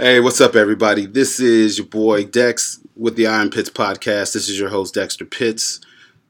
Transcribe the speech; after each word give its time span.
Hey, 0.00 0.20
what's 0.20 0.40
up, 0.40 0.54
everybody? 0.54 1.06
This 1.06 1.40
is 1.40 1.76
your 1.76 1.88
boy 1.88 2.22
Dex 2.22 2.78
with 2.94 3.16
the 3.16 3.26
Iron 3.26 3.50
Pits 3.50 3.68
podcast. 3.68 4.32
This 4.32 4.48
is 4.48 4.56
your 4.56 4.68
host, 4.68 4.94
Dexter 4.94 5.24
Pitts. 5.24 5.80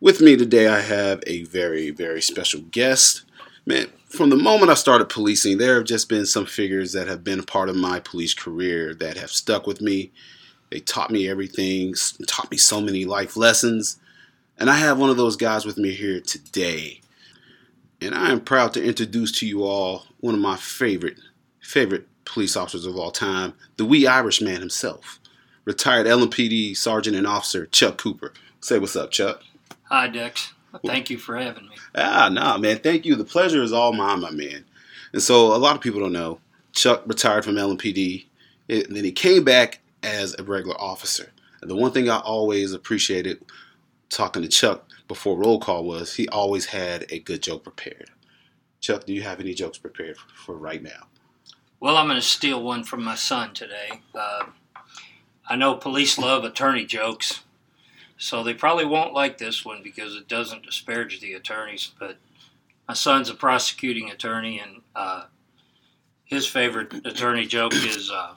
With 0.00 0.22
me 0.22 0.38
today, 0.38 0.68
I 0.68 0.80
have 0.80 1.22
a 1.26 1.44
very, 1.44 1.90
very 1.90 2.22
special 2.22 2.62
guest. 2.70 3.26
Man, 3.66 3.88
from 4.06 4.30
the 4.30 4.36
moment 4.36 4.70
I 4.70 4.74
started 4.74 5.10
policing, 5.10 5.58
there 5.58 5.74
have 5.74 5.84
just 5.84 6.08
been 6.08 6.24
some 6.24 6.46
figures 6.46 6.94
that 6.94 7.08
have 7.08 7.22
been 7.22 7.40
a 7.40 7.42
part 7.42 7.68
of 7.68 7.76
my 7.76 8.00
police 8.00 8.32
career 8.32 8.94
that 8.94 9.18
have 9.18 9.30
stuck 9.30 9.66
with 9.66 9.82
me. 9.82 10.12
They 10.70 10.80
taught 10.80 11.10
me 11.10 11.28
everything, 11.28 11.94
taught 12.26 12.50
me 12.50 12.56
so 12.56 12.80
many 12.80 13.04
life 13.04 13.36
lessons. 13.36 14.00
And 14.56 14.70
I 14.70 14.76
have 14.76 14.98
one 14.98 15.10
of 15.10 15.18
those 15.18 15.36
guys 15.36 15.66
with 15.66 15.76
me 15.76 15.92
here 15.92 16.22
today. 16.22 17.02
And 18.00 18.14
I 18.14 18.30
am 18.30 18.40
proud 18.40 18.72
to 18.72 18.82
introduce 18.82 19.30
to 19.40 19.46
you 19.46 19.62
all 19.62 20.06
one 20.20 20.34
of 20.34 20.40
my 20.40 20.56
favorite, 20.56 21.18
favorite 21.60 22.06
police 22.28 22.56
officers 22.56 22.86
of 22.86 22.96
all 22.96 23.10
time, 23.10 23.54
the 23.76 23.84
wee 23.84 24.06
Irishman 24.06 24.60
himself, 24.60 25.18
retired 25.64 26.06
LMPD 26.06 26.76
Sergeant 26.76 27.16
and 27.16 27.26
Officer 27.26 27.66
Chuck 27.66 27.98
Cooper. 27.98 28.32
Say 28.60 28.78
what's 28.78 28.96
up, 28.96 29.10
Chuck. 29.10 29.42
Hi, 29.84 30.08
Dex. 30.08 30.52
Thank 30.84 31.10
you 31.10 31.18
for 31.18 31.36
having 31.36 31.68
me. 31.68 31.76
Ah, 31.94 32.28
nah, 32.30 32.58
man. 32.58 32.78
Thank 32.78 33.06
you. 33.06 33.16
The 33.16 33.24
pleasure 33.24 33.62
is 33.62 33.72
all 33.72 33.92
mine, 33.92 34.20
my 34.20 34.30
man. 34.30 34.64
And 35.12 35.22
so, 35.22 35.54
a 35.54 35.56
lot 35.56 35.74
of 35.74 35.80
people 35.80 36.00
don't 36.00 36.12
know 36.12 36.40
Chuck 36.72 37.02
retired 37.06 37.44
from 37.44 37.54
LMPD, 37.54 38.26
and 38.68 38.84
then 38.90 39.04
he 39.04 39.12
came 39.12 39.44
back 39.44 39.80
as 40.02 40.38
a 40.38 40.42
regular 40.42 40.78
officer. 40.80 41.32
And 41.60 41.70
the 41.70 41.76
one 41.76 41.92
thing 41.92 42.08
I 42.08 42.18
always 42.18 42.72
appreciated 42.72 43.42
talking 44.10 44.42
to 44.42 44.48
Chuck 44.48 44.88
before 45.08 45.38
roll 45.38 45.58
call 45.58 45.84
was 45.84 46.14
he 46.14 46.28
always 46.28 46.66
had 46.66 47.06
a 47.10 47.18
good 47.18 47.42
joke 47.42 47.64
prepared. 47.64 48.10
Chuck, 48.80 49.06
do 49.06 49.12
you 49.12 49.22
have 49.22 49.40
any 49.40 49.54
jokes 49.54 49.78
prepared 49.78 50.16
for 50.18 50.56
right 50.56 50.82
now? 50.82 51.08
Well, 51.80 51.96
I'm 51.96 52.06
going 52.06 52.16
to 52.20 52.26
steal 52.26 52.62
one 52.62 52.82
from 52.82 53.04
my 53.04 53.14
son 53.14 53.54
today. 53.54 54.00
Uh, 54.14 54.46
I 55.48 55.56
know 55.56 55.74
police 55.74 56.18
love 56.18 56.42
attorney 56.44 56.84
jokes, 56.84 57.42
so 58.16 58.42
they 58.42 58.54
probably 58.54 58.84
won't 58.84 59.14
like 59.14 59.38
this 59.38 59.64
one 59.64 59.82
because 59.82 60.16
it 60.16 60.26
doesn't 60.26 60.64
disparage 60.64 61.20
the 61.20 61.34
attorneys. 61.34 61.92
But 61.98 62.16
my 62.88 62.94
son's 62.94 63.30
a 63.30 63.34
prosecuting 63.34 64.10
attorney, 64.10 64.58
and 64.58 64.82
uh, 64.96 65.24
his 66.24 66.46
favorite 66.46 66.92
attorney 67.06 67.46
joke 67.46 67.74
is 67.74 68.10
uh, 68.10 68.34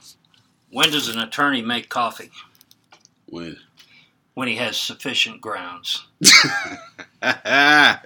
when 0.70 0.92
does 0.92 1.10
an 1.10 1.20
attorney 1.20 1.64
make 1.64 1.90
coffee? 1.90 2.32
When? 3.26 3.58
When 4.36 4.48
he 4.48 4.56
has 4.58 4.78
sufficient 4.78 5.42
grounds. 5.42 6.06
ah, 7.22 8.02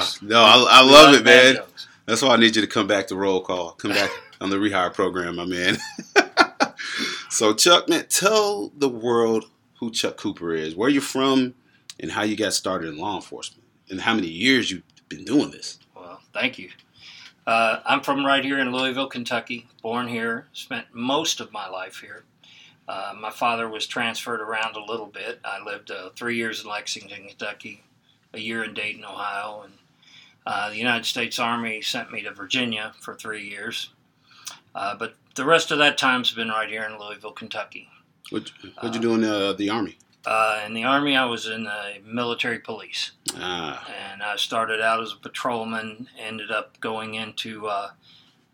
jokes. 0.00 0.22
no, 0.22 0.40
I, 0.40 0.66
I 0.68 0.82
love 0.82 1.14
it, 1.14 1.24
bad 1.24 1.54
man. 1.54 1.62
jokes. 1.62 1.71
That's 2.06 2.22
why 2.22 2.30
I 2.30 2.36
need 2.36 2.56
you 2.56 2.62
to 2.62 2.68
come 2.68 2.86
back 2.86 3.06
to 3.08 3.16
roll 3.16 3.40
call. 3.40 3.72
Come 3.72 3.92
back 3.92 4.10
on 4.40 4.50
the 4.50 4.56
rehire 4.56 4.92
program, 4.92 5.36
my 5.36 5.44
man. 5.44 5.78
so, 7.30 7.54
Chuck, 7.54 7.88
man, 7.88 8.06
tell 8.08 8.72
the 8.76 8.88
world 8.88 9.44
who 9.78 9.90
Chuck 9.90 10.16
Cooper 10.16 10.54
is, 10.54 10.74
where 10.74 10.88
you're 10.88 11.02
from, 11.02 11.54
and 12.00 12.10
how 12.10 12.22
you 12.22 12.36
got 12.36 12.52
started 12.52 12.88
in 12.88 12.98
law 12.98 13.16
enforcement, 13.16 13.64
and 13.88 14.00
how 14.00 14.14
many 14.14 14.28
years 14.28 14.70
you've 14.70 14.82
been 15.08 15.24
doing 15.24 15.50
this. 15.50 15.78
Well, 15.94 16.20
thank 16.32 16.58
you. 16.58 16.70
Uh, 17.46 17.80
I'm 17.84 18.00
from 18.00 18.24
right 18.24 18.44
here 18.44 18.60
in 18.60 18.72
Louisville, 18.72 19.08
Kentucky. 19.08 19.68
Born 19.82 20.06
here, 20.06 20.46
spent 20.52 20.86
most 20.92 21.40
of 21.40 21.52
my 21.52 21.68
life 21.68 21.98
here. 22.00 22.24
Uh, 22.88 23.14
my 23.18 23.30
father 23.30 23.68
was 23.68 23.86
transferred 23.86 24.40
around 24.40 24.76
a 24.76 24.84
little 24.84 25.06
bit. 25.06 25.40
I 25.44 25.62
lived 25.64 25.90
uh, 25.90 26.10
three 26.16 26.36
years 26.36 26.62
in 26.62 26.70
Lexington, 26.70 27.28
Kentucky, 27.28 27.82
a 28.32 28.38
year 28.38 28.64
in 28.64 28.74
Dayton, 28.74 29.04
Ohio, 29.04 29.62
and 29.64 29.72
uh, 30.46 30.70
the 30.70 30.76
United 30.76 31.06
States 31.06 31.38
Army 31.38 31.82
sent 31.82 32.12
me 32.12 32.22
to 32.22 32.32
Virginia 32.32 32.92
for 33.00 33.14
three 33.14 33.48
years. 33.48 33.90
Uh, 34.74 34.94
but 34.96 35.14
the 35.34 35.44
rest 35.44 35.70
of 35.70 35.78
that 35.78 35.98
time's 35.98 36.32
been 36.32 36.48
right 36.48 36.68
here 36.68 36.84
in 36.84 36.98
Louisville, 36.98 37.32
Kentucky. 37.32 37.88
What 38.30 38.50
what'd 38.80 38.94
you 38.94 39.00
do 39.00 39.14
in 39.14 39.24
uh, 39.24 39.52
the 39.52 39.68
army? 39.68 39.98
Uh, 40.24 40.62
in 40.64 40.74
the 40.74 40.84
Army, 40.84 41.16
I 41.16 41.24
was 41.24 41.48
in 41.48 41.64
the 41.64 41.94
military 42.04 42.60
police. 42.60 43.10
Ah, 43.36 43.88
and 44.12 44.22
I 44.22 44.36
started 44.36 44.80
out 44.80 45.02
as 45.02 45.12
a 45.12 45.16
patrolman. 45.16 46.08
Ended 46.18 46.50
up 46.50 46.78
going 46.80 47.14
into 47.14 47.66
uh, 47.66 47.90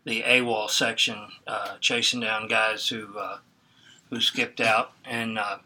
the 0.03 0.23
AWOL 0.23 0.69
section, 0.69 1.27
uh, 1.45 1.77
chasing 1.79 2.21
down 2.21 2.47
guys 2.47 2.87
who 2.87 3.15
uh, 3.17 3.37
who 4.09 4.19
skipped 4.19 4.59
out, 4.59 4.93
and 5.05 5.37
uh, 5.37 5.59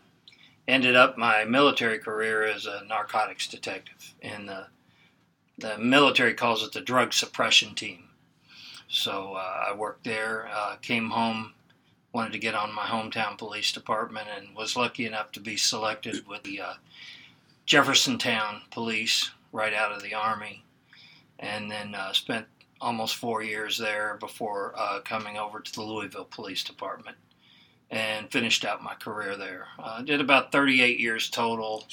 ended 0.67 0.95
up 0.95 1.17
my 1.17 1.45
military 1.45 2.00
career 2.00 2.44
as 2.44 2.66
a 2.66 2.84
narcotics 2.85 3.47
detective. 3.47 4.13
And 4.22 4.50
the 4.50 4.67
the 5.58 5.78
military 5.78 6.34
calls 6.34 6.64
it 6.64 6.72
the 6.72 6.81
drug 6.81 7.14
suppression 7.14 7.75
team. 7.75 8.09
So 8.88 9.34
uh, 9.36 9.66
I 9.69 9.75
worked 9.75 10.03
there. 10.03 10.50
Uh, 10.53 10.75
came 10.81 11.09
home. 11.09 11.53
Wanted 12.14 12.34
to 12.34 12.40
get 12.40 12.53
on 12.53 12.75
my 12.75 12.84
hometown 12.84 13.38
police 13.38 13.72
department 13.72 14.28
and 14.38 14.56
was 14.56 14.75
lucky 14.75 15.06
enough 15.06 15.31
to 15.31 15.40
be 15.40 15.58
selected 15.58 16.28
with 16.28 16.44
the 16.44 16.62
uh, 16.62 16.74
Jeffersontown 17.66 18.69
Police 18.69 19.31
right 19.52 19.74
out 19.74 19.91
of 19.91 20.03
the 20.03 20.14
Army, 20.14 20.64
and 21.40 21.72
then 21.72 21.96
uh, 21.96 22.14
spent 22.14 22.46
almost 22.80 23.16
four 23.16 23.41
years 23.41 23.78
there 23.78 24.18
before 24.20 24.74
uh, 24.78 25.00
coming 25.00 25.38
over 25.38 25.59
to 25.59 25.74
the 25.74 25.81
Louisville 25.81 26.28
Police 26.30 26.64
Department 26.64 27.18
and 27.90 28.31
finished 28.31 28.66
out 28.66 28.84
my 28.84 28.96
career 28.96 29.35
there. 29.35 29.68
Uh, 29.80 30.02
did 30.02 30.20
about 30.20 30.52
38 30.52 31.00
years 31.00 31.30
total. 31.30 31.85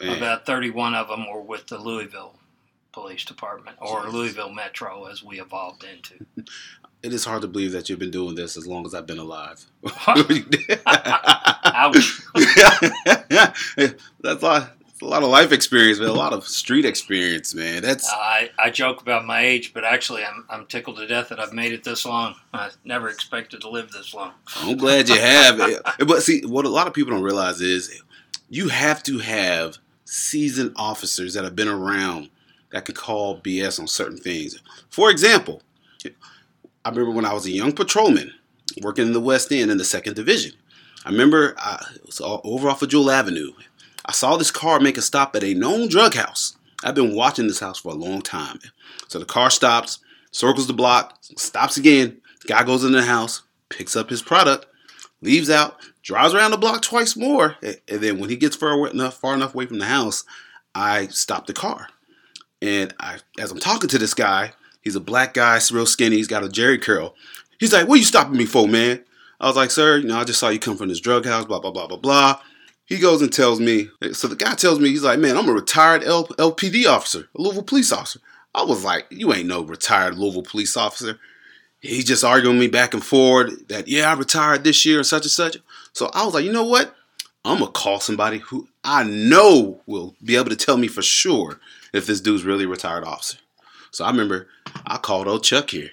man. 0.00 0.16
About 0.16 0.46
31 0.46 0.94
of 0.94 1.08
them 1.08 1.26
were 1.30 1.40
with 1.42 1.66
the 1.66 1.78
Louisville 1.78 2.34
Police 2.96 3.26
Department, 3.26 3.76
or. 3.78 4.08
Louisville 4.08 4.50
Metro 4.50 5.04
as 5.04 5.22
we 5.22 5.38
evolved 5.38 5.84
into. 5.84 6.24
it 7.02 7.12
is 7.12 7.26
hard 7.26 7.42
to 7.42 7.46
believe 7.46 7.72
that 7.72 7.90
you've 7.90 7.98
been 7.98 8.10
doing 8.10 8.34
this 8.34 8.56
as 8.56 8.66
long 8.66 8.86
as 8.86 8.94
I've 8.94 9.06
been 9.06 9.18
alive. 9.18 9.66
Ouch. 10.06 10.24
That's 13.76 14.00
a 14.22 14.34
lot. 14.40 14.72
That's 14.80 15.02
a 15.02 15.04
lot 15.04 15.22
of 15.22 15.28
life 15.28 15.52
experience, 15.52 15.98
but 15.98 16.08
A 16.08 16.12
lot 16.14 16.32
of 16.32 16.48
street 16.48 16.86
experience, 16.86 17.54
man. 17.54 17.82
That's 17.82 18.10
I, 18.10 18.48
I 18.58 18.70
joke 18.70 19.02
about 19.02 19.26
my 19.26 19.44
age, 19.44 19.74
but 19.74 19.84
actually, 19.84 20.24
I'm, 20.24 20.46
I'm 20.48 20.64
tickled 20.64 20.96
to 20.96 21.06
death 21.06 21.28
that 21.28 21.38
I've 21.38 21.52
made 21.52 21.72
it 21.72 21.84
this 21.84 22.06
long. 22.06 22.36
I 22.54 22.70
never 22.82 23.10
expected 23.10 23.60
to 23.60 23.68
live 23.68 23.92
this 23.92 24.14
long. 24.14 24.32
I'm 24.56 24.78
glad 24.78 25.10
you 25.10 25.20
have. 25.20 25.60
it. 25.60 25.82
But 26.06 26.22
see, 26.22 26.46
what 26.46 26.64
a 26.64 26.70
lot 26.70 26.86
of 26.86 26.94
people 26.94 27.12
don't 27.12 27.22
realize 27.22 27.60
is 27.60 28.02
you 28.48 28.70
have 28.70 29.02
to 29.02 29.18
have 29.18 29.76
seasoned 30.06 30.72
officers 30.76 31.34
that 31.34 31.44
have 31.44 31.54
been 31.54 31.68
around 31.68 32.30
that 32.70 32.84
could 32.84 32.96
call 32.96 33.40
BS 33.40 33.80
on 33.80 33.86
certain 33.86 34.18
things. 34.18 34.60
For 34.90 35.10
example, 35.10 35.62
I 36.84 36.90
remember 36.90 37.10
when 37.10 37.24
I 37.24 37.32
was 37.32 37.46
a 37.46 37.50
young 37.50 37.72
patrolman 37.72 38.32
working 38.82 39.06
in 39.06 39.12
the 39.12 39.20
West 39.20 39.50
End 39.52 39.70
in 39.70 39.78
the 39.78 39.84
Second 39.84 40.14
Division. 40.14 40.52
I 41.04 41.10
remember 41.10 41.54
I, 41.58 41.84
was 42.04 42.20
over 42.22 42.68
off 42.68 42.82
of 42.82 42.88
Jewel 42.88 43.10
Avenue. 43.10 43.52
I 44.04 44.12
saw 44.12 44.36
this 44.36 44.50
car 44.50 44.80
make 44.80 44.96
a 44.96 45.02
stop 45.02 45.34
at 45.36 45.44
a 45.44 45.54
known 45.54 45.88
drug 45.88 46.14
house. 46.14 46.56
I've 46.84 46.94
been 46.94 47.14
watching 47.14 47.46
this 47.46 47.60
house 47.60 47.80
for 47.80 47.92
a 47.92 47.96
long 47.96 48.22
time. 48.22 48.58
So 49.08 49.18
the 49.18 49.24
car 49.24 49.50
stops, 49.50 49.98
circles 50.30 50.66
the 50.66 50.72
block, 50.72 51.18
stops 51.36 51.76
again. 51.76 52.20
Guy 52.46 52.62
goes 52.64 52.84
in 52.84 52.92
the 52.92 53.02
house, 53.02 53.42
picks 53.68 53.96
up 53.96 54.10
his 54.10 54.22
product, 54.22 54.66
leaves 55.22 55.50
out, 55.50 55.76
drives 56.02 56.34
around 56.34 56.52
the 56.52 56.56
block 56.56 56.82
twice 56.82 57.16
more, 57.16 57.56
and 57.62 58.00
then 58.00 58.18
when 58.18 58.30
he 58.30 58.36
gets 58.36 58.54
far 58.54 58.86
enough 58.88 59.18
far 59.18 59.34
enough 59.34 59.54
away 59.54 59.66
from 59.66 59.78
the 59.78 59.86
house, 59.86 60.24
I 60.74 61.08
stop 61.08 61.46
the 61.46 61.52
car. 61.52 61.88
And 62.62 62.94
I, 63.00 63.18
as 63.38 63.50
I'm 63.52 63.58
talking 63.58 63.88
to 63.90 63.98
this 63.98 64.14
guy, 64.14 64.52
he's 64.82 64.96
a 64.96 65.00
black 65.00 65.34
guy, 65.34 65.60
real 65.72 65.86
skinny, 65.86 66.16
he's 66.16 66.28
got 66.28 66.44
a 66.44 66.48
Jheri 66.48 66.80
curl. 66.80 67.14
He's 67.58 67.72
like, 67.72 67.88
"What 67.88 67.96
are 67.96 67.98
you 67.98 68.04
stopping 68.04 68.36
me 68.36 68.46
for, 68.46 68.66
man?" 68.66 69.04
I 69.40 69.46
was 69.46 69.56
like, 69.56 69.70
"Sir, 69.70 69.98
you 69.98 70.08
know, 70.08 70.18
I 70.18 70.24
just 70.24 70.40
saw 70.40 70.48
you 70.48 70.58
come 70.58 70.76
from 70.76 70.88
this 70.88 71.00
drug 71.00 71.26
house, 71.26 71.44
blah 71.44 71.60
blah 71.60 71.70
blah 71.70 71.86
blah 71.86 71.98
blah." 71.98 72.40
He 72.86 72.98
goes 72.98 73.20
and 73.20 73.32
tells 73.32 73.58
me. 73.60 73.88
So 74.12 74.28
the 74.28 74.36
guy 74.36 74.54
tells 74.54 74.78
me, 74.78 74.90
he's 74.90 75.02
like, 75.02 75.18
"Man, 75.18 75.36
I'm 75.36 75.48
a 75.48 75.52
retired 75.52 76.04
L- 76.04 76.28
LPD 76.38 76.86
officer, 76.86 77.28
a 77.36 77.40
Louisville 77.40 77.62
police 77.62 77.92
officer." 77.92 78.20
I 78.54 78.62
was 78.62 78.84
like, 78.84 79.06
"You 79.10 79.32
ain't 79.34 79.48
no 79.48 79.62
retired 79.62 80.16
Louisville 80.16 80.42
police 80.42 80.76
officer." 80.76 81.18
He's 81.80 82.04
just 82.04 82.24
arguing 82.24 82.58
me 82.58 82.68
back 82.68 82.94
and 82.94 83.04
forward 83.04 83.68
that 83.68 83.86
yeah, 83.86 84.10
I 84.10 84.14
retired 84.14 84.64
this 84.64 84.84
year 84.84 84.98
and 84.98 85.06
such 85.06 85.24
and 85.24 85.30
such. 85.30 85.58
So 85.92 86.10
I 86.14 86.24
was 86.24 86.34
like, 86.34 86.44
you 86.44 86.52
know 86.52 86.64
what? 86.64 86.94
I'm 87.46 87.58
gonna 87.60 87.70
call 87.70 88.00
somebody 88.00 88.38
who 88.38 88.68
I 88.82 89.04
know 89.04 89.80
will 89.86 90.14
be 90.22 90.36
able 90.36 90.50
to 90.50 90.56
tell 90.56 90.76
me 90.76 90.88
for 90.88 91.02
sure 91.02 91.60
if 91.92 92.06
this 92.06 92.20
dude's 92.20 92.44
really 92.44 92.64
a 92.64 92.68
retired 92.68 93.04
officer. 93.04 93.38
So 93.90 94.04
I 94.04 94.10
remember 94.10 94.48
I 94.86 94.98
called 94.98 95.28
old 95.28 95.44
Chuck 95.44 95.70
here. 95.70 95.90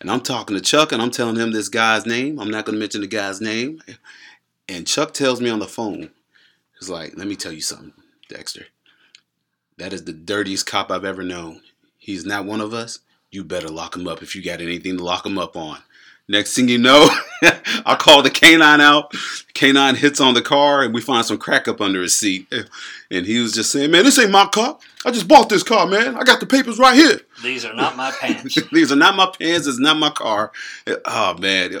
And 0.00 0.10
I'm 0.10 0.20
talking 0.20 0.56
to 0.56 0.62
Chuck 0.62 0.90
and 0.90 1.00
I'm 1.00 1.12
telling 1.12 1.36
him 1.36 1.52
this 1.52 1.68
guy's 1.68 2.04
name. 2.04 2.40
I'm 2.40 2.50
not 2.50 2.66
to 2.66 2.72
mention 2.72 3.02
the 3.02 3.06
guy's 3.06 3.40
name. 3.40 3.80
And 4.68 4.86
Chuck 4.86 5.14
tells 5.14 5.40
me 5.40 5.48
on 5.48 5.60
the 5.60 5.68
phone, 5.68 6.10
he's 6.78 6.90
like, 6.90 7.16
let 7.16 7.28
me 7.28 7.36
tell 7.36 7.52
you 7.52 7.60
something, 7.60 7.92
Dexter. 8.28 8.66
That 9.78 9.92
is 9.92 10.04
the 10.04 10.12
dirtiest 10.12 10.66
cop 10.66 10.90
I've 10.90 11.04
ever 11.04 11.22
known. 11.22 11.62
He's 11.98 12.26
not 12.26 12.44
one 12.44 12.60
of 12.60 12.74
us. 12.74 12.98
You 13.30 13.44
better 13.44 13.68
lock 13.68 13.96
him 13.96 14.08
up 14.08 14.22
if 14.22 14.34
you 14.34 14.42
got 14.42 14.60
anything 14.60 14.98
to 14.98 15.04
lock 15.04 15.24
him 15.24 15.38
up 15.38 15.56
on. 15.56 15.78
Next 16.28 16.54
thing 16.54 16.68
you 16.68 16.78
know, 16.78 17.08
I 17.84 17.96
call 17.98 18.22
the 18.22 18.30
canine 18.30 18.80
out. 18.80 19.12
Canine 19.54 19.96
hits 19.96 20.20
on 20.20 20.34
the 20.34 20.42
car, 20.42 20.82
and 20.82 20.94
we 20.94 21.00
find 21.00 21.26
some 21.26 21.36
crack 21.36 21.66
up 21.66 21.80
under 21.80 22.00
his 22.00 22.14
seat. 22.14 22.52
And 23.10 23.26
he 23.26 23.40
was 23.40 23.52
just 23.52 23.72
saying, 23.72 23.90
"Man, 23.90 24.04
this 24.04 24.18
ain't 24.18 24.30
my 24.30 24.46
car. 24.46 24.78
I 25.04 25.10
just 25.10 25.28
bought 25.28 25.48
this 25.48 25.62
car, 25.62 25.86
man. 25.86 26.14
I 26.16 26.22
got 26.22 26.40
the 26.40 26.46
papers 26.46 26.78
right 26.78 26.94
here. 26.94 27.20
These 27.42 27.64
are 27.64 27.74
not 27.74 27.96
my 27.96 28.12
pants. 28.12 28.58
These 28.72 28.92
are 28.92 28.96
not 28.96 29.16
my 29.16 29.26
pants. 29.38 29.66
It's 29.66 29.78
not 29.78 29.98
my 29.98 30.10
car. 30.10 30.52
Oh 31.04 31.36
man! 31.38 31.74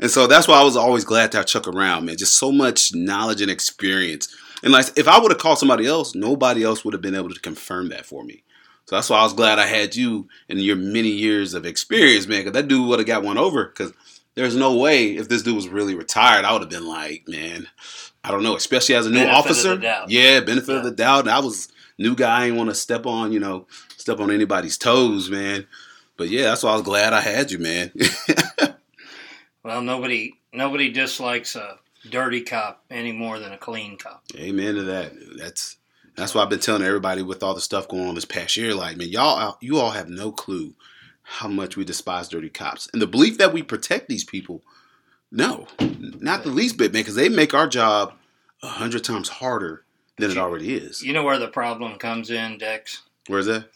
And 0.00 0.10
so 0.10 0.26
that's 0.26 0.48
why 0.48 0.60
I 0.60 0.64
was 0.64 0.76
always 0.76 1.04
glad 1.04 1.32
to 1.32 1.38
have 1.38 1.46
Chuck 1.46 1.68
around, 1.68 2.06
man. 2.06 2.16
Just 2.16 2.36
so 2.36 2.52
much 2.52 2.94
knowledge 2.94 3.40
and 3.40 3.50
experience. 3.50 4.34
And 4.62 4.72
like, 4.72 4.86
if 4.96 5.08
I 5.08 5.18
would 5.18 5.30
have 5.30 5.40
called 5.40 5.58
somebody 5.58 5.86
else, 5.86 6.14
nobody 6.14 6.64
else 6.64 6.84
would 6.84 6.94
have 6.94 7.02
been 7.02 7.14
able 7.14 7.28
to 7.30 7.40
confirm 7.40 7.90
that 7.90 8.06
for 8.06 8.24
me. 8.24 8.43
So 8.86 8.96
that's 8.96 9.08
why 9.08 9.18
I 9.18 9.22
was 9.22 9.32
glad 9.32 9.58
I 9.58 9.66
had 9.66 9.96
you 9.96 10.28
and 10.48 10.60
your 10.60 10.76
many 10.76 11.08
years 11.08 11.54
of 11.54 11.64
experience, 11.64 12.26
man. 12.26 12.40
Because 12.40 12.52
that 12.52 12.68
dude 12.68 12.86
would 12.88 12.98
have 12.98 13.06
got 13.08 13.22
one 13.22 13.38
over. 13.38 13.64
Because 13.66 13.92
there's 14.34 14.56
no 14.56 14.76
way 14.76 15.16
if 15.16 15.28
this 15.28 15.42
dude 15.42 15.56
was 15.56 15.68
really 15.68 15.94
retired, 15.94 16.44
I 16.44 16.52
would 16.52 16.60
have 16.62 16.70
been 16.70 16.86
like, 16.86 17.24
man, 17.26 17.66
I 18.22 18.30
don't 18.30 18.42
know. 18.42 18.56
Especially 18.56 18.94
as 18.94 19.06
a 19.06 19.10
new 19.10 19.16
Benefit 19.16 19.32
of 19.32 19.44
officer, 19.44 19.68
the 19.76 19.82
doubt. 19.82 20.10
yeah, 20.10 20.40
benefit 20.40 20.76
of 20.76 20.84
the 20.84 20.90
doubt. 20.90 21.20
And 21.20 21.30
I 21.30 21.38
was 21.40 21.68
new 21.98 22.14
guy. 22.14 22.40
I 22.42 22.44
didn't 22.46 22.58
want 22.58 22.70
to 22.70 22.74
step 22.74 23.06
on, 23.06 23.32
you 23.32 23.40
know, 23.40 23.66
step 23.96 24.20
on 24.20 24.30
anybody's 24.30 24.76
toes, 24.76 25.30
man. 25.30 25.66
But 26.16 26.28
yeah, 26.28 26.44
that's 26.44 26.62
why 26.62 26.70
I 26.70 26.74
was 26.74 26.82
glad 26.82 27.12
I 27.12 27.20
had 27.20 27.50
you, 27.50 27.58
man. 27.58 27.90
Well, 29.62 29.80
nobody 29.80 30.34
nobody 30.52 30.90
dislikes 30.90 31.56
a 31.56 31.78
dirty 32.10 32.42
cop 32.42 32.84
any 32.90 33.12
more 33.12 33.38
than 33.38 33.52
a 33.52 33.56
clean 33.56 33.96
cop. 33.96 34.22
Amen 34.36 34.74
to 34.74 34.82
that. 34.82 35.12
That's 35.38 35.78
that's 36.16 36.34
why 36.34 36.42
I've 36.42 36.50
been 36.50 36.60
telling 36.60 36.82
everybody 36.82 37.22
with 37.22 37.42
all 37.42 37.54
the 37.54 37.60
stuff 37.60 37.88
going 37.88 38.08
on 38.08 38.14
this 38.14 38.24
past 38.24 38.56
year. 38.56 38.74
Like, 38.74 38.96
man, 38.96 39.08
y'all, 39.08 39.56
you 39.60 39.78
all 39.78 39.90
have 39.90 40.08
no 40.08 40.32
clue 40.32 40.74
how 41.22 41.48
much 41.48 41.76
we 41.76 41.84
despise 41.84 42.28
dirty 42.28 42.50
cops 42.50 42.88
and 42.92 43.00
the 43.00 43.06
belief 43.06 43.38
that 43.38 43.52
we 43.52 43.62
protect 43.62 44.08
these 44.08 44.24
people. 44.24 44.62
No, 45.30 45.66
not 45.80 46.44
the 46.44 46.50
least 46.50 46.76
bit, 46.76 46.92
man, 46.92 47.00
because 47.00 47.16
they 47.16 47.28
make 47.28 47.54
our 47.54 47.66
job 47.66 48.14
a 48.62 48.68
hundred 48.68 49.02
times 49.02 49.28
harder 49.28 49.84
than 50.18 50.30
it 50.30 50.38
already 50.38 50.74
is. 50.74 51.02
You 51.02 51.12
know 51.12 51.24
where 51.24 51.38
the 51.38 51.48
problem 51.48 51.98
comes 51.98 52.30
in, 52.30 52.58
Dex? 52.58 53.02
Where's 53.26 53.46
that? 53.46 53.68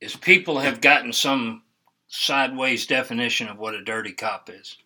Is 0.00 0.16
people 0.16 0.58
have 0.58 0.80
gotten 0.80 1.12
some 1.12 1.62
sideways 2.10 2.86
definition 2.86 3.48
of 3.48 3.58
what 3.58 3.74
a 3.74 3.82
dirty 3.82 4.12
cop 4.12 4.50
is. 4.50 4.76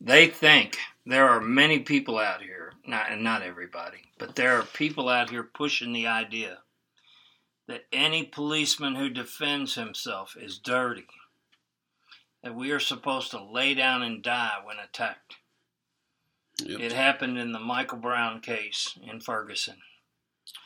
They 0.00 0.28
think 0.28 0.78
there 1.04 1.28
are 1.28 1.40
many 1.40 1.80
people 1.80 2.18
out 2.18 2.40
here, 2.40 2.72
not 2.86 3.10
and 3.10 3.22
not 3.22 3.42
everybody, 3.42 4.09
but 4.20 4.36
there 4.36 4.58
are 4.58 4.64
people 4.64 5.08
out 5.08 5.30
here 5.30 5.42
pushing 5.42 5.92
the 5.92 6.06
idea 6.06 6.58
that 7.66 7.86
any 7.90 8.24
policeman 8.24 8.94
who 8.94 9.08
defends 9.08 9.74
himself 9.74 10.36
is 10.38 10.58
dirty. 10.58 11.06
That 12.42 12.54
we 12.54 12.70
are 12.70 12.80
supposed 12.80 13.30
to 13.30 13.42
lay 13.42 13.74
down 13.74 14.02
and 14.02 14.22
die 14.22 14.58
when 14.62 14.76
attacked. 14.78 15.36
Yep. 16.62 16.80
It 16.80 16.92
happened 16.92 17.38
in 17.38 17.52
the 17.52 17.58
Michael 17.58 17.98
Brown 17.98 18.40
case 18.40 18.98
in 19.02 19.20
Ferguson. 19.20 19.76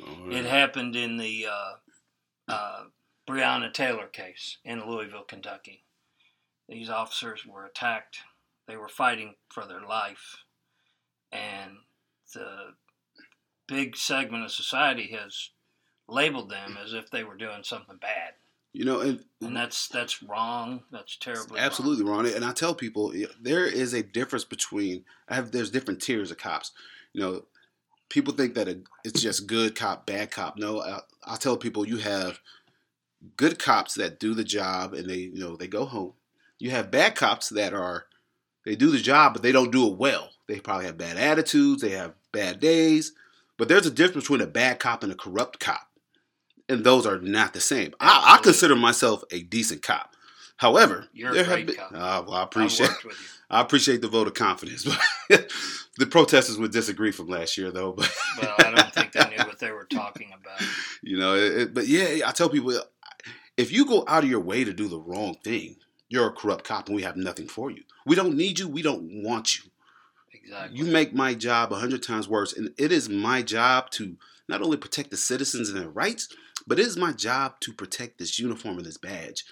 All 0.04 0.32
It 0.32 0.44
happened 0.44 0.96
in 0.96 1.16
the 1.16 1.46
uh, 1.50 2.52
uh, 2.52 2.82
Breonna 3.28 3.72
Taylor 3.72 4.06
case 4.06 4.58
in 4.64 4.88
Louisville, 4.88 5.24
Kentucky. 5.24 5.84
These 6.68 6.90
officers 6.90 7.46
were 7.46 7.66
attacked. 7.66 8.18
They 8.66 8.76
were 8.76 8.88
fighting 8.88 9.34
for 9.52 9.64
their 9.64 9.82
life. 9.82 10.38
And 11.30 11.72
the 12.34 12.74
big 13.66 13.96
segment 13.96 14.44
of 14.44 14.50
society 14.50 15.16
has 15.18 15.50
labeled 16.08 16.50
them 16.50 16.78
as 16.82 16.92
if 16.92 17.10
they 17.10 17.24
were 17.24 17.36
doing 17.36 17.62
something 17.62 17.96
bad. 17.96 18.34
You 18.72 18.84
know, 18.84 19.00
and 19.00 19.24
And 19.40 19.56
that's 19.56 19.86
that's 19.86 20.20
wrong. 20.20 20.82
That's 20.90 21.16
terribly 21.16 21.56
wrong. 21.56 21.64
Absolutely, 21.64 22.04
Ron. 22.04 22.26
And 22.26 22.44
I 22.44 22.52
tell 22.52 22.74
people 22.74 23.14
there 23.40 23.66
is 23.66 23.94
a 23.94 24.02
difference 24.02 24.44
between. 24.44 25.04
I 25.28 25.36
have 25.36 25.52
there's 25.52 25.70
different 25.70 26.02
tiers 26.02 26.32
of 26.32 26.38
cops. 26.38 26.72
You 27.12 27.20
know, 27.20 27.44
people 28.08 28.34
think 28.34 28.54
that 28.54 28.68
it's 29.04 29.22
just 29.22 29.46
good 29.46 29.76
cop, 29.76 30.06
bad 30.06 30.32
cop. 30.32 30.58
No, 30.58 30.80
I, 30.80 31.00
I 31.24 31.36
tell 31.36 31.56
people 31.56 31.86
you 31.86 31.98
have 31.98 32.40
good 33.36 33.60
cops 33.60 33.94
that 33.94 34.18
do 34.18 34.34
the 34.34 34.44
job 34.44 34.92
and 34.92 35.08
they 35.08 35.18
you 35.18 35.38
know 35.38 35.56
they 35.56 35.68
go 35.68 35.84
home. 35.84 36.14
You 36.58 36.70
have 36.70 36.90
bad 36.90 37.14
cops 37.14 37.50
that 37.50 37.74
are 37.74 38.06
they 38.64 38.74
do 38.74 38.90
the 38.90 38.98
job 38.98 39.34
but 39.34 39.42
they 39.42 39.52
don't 39.52 39.72
do 39.72 39.86
it 39.86 39.96
well. 39.96 40.30
They 40.48 40.58
probably 40.58 40.86
have 40.86 40.98
bad 40.98 41.16
attitudes. 41.16 41.80
They 41.80 41.90
have 41.90 42.14
bad 42.32 42.58
days. 42.58 43.12
But 43.56 43.68
there's 43.68 43.86
a 43.86 43.90
difference 43.90 44.24
between 44.24 44.40
a 44.40 44.46
bad 44.46 44.78
cop 44.80 45.02
and 45.02 45.12
a 45.12 45.14
corrupt 45.16 45.60
cop, 45.60 45.86
and 46.68 46.82
those 46.84 47.06
are 47.06 47.18
not 47.20 47.52
the 47.52 47.60
same. 47.60 47.94
I, 48.00 48.36
I 48.38 48.42
consider 48.42 48.74
myself 48.76 49.22
a 49.30 49.42
decent 49.42 49.82
cop. 49.82 50.10
However, 50.56 51.08
You're 51.12 51.30
a 51.30 51.34
there 51.34 51.44
have 51.44 51.52
great 51.54 51.66
been- 51.66 51.76
cop. 51.76 51.92
Ah, 51.94 52.24
well, 52.26 52.34
I 52.36 52.42
appreciate 52.44 52.90
you. 53.04 53.10
I 53.50 53.60
appreciate 53.60 54.00
the 54.00 54.08
vote 54.08 54.26
of 54.26 54.34
confidence. 54.34 54.84
But 55.28 55.52
the 55.98 56.06
protesters 56.06 56.58
would 56.58 56.72
disagree 56.72 57.12
from 57.12 57.28
last 57.28 57.56
year, 57.58 57.70
though. 57.70 57.92
But 57.92 58.10
Well, 58.40 58.54
I 58.58 58.70
don't 58.70 58.94
think 58.94 59.12
they 59.12 59.20
knew 59.28 59.44
what 59.44 59.58
they 59.60 59.70
were 59.70 59.84
talking 59.84 60.30
about. 60.32 60.60
you 61.02 61.18
know, 61.18 61.34
it, 61.34 61.58
it- 61.58 61.74
but 61.74 61.86
yeah, 61.86 62.26
I 62.26 62.32
tell 62.32 62.48
people 62.48 62.80
if 63.56 63.70
you 63.70 63.84
go 63.86 64.04
out 64.08 64.24
of 64.24 64.30
your 64.30 64.40
way 64.40 64.64
to 64.64 64.72
do 64.72 64.88
the 64.88 64.98
wrong 64.98 65.36
thing, 65.44 65.76
you're 66.08 66.26
a 66.28 66.32
corrupt 66.32 66.64
cop, 66.64 66.88
and 66.88 66.96
we 66.96 67.02
have 67.02 67.16
nothing 67.16 67.46
for 67.46 67.70
you. 67.70 67.82
We 68.06 68.16
don't 68.16 68.36
need 68.36 68.58
you. 68.58 68.66
We 68.68 68.82
don't 68.82 69.22
want 69.22 69.56
you. 69.58 69.70
Exactly. 70.44 70.78
You 70.78 70.84
make 70.84 71.14
my 71.14 71.34
job 71.34 71.72
a 71.72 71.76
hundred 71.76 72.02
times 72.02 72.28
worse, 72.28 72.52
and 72.52 72.70
it 72.76 72.92
is 72.92 73.08
my 73.08 73.42
job 73.42 73.90
to 73.92 74.16
not 74.48 74.62
only 74.62 74.76
protect 74.76 75.10
the 75.10 75.16
citizens 75.16 75.70
and 75.70 75.80
their 75.80 75.88
rights, 75.88 76.28
but 76.66 76.78
it 76.78 76.86
is 76.86 76.96
my 76.96 77.12
job 77.12 77.60
to 77.60 77.72
protect 77.72 78.18
this 78.18 78.38
uniform 78.38 78.76
and 78.76 78.86
this 78.86 78.98
badge. 78.98 79.44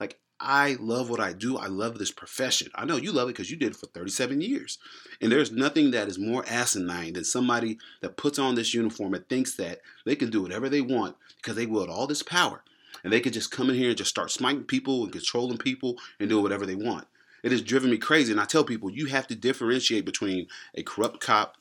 Like 0.00 0.18
I 0.40 0.76
love 0.80 1.08
what 1.08 1.20
I 1.20 1.32
do. 1.32 1.56
I 1.56 1.66
love 1.66 1.98
this 1.98 2.10
profession. 2.10 2.70
I 2.74 2.84
know 2.84 2.96
you 2.96 3.12
love 3.12 3.28
it 3.28 3.32
because 3.32 3.50
you 3.50 3.56
did 3.56 3.72
it 3.72 3.76
for 3.76 3.86
37 3.86 4.40
years, 4.40 4.78
and 5.20 5.30
there's 5.30 5.52
nothing 5.52 5.92
that 5.92 6.08
is 6.08 6.18
more 6.18 6.44
asinine 6.48 7.12
than 7.12 7.24
somebody 7.24 7.78
that 8.00 8.16
puts 8.16 8.38
on 8.38 8.56
this 8.56 8.74
uniform 8.74 9.14
and 9.14 9.28
thinks 9.28 9.54
that 9.54 9.80
they 10.04 10.16
can 10.16 10.30
do 10.30 10.42
whatever 10.42 10.68
they 10.68 10.80
want 10.80 11.16
because 11.36 11.54
they 11.54 11.66
wield 11.66 11.88
all 11.88 12.06
this 12.08 12.24
power, 12.24 12.64
and 13.04 13.12
they 13.12 13.20
can 13.20 13.32
just 13.32 13.52
come 13.52 13.70
in 13.70 13.76
here 13.76 13.90
and 13.90 13.98
just 13.98 14.10
start 14.10 14.30
smiting 14.32 14.64
people 14.64 15.04
and 15.04 15.12
controlling 15.12 15.58
people 15.58 15.96
and 16.18 16.28
do 16.28 16.40
whatever 16.42 16.66
they 16.66 16.74
want. 16.74 17.06
It 17.42 17.52
has 17.52 17.62
driven 17.62 17.90
me 17.90 17.98
crazy. 17.98 18.32
And 18.32 18.40
I 18.40 18.44
tell 18.44 18.64
people, 18.64 18.90
you 18.90 19.06
have 19.06 19.26
to 19.28 19.34
differentiate 19.34 20.04
between 20.04 20.46
a 20.74 20.82
corrupt 20.82 21.20
cop 21.20 21.56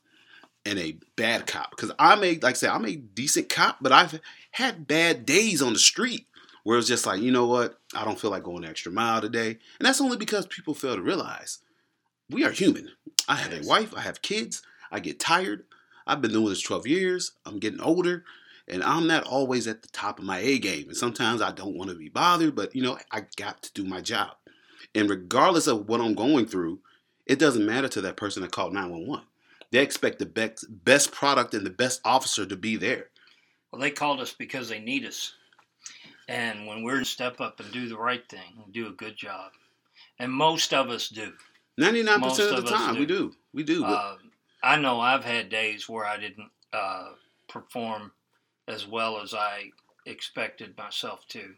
and 0.65 0.77
a 0.77 0.97
bad 1.15 1.47
cop. 1.47 1.71
Because 1.71 1.91
I'm 1.99 2.23
a, 2.23 2.33
like 2.33 2.43
I 2.45 2.53
said, 2.53 2.71
I'm 2.71 2.85
a 2.85 2.95
decent 2.95 3.49
cop, 3.49 3.77
but 3.81 3.91
I've 3.91 4.19
had 4.51 4.87
bad 4.87 5.25
days 5.25 5.61
on 5.61 5.73
the 5.73 5.79
street 5.79 6.27
where 6.63 6.77
it's 6.77 6.87
just 6.87 7.05
like, 7.05 7.21
you 7.21 7.31
know 7.31 7.47
what? 7.47 7.79
I 7.95 8.03
don't 8.03 8.19
feel 8.19 8.31
like 8.31 8.43
going 8.43 8.61
the 8.63 8.67
extra 8.69 8.91
mile 8.91 9.21
today. 9.21 9.49
And 9.79 9.87
that's 9.87 10.01
only 10.01 10.17
because 10.17 10.45
people 10.45 10.73
fail 10.73 10.95
to 10.95 11.01
realize 11.01 11.59
we 12.29 12.43
are 12.43 12.51
human. 12.51 12.89
I 13.27 13.35
have 13.35 13.53
Yes. 13.53 13.65
a 13.65 13.67
wife, 13.67 13.93
I 13.95 14.01
have 14.01 14.21
kids, 14.21 14.61
I 14.91 14.99
get 14.99 15.19
tired. 15.19 15.65
I've 16.05 16.21
been 16.21 16.31
doing 16.31 16.49
this 16.49 16.61
12 16.61 16.87
years. 16.87 17.33
I'm 17.45 17.59
getting 17.59 17.81
older. 17.81 18.23
And 18.67 18.83
I'm 18.83 19.07
not 19.07 19.23
always 19.25 19.67
at 19.67 19.81
the 19.81 19.87
top 19.89 20.19
of 20.19 20.25
my 20.25 20.39
A 20.39 20.59
game. 20.59 20.87
And 20.87 20.97
sometimes 20.97 21.41
I 21.41 21.51
don't 21.51 21.75
want 21.75 21.89
to 21.91 21.95
be 21.95 22.09
bothered, 22.09 22.55
but 22.55 22.75
you 22.75 22.81
know, 22.81 22.97
I 23.11 23.25
got 23.35 23.61
to 23.63 23.73
do 23.73 23.83
my 23.83 24.01
job. 24.01 24.35
And 24.95 25.09
regardless 25.09 25.67
of 25.67 25.87
what 25.87 26.01
I'm 26.01 26.15
going 26.15 26.45
through, 26.45 26.79
it 27.25 27.39
doesn't 27.39 27.65
matter 27.65 27.87
to 27.89 28.01
that 28.01 28.17
person 28.17 28.41
that 28.41 28.51
called 28.51 28.73
911. 28.73 29.25
They 29.71 29.79
expect 29.83 30.19
the 30.19 30.25
best, 30.25 30.65
best 30.83 31.11
product 31.11 31.53
and 31.53 31.65
the 31.65 31.69
best 31.69 32.01
officer 32.03 32.45
to 32.45 32.55
be 32.55 32.75
there. 32.75 33.09
Well, 33.71 33.81
they 33.81 33.91
called 33.91 34.19
us 34.19 34.33
because 34.33 34.67
they 34.67 34.79
need 34.79 35.05
us. 35.05 35.33
And 36.27 36.65
when 36.65 36.83
we're 36.83 36.99
to 36.99 37.05
step 37.05 37.39
up 37.39 37.59
and 37.59 37.71
do 37.71 37.87
the 37.87 37.97
right 37.97 38.27
thing 38.29 38.63
and 38.63 38.73
do 38.73 38.87
a 38.87 38.91
good 38.91 39.15
job, 39.15 39.51
and 40.17 40.31
most 40.31 40.73
of 40.73 40.89
us 40.89 41.09
do. 41.09 41.33
99% 41.79 42.19
Most 42.19 42.39
of 42.39 42.51
of 42.51 42.65
the 42.65 42.71
time, 42.71 42.95
do. 42.95 42.99
we 42.99 43.05
do. 43.05 43.33
We 43.53 43.63
do. 43.63 43.85
Uh, 43.85 44.17
I 44.61 44.75
know 44.77 44.99
I've 44.99 45.23
had 45.23 45.49
days 45.49 45.87
where 45.87 46.05
I 46.05 46.17
didn't 46.17 46.49
uh, 46.73 47.09
perform 47.47 48.11
as 48.67 48.85
well 48.85 49.21
as 49.21 49.33
I 49.33 49.71
expected 50.05 50.77
myself 50.77 51.25
to. 51.29 51.53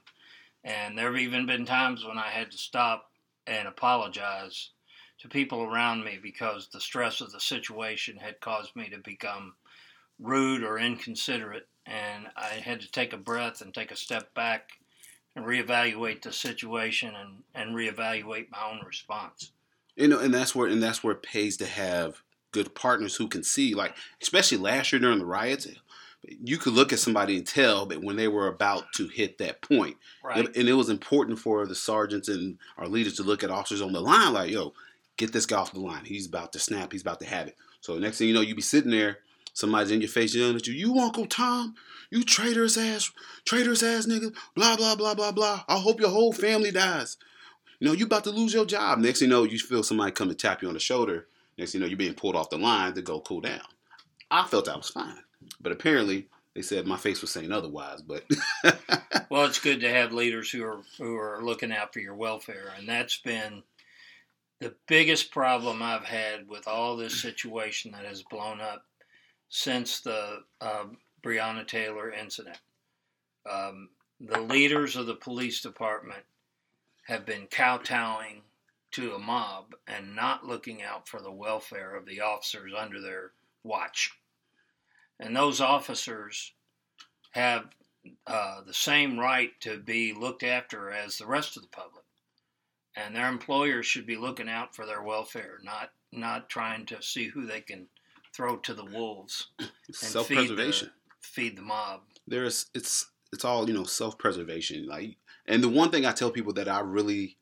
And 0.63 0.97
there 0.97 1.11
have 1.11 1.21
even 1.21 1.45
been 1.45 1.65
times 1.65 2.05
when 2.05 2.17
I 2.17 2.29
had 2.29 2.51
to 2.51 2.57
stop 2.57 3.10
and 3.47 3.67
apologize 3.67 4.71
to 5.19 5.27
people 5.27 5.61
around 5.63 6.03
me 6.03 6.19
because 6.21 6.69
the 6.69 6.81
stress 6.81 7.21
of 7.21 7.31
the 7.31 7.39
situation 7.39 8.17
had 8.17 8.39
caused 8.41 8.75
me 8.75 8.89
to 8.89 8.97
become 8.99 9.53
rude 10.19 10.63
or 10.63 10.79
inconsiderate. 10.79 11.67
And 11.85 12.27
I 12.35 12.55
had 12.63 12.81
to 12.81 12.91
take 12.91 13.13
a 13.13 13.17
breath 13.17 13.61
and 13.61 13.73
take 13.73 13.91
a 13.91 13.95
step 13.95 14.33
back 14.33 14.69
and 15.35 15.45
reevaluate 15.45 16.21
the 16.21 16.33
situation 16.33 17.13
and, 17.15 17.43
and 17.55 17.75
reevaluate 17.75 18.51
my 18.51 18.69
own 18.69 18.81
response. 18.85 19.51
you 19.95 20.07
know 20.07 20.19
and 20.19 20.33
that's 20.33 20.53
where 20.55 20.67
and 20.67 20.81
that's 20.83 21.03
where 21.03 21.13
it 21.13 21.23
pays 21.23 21.57
to 21.57 21.65
have 21.65 22.21
good 22.51 22.75
partners 22.75 23.15
who 23.15 23.27
can 23.27 23.43
see 23.43 23.73
like 23.73 23.95
especially 24.21 24.57
last 24.57 24.91
year 24.91 24.99
during 24.99 25.19
the 25.19 25.25
riots 25.25 25.67
you 26.23 26.57
could 26.57 26.73
look 26.73 26.93
at 26.93 26.99
somebody 26.99 27.37
and 27.37 27.47
tell 27.47 27.85
that 27.87 28.03
when 28.03 28.15
they 28.15 28.27
were 28.27 28.47
about 28.47 28.93
to 28.93 29.07
hit 29.07 29.37
that 29.39 29.61
point. 29.61 29.97
Right. 30.23 30.55
And, 30.55 30.69
it 30.69 30.73
was 30.73 30.89
important 30.89 31.39
for 31.39 31.65
the 31.65 31.75
sergeants 31.75 32.27
and 32.27 32.57
our 32.77 32.87
leaders 32.87 33.15
to 33.15 33.23
look 33.23 33.43
at 33.43 33.49
officers 33.49 33.81
on 33.81 33.91
the 33.91 34.01
line 34.01 34.33
like, 34.33 34.51
yo, 34.51 34.73
get 35.17 35.33
this 35.33 35.45
guy 35.45 35.57
off 35.57 35.73
the 35.73 35.79
line. 35.79 36.05
He's 36.05 36.27
about 36.27 36.53
to 36.53 36.59
snap. 36.59 36.91
He's 36.91 37.01
about 37.01 37.19
to 37.21 37.25
have 37.25 37.47
it. 37.47 37.55
So 37.81 37.97
next 37.97 38.19
thing 38.19 38.27
you 38.27 38.33
know, 38.33 38.41
you 38.41 38.53
be 38.53 38.61
sitting 38.61 38.91
there, 38.91 39.19
somebody's 39.53 39.91
in 39.91 40.01
your 40.01 40.09
face 40.09 40.35
yelling 40.35 40.55
at 40.55 40.67
you, 40.67 40.73
you 40.73 40.99
Uncle 40.99 41.25
Tom, 41.25 41.75
you 42.11 42.23
traitorous 42.23 42.77
ass, 42.77 43.11
traitorous 43.43 43.81
ass 43.81 44.05
nigga, 44.05 44.33
blah, 44.55 44.75
blah, 44.75 44.95
blah, 44.95 45.15
blah, 45.15 45.31
blah. 45.31 45.63
I 45.67 45.79
hope 45.79 45.99
your 45.99 46.09
whole 46.09 46.33
family 46.33 46.71
dies. 46.71 47.17
You 47.79 47.87
know, 47.87 47.93
you 47.93 48.05
about 48.05 48.25
to 48.25 48.31
lose 48.31 48.53
your 48.53 48.65
job. 48.65 48.99
Next 48.99 49.19
thing 49.19 49.29
you 49.29 49.35
know, 49.35 49.43
you 49.43 49.57
feel 49.57 49.81
somebody 49.81 50.11
come 50.11 50.29
and 50.29 50.37
tap 50.37 50.61
you 50.61 50.67
on 50.67 50.75
the 50.75 50.79
shoulder. 50.79 51.27
Next 51.57 51.71
thing 51.71 51.81
you 51.81 51.85
know, 51.85 51.89
you're 51.89 51.97
being 51.97 52.13
pulled 52.13 52.35
off 52.35 52.51
the 52.51 52.59
line 52.59 52.93
to 52.93 53.01
go 53.01 53.19
cool 53.21 53.41
down. 53.41 53.61
I 54.29 54.45
felt 54.45 54.69
I 54.69 54.77
was 54.77 54.89
fine. 54.89 55.17
But 55.61 55.71
apparently, 55.71 56.27
they 56.55 56.61
said 56.61 56.87
my 56.87 56.97
face 56.97 57.21
was 57.21 57.31
saying 57.31 57.51
otherwise. 57.51 58.01
But 58.01 58.25
Well, 59.31 59.45
it's 59.45 59.59
good 59.59 59.79
to 59.79 59.89
have 59.89 60.11
leaders 60.11 60.51
who 60.51 60.61
are 60.65 60.81
who 60.97 61.15
are 61.15 61.41
looking 61.41 61.71
out 61.71 61.93
for 61.93 62.01
your 62.01 62.15
welfare, 62.15 62.73
and 62.77 62.85
that's 62.85 63.15
been 63.15 63.63
the 64.59 64.75
biggest 64.89 65.31
problem 65.31 65.81
I've 65.81 66.03
had 66.03 66.49
with 66.49 66.67
all 66.67 66.97
this 66.97 67.21
situation 67.21 67.91
that 67.91 68.03
has 68.03 68.23
blown 68.23 68.59
up 68.59 68.83
since 69.47 70.01
the 70.01 70.39
uh, 70.59 70.83
Breonna 71.23 71.65
Taylor 71.65 72.11
incident. 72.11 72.59
Um, 73.49 73.87
the 74.19 74.41
leaders 74.41 74.97
of 74.97 75.05
the 75.05 75.15
police 75.15 75.61
department 75.61 76.25
have 77.07 77.25
been 77.25 77.47
kowtowing 77.47 78.41
to 78.91 79.13
a 79.13 79.19
mob 79.19 79.75
and 79.87 80.13
not 80.13 80.45
looking 80.45 80.83
out 80.83 81.07
for 81.07 81.21
the 81.21 81.31
welfare 81.31 81.95
of 81.95 82.05
the 82.05 82.19
officers 82.19 82.73
under 82.77 82.99
their 82.99 83.31
watch. 83.63 84.11
And 85.21 85.35
those 85.35 85.61
officers 85.61 86.53
have 87.31 87.67
uh, 88.27 88.61
the 88.65 88.73
same 88.73 89.19
right 89.19 89.51
to 89.61 89.77
be 89.79 90.13
looked 90.13 90.43
after 90.43 90.91
as 90.91 91.17
the 91.17 91.27
rest 91.27 91.55
of 91.55 91.61
the 91.61 91.69
public. 91.69 92.03
And 92.95 93.15
their 93.15 93.29
employers 93.29 93.85
should 93.85 94.05
be 94.05 94.17
looking 94.17 94.49
out 94.49 94.75
for 94.75 94.85
their 94.85 95.01
welfare, 95.01 95.59
not 95.63 95.91
not 96.11 96.49
trying 96.49 96.85
to 96.87 97.01
see 97.01 97.27
who 97.27 97.45
they 97.45 97.61
can 97.61 97.87
throw 98.33 98.57
to 98.57 98.73
the 98.73 98.83
wolves 98.83 99.47
and 99.59 99.69
self 99.93 100.27
preservation. 100.27 100.87
feed 100.87 100.93
the, 101.21 101.27
feed 101.27 101.57
the 101.57 101.61
mob. 101.61 102.01
there's 102.27 102.65
it's 102.73 103.11
it's 103.31 103.45
all 103.45 103.65
you 103.69 103.73
know 103.73 103.85
self 103.85 104.17
preservation 104.17 104.85
like 104.87 105.15
and 105.45 105.63
the 105.63 105.69
one 105.69 105.89
thing 105.89 106.05
I 106.05 106.11
tell 106.11 106.31
people 106.31 106.51
that 106.53 106.67
I 106.67 106.81
really 106.81 107.37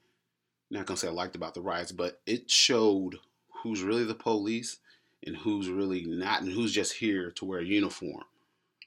not 0.70 0.86
gonna 0.86 0.98
say 0.98 1.08
I 1.08 1.12
liked 1.12 1.36
about 1.36 1.54
the 1.54 1.62
riots, 1.62 1.92
but 1.92 2.22
it 2.26 2.50
showed 2.50 3.18
who's 3.64 3.82
really 3.82 4.04
the 4.04 4.16
police 4.16 4.78
and 5.26 5.36
who's 5.36 5.70
really 5.70 6.06
not, 6.06 6.42
and 6.42 6.52
who's 6.52 6.72
just 6.72 6.94
here 6.94 7.32
to 7.32 7.46
wear 7.46 7.60
a 7.60 7.66
uniform. 7.66 8.24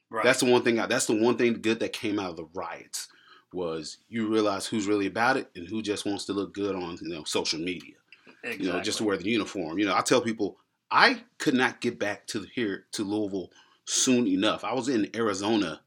Right. 0.09 0.23
That's 0.23 0.41
the 0.41 0.51
one 0.51 0.63
thing. 0.63 0.79
I, 0.79 0.85
that's 0.85 1.07
the 1.07 1.19
one 1.19 1.37
thing 1.37 1.61
good 1.61 1.79
that 1.79 1.93
came 1.93 2.19
out 2.19 2.31
of 2.31 2.37
the 2.37 2.47
riots 2.53 3.07
was 3.51 3.97
you 4.09 4.27
realize 4.27 4.65
who's 4.65 4.87
really 4.87 5.05
about 5.07 5.37
it 5.37 5.49
and 5.55 5.67
who 5.67 5.81
just 5.81 6.05
wants 6.05 6.25
to 6.25 6.33
look 6.33 6.53
good 6.53 6.75
on 6.75 6.97
you 7.01 7.09
know 7.09 7.23
social 7.23 7.59
media. 7.59 7.95
exactly. 8.43 8.65
You 8.65 8.71
know, 8.71 8.81
just 8.81 8.99
to 8.99 9.03
wear 9.03 9.17
the 9.17 9.29
uniform. 9.29 9.79
You 9.79 9.85
know, 9.85 9.95
I 9.95 10.01
tell 10.01 10.21
people 10.21 10.57
I 10.91 11.23
could 11.39 11.55
not 11.55 11.81
get 11.81 11.97
back 11.97 12.27
to 12.27 12.45
here 12.53 12.85
to 12.91 13.03
Louisville 13.03 13.49
soon 13.85 14.27
enough. 14.27 14.63
I 14.63 14.73
was 14.73 14.89
in 14.89 15.09
Arizona. 15.15 15.81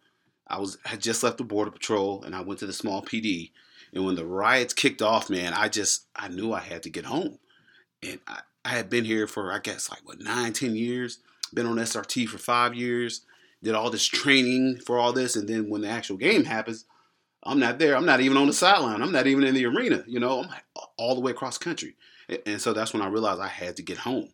I 0.49 0.59
was 0.59 0.79
had 0.85 1.01
just 1.01 1.23
left 1.23 1.39
the 1.39 1.45
border 1.45 1.71
patrol 1.71 2.23
and 2.25 2.35
I 2.35 2.41
went 2.41 2.61
to 2.61 2.67
the 2.67 2.73
small 2.73 3.03
PD. 3.03 3.53
And 3.93 4.05
when 4.05 4.17
the 4.17 4.27
riots 4.27 4.75
kicked 4.75 5.03
off, 5.03 5.31
man, 5.31 5.53
I 5.53 5.69
just 5.69 6.07
I 6.15 6.29
knew 6.29 6.53
I 6.53 6.61
had 6.61 6.83
to 6.83 6.91
get 6.91 7.05
home. 7.05 7.39
And 8.03 8.19
I, 8.27 8.41
I 8.67 8.71
had 8.71 8.91
been 8.91 9.05
here 9.05 9.29
for 9.29 9.53
I 9.53 9.61
guess 9.61 9.89
like 9.89 10.01
what 10.05 10.21
nine, 10.21 10.53
ten 10.53 10.75
years. 10.75 11.21
Been 11.55 11.67
on 11.67 11.77
SRT 11.77 12.27
for 12.27 12.39
five 12.39 12.75
years. 12.75 13.21
Did 13.63 13.77
all 13.77 13.91
this 13.91 14.05
training 14.05 14.81
for 14.85 14.99
all 14.99 15.13
this, 15.13 15.37
and 15.37 15.49
then 15.49 15.71
when 15.71 15.81
the 15.83 15.89
actual 15.89 16.17
game 16.17 16.45
happens, 16.45 16.85
I'm 17.45 17.61
not 17.61 17.79
there. 17.79 17.97
I'm 17.97 18.05
not 18.05 18.21
even 18.21 18.37
on 18.37 18.49
the 18.49 18.53
sideline. 18.53 19.01
I'm 19.01 19.13
not 19.13 19.29
even 19.29 19.45
in 19.45 19.55
the 19.55 19.67
arena. 19.67 20.03
You 20.09 20.19
know, 20.19 20.43
I'm 20.43 20.51
all 20.97 21.15
the 21.15 21.21
way 21.21 21.31
across 21.31 21.57
country. 21.59 21.95
And- 22.45 22.61
so 22.61 22.73
that's 22.73 22.93
when 22.93 23.03
I 23.03 23.09
realized 23.09 23.41
I 23.41 23.49
had 23.49 23.77
to 23.77 23.83
get 23.83 23.99
home. 23.99 24.31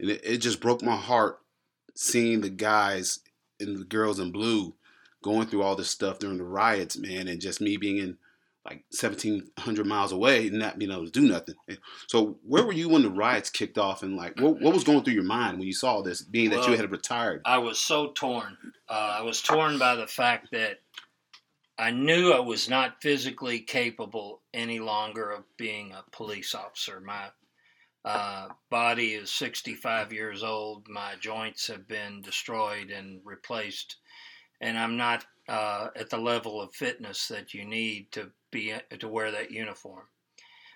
And 0.00 0.10
it, 0.10 0.22
it 0.24 0.38
just 0.38 0.60
broke 0.60 0.82
my 0.82 0.96
heart 0.96 1.40
seeing 1.94 2.40
the 2.40 2.50
guys 2.50 3.20
and 3.60 3.78
the 3.78 3.84
girls 3.84 4.18
in 4.18 4.32
blue 4.32 4.74
going 5.22 5.46
through 5.46 5.62
all 5.62 5.76
this 5.76 5.90
stuff 5.90 6.18
during 6.18 6.38
the 6.38 6.44
riots, 6.44 6.96
man, 6.96 7.28
and 7.28 7.40
just 7.40 7.60
me 7.60 7.76
being 7.76 7.98
in 7.98 8.16
like 8.64 8.84
1,700 8.98 9.86
miles 9.86 10.12
away 10.12 10.48
and 10.48 10.58
not 10.58 10.78
being 10.78 10.90
able 10.90 11.04
to 11.04 11.10
do 11.10 11.28
nothing. 11.28 11.54
So 12.08 12.38
where 12.42 12.64
were 12.64 12.72
you 12.72 12.88
when 12.88 13.02
the 13.02 13.10
riots 13.10 13.50
kicked 13.50 13.76
off 13.76 14.02
and 14.02 14.16
like 14.16 14.40
what, 14.40 14.60
what 14.60 14.72
was 14.72 14.84
going 14.84 15.04
through 15.04 15.14
your 15.14 15.22
mind 15.22 15.58
when 15.58 15.66
you 15.66 15.74
saw 15.74 16.00
this, 16.00 16.22
being 16.22 16.50
that 16.50 16.66
you 16.66 16.76
had 16.76 16.90
retired? 16.90 17.42
I 17.44 17.58
was 17.58 17.78
so 17.78 18.12
torn. 18.12 18.56
Uh, 18.88 19.16
I 19.18 19.22
was 19.22 19.42
torn 19.42 19.78
by 19.78 19.96
the 19.96 20.06
fact 20.06 20.48
that 20.52 20.78
I 21.76 21.90
knew 21.90 22.32
I 22.32 22.40
was 22.40 22.68
not 22.68 23.02
physically 23.02 23.60
capable 23.60 24.42
any 24.54 24.78
longer 24.78 25.30
of 25.30 25.44
being 25.58 25.92
a 25.92 26.04
police 26.12 26.54
officer. 26.54 27.00
My 27.00 27.30
uh, 28.04 28.48
body 28.70 29.14
is 29.14 29.30
65 29.32 30.12
years 30.12 30.42
old. 30.42 30.86
My 30.88 31.14
joints 31.20 31.66
have 31.66 31.88
been 31.88 32.22
destroyed 32.22 32.90
and 32.90 33.20
replaced, 33.24 33.96
and 34.60 34.78
I'm 34.78 34.96
not 34.96 35.26
uh, 35.48 35.88
at 35.96 36.10
the 36.10 36.18
level 36.18 36.60
of 36.60 36.74
fitness 36.74 37.28
that 37.28 37.52
you 37.54 37.64
need 37.64 38.12
to 38.12 38.30
be 38.54 38.72
to 38.98 39.08
wear 39.08 39.32
that 39.32 39.50
uniform. 39.50 40.04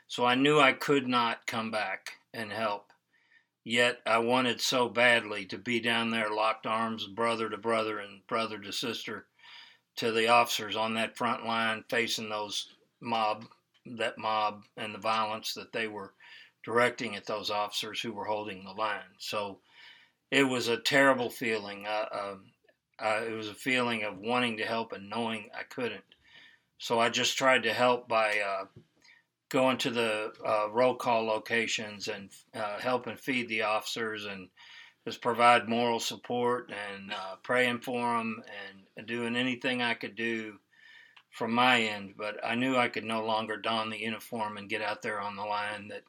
So 0.09 0.27
I 0.27 0.35
knew 0.35 0.59
I 0.59 0.73
could 0.73 1.07
not 1.07 1.47
come 1.47 1.71
back 1.71 2.15
and 2.35 2.53
help. 2.53 2.93
Yet 3.65 4.01
I 4.05 4.19
wanted 4.19 4.61
so 4.61 4.89
badly 4.89 5.45
to 5.47 5.59
be 5.59 5.79
down 5.79 6.11
there, 6.11 6.31
locked 6.31 6.67
arms, 6.67 7.07
brother 7.07 7.49
to 7.49 7.57
brother 7.57 8.01
and 8.01 8.27
brother 8.27 8.59
to 8.59 8.73
sister, 8.73 9.27
to 9.97 10.11
the 10.11 10.29
officers 10.29 10.75
on 10.75 10.95
that 10.95 11.17
front 11.17 11.47
line 11.47 11.85
facing 11.89 12.29
those 12.29 12.75
mob, 13.01 13.45
that 13.85 14.19
mob, 14.19 14.65
and 14.77 14.95
the 14.95 14.99
violence 14.99 15.55
that 15.55 15.73
they 15.73 15.87
were 15.87 16.15
directing 16.65 17.15
at 17.15 17.27
those 17.27 17.51
officers 17.51 18.01
who 18.01 18.13
were 18.13 18.25
holding 18.25 18.65
the 18.65 18.73
line. 18.73 19.15
So 19.19 19.61
it 20.31 20.45
was 20.45 20.69
a 20.69 20.79
terrible 20.79 21.31
feeling. 21.31 21.87
Uh, 21.87 22.07
um 22.13 22.45
uh, 23.01 23.23
it 23.25 23.31
was 23.31 23.49
a 23.49 23.55
feeling 23.55 24.03
of 24.03 24.19
wanting 24.19 24.57
to 24.57 24.65
help 24.65 24.93
and 24.93 25.09
knowing 25.09 25.49
I 25.57 25.63
couldn't. 25.63 26.03
So 26.79 27.01
I 27.01 27.09
just 27.09 27.37
tried 27.37 27.65
to 27.65 27.73
help 27.73 28.09
by 28.09 28.39
uh, 28.39 28.65
going 29.49 29.79
to 29.79 29.91
the 29.91 30.33
uh, 30.47 30.69
roll 30.71 30.95
call 30.95 31.25
locations 31.25 32.09
and 32.09 32.31
uh, 32.55 32.79
helping 32.79 33.17
feed 33.17 33.49
the 33.49 33.63
officers 33.63 34.25
and 34.25 34.49
just 35.05 35.21
provide 35.21 35.69
moral 35.69 36.01
support 36.01 36.71
and 36.71 37.13
uh, 37.13 37.37
praying 37.43 37.81
for 37.81 38.17
them 38.17 38.43
and 38.97 39.07
doing 39.07 39.37
anything 39.37 39.83
I 39.83 39.95
could 39.95 40.15
do 40.15 40.59
from 41.31 41.53
my 41.53 41.81
end. 41.81 42.15
But 42.17 42.45
I 42.45 42.55
knew 42.55 42.77
I 42.77 42.89
could 42.89 43.05
no 43.05 43.25
longer 43.25 43.57
don 43.57 43.91
the 43.91 43.99
uniform 43.99 44.57
and 44.57 44.69
get 44.69 44.83
out 44.83 45.03
there 45.03 45.21
on 45.21 45.37
the 45.37 45.45
line 45.45 45.89
that 45.89 46.03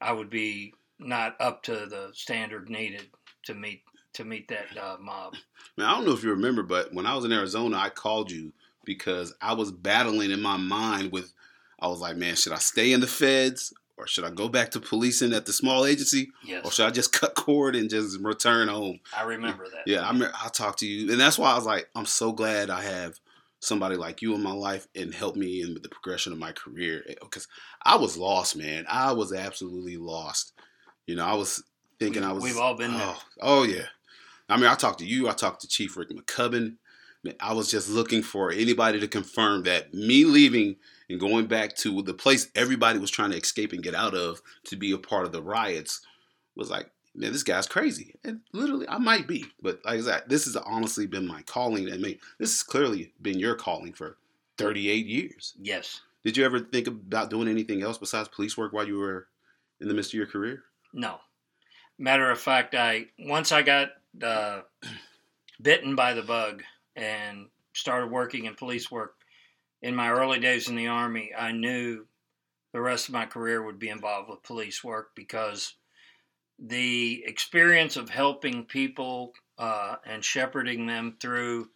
I 0.00 0.12
would 0.12 0.30
be 0.30 0.74
not 0.98 1.36
up 1.40 1.62
to 1.64 1.86
the 1.86 2.10
standard 2.12 2.68
needed 2.68 3.08
to 3.44 3.54
meet 3.54 3.82
to 4.14 4.24
meet 4.24 4.46
that 4.48 4.66
uh, 4.78 4.96
mob. 5.00 5.34
Man, 5.78 5.86
I 5.86 5.94
don't 5.94 6.04
know 6.04 6.12
if 6.12 6.22
you 6.22 6.30
remember, 6.30 6.62
but 6.62 6.92
when 6.92 7.06
I 7.06 7.14
was 7.14 7.24
in 7.24 7.32
Arizona, 7.32 7.78
I 7.78 7.88
called 7.88 8.30
you 8.30 8.52
because 8.84 9.34
I 9.40 9.54
was 9.54 9.70
battling 9.72 10.30
in 10.30 10.40
my 10.40 10.56
mind 10.56 11.12
with, 11.12 11.32
I 11.80 11.86
was 11.88 12.00
like, 12.00 12.16
man, 12.16 12.36
should 12.36 12.52
I 12.52 12.58
stay 12.58 12.92
in 12.92 13.00
the 13.00 13.06
feds 13.06 13.72
or 13.96 14.06
should 14.06 14.24
I 14.24 14.30
go 14.30 14.48
back 14.48 14.70
to 14.72 14.80
policing 14.80 15.32
at 15.32 15.46
the 15.46 15.52
small 15.52 15.84
agency 15.84 16.30
or 16.64 16.70
should 16.70 16.86
I 16.86 16.90
just 16.90 17.12
cut 17.18 17.34
cord 17.34 17.76
and 17.76 17.90
just 17.90 18.18
return 18.20 18.68
home? 18.68 19.00
I 19.16 19.22
remember 19.24 19.64
that. 19.68 19.82
Yeah, 19.86 20.08
I 20.08 20.12
mean, 20.12 20.28
I'll 20.34 20.50
talk 20.50 20.76
to 20.78 20.86
you, 20.86 21.10
and 21.12 21.20
that's 21.20 21.38
why 21.38 21.52
I 21.52 21.56
was 21.56 21.66
like, 21.66 21.88
I'm 21.94 22.06
so 22.06 22.32
glad 22.32 22.70
I 22.70 22.82
have 22.82 23.18
somebody 23.60 23.94
like 23.96 24.22
you 24.22 24.34
in 24.34 24.42
my 24.42 24.52
life 24.52 24.88
and 24.96 25.14
help 25.14 25.36
me 25.36 25.62
in 25.62 25.74
the 25.74 25.88
progression 25.88 26.32
of 26.32 26.38
my 26.38 26.50
career 26.52 27.04
eh, 27.08 27.14
because 27.20 27.46
I 27.84 27.96
was 27.96 28.16
lost, 28.16 28.56
man. 28.56 28.84
I 28.88 29.12
was 29.12 29.32
absolutely 29.32 29.96
lost. 29.96 30.52
You 31.06 31.14
know, 31.16 31.24
I 31.24 31.34
was 31.34 31.62
thinking 32.00 32.22
We- 32.22 32.28
I 32.28 32.32
was. 32.32 32.42
we've 32.42 32.58
all 32.58 32.74
been 32.74 32.92
there. 32.92 33.06
oh, 33.06 33.22
oh 33.40 33.62
yeah. 33.62 33.84
I 34.48 34.56
mean, 34.56 34.66
I 34.66 34.74
talked 34.74 34.98
to 34.98 35.06
you. 35.06 35.28
I 35.28 35.32
talked 35.32 35.60
to 35.62 35.68
Chief 35.68 35.96
Rick 35.96 36.10
McCubbin. 36.10 36.76
I 37.40 37.52
was 37.52 37.70
just 37.70 37.88
looking 37.88 38.22
for 38.22 38.50
anybody 38.50 38.98
to 39.00 39.08
confirm 39.08 39.62
that 39.64 39.94
me 39.94 40.24
leaving 40.24 40.76
and 41.08 41.20
going 41.20 41.46
back 41.46 41.76
to 41.76 42.02
the 42.02 42.14
place 42.14 42.48
everybody 42.54 42.98
was 42.98 43.10
trying 43.10 43.30
to 43.30 43.36
escape 43.36 43.72
and 43.72 43.82
get 43.82 43.94
out 43.94 44.14
of 44.14 44.42
to 44.64 44.76
be 44.76 44.92
a 44.92 44.98
part 44.98 45.24
of 45.24 45.32
the 45.32 45.42
riots 45.42 46.00
was 46.56 46.70
like, 46.70 46.90
man, 47.14 47.32
this 47.32 47.42
guy's 47.42 47.66
crazy. 47.66 48.16
And 48.24 48.40
literally, 48.52 48.88
I 48.88 48.98
might 48.98 49.28
be, 49.28 49.44
but 49.60 49.80
like 49.84 50.00
I 50.00 50.02
said, 50.02 50.22
this 50.26 50.46
has 50.46 50.56
honestly 50.56 51.06
been 51.06 51.26
my 51.26 51.42
calling. 51.42 51.92
I 51.92 51.96
mean, 51.96 52.18
this 52.38 52.52
has 52.52 52.62
clearly 52.62 53.12
been 53.20 53.38
your 53.38 53.54
calling 53.54 53.92
for 53.92 54.16
38 54.58 55.06
years. 55.06 55.54
Yes. 55.60 56.00
Did 56.24 56.36
you 56.36 56.44
ever 56.44 56.60
think 56.60 56.86
about 56.86 57.30
doing 57.30 57.48
anything 57.48 57.82
else 57.82 57.98
besides 57.98 58.28
police 58.28 58.56
work 58.56 58.72
while 58.72 58.86
you 58.86 58.98
were 58.98 59.28
in 59.80 59.88
the 59.88 59.94
midst 59.94 60.10
of 60.10 60.18
your 60.18 60.26
career? 60.26 60.62
No. 60.92 61.18
Matter 61.98 62.30
of 62.30 62.40
fact, 62.40 62.74
I 62.74 63.06
once 63.18 63.52
I 63.52 63.62
got 63.62 63.90
uh, 64.22 64.62
bitten 65.62 65.94
by 65.94 66.14
the 66.14 66.22
bug 66.22 66.62
and 66.96 67.46
started 67.72 68.10
working 68.10 68.44
in 68.44 68.54
police 68.54 68.90
work 68.90 69.14
in 69.82 69.94
my 69.96 70.10
early 70.10 70.38
days 70.38 70.68
in 70.68 70.76
the 70.76 70.86
army, 70.86 71.32
I 71.36 71.52
knew 71.52 72.06
the 72.72 72.80
rest 72.80 73.08
of 73.08 73.14
my 73.14 73.26
career 73.26 73.62
would 73.62 73.78
be 73.78 73.88
involved 73.88 74.30
with 74.30 74.42
police 74.44 74.82
work 74.82 75.10
because 75.14 75.74
the 76.58 77.22
experience 77.26 77.96
of 77.96 78.08
helping 78.08 78.64
people 78.64 79.32
uh, 79.58 79.96
and 80.06 80.24
shepherding 80.24 80.86
them 80.86 81.16
through 81.20 81.68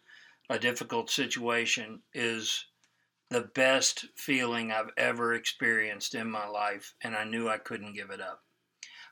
a 0.49 0.57
difficult 0.57 1.09
situation 1.09 2.01
is 2.13 2.65
the 3.29 3.41
best 3.41 4.05
feeling 4.15 4.71
I've 4.71 4.91
ever 4.95 5.33
experienced 5.33 6.15
in 6.15 6.31
my 6.31 6.47
life, 6.47 6.93
and 7.01 7.13
I 7.13 7.25
knew 7.25 7.49
I 7.49 7.57
couldn't 7.57 7.93
give 7.93 8.09
it 8.09 8.21
up. 8.21 8.41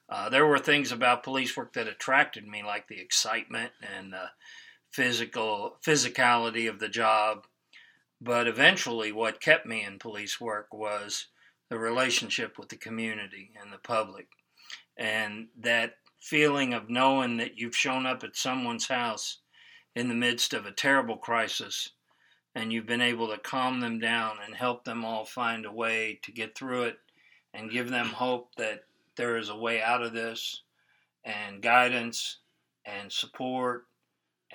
Uh, 0.08 0.30
there 0.30 0.46
were 0.46 0.60
things 0.60 0.94
about 0.94 1.24
police 1.24 1.58
work 1.58 1.74
that 1.74 1.88
attracted 1.88 2.48
me, 2.48 2.64
like 2.64 2.88
the 2.88 3.02
excitement 3.02 3.74
and 3.98 4.14
the 4.14 4.28
physical 4.96 5.76
physicality 5.86 6.70
of 6.70 6.80
the 6.80 6.88
job. 6.88 7.46
But 8.22 8.48
eventually, 8.48 9.12
what 9.12 9.42
kept 9.42 9.66
me 9.66 9.84
in 9.84 10.00
police 10.00 10.40
work 10.40 10.74
was 10.74 11.28
the 11.70 11.78
relationship 11.78 12.58
with 12.58 12.70
the 12.70 12.78
community 12.78 13.52
and 13.62 13.74
the 13.74 13.78
public, 13.78 14.28
and 14.96 15.48
that 15.60 15.96
feeling 16.22 16.74
of 16.74 16.90
knowing 16.90 17.38
that 17.38 17.58
you've 17.58 17.76
shown 17.76 18.06
up 18.06 18.24
at 18.24 18.38
someone's 18.38 18.88
house 18.88 19.40
in 19.96 20.08
the 20.08 20.16
midst 20.16 20.54
of 20.54 20.66
a 20.66 20.72
terrible 20.72 21.18
crisis 21.18 21.90
and 22.56 22.72
you've 22.72 22.86
been 22.86 23.02
able 23.02 23.28
to 23.28 23.38
calm 23.38 23.82
them 23.82 24.00
down 24.00 24.38
and 24.44 24.56
help 24.56 24.86
them 24.86 25.04
all 25.04 25.26
find 25.26 25.66
a 25.66 25.72
way 25.72 26.18
to 26.24 26.32
get 26.32 26.58
through 26.58 26.84
it 26.84 26.98
and 27.54 27.70
give 27.70 27.90
them 27.90 28.08
hope 28.08 28.56
that 28.56 28.86
there 29.18 29.38
is 29.38 29.50
a 29.50 29.56
way 29.56 29.82
out 29.82 30.02
of 30.02 30.14
this 30.14 30.62
and 31.26 31.62
guidance 31.62 32.38
and 32.86 33.12
support 33.12 33.86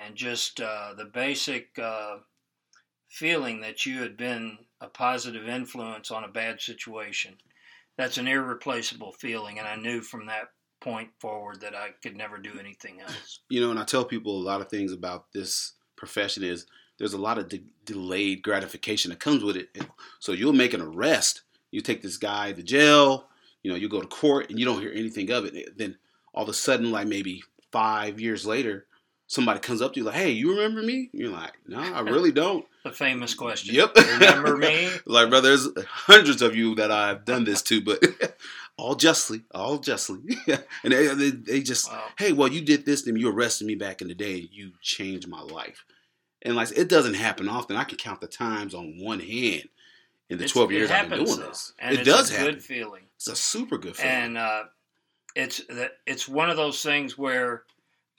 and 0.05 0.15
just 0.15 0.59
uh, 0.59 0.93
the 0.97 1.05
basic 1.05 1.77
uh, 1.81 2.17
feeling 3.07 3.61
that 3.61 3.85
you 3.85 4.01
had 4.01 4.17
been 4.17 4.57
a 4.79 4.87
positive 4.87 5.47
influence 5.47 6.11
on 6.11 6.23
a 6.23 6.29
bad 6.29 6.61
situation. 6.61 7.35
That's 7.97 8.17
an 8.17 8.27
irreplaceable 8.27 9.11
feeling, 9.11 9.59
and 9.59 9.67
I 9.67 9.75
knew 9.75 10.01
from 10.01 10.25
that 10.27 10.49
point 10.79 11.09
forward 11.19 11.61
that 11.61 11.75
I 11.75 11.89
could 12.01 12.15
never 12.15 12.37
do 12.37 12.51
anything 12.59 13.01
else. 13.01 13.39
You 13.49 13.61
know, 13.61 13.69
and 13.69 13.79
I 13.79 13.83
tell 13.83 14.03
people 14.03 14.37
a 14.37 14.43
lot 14.43 14.61
of 14.61 14.69
things 14.69 14.91
about 14.91 15.31
this 15.33 15.73
profession 15.95 16.43
is 16.43 16.65
there's 16.97 17.13
a 17.13 17.19
lot 17.19 17.37
of 17.37 17.49
de- 17.49 17.63
delayed 17.85 18.41
gratification 18.41 19.09
that 19.09 19.19
comes 19.19 19.43
with 19.43 19.55
it. 19.55 19.69
So 20.19 20.31
you'll 20.31 20.53
make 20.53 20.73
an 20.73 20.81
arrest, 20.81 21.41
you 21.69 21.81
take 21.81 22.01
this 22.01 22.17
guy 22.17 22.53
to 22.53 22.63
jail, 22.63 23.27
you 23.61 23.71
know, 23.71 23.77
you 23.77 23.89
go 23.89 24.01
to 24.01 24.07
court 24.07 24.49
and 24.49 24.57
you 24.57 24.65
don't 24.65 24.81
hear 24.81 24.91
anything 24.93 25.29
of 25.31 25.45
it. 25.45 25.77
Then 25.77 25.97
all 26.33 26.43
of 26.43 26.49
a 26.49 26.53
sudden, 26.53 26.91
like 26.91 27.07
maybe 27.07 27.43
five 27.71 28.19
years 28.19 28.45
later, 28.45 28.87
somebody 29.31 29.59
comes 29.61 29.81
up 29.81 29.93
to 29.93 29.99
you 29.99 30.05
like, 30.05 30.15
"Hey, 30.15 30.31
you 30.31 30.51
remember 30.51 30.81
me?" 30.81 31.09
You're 31.13 31.31
like, 31.31 31.53
"No, 31.67 31.79
I 31.79 32.01
really 32.01 32.31
don't." 32.43 32.65
The 32.83 32.91
famous 32.91 33.33
question. 33.33 33.75
Yep. 33.75 33.95
Remember 33.95 34.57
me? 34.57 34.89
like, 35.05 35.29
brother, 35.29 35.49
there's 35.49 35.67
hundreds 35.87 36.41
of 36.41 36.55
you 36.55 36.73
that 36.75 36.91
I've 36.91 37.25
done 37.25 37.43
this 37.43 37.61
to, 37.63 37.79
but 37.79 38.03
all 38.77 38.95
justly, 38.95 39.43
all 39.53 39.77
justly. 39.77 40.17
and 40.83 40.91
they, 40.91 41.07
they, 41.13 41.29
they 41.29 41.61
just, 41.61 41.91
Wow. 41.91 42.05
hey, 42.17 42.31
well, 42.33 42.47
you 42.47 42.59
did 42.61 42.85
this 42.87 43.03
to 43.03 43.11
me. 43.11 43.19
You 43.21 43.29
arrested 43.29 43.67
me 43.67 43.75
back 43.75 44.01
in 44.01 44.07
the 44.07 44.15
day. 44.15 44.49
You 44.51 44.71
changed 44.81 45.27
my 45.27 45.41
life. 45.41 45.85
And 46.41 46.55
like, 46.55 46.75
it 46.75 46.89
doesn't 46.89 47.13
happen 47.13 47.47
often. 47.47 47.77
I 47.77 47.83
can 47.83 47.99
count 47.99 48.19
the 48.19 48.25
times 48.27 48.73
on 48.73 48.97
one 48.99 49.19
hand 49.19 49.69
in 50.31 50.39
the 50.39 50.45
It's- 50.45 50.51
12 50.53 50.71
it 50.71 50.75
years 50.75 50.89
I've 50.89 51.07
been 51.07 51.23
doing 51.23 51.39
though, 51.39 51.47
this. 51.49 51.73
And 51.77 51.93
it 51.93 51.99
it's 51.99 52.09
does 52.09 52.31
a 52.31 52.33
happen. 52.33 52.53
good 52.55 52.63
feeling. 52.63 53.03
It's 53.17 53.27
a 53.27 53.35
super 53.35 53.77
good 53.77 53.95
feeling. 53.95 54.11
and 54.11 54.37
uh, 54.39 54.63
it's 55.35 55.61
it's 56.07 56.27
one 56.27 56.49
of 56.49 56.57
those 56.57 56.81
things 56.81 57.15
where 57.15 57.61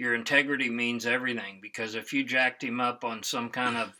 your 0.03 0.15
integrity 0.17 0.69
means 0.69 1.07
everything 1.07 1.61
because 1.63 1.95
if 1.95 2.13
you 2.13 2.25
jacked 2.25 2.65
him 2.65 2.81
up 2.81 3.05
on 3.05 3.23
some 3.23 3.49
kind 3.49 3.77
of 3.77 3.93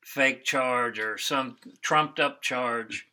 fake 0.00 0.44
charge 0.44 1.00
or 1.00 1.18
some 1.18 1.56
trumped 1.82 2.20
up 2.20 2.40
charge 2.40 3.08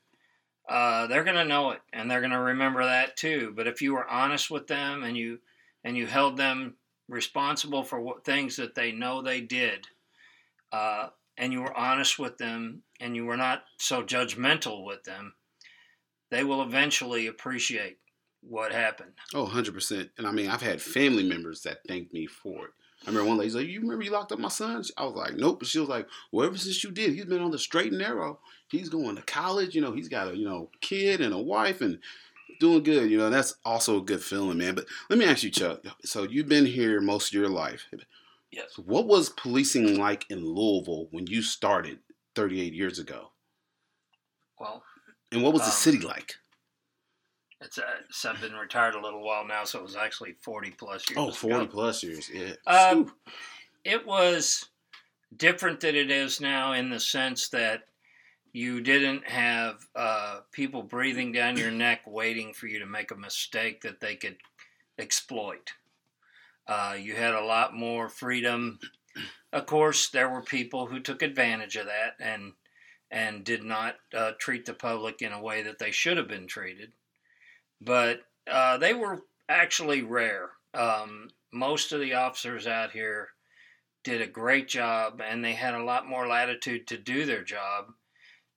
uh, 0.70 1.08
they're 1.08 1.24
going 1.24 1.36
to 1.36 1.46
know 1.46 1.72
it 1.72 1.82
and 1.94 2.12
they're 2.12 2.22
going 2.22 2.30
to 2.32 2.40
remember 2.40 2.84
that 2.84 3.18
too. 3.18 3.54
But 3.56 3.66
if 3.66 3.82
you 3.82 3.94
were 3.94 4.08
honest 4.08 4.52
with 4.52 4.68
them 4.68 5.04
and 5.04 5.18
you 5.18 5.40
and 5.84 5.98
you 5.98 6.06
held 6.06 6.38
them 6.38 6.76
responsible 7.10 7.84
for 7.84 8.00
what 8.00 8.24
things 8.24 8.58
that 8.58 8.76
they 8.76 8.92
know 8.92 9.22
they 9.22 9.42
did 9.42 9.88
uh, 10.72 11.08
and 11.38 11.52
you 11.52 11.62
were 11.62 11.76
honest 11.76 12.20
with 12.20 12.38
them 12.38 12.84
and 13.00 13.16
you 13.16 13.26
were 13.26 13.38
not 13.38 13.64
so 13.78 14.04
judgmental 14.04 14.86
with 14.86 15.04
them 15.06 15.34
they 16.30 16.44
will 16.44 16.62
eventually 16.62 17.28
appreciate 17.28 17.98
what 18.50 18.72
happened. 18.72 19.12
Oh, 19.34 19.46
100%. 19.48 20.10
And 20.18 20.28
I 20.28 20.32
mean, 20.32 20.50
I've 20.50 20.62
had 20.62 20.82
family 20.82 21.24
members 21.24 21.62
that 21.64 21.80
thanked 21.88 22.14
me 22.14 22.26
for 22.28 22.66
it. 22.66 22.72
I 23.06 23.10
remember 23.10 23.30
one 23.30 23.38
lady's 23.38 23.56
like, 23.56 23.68
You 23.68 23.82
remember 23.82 24.04
you 24.04 24.12
locked 24.12 24.32
up 24.32 24.40
my 24.40 24.48
son? 24.50 24.84
I 24.98 25.06
was 25.06 25.14
like, 25.16 25.36
Nope. 25.36 25.60
But 25.60 25.68
she 25.68 25.80
was 25.80 25.88
like, 25.90 26.08
Well, 26.32 26.48
ever 26.48 26.58
since 26.58 26.84
you 26.84 26.92
did, 26.92 27.14
he's 27.14 27.26
been 27.26 27.42
on 27.42 27.52
the 27.52 27.60
straight 27.60 27.92
and 27.92 28.00
narrow. 28.00 28.40
He's 28.70 28.90
going 28.90 29.16
to 29.16 29.22
college. 29.22 29.76
You 29.76 29.82
know, 29.82 29.92
he's 29.94 30.10
got 30.10 30.30
a, 30.30 30.36
you 30.36 30.46
know, 30.46 30.70
kid 30.82 31.22
and 31.22 31.34
a 31.34 31.38
wife 31.38 31.82
and 31.82 32.00
doing 32.60 32.82
good. 32.84 33.10
You 33.12 33.18
know, 33.20 33.30
that's 33.30 33.56
also 33.64 33.98
a 34.00 34.04
good 34.04 34.22
feeling, 34.24 34.58
man. 34.58 34.74
But 34.76 34.86
let 35.10 35.20
me 35.20 35.26
ask 35.26 35.44
you, 35.44 35.52
Chuck. 35.52 35.84
So 36.04 36.24
you've 36.24 36.50
been 36.50 36.66
here 36.66 37.00
most 37.00 37.30
of 37.30 37.34
your 37.40 37.50
life. 37.50 37.86
Yes. 38.52 38.78
What 38.78 39.06
was 39.08 39.30
policing 39.30 40.00
like 40.00 40.26
in 40.32 40.44
Louisville 40.44 41.08
when 41.12 41.28
you 41.28 41.42
started 41.44 42.00
38 42.36 42.74
years 42.74 42.98
ago? 42.98 43.30
Well, 44.60 44.84
And 45.32 45.44
what 45.44 45.54
was 45.54 45.62
the 45.62 45.68
Um, 45.68 45.72
city 45.74 46.00
like? 46.00 46.36
It's, 47.62 47.78
uh, 47.78 47.84
it's 48.08 48.26
I've 48.26 48.42
been 48.42 48.54
retired 48.54 48.96
a 48.96 49.02
little 49.02 49.24
while 49.24 49.46
now, 49.46 49.64
so 49.64 49.80
it 49.80 49.84
was 49.84 49.96
actually 49.96 50.34
40 50.42 50.72
plus 50.72 51.10
years. 51.10 51.18
Oh, 51.18 51.32
40 51.32 51.56
ago. 51.56 51.66
plus 51.68 52.04
years. 52.04 52.30
Yeah. 52.34 52.54
Um, 52.66 53.14
it 53.84 54.06
was 54.06 54.70
different 55.36 55.80
than 55.80 55.96
it 55.96 56.12
is 56.12 56.40
now 56.40 56.74
in 56.74 56.90
the 56.90 57.00
sense 57.00 57.50
that 57.50 57.84
you 58.54 58.82
didn't 58.82 59.28
have 59.28 59.86
uh, 59.96 60.40
people 60.52 60.84
breathing 60.84 61.32
down 61.32 61.58
your 61.58 61.72
neck 61.72 62.02
waiting 62.06 62.54
for 62.54 62.68
you 62.68 62.80
to 62.80 62.86
make 62.86 63.12
a 63.12 63.16
mistake 63.16 63.82
that 63.82 64.00
they 64.00 64.16
could 64.16 64.38
exploit. 65.00 65.72
Uh, 66.68 66.96
you 67.00 67.16
had 67.16 67.34
a 67.34 67.46
lot 67.46 67.74
more 67.74 68.10
freedom. 68.10 68.80
Of 69.54 69.66
course, 69.66 70.10
there 70.10 70.30
were 70.30 70.42
people 70.42 70.86
who 70.86 71.00
took 71.00 71.22
advantage 71.22 71.76
of 71.76 71.86
that 71.86 72.16
and 72.20 72.54
and 73.10 73.46
did 73.46 73.64
not 73.64 73.96
uh, 74.14 74.32
treat 74.38 74.66
the 74.66 74.74
public 74.74 75.22
in 75.22 75.32
a 75.32 75.42
way 75.42 75.64
that 75.64 75.80
they 75.80 75.92
should 75.92 76.18
have 76.18 76.28
been 76.28 76.46
treated. 76.46 76.92
But 77.82 78.22
uh, 78.50 78.78
they 78.78 78.94
were 78.94 79.22
actually 79.50 80.02
rare. 80.02 80.50
Um, 80.74 81.30
most 81.52 81.92
of 81.92 82.00
the 82.00 82.14
officers 82.14 82.68
out 82.68 82.92
here 82.92 83.30
did 84.04 84.22
a 84.22 84.28
great 84.28 84.68
job, 84.68 85.22
and 85.22 85.44
they 85.44 85.54
had 85.54 85.74
a 85.74 85.84
lot 85.84 86.08
more 86.08 86.28
latitude 86.28 86.88
to 86.88 86.98
do 86.98 87.26
their 87.26 87.44
job. 87.44 87.94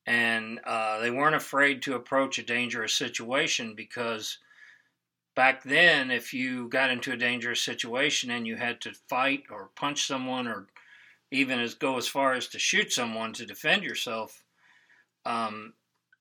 And 0.07 0.61
uh, 0.65 1.01
they 1.01 1.11
weren't 1.11 1.35
afraid 1.35 1.83
to 1.83 1.95
approach 1.95 2.39
a 2.39 2.43
dangerous 2.43 2.95
situation 2.95 3.75
because 3.75 4.39
back 5.35 5.63
then, 5.63 6.11
if 6.11 6.33
you 6.35 6.69
got 6.69 6.91
into 6.91 7.13
a 7.13 7.17
dangerous 7.17 7.63
situation 7.63 8.31
and 8.31 8.47
you 8.47 8.57
had 8.57 8.81
to 8.83 8.93
fight 9.09 9.45
or 9.51 9.71
punch 9.77 10.07
someone 10.07 10.49
or 10.49 10.67
even 11.31 11.61
as 11.61 11.75
go 11.75 11.97
as 11.97 12.09
far 12.09 12.35
as 12.35 12.49
to 12.49 12.59
shoot 12.59 12.93
someone 12.93 13.33
to 13.35 13.47
defend 13.47 13.83
yourself, 13.83 14.43
um, 15.25 15.75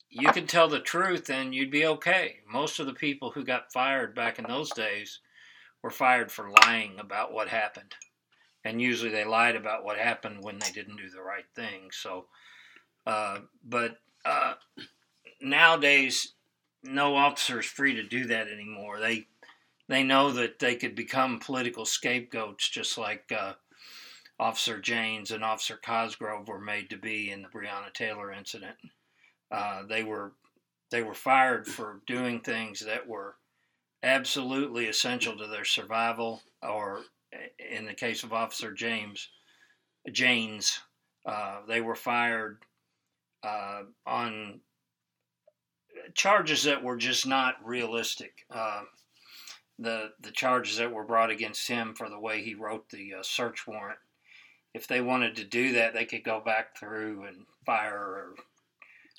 you 0.10 0.32
could 0.32 0.50
tell 0.50 0.68
the 0.68 0.80
truth 0.80 1.30
and 1.30 1.54
you'd 1.54 1.72
be 1.72 1.86
okay. 1.86 2.38
Most 2.52 2.80
of 2.80 2.88
the 2.88 2.94
people 2.94 3.32
who 3.32 3.44
got 3.44 3.72
fired 3.72 4.16
back 4.16 4.40
in 4.40 4.46
those 4.46 4.72
days 4.72 5.20
were 5.84 5.92
fired 5.92 6.32
for 6.32 6.50
lying 6.50 7.00
about 7.00 7.32
what 7.32 7.48
happened. 7.48 7.94
And 8.66 8.82
usually 8.82 9.12
they 9.12 9.24
lied 9.24 9.56
about 9.56 9.86
what 9.86 9.98
happened 9.98 10.44
when 10.44 10.60
they 10.60 10.72
didn't 10.72 10.98
do 10.98 11.10
the 11.10 11.22
right 11.22 11.46
thing. 11.56 11.90
So, 11.92 12.26
uh, 13.06 13.40
but 13.64 14.00
uh, 14.26 14.56
nowadays, 15.42 16.34
no 16.84 17.16
officer 17.16 17.60
is 17.60 17.66
free 17.66 17.96
to 17.96 18.04
do 18.04 18.26
that 18.26 18.48
anymore. 18.48 19.00
They 19.00 19.28
they 19.88 20.04
know 20.04 20.32
that 20.34 20.60
they 20.60 20.76
could 20.76 20.94
become 20.94 21.40
political 21.40 21.86
scapegoats, 21.86 22.70
just 22.70 22.98
like 22.98 23.32
uh, 23.32 23.54
Officer 24.40 24.80
Jaynes 24.80 25.32
and 25.32 25.44
Officer 25.44 25.80
Cosgrove 25.84 26.48
were 26.48 26.60
made 26.60 26.92
to 26.92 26.98
be 26.98 27.32
in 27.32 27.42
the 27.42 27.48
Breonna 27.48 27.92
Taylor 27.92 28.32
incident. 28.32 28.76
Uh, 29.52 29.84
they 29.88 30.04
were 30.04 30.34
they 30.92 31.04
were 31.04 31.14
fired 31.14 31.68
for 31.68 32.02
doing 32.08 32.40
things 32.40 32.80
that 32.86 33.08
were 33.08 33.36
absolutely 34.02 34.88
essential 34.88 35.38
to 35.38 35.48
their 35.48 35.66
survival, 35.66 36.42
or 36.64 37.02
in 37.60 37.86
the 37.86 37.94
case 37.94 38.24
of 38.24 38.34
Officer 38.34 38.74
James 38.74 39.30
Jaynes, 40.12 40.80
uh, 41.26 41.60
they 41.68 41.82
were 41.82 41.96
fired 41.96 42.60
uh, 43.44 43.84
on 44.06 44.62
charges 46.16 46.64
that 46.64 46.84
were 46.84 46.98
just 46.98 47.28
not 47.28 47.56
realistic. 47.64 48.46
Uh, 48.50 48.84
the 49.78 50.12
the 50.20 50.32
charges 50.32 50.78
that 50.78 50.92
were 50.92 51.06
brought 51.06 51.30
against 51.30 51.68
him 51.68 51.94
for 51.96 52.10
the 52.10 52.20
way 52.20 52.42
he 52.42 52.54
wrote 52.56 52.90
the 52.90 53.16
uh, 53.16 53.24
search 53.24 53.66
warrant. 53.68 54.00
If 54.74 54.88
they 54.88 55.02
wanted 55.02 55.36
to 55.38 55.44
do 55.46 55.74
that, 55.74 55.94
they 55.94 56.06
could 56.06 56.24
go 56.24 56.42
back 56.42 56.78
through 56.78 57.26
and 57.26 57.46
fire 57.66 57.98
or 57.98 58.36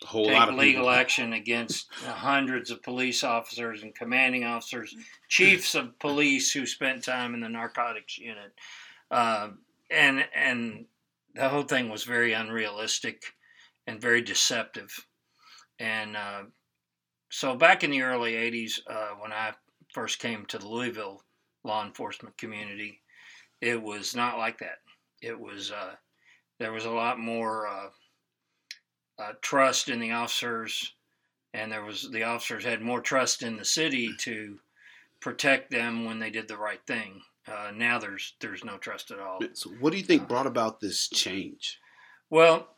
A 0.03 0.07
whole 0.07 0.27
take 0.27 0.35
lot 0.35 0.49
of 0.49 0.55
legal 0.55 0.83
people. 0.83 0.91
action 0.91 1.33
against 1.35 1.93
hundreds 2.05 2.71
of 2.71 2.83
police 2.83 3.23
officers 3.23 3.83
and 3.83 3.95
commanding 3.95 4.45
officers, 4.45 4.95
chiefs 5.29 5.75
of 5.75 5.99
police 5.99 6.53
who 6.53 6.67
spent 6.67 7.05
time 7.05 7.35
in 7.35 7.41
the 7.41 7.49
narcotics 7.49 8.19
unit, 8.19 8.53
uh, 9.11 9.51
and 9.91 10.25
and 10.35 10.87
the 11.35 11.49
whole 11.49 11.63
thing 11.63 11.89
was 11.89 12.05
very 12.05 12.33
unrealistic 12.33 13.23
and 13.87 14.01
very 14.01 14.23
deceptive. 14.23 15.07
And 15.79 16.17
uh, 16.17 16.43
so 17.31 17.55
back 17.55 17.85
in 17.85 17.91
the 17.91 18.03
early 18.03 18.33
'80s, 18.33 18.81
uh, 18.89 19.15
when 19.19 19.33
I 19.33 19.53
first 19.93 20.19
came 20.19 20.47
to 20.47 20.59
the 20.59 20.69
Louisville 20.69 21.23
law 21.65 21.85
enforcement 21.85 22.37
community. 22.39 23.01
It 23.61 23.81
was 23.81 24.15
not 24.15 24.39
like 24.39 24.59
that. 24.59 24.79
It 25.23 25.39
was 25.39 25.71
uh, 25.71 25.95
there 26.59 26.73
was 26.73 26.85
a 26.85 26.91
lot 26.91 27.19
more 27.19 27.67
uh, 29.21 29.23
uh, 29.23 29.33
trust 29.43 29.89
in 29.89 30.01
the 30.01 30.13
officers, 30.13 30.95
and 31.53 31.71
there 31.71 31.85
was 31.85 32.11
the 32.11 32.23
officers 32.23 32.65
had 32.65 32.81
more 32.81 33.01
trust 33.01 33.43
in 33.43 33.57
the 33.57 33.65
city 33.65 34.11
to 34.19 34.59
protect 35.21 35.71
them 35.71 36.05
when 36.05 36.19
they 36.19 36.31
did 36.31 36.49
the 36.49 36.57
right 36.57 36.81
thing. 36.87 37.21
Uh, 37.47 37.71
now 37.75 37.99
there's 37.99 38.35
there's 38.41 38.65
no 38.65 38.79
trust 38.79 39.11
at 39.11 39.19
all. 39.19 39.41
So, 39.55 39.71
what 39.81 39.93
do 39.93 39.99
you 39.99 40.05
think 40.05 40.29
brought 40.29 40.47
about 40.47 40.81
this 40.81 41.09
change? 41.09 41.79
Well, 42.31 42.69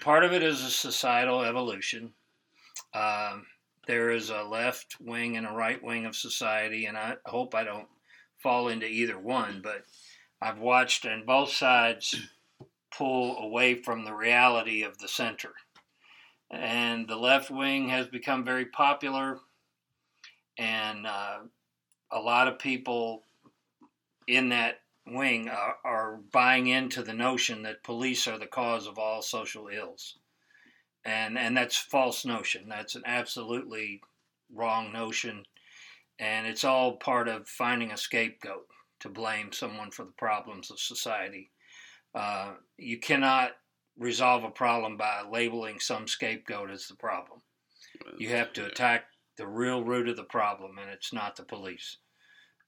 part 0.00 0.24
of 0.24 0.32
it 0.32 0.42
is 0.42 0.62
a 0.62 0.70
societal 0.70 1.42
evolution. 1.42 2.12
Um, 2.94 3.46
there 3.86 4.10
is 4.10 4.30
a 4.30 4.42
left 4.42 4.96
wing 5.00 5.36
and 5.36 5.46
a 5.46 5.52
right 5.52 5.82
wing 5.82 6.06
of 6.06 6.14
society, 6.14 6.86
and 6.86 6.96
I 6.96 7.16
hope 7.26 7.54
I 7.54 7.64
don't 7.64 7.88
fall 8.42 8.68
into 8.68 8.86
either 8.86 9.18
one, 9.18 9.60
but 9.62 9.84
I've 10.40 10.58
watched 10.58 11.04
and 11.04 11.26
both 11.26 11.50
sides 11.50 12.14
pull 12.96 13.38
away 13.38 13.74
from 13.82 14.04
the 14.04 14.14
reality 14.14 14.82
of 14.82 14.98
the 14.98 15.08
center. 15.08 15.52
And 16.52 17.08
the 17.08 17.16
left 17.16 17.50
wing 17.50 17.88
has 17.88 18.06
become 18.08 18.44
very 18.44 18.66
popular, 18.66 19.38
and 20.58 21.06
uh, 21.06 21.38
a 22.10 22.20
lot 22.20 22.46
of 22.46 22.58
people 22.58 23.22
in 24.28 24.50
that 24.50 24.80
wing 25.06 25.48
are, 25.48 25.76
are 25.84 26.20
buying 26.30 26.66
into 26.68 27.02
the 27.02 27.14
notion 27.14 27.62
that 27.62 27.82
police 27.82 28.28
are 28.28 28.38
the 28.38 28.46
cause 28.46 28.86
of 28.86 28.98
all 28.98 29.22
social 29.22 29.68
ills. 29.68 30.18
And, 31.04 31.36
and 31.36 31.56
that's 31.56 31.76
false 31.76 32.24
notion. 32.24 32.68
That's 32.68 32.94
an 32.94 33.02
absolutely 33.06 34.02
wrong 34.54 34.92
notion. 34.92 35.44
And 36.18 36.46
it's 36.46 36.64
all 36.64 36.96
part 36.96 37.28
of 37.28 37.48
finding 37.48 37.90
a 37.90 37.96
scapegoat 37.96 38.66
to 39.00 39.08
blame 39.08 39.50
someone 39.52 39.90
for 39.90 40.04
the 40.04 40.12
problems 40.12 40.70
of 40.70 40.78
society. 40.78 41.50
Uh, 42.14 42.52
you 42.76 42.98
cannot 42.98 43.52
resolve 43.98 44.44
a 44.44 44.50
problem 44.50 44.96
by 44.96 45.22
labeling 45.30 45.78
some 45.80 46.06
scapegoat 46.08 46.70
as 46.70 46.86
the 46.88 46.96
problem. 46.96 47.40
You 48.18 48.30
have 48.30 48.52
to 48.54 48.66
attack 48.66 49.04
the 49.36 49.46
real 49.46 49.82
root 49.84 50.08
of 50.08 50.16
the 50.16 50.24
problem, 50.24 50.78
and 50.78 50.90
it's 50.90 51.12
not 51.12 51.36
the 51.36 51.42
police. 51.44 51.98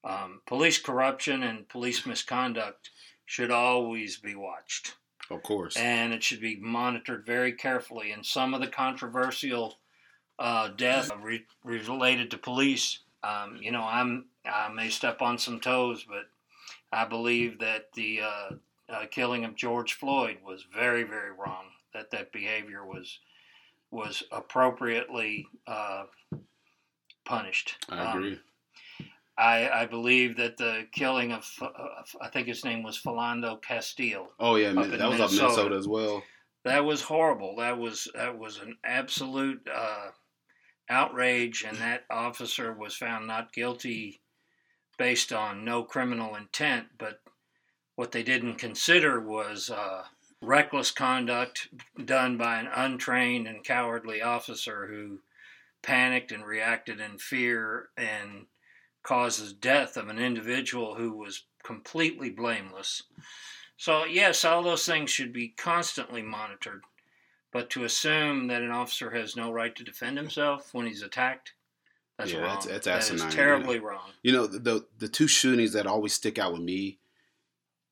Um, 0.05 0.43
police 0.47 0.79
corruption 0.79 1.43
and 1.43 1.69
police 1.69 2.05
misconduct 2.07 2.91
should 3.25 3.51
always 3.51 4.19
be 4.19 4.35
watched, 4.35 4.97
Of 5.31 5.43
course. 5.43 5.77
and 5.77 6.13
it 6.13 6.23
should 6.23 6.41
be 6.41 6.57
monitored 6.57 7.25
very 7.25 7.53
carefully. 7.53 8.13
And 8.13 8.25
some 8.25 8.53
of 8.53 8.61
the 8.61 8.67
controversial 8.67 9.79
uh, 10.39 10.69
deaths 10.69 11.11
re- 11.23 11.47
related 11.65 12.31
to 12.33 12.39
police, 12.39 12.99
um, 13.23 13.59
you 13.61 13.73
know, 13.73 13.83
I'm 13.85 14.27
I 14.45 14.69
may 14.69 14.91
step 14.91 15.23
on 15.23 15.39
some 15.39 15.59
toes, 15.59 16.05
but 16.07 16.29
I 16.93 17.07
believe 17.07 17.61
that 17.61 17.93
the 17.95 18.21
uh, 18.21 18.51
uh, 18.89 19.07
killing 19.11 19.45
of 19.45 19.55
George 19.57 19.95
Floyd 19.95 20.39
was 20.45 20.67
very, 20.75 21.03
very 21.05 21.31
wrong. 21.33 21.67
That 21.93 22.11
that 22.11 22.33
behavior 22.33 22.85
was 22.85 23.19
was 23.91 24.23
appropriately 24.33 25.47
uh, 25.67 26.05
punished. 27.25 27.77
I 27.89 27.99
Um, 28.05 28.17
agree. 28.19 28.41
I, 29.37 29.69
I 29.69 29.87
believe 29.87 30.37
that 30.37 30.57
the 30.57 30.87
killing 30.93 31.33
of, 31.33 31.49
uh, 31.61 31.69
I 32.21 32.29
think 32.29 32.47
his 32.47 32.65
name 32.65 32.83
was 32.85 33.01
Philando 33.01 33.61
Castile. 33.61 34.29
oh 34.39 34.57
yeah, 34.57 34.73
man, 34.73 34.91
that 34.91 35.01
was 35.09 35.21
up 35.21 35.31
Minnesota. 35.31 35.43
Minnesota 35.45 35.75
as 35.77 35.89
well. 35.89 36.23
That 36.65 36.85
was 36.85 37.03
horrible. 37.03 37.57
That 37.57 37.79
was 37.79 38.09
that 38.15 38.39
was 38.39 38.59
an 38.59 38.77
absolute 38.85 39.61
uh, 39.73 40.11
outrage, 40.89 41.65
and 41.67 41.77
that 41.79 42.05
officer 42.11 42.73
was 42.73 42.95
found 42.97 43.27
not 43.27 43.53
guilty 43.53 44.21
based 44.99 45.33
on 45.33 45.65
no 45.65 45.83
criminal 45.83 46.37
intent. 46.37 46.87
But 46.97 47.21
what 47.97 48.13
they 48.13 48.23
didn't 48.23 48.57
consider 48.57 49.21
was 49.21 49.71
uh, 49.71 50.05
reckless 50.41 50.91
conduct 50.91 51.69
done 52.05 52.37
by 52.37 52.59
an 52.59 52.69
untrained 52.75 53.47
and 53.47 53.65
cowardly 53.65 54.21
officer 54.21 54.87
who 54.89 55.19
panicked 55.83 56.33
and 56.33 56.45
reacted 56.45 57.01
in 57.01 57.19
fear 57.19 57.89
and 57.97 58.47
causes 59.03 59.53
death 59.53 59.97
of 59.97 60.09
an 60.09 60.19
individual 60.19 60.95
who 60.95 61.13
was 61.13 61.45
completely 61.63 62.31
blameless. 62.31 63.03
So, 63.77 64.05
yes, 64.05 64.45
all 64.45 64.63
those 64.63 64.87
things 64.87 65.11
should 65.11 65.33
be 65.33 65.49
constantly 65.49 66.23
monitored. 66.23 66.83
But 67.53 67.71
to 67.71 67.85
assume 67.85 68.49
that 68.49 68.63
an 68.63 68.71
officer 68.71 69.11
has 69.11 69.37
no 69.37 69.53
right 69.53 69.75
to 69.77 69.85
defend 69.85 70.17
himself 70.17 70.73
when 70.73 70.87
he's 70.87 71.03
attacked, 71.03 71.53
that's 72.19 72.33
Yeah, 72.33 72.39
wrong. 72.39 72.49
that's- 72.61 72.67
that's 72.67 72.87
That 72.87 72.99
is 72.99 73.11
asinine, 73.11 73.31
yeah. 73.31 73.37
terribly 73.37 73.79
wrong. 73.79 74.11
You 74.23 74.33
know, 74.33 74.47
the, 74.47 74.59
the 74.59 74.87
the 74.99 75.09
two 75.09 75.29
shootings 75.29 75.73
that 75.75 75.87
always 75.87 76.15
stick 76.15 76.39
out 76.39 76.53
with 76.53 76.63
me 76.63 76.99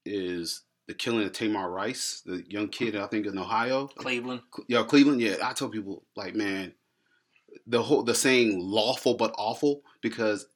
is 0.04 0.62
the 0.88 0.94
killing 0.94 1.24
of 1.24 1.32
Tamir 1.32 1.70
Rice, 1.70 2.22
the 2.24 2.44
young 2.48 2.68
kid 2.68 2.96
I 2.96 3.06
think 3.06 3.26
in 3.26 3.38
Ohio. 3.38 3.86
Cleveland. 3.86 4.42
Yeah, 4.68 4.82
Cleveland. 4.82 5.20
Yeah, 5.20 5.36
I 5.42 5.52
tell 5.52 5.68
people 5.68 6.04
like, 6.16 6.34
man, 6.34 6.72
the 7.66 7.82
whole 7.82 8.02
the 8.02 8.14
saying 8.14 8.58
"lawful 8.58 9.14
but 9.14 9.34
awful" 9.38 9.82
because 10.00 10.46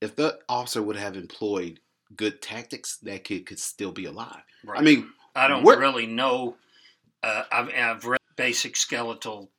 if 0.00 0.16
the 0.16 0.38
officer 0.48 0.82
would 0.82 0.96
have 0.96 1.16
employed 1.16 1.80
good 2.16 2.42
tactics, 2.42 2.98
that 2.98 3.24
kid 3.24 3.46
could 3.46 3.58
still 3.58 3.92
be 3.92 4.04
alive. 4.06 4.42
Right. 4.64 4.78
I 4.78 4.82
mean, 4.82 5.08
I 5.34 5.48
don't 5.48 5.64
really 5.64 6.06
know. 6.06 6.56
Uh, 7.22 7.44
I've, 7.50 7.70
I've 7.74 8.04
read 8.04 8.20
basic 8.36 8.76
skeletal 8.76 9.50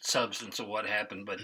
substance 0.00 0.60
of 0.60 0.68
what 0.68 0.86
happened, 0.86 1.26
but 1.26 1.40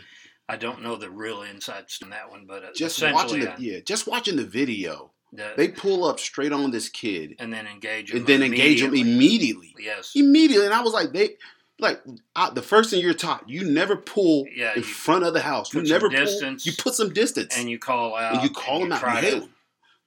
I 0.48 0.56
don't 0.56 0.82
know 0.82 0.96
the 0.96 1.10
real 1.10 1.42
insights 1.42 2.00
in 2.02 2.10
that 2.10 2.30
one. 2.30 2.44
But 2.46 2.74
just 2.74 3.02
watching 3.02 3.40
the 3.40 3.52
uh, 3.52 3.56
yeah, 3.58 3.80
just 3.80 4.06
watching 4.06 4.36
the 4.36 4.44
video, 4.44 5.12
the- 5.32 5.52
they 5.56 5.68
pull 5.68 6.04
up 6.04 6.18
straight 6.20 6.52
on 6.52 6.70
this 6.70 6.88
kid 6.88 7.36
and 7.38 7.52
then 7.52 7.66
engage 7.66 8.10
him. 8.10 8.18
and 8.18 8.26
then 8.26 8.42
engage 8.42 8.82
him 8.82 8.94
immediately. 8.94 9.74
Yes. 9.78 10.12
Immediately, 10.14 10.66
and 10.66 10.74
I 10.74 10.82
was 10.82 10.92
like, 10.92 11.12
they 11.12 11.36
like 11.78 12.02
I, 12.36 12.50
the 12.50 12.60
first 12.62 12.90
thing 12.90 13.00
you're 13.00 13.14
taught, 13.14 13.48
you 13.48 13.64
never 13.64 13.96
pull 13.96 14.44
Yeah, 14.54 14.74
in 14.76 14.82
front 14.82 15.24
of 15.24 15.32
the 15.32 15.40
house. 15.40 15.72
You 15.72 15.82
never 15.82 16.10
pull. 16.10 16.18
distance. 16.18 16.66
You 16.66 16.72
put 16.76 16.94
some 16.94 17.12
distance, 17.12 17.56
And 17.56 17.70
you 17.70 17.78
call 17.78 18.14
out. 18.16 18.34
and 18.34 18.42
you 18.42 18.50
call 18.50 18.82
him 18.84 18.92
out. 18.92 19.00
You 19.02 19.06
to- 19.20 19.26
hail 19.26 19.40
him. 19.44 19.54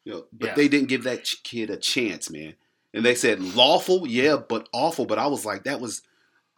You 0.05 0.11
know, 0.13 0.25
but 0.33 0.47
Yeah. 0.49 0.53
they 0.55 0.67
didn't 0.67 0.89
give 0.89 1.03
that 1.05 1.23
ch- 1.23 1.41
kid 1.43 1.69
a 1.71 1.77
chance, 1.77 2.29
man. 2.29 2.53
And 2.93 3.03
they 3.03 3.15
said 3.15 3.41
lawful, 3.55 4.05
yeah, 4.07 4.35
but 4.37 4.69
awful. 4.71 5.05
But 5.05 5.17
I 5.17 5.25
was 5.27 5.45
like, 5.45 5.63
that 5.63 5.79
was 5.81 6.01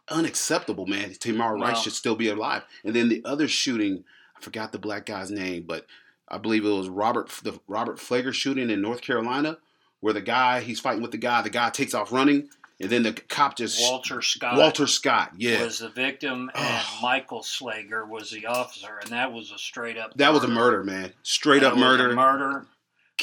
unacceptable, 0.08 0.86
man. 0.86 1.10
Tamir 1.10 1.52
Rice 1.58 1.60
Well- 1.74 1.82
should 1.82 1.92
still 1.94 2.16
be 2.16 2.28
alive. 2.28 2.62
And 2.84 2.94
then 2.94 3.08
the 3.08 3.22
other 3.24 3.48
shooting, 3.48 4.04
I 4.36 4.40
forgot 4.40 4.72
the 4.72 4.78
black 4.78 5.06
guy's 5.06 5.30
name, 5.30 5.64
but 5.66 5.86
I 6.28 6.38
believe 6.38 6.64
it 6.64 6.68
was 6.70 6.88
Robert 6.88 7.28
the 7.42 7.58
Robert 7.68 7.98
Flager 7.98 8.32
shooting 8.32 8.70
in 8.70 8.80
North 8.82 9.00
Carolina, 9.02 9.58
where 10.00 10.12
the 10.12 10.20
guy 10.22 10.60
he's 10.60 10.80
fighting 10.80 11.02
with 11.02 11.12
the 11.12 11.18
guy, 11.18 11.42
the 11.42 11.50
guy 11.50 11.70
takes 11.70 11.94
off 11.94 12.10
running, 12.12 12.48
and 12.80 12.90
then 12.90 13.02
the 13.04 13.12
cop 13.12 13.56
just 13.56 13.80
Walter 13.80 14.20
Scott. 14.22 14.56
Walter 14.56 14.86
Scott, 14.86 15.32
yeah, 15.36 15.62
was 15.64 15.78
the 15.78 15.88
victim, 15.88 16.50
and. 16.54 16.84
Michael 17.02 17.42
Slager 17.42 18.06
was 18.08 18.30
the 18.30 18.46
officer, 18.46 18.98
and 19.02 19.10
that 19.12 19.32
was 19.32 19.50
a 19.52 19.58
straight 19.58 19.96
up. 19.98 20.14
that 20.16 20.32
was 20.32 20.42
a 20.44 20.48
murder, 20.48 20.82
man, 20.82 21.12
straight 21.22 21.60
That 21.60 21.72
up 21.74 21.78
murder. 21.78 22.14
murder 22.14 22.66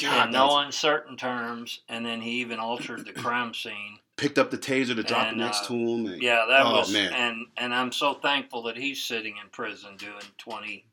God, 0.00 0.26
in 0.26 0.32
no 0.32 0.58
uncertain 0.58 1.16
terms, 1.16 1.80
and 1.88 2.04
then 2.06 2.20
he 2.20 2.40
even 2.40 2.58
altered 2.58 3.04
the 3.04 3.12
crime 3.12 3.52
scene. 3.54 3.98
picked 4.16 4.38
up 4.38 4.50
the 4.50 4.58
taser 4.58 4.94
to 4.96 5.02
drop 5.02 5.28
And, 5.28 5.38
next 5.38 5.64
uh, 5.64 5.66
to 5.68 5.72
him. 5.74 6.06
and- 6.06 6.22
Yeah, 6.22 6.46
that 6.48 6.66
Oh, 6.66 6.72
was, 6.78 6.92
man. 6.92 7.12
and 7.12 7.46
and 7.56 7.74
I'm 7.74 7.92
so 7.92 8.14
thankful 8.14 8.62
that 8.64 8.76
he's 8.76 9.02
sitting 9.04 9.36
in 9.42 9.50
prison 9.50 9.96
doing 9.96 10.14
20 10.38 10.84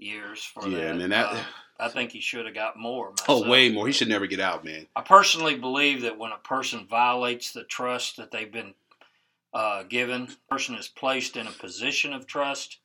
years 0.00 0.42
for 0.42 0.66
yeah, 0.68 0.86
that. 0.86 0.96
man, 0.96 1.10
that. 1.10 1.32
Uh, 1.32 1.42
I 1.78 1.88
think 1.88 2.12
he 2.12 2.20
should 2.20 2.44
have 2.44 2.54
got 2.54 2.78
more. 2.78 3.12
oh, 3.28 3.48
way 3.48 3.70
more. 3.70 3.86
He 3.86 3.92
should 3.92 4.08
never 4.08 4.26
get 4.26 4.40
out, 4.40 4.64
man. 4.64 4.86
I 4.94 5.00
personally 5.00 5.56
believe 5.56 6.02
that 6.02 6.18
when 6.18 6.32
a 6.32 6.38
person 6.38 6.86
violates 6.88 7.52
the 7.52 7.64
trust 7.64 8.18
that 8.18 8.30
they've 8.30 8.52
been 8.52 8.74
uh, 9.54 9.84
given, 9.84 10.24
a 10.24 10.54
person 10.54 10.74
is 10.74 10.88
placed 10.88 11.36
in 11.36 11.46
a 11.46 11.52
position 11.52 12.12
of 12.12 12.26
trust, 12.26 12.78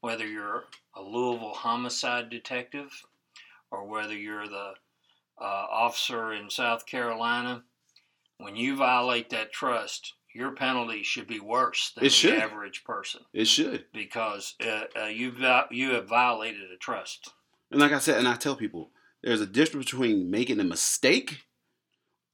whether 0.00 0.26
you're 0.26 0.64
a 0.94 1.02
Louisville 1.02 1.54
homicide 1.54 2.28
detective 2.28 2.90
or 3.70 3.86
whether 3.86 4.14
you're 4.14 4.46
the 4.46 4.74
uh, 5.40 5.66
officer 5.70 6.32
in 6.32 6.50
South 6.50 6.86
Carolina. 6.86 7.62
When 8.38 8.56
you 8.56 8.76
violate 8.76 9.30
that 9.30 9.52
trust, 9.52 10.12
your 10.34 10.52
penalty 10.52 11.02
should 11.02 11.26
be 11.26 11.40
worse 11.40 11.92
than 11.94 12.04
It 12.04 12.08
the 12.08 12.14
should. 12.14 12.38
average 12.38 12.84
person 12.84 13.22
It 13.32 13.46
should. 13.46 13.84
because 13.92 14.54
uh, 14.64 14.82
uh, 15.00 15.06
you 15.06 15.32
you 15.70 15.90
have 15.92 16.08
violated 16.08 16.70
a 16.74 16.76
trust. 16.76 17.30
And 17.70 17.80
like 17.80 17.92
I 17.92 17.98
said, 17.98 18.18
and 18.18 18.28
I 18.28 18.34
tell 18.36 18.56
people, 18.56 18.90
there's 19.22 19.40
a 19.40 19.46
difference 19.46 19.86
between 19.90 20.30
making 20.30 20.60
a 20.60 20.64
mistake 20.64 21.44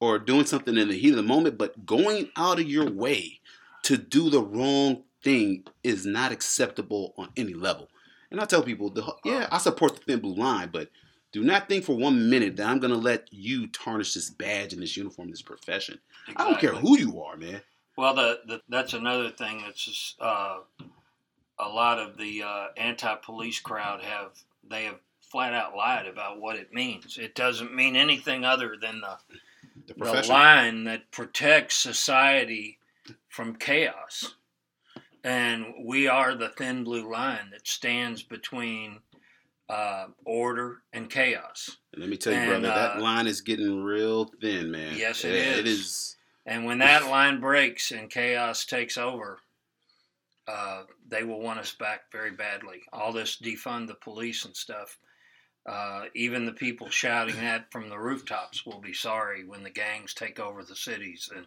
or 0.00 0.18
doing 0.18 0.46
something 0.46 0.76
in 0.76 0.88
the 0.88 0.96
heat 0.98 1.10
of 1.10 1.16
the 1.16 1.22
moment, 1.22 1.58
but 1.58 1.84
going 1.86 2.30
out 2.36 2.58
of 2.58 2.68
your 2.68 2.90
way 2.90 3.40
to 3.84 3.96
do 3.96 4.30
the 4.30 4.42
wrong 4.42 5.04
thing 5.22 5.64
is 5.84 6.06
not 6.06 6.32
acceptable 6.32 7.14
on 7.18 7.28
any 7.36 7.54
level. 7.54 7.88
And 8.30 8.40
I 8.40 8.44
tell 8.46 8.62
people, 8.62 8.90
the, 8.90 9.14
yeah, 9.24 9.46
I 9.50 9.58
support 9.58 9.96
the 9.96 10.00
thin 10.02 10.20
blue 10.20 10.34
line, 10.36 10.70
but 10.72 10.88
do 11.32 11.42
not 11.44 11.68
think 11.68 11.84
for 11.84 11.96
one 11.96 12.30
minute 12.30 12.56
that 12.56 12.66
I'm 12.66 12.80
going 12.80 12.92
to 12.92 12.98
let 12.98 13.28
you 13.32 13.66
tarnish 13.68 14.14
this 14.14 14.30
badge 14.30 14.72
and 14.72 14.82
this 14.82 14.96
uniform, 14.96 15.30
this 15.30 15.42
profession. 15.42 15.98
I 16.36 16.44
don't 16.44 16.58
care 16.60 16.74
who 16.74 16.98
you 16.98 17.20
are, 17.22 17.36
man. 17.36 17.60
Well, 18.00 18.14
the, 18.14 18.40
the 18.46 18.62
that's 18.68 18.94
another 18.94 19.30
thing 19.30 19.62
that's 19.64 20.16
uh, 20.20 20.58
a 21.58 21.68
lot 21.68 21.98
of 21.98 22.16
the 22.16 22.42
uh, 22.42 22.66
anti-police 22.76 23.60
crowd 23.60 24.02
have 24.02 24.32
they 24.68 24.84
have 24.84 25.00
flat 25.20 25.52
out 25.52 25.76
lied 25.76 26.06
about 26.06 26.40
what 26.40 26.56
it 26.56 26.72
means. 26.72 27.18
It 27.18 27.34
doesn't 27.34 27.74
mean 27.74 27.96
anything 27.96 28.44
other 28.44 28.76
than 28.80 29.00
the 29.00 29.18
The 29.86 30.22
the 30.22 30.28
line 30.28 30.84
that 30.84 31.10
protects 31.10 31.76
society 31.76 32.78
from 33.28 33.56
chaos. 33.56 34.34
And 35.22 35.74
we 35.84 36.08
are 36.08 36.34
the 36.34 36.48
thin 36.48 36.84
blue 36.84 37.10
line 37.12 37.50
that 37.52 37.68
stands 37.68 38.22
between 38.22 39.00
uh, 39.68 40.06
order 40.24 40.78
and 40.92 41.10
chaos. 41.10 41.76
And 41.92 42.00
let 42.00 42.10
me 42.10 42.16
tell 42.16 42.32
you, 42.32 42.38
And, 42.38 42.48
brother, 42.48 42.68
that 42.68 42.96
uh, 42.96 43.02
line 43.02 43.26
is 43.26 43.40
getting 43.40 43.82
real 43.82 44.30
thin, 44.40 44.70
man. 44.70 44.96
Yes, 44.96 45.24
it 45.24 45.34
It 45.34 45.66
is. 45.66 45.80
is. 45.80 46.16
And 46.46 46.64
when 46.64 46.78
that 46.78 47.08
line 47.08 47.40
breaks 47.40 47.90
and 47.90 48.10
chaos 48.10 48.64
takes 48.64 48.96
over, 48.96 49.38
uh, 50.48 50.82
they 51.08 51.22
will 51.22 51.40
want 51.40 51.60
us 51.60 51.74
back 51.74 52.10
very 52.10 52.30
badly. 52.30 52.80
All 52.92 53.12
this 53.12 53.38
defund 53.42 53.86
the 53.86 53.94
police 53.94 54.44
and 54.44 54.56
stuff. 54.56 54.98
Uh, 55.66 56.04
even 56.14 56.46
the 56.46 56.52
people 56.52 56.88
shouting 56.88 57.36
that 57.40 57.70
from 57.70 57.88
the 57.88 57.98
rooftops 57.98 58.64
will 58.64 58.80
be 58.80 58.94
sorry 58.94 59.44
when 59.44 59.62
the 59.62 59.70
gangs 59.70 60.14
take 60.14 60.40
over 60.40 60.64
the 60.64 60.76
cities 60.76 61.28
and. 61.34 61.46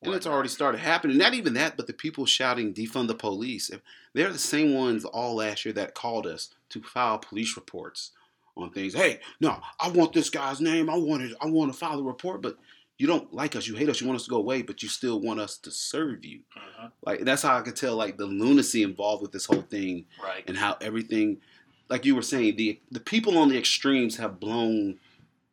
And 0.00 0.14
it's 0.14 0.28
already 0.28 0.48
started 0.48 0.78
happening. 0.78 1.18
Not 1.18 1.34
even 1.34 1.54
that, 1.54 1.76
but 1.76 1.88
the 1.88 1.92
people 1.92 2.24
shouting 2.24 2.72
defund 2.72 3.08
the 3.08 3.16
police. 3.16 3.68
They're 4.14 4.30
the 4.30 4.38
same 4.38 4.72
ones 4.72 5.04
all 5.04 5.34
last 5.34 5.64
year 5.64 5.72
that 5.72 5.96
called 5.96 6.24
us 6.24 6.50
to 6.68 6.80
file 6.80 7.18
police 7.18 7.56
reports 7.56 8.12
on 8.56 8.70
things. 8.70 8.94
Hey, 8.94 9.18
no, 9.40 9.60
I 9.80 9.88
want 9.88 10.12
this 10.12 10.30
guy's 10.30 10.60
name. 10.60 10.88
I 10.88 10.96
want 10.96 11.22
it. 11.22 11.36
I 11.40 11.46
want 11.46 11.72
to 11.72 11.76
file 11.78 11.98
a 11.98 12.04
report, 12.04 12.42
but 12.42 12.56
you 12.98 13.06
don't 13.06 13.32
like 13.32 13.54
us. 13.56 13.66
You 13.66 13.74
hate 13.76 13.88
us. 13.88 14.00
You 14.00 14.06
want 14.06 14.16
us 14.18 14.24
to 14.24 14.30
go 14.30 14.36
away, 14.36 14.62
but 14.62 14.82
you 14.82 14.88
still 14.88 15.20
want 15.20 15.38
us 15.40 15.56
to 15.58 15.70
serve 15.70 16.24
you. 16.24 16.40
Mhm. 16.56 16.92
Like 17.06 17.20
that's 17.20 17.42
how 17.42 17.56
I 17.56 17.62
could 17.62 17.76
tell 17.76 17.96
like 17.96 18.16
the 18.18 18.26
lunacy 18.26 18.82
involved 18.82 19.22
with 19.22 19.32
this 19.32 19.46
whole 19.46 19.62
thing 19.62 20.06
Right. 20.22 20.44
and 20.48 20.56
how 20.56 20.76
everything, 20.80 21.40
like 21.88 22.04
you 22.04 22.14
were 22.16 22.22
saying, 22.22 22.56
the 22.56 22.80
the 22.90 23.00
people 23.00 23.38
on 23.38 23.48
the 23.48 23.56
extremes 23.58 24.16
have 24.16 24.38
blown 24.40 24.98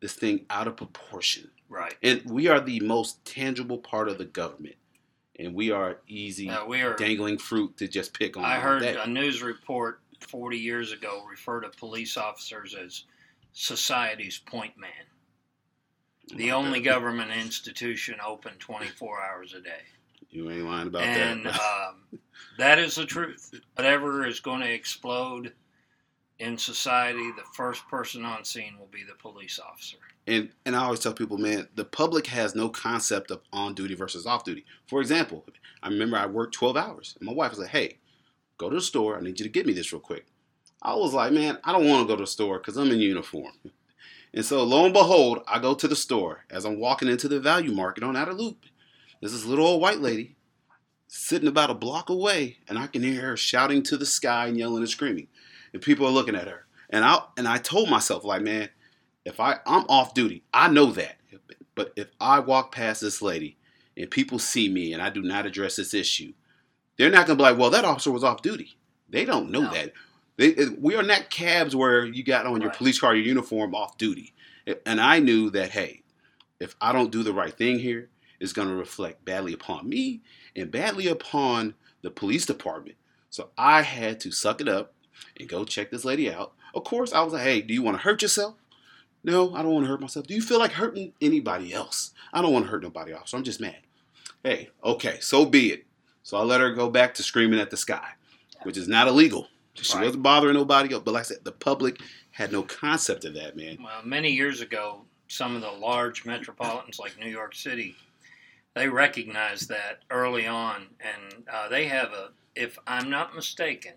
this 0.01 0.13
thing 0.13 0.45
out 0.49 0.67
of 0.67 0.75
proportion. 0.75 1.51
Right. 1.69 1.95
And 2.03 2.21
we 2.25 2.47
are 2.47 2.59
the 2.59 2.79
most 2.81 3.23
tangible 3.25 3.77
part 3.79 4.07
of 4.09 4.17
the 4.17 4.25
government. 4.25 4.75
And 5.37 5.53
we 5.53 5.69
are 5.71 5.99
easy 6.07 6.47
Now, 6.47 6.65
we 6.65 6.81
are. 6.81 6.95
dangling 6.95 7.37
fruit 7.39 7.75
to 7.77 7.87
just 7.87 8.13
pick 8.17 8.37
on. 8.37 8.45
I 8.45 8.57
heard 8.59 8.81
that. 8.83 9.05
a 9.05 9.09
news 9.09 9.41
report 9.43 9.99
40 10.21 10.57
years 10.57 10.91
ago 10.93 11.25
refer 11.29 11.59
to 11.61 11.69
police 11.69 12.15
officers 12.17 12.73
as 12.73 13.03
society's 13.51 14.37
point 14.37 14.77
man. 14.77 14.91
The 16.33 16.51
only 16.51 16.81
government 16.81 17.31
institution 17.31 18.15
open 18.25 18.53
24 18.59 19.21
hours 19.21 19.53
a 19.53 19.61
day. 19.61 19.83
You 20.31 20.49
ain't 20.49 20.65
lying 20.65 20.87
about 20.87 21.03
and 21.03 21.45
that. 21.45 21.59
um, 21.61 22.19
that 22.57 22.79
is 22.79 22.95
the 22.95 23.05
truth. 23.05 23.53
Whatever 23.75 24.25
is 24.25 24.39
going 24.39 24.61
to 24.61 24.71
explode 24.71 25.53
in 26.39 26.57
society, 26.57 27.31
the 27.31 27.43
first 27.53 27.87
person 27.87 28.25
on 28.25 28.43
scene 28.43 28.77
will 28.77 28.89
be 28.91 29.03
the 29.03 29.15
police 29.15 29.59
officer. 29.59 29.97
And 30.27 30.49
and 30.65 30.75
I 30.75 30.83
always 30.83 30.99
tell 30.99 31.13
people, 31.13 31.37
man, 31.37 31.67
the 31.75 31.85
public 31.85 32.27
has 32.27 32.55
no 32.55 32.69
concept 32.69 33.31
of 33.31 33.41
on 33.53 33.75
duty 33.75 33.93
versus 33.93 34.25
off 34.25 34.43
duty. 34.43 34.65
For 34.87 34.99
example, 34.99 35.45
I 35.83 35.89
remember 35.89 36.17
I 36.17 36.25
worked 36.25 36.55
12 36.55 36.75
hours, 36.75 37.15
and 37.19 37.27
my 37.27 37.33
wife 37.33 37.51
was 37.51 37.59
like, 37.59 37.69
"Hey, 37.69 37.99
go 38.57 38.69
to 38.69 38.75
the 38.75 38.81
store. 38.81 39.17
I 39.17 39.21
need 39.21 39.39
you 39.39 39.45
to 39.45 39.51
get 39.51 39.67
me 39.67 39.73
this 39.73 39.93
real 39.93 39.99
quick." 39.99 40.25
I 40.81 40.95
was 40.95 41.13
like, 41.13 41.31
"Man, 41.31 41.59
I 41.63 41.71
don't 41.71 41.87
want 41.87 42.07
to 42.07 42.11
go 42.11 42.15
to 42.15 42.23
the 42.23 42.27
store 42.27 42.57
because 42.57 42.75
I'm 42.75 42.91
in 42.91 42.99
uniform." 42.99 43.53
And 44.35 44.45
so, 44.45 44.63
lo 44.63 44.83
and 44.83 44.93
behold, 44.93 45.39
I 45.47 45.59
go 45.59 45.73
to 45.73 45.87
the 45.87 45.95
store 45.95 46.43
as 46.51 46.65
I'm 46.65 46.77
walking 46.79 47.07
into 47.07 47.27
the 47.29 47.39
value 47.39 47.71
market 47.71 48.03
on 48.03 48.17
Outer 48.17 48.33
Loop. 48.33 48.65
There's 49.21 49.31
this 49.31 49.45
little 49.45 49.65
old 49.65 49.81
white 49.81 49.99
lady 50.01 50.35
sitting 51.07 51.47
about 51.47 51.69
a 51.69 51.73
block 51.73 52.09
away, 52.09 52.57
and 52.67 52.77
I 52.77 52.87
can 52.87 53.01
hear 53.01 53.21
her 53.21 53.37
shouting 53.37 53.81
to 53.83 53.95
the 53.97 54.05
sky 54.05 54.47
and 54.47 54.57
yelling 54.57 54.79
and 54.83 54.89
screaming, 54.89 55.27
and 55.71 55.81
people 55.81 56.05
are 56.05 56.11
looking 56.11 56.35
at 56.35 56.47
her. 56.49 56.65
And 56.89 57.05
I 57.05 57.19
and 57.37 57.47
I 57.47 57.57
told 57.57 57.89
myself, 57.89 58.25
like, 58.25 58.41
man, 58.41 58.69
if 59.23 59.39
I 59.39 59.55
I'm 59.65 59.85
off 59.87 60.13
duty, 60.13 60.43
I 60.53 60.67
know 60.69 60.87
that. 60.91 61.15
But 61.73 61.93
if 61.95 62.07
I 62.19 62.39
walk 62.39 62.73
past 62.73 63.01
this 63.01 63.21
lady 63.21 63.57
and 63.97 64.09
people 64.11 64.39
see 64.39 64.69
me 64.69 64.93
and 64.93 65.01
I 65.01 65.09
do 65.09 65.21
not 65.21 65.45
address 65.45 65.77
this 65.77 65.93
issue, 65.93 66.33
they're 66.97 67.09
not 67.09 67.25
gonna 67.25 67.37
be 67.37 67.43
like, 67.43 67.57
well, 67.57 67.69
that 67.69 67.85
officer 67.85 68.11
was 68.11 68.23
off 68.23 68.41
duty. 68.41 68.77
They 69.09 69.23
don't 69.25 69.49
know 69.49 69.61
No. 69.61 69.71
that. 69.71 69.93
They, 70.37 70.53
we 70.77 70.95
are 70.95 71.03
not 71.03 71.29
cabs 71.29 71.75
where 71.75 72.05
you 72.05 72.23
got 72.23 72.45
on 72.45 72.61
your 72.61 72.71
police 72.71 72.99
car, 72.99 73.15
your 73.15 73.25
uniform, 73.25 73.73
off 73.73 73.97
duty. 73.97 74.33
And 74.85 74.99
I 74.99 75.19
knew 75.19 75.49
that, 75.51 75.71
hey, 75.71 76.03
if 76.59 76.75
I 76.81 76.91
don't 76.91 77.11
do 77.11 77.23
the 77.23 77.33
right 77.33 77.53
thing 77.53 77.79
here, 77.79 78.09
it's 78.39 78.53
going 78.53 78.67
to 78.67 78.75
reflect 78.75 79.23
badly 79.23 79.53
upon 79.53 79.87
me 79.87 80.21
and 80.55 80.71
badly 80.71 81.07
upon 81.07 81.75
the 82.01 82.11
police 82.11 82.45
department. 82.45 82.97
So 83.29 83.49
I 83.57 83.81
had 83.81 84.19
to 84.21 84.31
suck 84.31 84.61
it 84.61 84.67
up 84.67 84.93
and 85.39 85.47
go 85.47 85.63
check 85.63 85.91
this 85.91 86.05
lady 86.05 86.31
out. 86.31 86.53
Of 86.73 86.83
course, 86.83 87.13
I 87.13 87.21
was 87.21 87.33
like, 87.33 87.43
hey, 87.43 87.61
do 87.61 87.73
you 87.73 87.81
want 87.81 87.97
to 87.97 88.03
hurt 88.03 88.21
yourself? 88.21 88.55
No, 89.23 89.55
I 89.55 89.61
don't 89.61 89.73
want 89.73 89.85
to 89.85 89.89
hurt 89.89 90.01
myself. 90.01 90.27
Do 90.27 90.35
you 90.35 90.41
feel 90.41 90.59
like 90.59 90.73
hurting 90.73 91.13
anybody 91.21 91.73
else? 91.73 92.11
I 92.33 92.41
don't 92.41 92.53
want 92.53 92.65
to 92.65 92.71
hurt 92.71 92.83
nobody 92.83 93.13
else. 93.13 93.33
I'm 93.33 93.43
just 93.43 93.61
mad. 93.61 93.77
Hey, 94.43 94.69
okay, 94.83 95.17
so 95.19 95.45
be 95.45 95.71
it. 95.71 95.85
So 96.23 96.37
I 96.37 96.43
let 96.43 96.61
her 96.61 96.73
go 96.73 96.89
back 96.89 97.13
to 97.15 97.23
screaming 97.23 97.59
at 97.59 97.71
the 97.71 97.77
sky, 97.77 98.09
which 98.63 98.77
is 98.77 98.87
not 98.87 99.07
illegal. 99.07 99.47
She 99.75 99.93
Right. 99.95 100.05
wasn't 100.05 100.23
bothering 100.23 100.53
nobody 100.55 100.93
else. 100.93 101.03
But 101.03 101.11
like 101.13 101.21
I 101.21 101.23
said, 101.23 101.43
the 101.43 101.51
public 101.51 101.99
had 102.31 102.51
no 102.51 102.63
concept 102.63 103.25
of 103.25 103.33
that, 103.35 103.55
man. 103.55 103.77
Well, 103.81 104.03
many 104.03 104.31
years 104.31 104.61
ago, 104.61 105.05
some 105.27 105.55
of 105.55 105.61
the 105.61 105.71
large 105.71 106.25
metropolitans 106.25 106.99
like 106.99 107.17
New 107.17 107.29
York 107.29 107.55
City, 107.55 107.95
they 108.73 108.87
recognized 108.89 109.69
that 109.69 110.03
early 110.09 110.47
on, 110.47 110.87
and 110.99 111.47
uh, 111.51 111.67
they 111.69 111.87
have 111.87 112.11
a, 112.13 112.31
if 112.55 112.77
I'm 112.87 113.09
not 113.09 113.35
mistaken, 113.35 113.93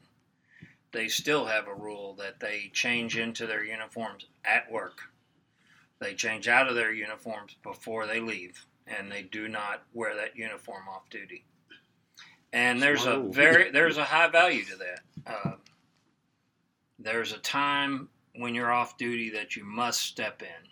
they 0.93 1.09
still 1.09 1.47
have 1.47 1.69
a 1.69 1.75
rule 1.75 2.15
that 2.15 2.41
they 2.41 2.71
change 2.73 3.19
into 3.19 3.47
their 3.47 3.63
uniforms 3.65 4.27
at 4.45 4.71
work. 4.71 5.01
They 6.01 6.15
change 6.15 6.49
out 6.49 6.69
of 6.69 6.75
their 6.77 6.93
uniforms 6.93 7.57
before 7.63 8.07
they 8.07 8.21
leave, 8.21 8.65
and 8.87 9.11
they 9.11 9.23
do 9.23 9.49
not 9.49 9.83
wear 9.93 10.15
that 10.17 10.37
uniform 10.37 10.85
off 10.89 11.11
duty. 11.11 11.45
And 12.53 12.81
there's 12.81 13.05
a 13.05 13.19
very 13.19 13.71
there's 13.71 13.99
a 13.99 14.05
high 14.05 14.29
value 14.29 14.65
to 14.65 14.77
that. 14.77 15.01
Uh, 15.27 15.53
there's 16.99 17.33
a 17.33 17.39
time 17.39 18.09
when 18.35 18.55
you're 18.55 18.73
off 18.73 18.99
duty 18.99 19.31
that 19.31 19.57
you 19.57 19.65
must 19.65 20.01
step 20.03 20.43
in, 20.43 20.71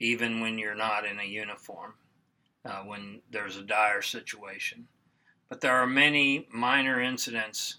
even 0.00 0.40
when 0.40 0.58
you're 0.58 0.74
not 0.74 1.04
in 1.04 1.18
a 1.20 1.24
uniform, 1.24 1.94
uh, 2.64 2.82
when 2.82 3.20
there's 3.30 3.56
a 3.56 3.62
dire 3.62 4.02
situation. 4.02 4.86
But 5.48 5.60
there 5.60 5.76
are 5.76 5.86
many 5.86 6.48
minor 6.52 7.00
incidents 7.00 7.76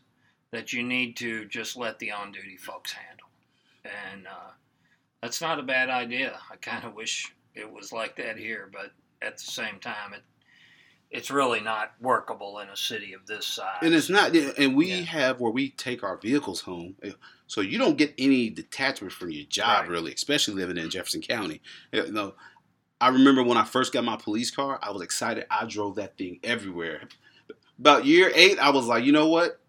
that 0.51 0.73
you 0.73 0.83
need 0.83 1.17
to 1.17 1.45
just 1.45 1.75
let 1.75 1.99
the 1.99 2.11
on 2.11 2.31
duty 2.31 2.57
folks 2.57 2.91
handle. 2.91 3.27
And 3.83 4.27
uh, 4.27 4.51
that's 5.21 5.41
not 5.41 5.59
a 5.59 5.63
bad 5.63 5.89
idea. 5.89 6.39
I 6.51 6.55
kind 6.57 6.85
of 6.85 6.93
wish 6.93 7.33
it 7.55 7.71
was 7.71 7.91
like 7.91 8.15
that 8.17 8.37
here, 8.37 8.69
but 8.71 8.91
at 9.21 9.37
the 9.37 9.43
same 9.43 9.79
time, 9.79 10.13
it 10.13 10.21
it's 11.13 11.29
really 11.29 11.61
not 11.61 11.93
workable 12.01 12.57
in 12.57 12.69
a 12.69 12.75
city 12.75 13.13
of 13.13 13.27
this 13.27 13.45
size. 13.45 13.77
And 13.83 13.93
it's 13.93 14.09
not, 14.09 14.35
and 14.35 14.75
we 14.75 14.87
Yeah. 14.87 15.01
have 15.01 15.39
where 15.39 15.51
we 15.51 15.69
take 15.69 16.01
our 16.01 16.17
vehicles 16.17 16.61
home, 16.61 16.95
so 17.53 17.61
you 17.61 17.77
don't 17.77 17.97
get 17.99 18.15
any 18.17 18.49
detachment 18.49 19.13
from 19.13 19.29
your 19.29 19.45
job, 19.45 19.81
Right. 19.81 19.89
really, 19.89 20.11
especially 20.11 20.55
living 20.55 20.75
in 20.77 20.89
Jefferson 20.89 21.21
County. 21.21 21.61
You 21.91 22.11
know, 22.11 22.33
I 22.99 23.09
remember 23.09 23.43
when 23.43 23.57
I 23.59 23.63
first 23.63 23.93
got 23.93 24.03
my 24.03 24.15
police 24.17 24.49
car, 24.49 24.79
I 24.81 24.89
was 24.89 25.03
excited. 25.03 25.45
I 25.51 25.65
drove 25.65 25.97
that 25.97 26.17
thing 26.17 26.39
everywhere. 26.43 27.07
About 27.77 28.05
year 28.05 28.31
eight, 28.33 28.57
I 28.57 28.71
was 28.71 28.87
like, 28.87 29.03
you 29.03 29.11
know 29.11 29.27
what? 29.27 29.59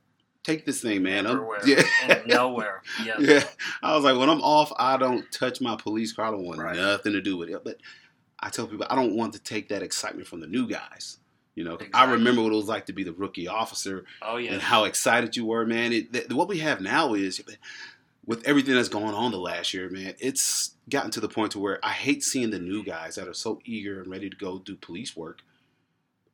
Take 0.45 0.65
this 0.65 0.81
thing, 0.81 1.03
man. 1.03 1.27
I'm- 1.27 1.37
everywhere 1.37 1.61
yeah. 1.67 2.23
nowhere. 2.27 2.83
Yes. 3.05 3.17
yeah. 3.21 3.45
I 3.83 3.95
was 3.95 4.03
like, 4.05 4.17
when 4.19 4.31
I'm 4.31 4.41
off, 4.41 4.73
I 4.79 4.97
don't 4.97 5.31
touch 5.31 5.61
my 5.61 5.77
police 5.77 6.13
car. 6.15 6.27
I 6.29 6.31
don't 6.31 6.45
want 6.45 6.61
Right. 6.61 6.77
nothing 6.77 7.13
to 7.13 7.21
do 7.21 7.37
with 7.37 7.51
it. 7.51 7.63
But 7.65 7.77
I 8.41 8.49
tell 8.49 8.67
people, 8.67 8.87
I 8.89 8.95
don't 8.95 9.15
want 9.15 9.35
to 9.35 9.43
take 9.43 9.69
that 9.69 9.83
excitement 9.83 10.27
from 10.27 10.41
the 10.41 10.47
new 10.47 10.67
guys. 10.67 11.19
You 11.55 11.63
know, 11.65 11.79
I 11.93 12.11
remember 12.11 12.43
what 12.43 12.53
it 12.53 12.57
was 12.57 12.67
like 12.69 12.87
to 12.87 12.93
be 12.93 13.05
the 13.05 13.13
rookie 13.13 13.47
officer 13.47 14.05
Oh 14.21 14.37
yeah. 14.39 14.53
and 14.55 14.61
how 14.63 14.85
excited 14.85 15.37
you 15.37 15.47
were, 15.47 15.65
man. 15.65 15.93
It, 15.93 16.13
th- 16.13 16.29
what 16.31 16.49
we 16.49 16.59
have 16.59 16.81
now 16.81 17.15
is 17.15 17.41
with 18.27 18.45
everything 18.47 18.75
that's 18.75 18.89
going 18.89 19.15
on 19.15 19.31
the 19.31 19.39
last 19.39 19.73
year, 19.73 19.89
man. 19.89 20.15
It's 20.19 20.73
gotten 20.91 21.11
to 21.13 21.21
the 21.21 21.29
point 21.29 21.53
to 21.53 21.61
where 21.61 21.79
I 21.85 21.91
hate 21.91 22.25
seeing 22.25 22.51
the 22.51 22.59
new 22.59 22.83
guys 22.85 23.15
that 23.15 23.29
are 23.29 23.35
so 23.35 23.61
eager 23.65 24.01
and 24.03 24.11
ready 24.11 24.29
to 24.29 24.37
go 24.37 24.59
do 24.59 24.75
police 24.75 25.17
work, 25.17 25.43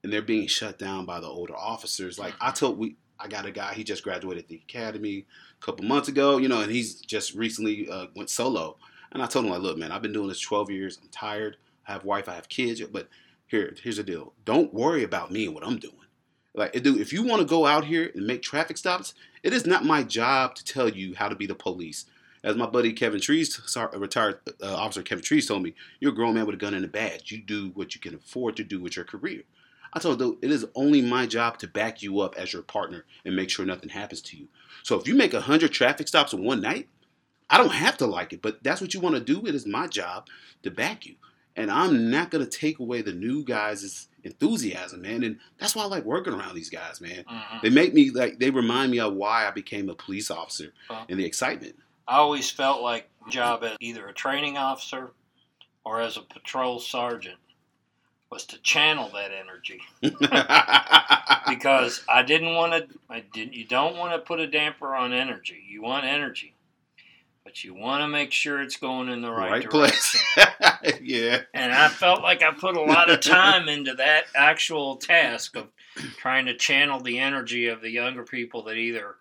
and 0.03 0.11
they're 0.13 0.23
being 0.23 0.47
shut 0.47 0.79
down 0.79 1.05
by 1.05 1.21
the 1.21 1.27
older 1.27 1.57
officers. 1.57 2.19
Like 2.19 2.33
I 2.41 2.51
told 2.51 2.79
we, 2.79 2.97
I 3.19 3.29
got 3.29 3.45
a 3.45 3.51
guy. 3.51 3.75
He 3.75 3.85
just 3.85 4.03
graduated 4.03 4.49
the 4.49 4.63
academy 4.67 5.27
a 5.61 5.65
couple 5.65 5.85
months 5.85 6.09
ago, 6.09 6.39
you 6.39 6.49
know, 6.49 6.63
and 6.63 6.73
he's 6.73 6.95
just 6.95 7.35
recently 7.35 7.91
uh, 7.91 8.07
went 8.17 8.31
solo. 8.31 8.77
And 9.13 9.23
I 9.23 9.27
told 9.27 9.45
him 9.45 9.51
like, 9.51 9.61
look, 9.61 9.77
man, 9.77 9.93
I've 9.93 10.01
been 10.03 10.13
doing 10.15 10.29
this 10.29 10.41
12 10.41 10.71
years. 10.71 10.99
I'm 11.03 11.09
tired. 11.11 11.57
I 11.87 11.93
have 11.93 12.05
wife. 12.05 12.29
I 12.29 12.37
have 12.37 12.49
kids. 12.49 12.81
But 12.83 13.09
here, 13.51 13.75
here's 13.83 13.97
the 13.97 14.05
deal. 14.05 14.33
Don't 14.45 14.73
worry 14.73 15.03
about 15.03 15.33
me 15.33 15.47
and 15.47 15.55
what 15.55 15.67
I'm 15.67 15.79
doing. 15.79 15.95
Like, 16.55 16.73
dude, 16.73 17.01
if 17.01 17.13
you 17.13 17.25
want 17.25 17.41
to 17.41 17.47
go 17.47 17.67
out 17.67 17.85
here 17.85 18.11
and 18.15 18.27
make 18.27 18.43
traffic 18.43 18.77
stops, 18.77 19.15
it 19.43 19.53
is 19.53 19.67
not 19.67 19.85
my 19.85 20.03
job 20.05 20.55
to 20.55 20.65
tell 20.65 20.89
you 20.89 21.15
how 21.17 21.29
to 21.29 21.35
be 21.35 21.47
the 21.47 21.55
police. 21.55 22.07
As 22.43 22.57
my 22.57 22.67
buddy 22.67 22.93
Kevin 22.93 23.21
Trees, 23.21 23.61
retired 23.95 24.39
uh, 24.63 24.75
officer 24.75 25.03
Kevin 25.03 25.25
Trees 25.25 25.47
told 25.47 25.63
me, 25.63 25.75
you're 25.99 26.13
a 26.13 26.15
grown 26.15 26.35
man 26.35 26.47
with 26.47 26.55
a 26.55 26.59
gun 26.59 26.75
and 26.75 26.85
a 26.85 26.89
badge. 26.89 27.33
You 27.33 27.39
do 27.43 27.71
what 27.75 27.95
you 27.95 28.01
can 28.01 28.15
afford 28.15 28.57
to 28.57 28.65
do 28.65 28.81
with 28.81 28.97
your 28.97 29.05
career. 29.05 29.43
I 29.93 29.99
told 29.99 30.23
him, 30.23 30.39
it 30.41 30.51
is 30.51 30.67
only 30.77 31.03
my 31.03 31.27
job 31.27 31.59
to 31.59 31.67
back 31.67 32.03
you 32.03 32.21
up 32.21 32.37
as 32.37 32.53
your 32.53 32.63
partner 32.63 33.05
and 33.25 33.35
make 33.35 33.51
sure 33.51 33.67
nothing 33.67 33.91
happens 33.91 34.23
to 34.23 34.37
you. 34.37 34.47
So 34.85 34.99
if 34.99 35.09
you 35.09 35.17
make 35.17 35.33
100 35.33 35.73
traffic 35.73 36.07
stops 36.07 36.33
in 36.33 36.45
one 36.45 36.61
night, 36.61 36.89
I 37.51 37.59
don't 37.59 37.73
have 37.73 37.99
to 37.99 38.07
like 38.07 38.33
it, 38.33 38.43
but 38.43 38.63
that's 38.63 38.81
what 38.81 38.95
you 38.95 39.01
want 39.01 39.17
to 39.17 39.21
do. 39.21 39.45
It 39.47 39.57
is 39.57 39.67
my 39.67 39.89
job 39.89 40.29
to 40.63 40.71
back 40.71 41.05
you, 41.05 41.17
and 41.61 41.71
I'm 41.71 42.11
not 42.11 42.31
gonna 42.31 42.47
take 42.47 42.79
away 42.79 43.03
the 43.03 43.13
new 43.13 43.45
guys' 43.45 44.09
enthusiasm, 44.25 45.03
man. 45.03 45.23
And 45.23 45.39
that's 45.59 45.75
why 45.77 45.83
I 45.83 45.87
like 45.87 46.05
working 46.05 46.33
around 46.35 46.55
these 46.55 46.71
guys, 46.71 47.01
man. 47.01 47.25
Mhm. 47.25 47.63
They 47.63 47.71
make 47.71 47.95
me 47.95 48.11
like 48.11 48.39
they 48.39 48.51
remind 48.51 48.91
me 48.93 49.01
of 49.01 49.15
why 49.15 49.47
I 49.47 49.51
became 49.51 49.89
a 49.89 49.95
police 49.95 50.31
officer 50.31 50.73
Well. 50.89 51.07
and 51.09 51.19
the 51.19 51.25
excitement. 51.25 51.77
I 52.09 52.17
always 52.17 52.51
felt 52.51 52.83
like 52.83 53.09
job 53.29 53.63
as 53.65 53.77
either 53.81 54.07
a 54.09 54.13
training 54.13 54.59
officer 54.59 55.13
or 55.85 56.01
as 56.01 56.17
a 56.17 56.23
patrol 56.23 56.81
sergeant 56.81 57.39
was 58.31 58.45
to 58.47 58.59
channel 58.63 59.09
that 59.15 59.31
energy 59.33 59.81
because 61.49 62.03
I 62.09 62.23
didn't 62.23 62.55
want 62.55 62.73
to. 62.91 62.99
I 63.09 63.21
didn't. 63.21 63.55
You 63.55 63.65
don't 63.67 63.97
want 63.97 64.13
to 64.13 64.19
put 64.19 64.41
a 64.41 64.47
damper 64.47 64.95
on 64.95 65.13
energy. 65.13 65.63
You 65.69 65.83
want 65.83 66.05
energy, 66.05 66.55
but 67.45 67.65
you 67.65 67.75
want 67.75 68.03
to 68.03 68.09
make 68.09 68.33
sure 68.33 68.61
it's 68.61 68.77
going 68.77 69.09
in 69.09 69.23
the 69.23 69.31
right, 69.31 69.51
right 69.51 69.71
place. 69.71 70.23
yeah. 71.03 71.41
And 71.55 71.73
I 71.73 71.89
felt 71.89 72.23
like 72.23 72.43
I 72.43 72.53
put 72.53 72.77
a 72.77 72.83
lot 72.83 73.11
of 73.11 73.21
time 73.21 73.69
into 73.69 73.95
that 73.95 74.25
actual 74.35 74.97
task 74.97 75.57
of 75.57 75.69
trying 76.17 76.47
to 76.47 76.57
channel 76.57 77.01
the 77.01 77.19
energy 77.19 77.67
of 77.67 77.81
the 77.81 77.91
younger 77.91 78.25
people 78.25 78.65
that 78.65 78.77
either 78.77 79.17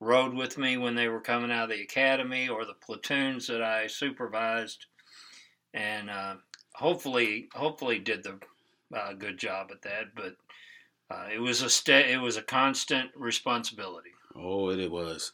rode 0.00 0.34
with 0.34 0.58
me 0.58 0.76
when 0.78 0.94
they 0.94 1.08
were 1.08 1.20
coming 1.20 1.52
out 1.52 1.64
of 1.64 1.76
the 1.76 1.82
academy 1.82 2.48
or 2.48 2.64
the 2.64 2.74
platoons 2.74 3.46
that 3.46 3.62
I 3.62 3.86
supervised, 3.86 4.86
and 5.74 6.10
uh, 6.10 6.36
hopefully, 6.74 7.48
hopefully 7.52 7.98
did 7.98 8.24
the 8.24 8.38
uh, 8.96 9.12
good 9.12 9.38
job 9.38 9.68
at 9.70 9.82
that. 9.82 10.14
But 10.14 10.36
uh, 11.10 11.28
it 11.32 11.38
was 11.38 11.62
a 11.62 11.70
sta- 11.70 12.10
it 12.10 12.20
was 12.20 12.36
a 12.36 12.42
constant 12.42 13.10
responsibility. 13.14 14.10
Oh, 14.34 14.70
it, 14.70 14.80
it 14.80 14.90
was. 14.90 15.32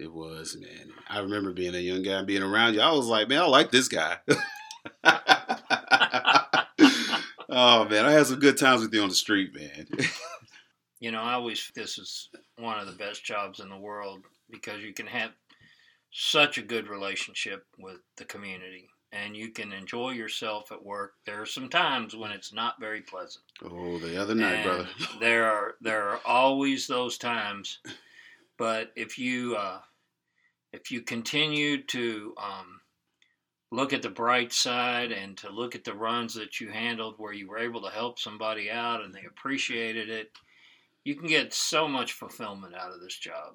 It 0.00 0.12
was, 0.12 0.56
man. 0.58 0.92
I 1.10 1.18
remember 1.18 1.52
being 1.52 1.74
a 1.74 1.78
young 1.78 2.02
guy 2.02 2.12
and 2.12 2.26
being 2.26 2.42
around 2.42 2.72
you. 2.74 2.80
I 2.80 2.90
was 2.92 3.06
like, 3.06 3.28
man, 3.28 3.42
I 3.42 3.46
like 3.46 3.70
this 3.70 3.86
guy. 3.86 4.16
oh 7.50 7.84
man, 7.84 8.06
I 8.06 8.12
had 8.12 8.26
some 8.26 8.40
good 8.40 8.56
times 8.56 8.80
with 8.82 8.94
you 8.94 9.02
on 9.02 9.10
the 9.10 9.14
street, 9.14 9.54
man. 9.54 9.86
You 11.00 11.10
know, 11.10 11.20
I 11.20 11.34
always 11.34 11.70
this 11.74 11.98
is 11.98 12.28
one 12.58 12.78
of 12.78 12.86
the 12.86 12.92
best 12.92 13.24
jobs 13.24 13.60
in 13.60 13.68
the 13.68 13.76
world 13.76 14.24
because 14.50 14.82
you 14.82 14.92
can 14.94 15.06
have 15.06 15.32
such 16.10 16.58
a 16.58 16.62
good 16.62 16.88
relationship 16.88 17.66
with 17.78 17.98
the 18.16 18.24
community 18.24 18.88
and 19.12 19.36
you 19.36 19.50
can 19.50 19.72
enjoy 19.72 20.10
yourself 20.12 20.72
at 20.72 20.84
work. 20.84 21.12
There 21.26 21.40
are 21.42 21.46
some 21.46 21.68
times 21.68 22.16
when 22.16 22.30
it's 22.30 22.52
not 22.52 22.80
very 22.80 23.02
pleasant. 23.02 23.44
Oh, 23.64 23.98
the 23.98 24.20
other 24.20 24.34
night, 24.34 24.54
And 24.56 24.64
brother. 24.64 24.88
there 25.20 25.50
are 25.50 25.74
there 25.80 26.08
are 26.08 26.20
always 26.24 26.86
those 26.86 27.18
times, 27.18 27.80
but 28.56 28.92
if 28.96 29.18
you 29.18 29.56
uh, 29.56 29.80
if 30.72 30.90
you 30.90 31.02
continue 31.02 31.82
to 31.84 32.34
um, 32.42 32.80
look 33.72 33.92
at 33.92 34.02
the 34.02 34.10
bright 34.10 34.52
side 34.52 35.12
and 35.12 35.36
to 35.38 35.50
look 35.50 35.74
at 35.74 35.84
the 35.84 35.94
runs 35.94 36.34
that 36.34 36.60
you 36.60 36.70
handled 36.70 37.14
where 37.18 37.32
you 37.32 37.48
were 37.48 37.58
able 37.58 37.82
to 37.82 37.90
help 37.90 38.18
somebody 38.18 38.70
out 38.70 39.02
and 39.02 39.14
they 39.14 39.24
appreciated 39.28 40.08
it, 40.08 40.30
you 41.04 41.14
can 41.14 41.28
get 41.28 41.52
so 41.52 41.88
much 41.88 42.12
fulfillment 42.12 42.74
out 42.74 42.92
of 42.92 43.00
this 43.00 43.16
job. 43.16 43.54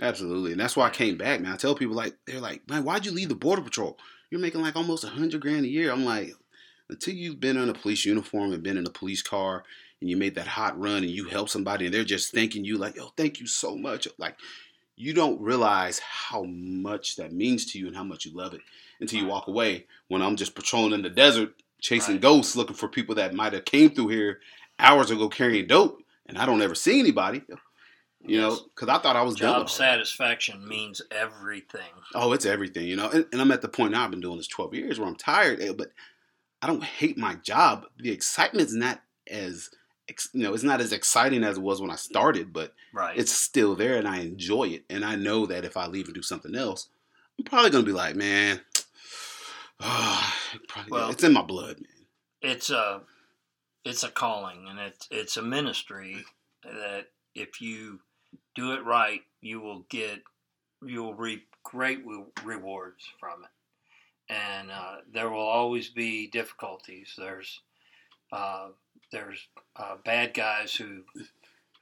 Absolutely, 0.00 0.52
and 0.52 0.60
that's 0.60 0.76
why 0.76 0.86
I 0.86 0.90
came 0.90 1.18
back, 1.18 1.40
man. 1.40 1.52
I 1.52 1.56
tell 1.56 1.74
people 1.74 1.96
like 1.96 2.14
they're 2.26 2.40
like, 2.40 2.68
man, 2.68 2.84
why'd 2.84 3.04
you 3.04 3.12
leave 3.12 3.28
the 3.28 3.34
border 3.34 3.62
patrol? 3.62 3.98
You're 4.30 4.40
making 4.40 4.62
like 4.62 4.76
almost 4.76 5.04
a 5.04 5.08
hundred 5.08 5.40
grand 5.40 5.64
a 5.64 5.68
year. 5.68 5.90
I'm 5.90 6.04
like, 6.04 6.32
until 6.88 7.14
you've 7.14 7.40
been 7.40 7.56
in 7.56 7.68
a 7.68 7.74
police 7.74 8.04
uniform 8.04 8.52
and 8.52 8.62
been 8.62 8.76
in 8.76 8.86
a 8.86 8.90
police 8.90 9.22
car 9.22 9.64
and 10.00 10.08
you 10.08 10.16
made 10.16 10.36
that 10.36 10.46
hot 10.46 10.78
run 10.78 10.98
and 10.98 11.10
you 11.10 11.24
help 11.28 11.48
somebody 11.48 11.86
and 11.86 11.94
they're 11.94 12.04
just 12.04 12.32
thanking 12.32 12.64
you 12.64 12.78
like, 12.78 12.96
oh, 13.00 13.12
thank 13.16 13.40
you 13.40 13.46
so 13.46 13.76
much. 13.76 14.08
Like, 14.18 14.36
you 15.00 15.14
don't 15.14 15.40
realize 15.40 15.98
how 15.98 16.42
much 16.44 17.16
that 17.16 17.32
means 17.32 17.64
to 17.72 17.78
you 17.78 17.86
and 17.86 17.96
how 17.96 18.04
much 18.04 18.26
you 18.26 18.32
love 18.32 18.52
it 18.52 18.60
until 19.00 19.20
you 19.20 19.26
walk 19.26 19.48
away. 19.48 19.86
When 20.08 20.20
I'm 20.20 20.36
just 20.36 20.54
patrolling 20.54 20.92
in 20.92 21.02
the 21.02 21.08
desert, 21.08 21.54
chasing 21.80 22.16
Right. 22.16 22.20
ghosts, 22.20 22.54
looking 22.54 22.76
for 22.76 22.86
people 22.86 23.14
that 23.14 23.32
might 23.32 23.54
have 23.54 23.64
came 23.64 23.90
through 23.90 24.08
here 24.08 24.40
hours 24.78 25.10
ago 25.10 25.28
carrying 25.30 25.66
dope, 25.66 26.02
and 26.26 26.36
I 26.36 26.44
don't 26.44 26.60
ever 26.60 26.74
see 26.74 27.00
anybody. 27.00 27.42
You 28.22 28.38
know, 28.38 28.58
because 28.74 28.90
I 28.90 28.98
thought 28.98 29.16
I 29.16 29.22
was. 29.22 29.36
Job 29.36 29.46
with 29.48 29.54
all 29.54 29.64
that. 29.64 29.70
satisfaction 29.70 30.68
means 30.68 31.00
everything. 31.10 31.80
Oh, 32.14 32.32
it's 32.32 32.44
everything, 32.44 32.86
you 32.86 32.94
know. 32.94 33.08
And, 33.08 33.24
and 33.32 33.40
I'm 33.40 33.50
at 33.50 33.62
the 33.62 33.68
point 33.68 33.92
now. 33.92 34.04
I've 34.04 34.10
been 34.10 34.20
doing 34.20 34.36
this 34.36 34.46
12 34.46 34.74
years 34.74 34.98
where 34.98 35.08
I'm 35.08 35.16
tired, 35.16 35.62
eh, 35.62 35.72
but 35.72 35.88
I 36.60 36.66
don't 36.66 36.84
hate 36.84 37.16
my 37.16 37.36
job. 37.36 37.86
The 37.98 38.10
excitement's 38.10 38.74
not 38.74 39.00
as, 39.30 39.70
you 40.32 40.42
know, 40.42 40.54
it's 40.54 40.62
not 40.62 40.80
as 40.80 40.92
exciting 40.92 41.44
as 41.44 41.56
it 41.56 41.62
was 41.62 41.80
when 41.80 41.90
I 41.90 41.96
started, 41.96 42.52
but 42.52 42.74
Right. 42.92 43.16
it's 43.18 43.32
still 43.32 43.74
there, 43.76 43.96
and 43.98 44.06
I 44.08 44.18
enjoy 44.20 44.64
it. 44.68 44.84
And 44.90 45.04
I 45.04 45.14
know 45.16 45.46
that 45.46 45.64
if 45.64 45.76
I 45.76 45.86
leave 45.86 46.06
and 46.06 46.14
do 46.14 46.22
something 46.22 46.54
else, 46.54 46.88
I'm 47.38 47.44
probably 47.44 47.70
gonna 47.70 47.84
be 47.84 47.92
like, 47.92 48.16
man, 48.16 48.60
probably, 49.78 50.90
Well- 50.90 51.10
it's 51.10 51.24
in 51.24 51.32
my 51.32 51.42
blood, 51.42 51.80
man. 51.80 52.06
it's 52.42 52.70
a 52.70 53.02
it's 53.84 54.02
a 54.02 54.10
calling 54.10 54.66
and 54.68 54.78
it's 54.78 55.08
it's 55.10 55.36
a 55.38 55.42
ministry 55.42 56.24
that 56.64 57.06
if 57.34 57.60
you 57.62 58.00
do 58.54 58.72
it 58.74 58.84
right 58.84 59.22
you 59.40 59.58
will 59.60 59.80
get 59.88 60.22
you 60.86 61.02
will 61.02 61.14
reap 61.14 61.48
great 61.62 62.00
rewards 62.44 63.04
from 63.18 63.42
it 63.44 64.32
and 64.32 64.70
uh, 64.70 64.96
there 65.10 65.30
will 65.30 65.40
always 65.48 65.88
be 65.88 66.26
difficulties 66.26 67.14
there's 67.16 67.60
uh, 68.32 68.68
there's 69.12 69.46
uh, 69.76 69.96
bad 70.04 70.34
guys 70.34 70.74
who 70.74 71.02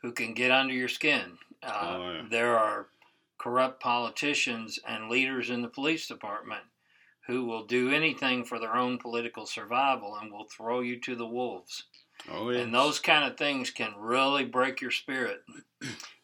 who 0.02 0.12
can 0.12 0.32
get 0.34 0.50
under 0.50 0.72
your 0.74 0.88
skin 0.88 1.38
uh, 1.62 1.96
Oh, 1.98 2.12
yeah. 2.12 2.22
there 2.30 2.56
are 2.58 2.86
corrupt 3.38 3.80
politicians 3.82 4.78
and 4.86 5.08
leaders 5.10 5.50
in 5.50 5.62
the 5.62 5.68
police 5.68 6.06
department 6.08 6.62
who 7.26 7.44
will 7.44 7.64
do 7.66 7.90
anything 7.90 8.44
for 8.44 8.58
their 8.58 8.74
own 8.76 8.98
political 8.98 9.44
survival 9.46 10.16
and 10.20 10.32
will 10.32 10.46
throw 10.46 10.80
you 10.80 10.98
to 11.00 11.14
the 11.14 11.26
wolves. 11.26 11.84
Oh 12.30 12.50
yeah. 12.50 12.60
And 12.60 12.74
those 12.74 12.98
kind 12.98 13.30
of 13.30 13.36
things 13.36 13.70
can 13.70 13.92
really 13.98 14.44
break 14.44 14.80
your 14.80 14.90
spirit. 14.90 15.42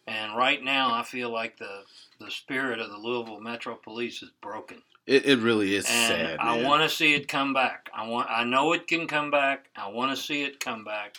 And 0.07 0.37
right 0.37 0.63
now, 0.63 0.93
I 0.93 1.03
feel 1.03 1.31
like 1.31 1.59
the 1.59 1.83
the 2.21 2.31
spirit 2.31 2.81
of 2.81 2.91
the 2.91 2.97
Louisville 2.99 3.41
Metro 3.41 3.75
Police 3.75 4.23
is 4.23 4.31
broken. 4.43 4.83
It, 5.07 5.27
it 5.27 5.39
really 5.41 5.75
is 5.75 5.85
and 5.87 6.09
sad. 6.29 6.37
I 6.41 6.57
man. 6.57 6.65
want 6.67 6.83
to 6.83 6.89
see 6.89 7.15
it 7.15 7.29
come 7.29 7.53
back. 7.53 7.91
I 7.95 8.07
want. 8.09 8.29
I 8.31 8.45
know 8.45 8.73
it 8.73 8.87
can 8.87 9.07
come 9.07 9.31
back. 9.31 9.67
I 9.77 9.89
want 9.89 10.17
to 10.17 10.23
see 10.23 10.43
it 10.43 10.61
come 10.61 10.85
back, 10.85 11.17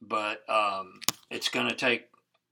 but 0.00 0.48
um, 0.48 1.00
it's 1.30 1.48
going 1.48 1.68
to 1.68 1.74
take 1.74 2.08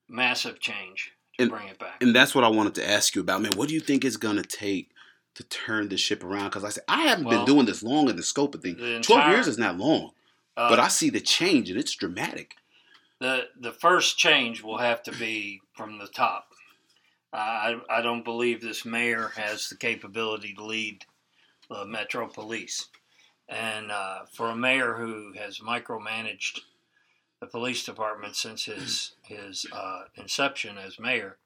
massive 0.08 0.60
change 0.60 1.12
to 1.38 1.42
And- 1.44 1.50
bring 1.50 1.68
it 1.68 1.78
back. 1.78 2.02
and 2.02 2.14
that's 2.14 2.34
what 2.34 2.44
I 2.44 2.48
wanted 2.48 2.74
to 2.76 2.88
ask 2.88 3.14
you 3.14 3.22
about, 3.22 3.42
man. 3.42 3.52
What 3.56 3.68
do 3.68 3.74
you 3.74 3.80
think 3.80 4.04
it's 4.04 4.16
gonna 4.18 4.42
take 4.42 4.90
to 5.36 5.44
turn 5.44 5.88
this 5.88 6.00
ship 6.00 6.22
around? 6.22 6.44
Because 6.50 6.64
I 6.64 6.68
said 6.68 6.84
I 6.88 7.02
haven't 7.02 7.24
Well, 7.24 7.38
been 7.38 7.54
doing 7.54 7.66
this 7.66 7.82
long 7.82 8.10
in 8.10 8.16
the 8.16 8.22
scope 8.22 8.54
of 8.54 8.60
things. 8.62 8.78
the 8.78 9.00
Twelve 9.00 9.30
years 9.30 9.46
is 9.48 9.56
not 9.58 9.78
long, 9.78 10.10
Uh, 10.56 10.68
but 10.68 10.78
I 10.78 10.88
see 10.88 11.08
the 11.08 11.20
change 11.20 11.70
and 11.70 11.78
it's 11.78 11.94
dramatic. 11.94 12.56
the 13.20 13.48
the 13.58 13.72
first 13.72 14.18
change 14.18 14.62
will 14.62 14.78
have 14.78 15.02
to 15.04 15.12
be 15.12 15.60
from 15.74 15.98
the 15.98 16.08
top. 16.08 16.48
I 17.32 17.80
I 17.88 18.02
don't 18.02 18.24
believe 18.24 18.60
this 18.60 18.84
mayor 18.84 19.32
has 19.36 19.68
the 19.68 19.76
capability 19.76 20.54
to 20.54 20.64
lead 20.64 21.04
the 21.70 21.86
Metro 21.86 22.28
Police, 22.28 22.88
and 23.48 23.90
uh, 23.90 24.20
for 24.32 24.48
a 24.48 24.56
mayor 24.56 24.94
who 24.94 25.32
has 25.38 25.60
micromanaged 25.60 26.60
the 27.40 27.46
police 27.46 27.84
department 27.84 28.36
since 28.36 28.64
his 28.64 29.12
his 29.22 29.66
uh, 29.72 30.02
inception 30.16 30.76
as 30.78 31.00
mayor, 31.00 31.38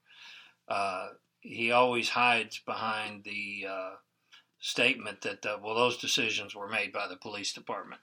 uh, 0.68 1.08
he 1.40 1.70
always 1.70 2.10
hides 2.10 2.60
behind 2.66 3.24
the 3.24 3.66
uh, 3.68 3.90
statement 4.58 5.20
that 5.22 5.46
uh, 5.46 5.56
well 5.62 5.74
those 5.74 5.96
decisions 5.98 6.54
were 6.54 6.68
made 6.68 6.92
by 6.92 7.06
the 7.06 7.16
police 7.16 7.52
department. 7.52 8.00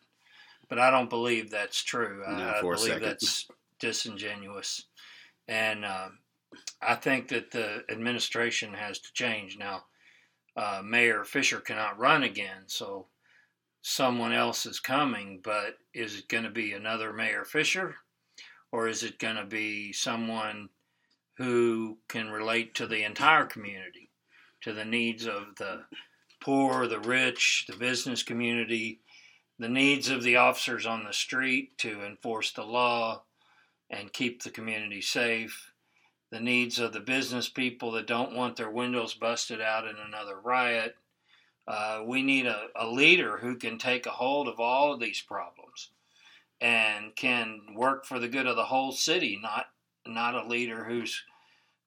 But 0.69 0.79
I 0.79 0.89
don't 0.89 1.09
believe 1.09 1.51
that's 1.51 1.83
true. 1.83 2.23
I, 2.25 2.59
I 2.59 2.61
believe 2.61 3.01
that's 3.01 3.47
disingenuous, 3.79 4.85
and 5.47 5.83
uh, 5.83 6.09
I 6.81 6.95
think 6.95 7.29
that 7.29 7.51
the 7.51 7.83
administration 7.89 8.73
has 8.73 8.99
to 8.99 9.13
change 9.13 9.57
now. 9.57 9.85
Uh, 10.55 10.81
Mayor 10.83 11.23
Fischer 11.23 11.59
cannot 11.59 11.99
run 11.99 12.23
again, 12.23 12.63
so 12.67 13.07
someone 13.81 14.33
else 14.33 14.65
is 14.65 14.79
coming. 14.79 15.41
But 15.43 15.77
is 15.93 16.19
it 16.19 16.27
going 16.27 16.43
to 16.43 16.49
be 16.49 16.73
another 16.73 17.13
Mayor 17.13 17.45
Fischer, 17.45 17.95
or 18.71 18.87
is 18.87 19.03
it 19.03 19.19
going 19.19 19.35
to 19.35 19.45
be 19.45 19.93
someone 19.93 20.69
who 21.37 21.97
can 22.07 22.29
relate 22.29 22.75
to 22.75 22.87
the 22.87 23.03
entire 23.03 23.45
community, 23.45 24.09
to 24.61 24.73
the 24.73 24.85
needs 24.85 25.25
of 25.25 25.55
the 25.57 25.85
poor, 26.39 26.87
the 26.87 26.99
rich, 26.99 27.65
the 27.67 27.75
business 27.75 28.21
community, 28.21 28.99
the 29.57 29.69
needs 29.69 30.09
of 30.09 30.23
the 30.23 30.35
officers 30.35 30.85
on 30.85 31.03
the 31.03 31.13
street 31.13 31.77
to 31.77 32.03
enforce 32.03 32.51
the 32.51 32.63
law 32.63 33.23
and 33.89 34.13
keep 34.13 34.43
the 34.43 34.49
community 34.49 35.01
safe, 35.01 35.72
the 36.33 36.39
needs 36.39 36.79
of 36.79 36.93
the 36.93 36.99
business 36.99 37.47
people 37.47 37.91
that 37.91 38.07
don't 38.07 38.35
want 38.35 38.55
their 38.55 38.71
windows 38.71 39.13
busted 39.13 39.61
out 39.61 39.85
in 39.85 39.95
another 40.07 40.39
riot. 40.39 40.95
Uh, 41.67 42.01
we 42.07 42.23
need 42.23 42.47
a, 42.47 42.69
a 42.75 42.87
leader 42.87 43.37
who 43.37 43.55
can 43.55 43.77
take 43.77 44.07
a 44.07 44.11
hold 44.11 44.47
of 44.47 44.59
all 44.59 44.91
of 44.91 44.99
these 44.99 45.21
problems 45.21 45.91
and 46.59 47.15
can 47.15 47.59
work 47.75 48.03
for 48.03 48.17
the 48.17 48.27
good 48.27 48.47
of 48.47 48.55
the 48.55 48.65
whole 48.65 48.91
city, 48.91 49.39
not 49.43 49.67
not 50.07 50.33
a 50.33 50.47
leader 50.47 50.83
who's 50.83 51.23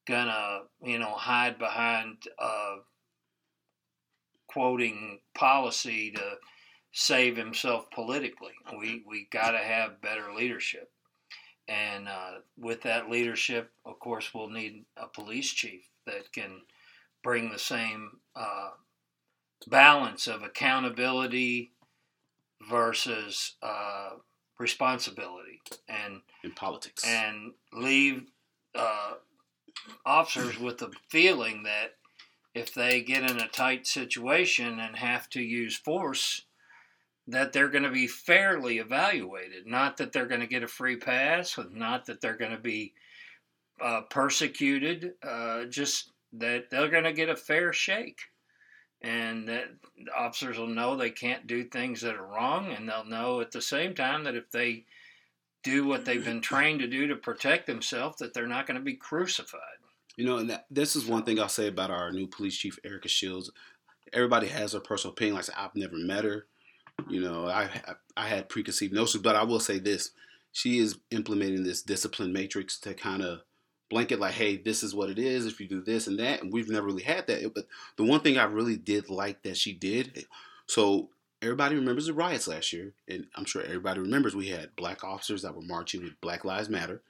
gonna 0.06 0.60
you 0.80 1.00
know 1.00 1.10
hide 1.10 1.58
behind 1.58 2.18
uh, 2.38 2.76
quoting 4.46 5.18
policy 5.34 6.12
to 6.12 6.34
save 6.92 7.36
himself 7.36 7.90
politically. 7.90 8.52
We 8.78 9.02
we 9.04 9.26
got 9.32 9.50
to 9.50 9.58
have 9.58 10.00
better 10.00 10.32
leadership, 10.32 10.88
and 11.68 12.08
uh, 12.08 12.38
with 12.58 12.82
that 12.82 13.10
leadership, 13.10 13.70
of 13.84 13.98
course, 13.98 14.32
we'll 14.32 14.50
need 14.50 14.84
a 14.96 15.06
police 15.06 15.50
chief 15.50 15.88
that 16.06 16.32
can 16.32 16.62
bring 17.22 17.50
the 17.50 17.58
same 17.58 18.18
uh, 18.36 18.70
balance 19.66 20.26
of 20.26 20.42
accountability 20.42 21.72
versus 22.68 23.54
uh, 23.62 24.10
responsibility, 24.58 25.60
and 25.88 26.22
in 26.44 26.52
politics. 26.52 27.04
and 27.04 27.52
leave 27.72 28.22
uh, 28.74 29.14
officers 30.04 30.58
with 30.58 30.78
the 30.78 30.90
feeling 31.08 31.64
that 31.64 31.96
if 32.54 32.72
they 32.72 33.02
get 33.02 33.28
in 33.28 33.38
a 33.38 33.48
tight 33.48 33.86
situation 33.86 34.80
and 34.80 34.96
have 34.96 35.28
to 35.28 35.42
use 35.42 35.76
force, 35.76 36.45
that 37.28 37.52
they're 37.52 37.68
going 37.68 37.84
to 37.84 37.90
be 37.90 38.06
fairly 38.06 38.78
evaluated. 38.78 39.66
Not 39.66 39.96
that 39.96 40.12
they're 40.12 40.26
going 40.26 40.40
to 40.40 40.46
get 40.46 40.62
a 40.62 40.68
free 40.68 40.96
pass, 40.96 41.58
not 41.72 42.06
that 42.06 42.20
they're 42.20 42.36
going 42.36 42.52
to 42.52 42.58
be 42.58 42.94
uh, 43.80 44.02
persecuted, 44.08 45.14
uh, 45.22 45.64
just 45.64 46.12
that 46.34 46.70
they're 46.70 46.88
going 46.88 47.04
to 47.04 47.12
get 47.12 47.28
a 47.28 47.36
fair 47.36 47.72
shake. 47.72 48.20
And 49.02 49.48
that 49.48 49.64
officers 50.16 50.58
will 50.58 50.66
know 50.66 50.96
they 50.96 51.10
can't 51.10 51.46
do 51.46 51.64
things 51.64 52.00
that 52.00 52.14
are 52.14 52.26
wrong, 52.26 52.72
and 52.72 52.88
they'll 52.88 53.04
know 53.04 53.40
at 53.40 53.52
the 53.52 53.60
same 53.60 53.94
time 53.94 54.24
that 54.24 54.34
if 54.34 54.50
they 54.50 54.84
do 55.62 55.86
what 55.86 56.04
they've 56.04 56.24
been 56.24 56.40
trained 56.40 56.80
to 56.80 56.86
do 56.86 57.06
to 57.08 57.16
protect 57.16 57.66
themselves, 57.66 58.16
that 58.18 58.32
they're 58.32 58.46
not 58.46 58.66
going 58.66 58.78
to 58.78 58.84
be 58.84 58.94
crucified. 58.94 59.60
You 60.16 60.24
know, 60.24 60.38
and 60.38 60.48
that, 60.48 60.66
this 60.70 60.96
is 60.96 61.06
one 61.06 61.24
thing 61.24 61.38
I'll 61.38 61.48
say 61.48 61.66
about 61.66 61.90
our 61.90 62.10
new 62.10 62.26
police 62.26 62.56
chief, 62.56 62.78
Erica 62.84 63.08
Shields. 63.08 63.50
Everybody 64.12 64.46
has 64.46 64.72
their 64.72 64.80
personal 64.80 65.12
opinion. 65.12 65.36
Like 65.36 65.46
I've 65.56 65.74
never 65.74 65.96
met 65.96 66.24
her. 66.24 66.46
You 67.08 67.20
know, 67.20 67.46
I 67.46 67.68
I 68.16 68.28
had 68.28 68.48
preconceived 68.48 68.92
notions, 68.92 69.22
but 69.22 69.36
I 69.36 69.44
will 69.44 69.60
say 69.60 69.78
this: 69.78 70.10
she 70.52 70.78
is 70.78 70.98
implementing 71.10 71.64
this 71.64 71.82
discipline 71.82 72.32
matrix 72.32 72.78
to 72.80 72.94
kind 72.94 73.22
of 73.22 73.42
blanket, 73.88 74.18
like, 74.18 74.34
hey, 74.34 74.56
this 74.56 74.82
is 74.82 74.94
what 74.94 75.10
it 75.10 75.18
is. 75.18 75.46
If 75.46 75.60
you 75.60 75.68
do 75.68 75.80
this 75.80 76.06
and 76.06 76.18
that, 76.18 76.42
and 76.42 76.52
we've 76.52 76.68
never 76.68 76.86
really 76.86 77.04
had 77.04 77.26
that. 77.28 77.54
But 77.54 77.66
the 77.96 78.04
one 78.04 78.20
thing 78.20 78.38
I 78.38 78.44
really 78.44 78.76
did 78.76 79.08
like 79.08 79.42
that 79.42 79.56
she 79.56 79.72
did, 79.72 80.26
so 80.66 81.10
everybody 81.42 81.76
remembers 81.76 82.06
the 82.06 82.14
riots 82.14 82.48
last 82.48 82.72
year, 82.72 82.92
and 83.08 83.26
I'm 83.36 83.44
sure 83.44 83.62
everybody 83.62 84.00
remembers 84.00 84.34
we 84.34 84.48
had 84.48 84.74
black 84.74 85.04
officers 85.04 85.42
that 85.42 85.54
were 85.54 85.62
marching 85.62 86.02
with 86.02 86.20
Black 86.20 86.44
Lives 86.44 86.68
Matter 86.68 87.02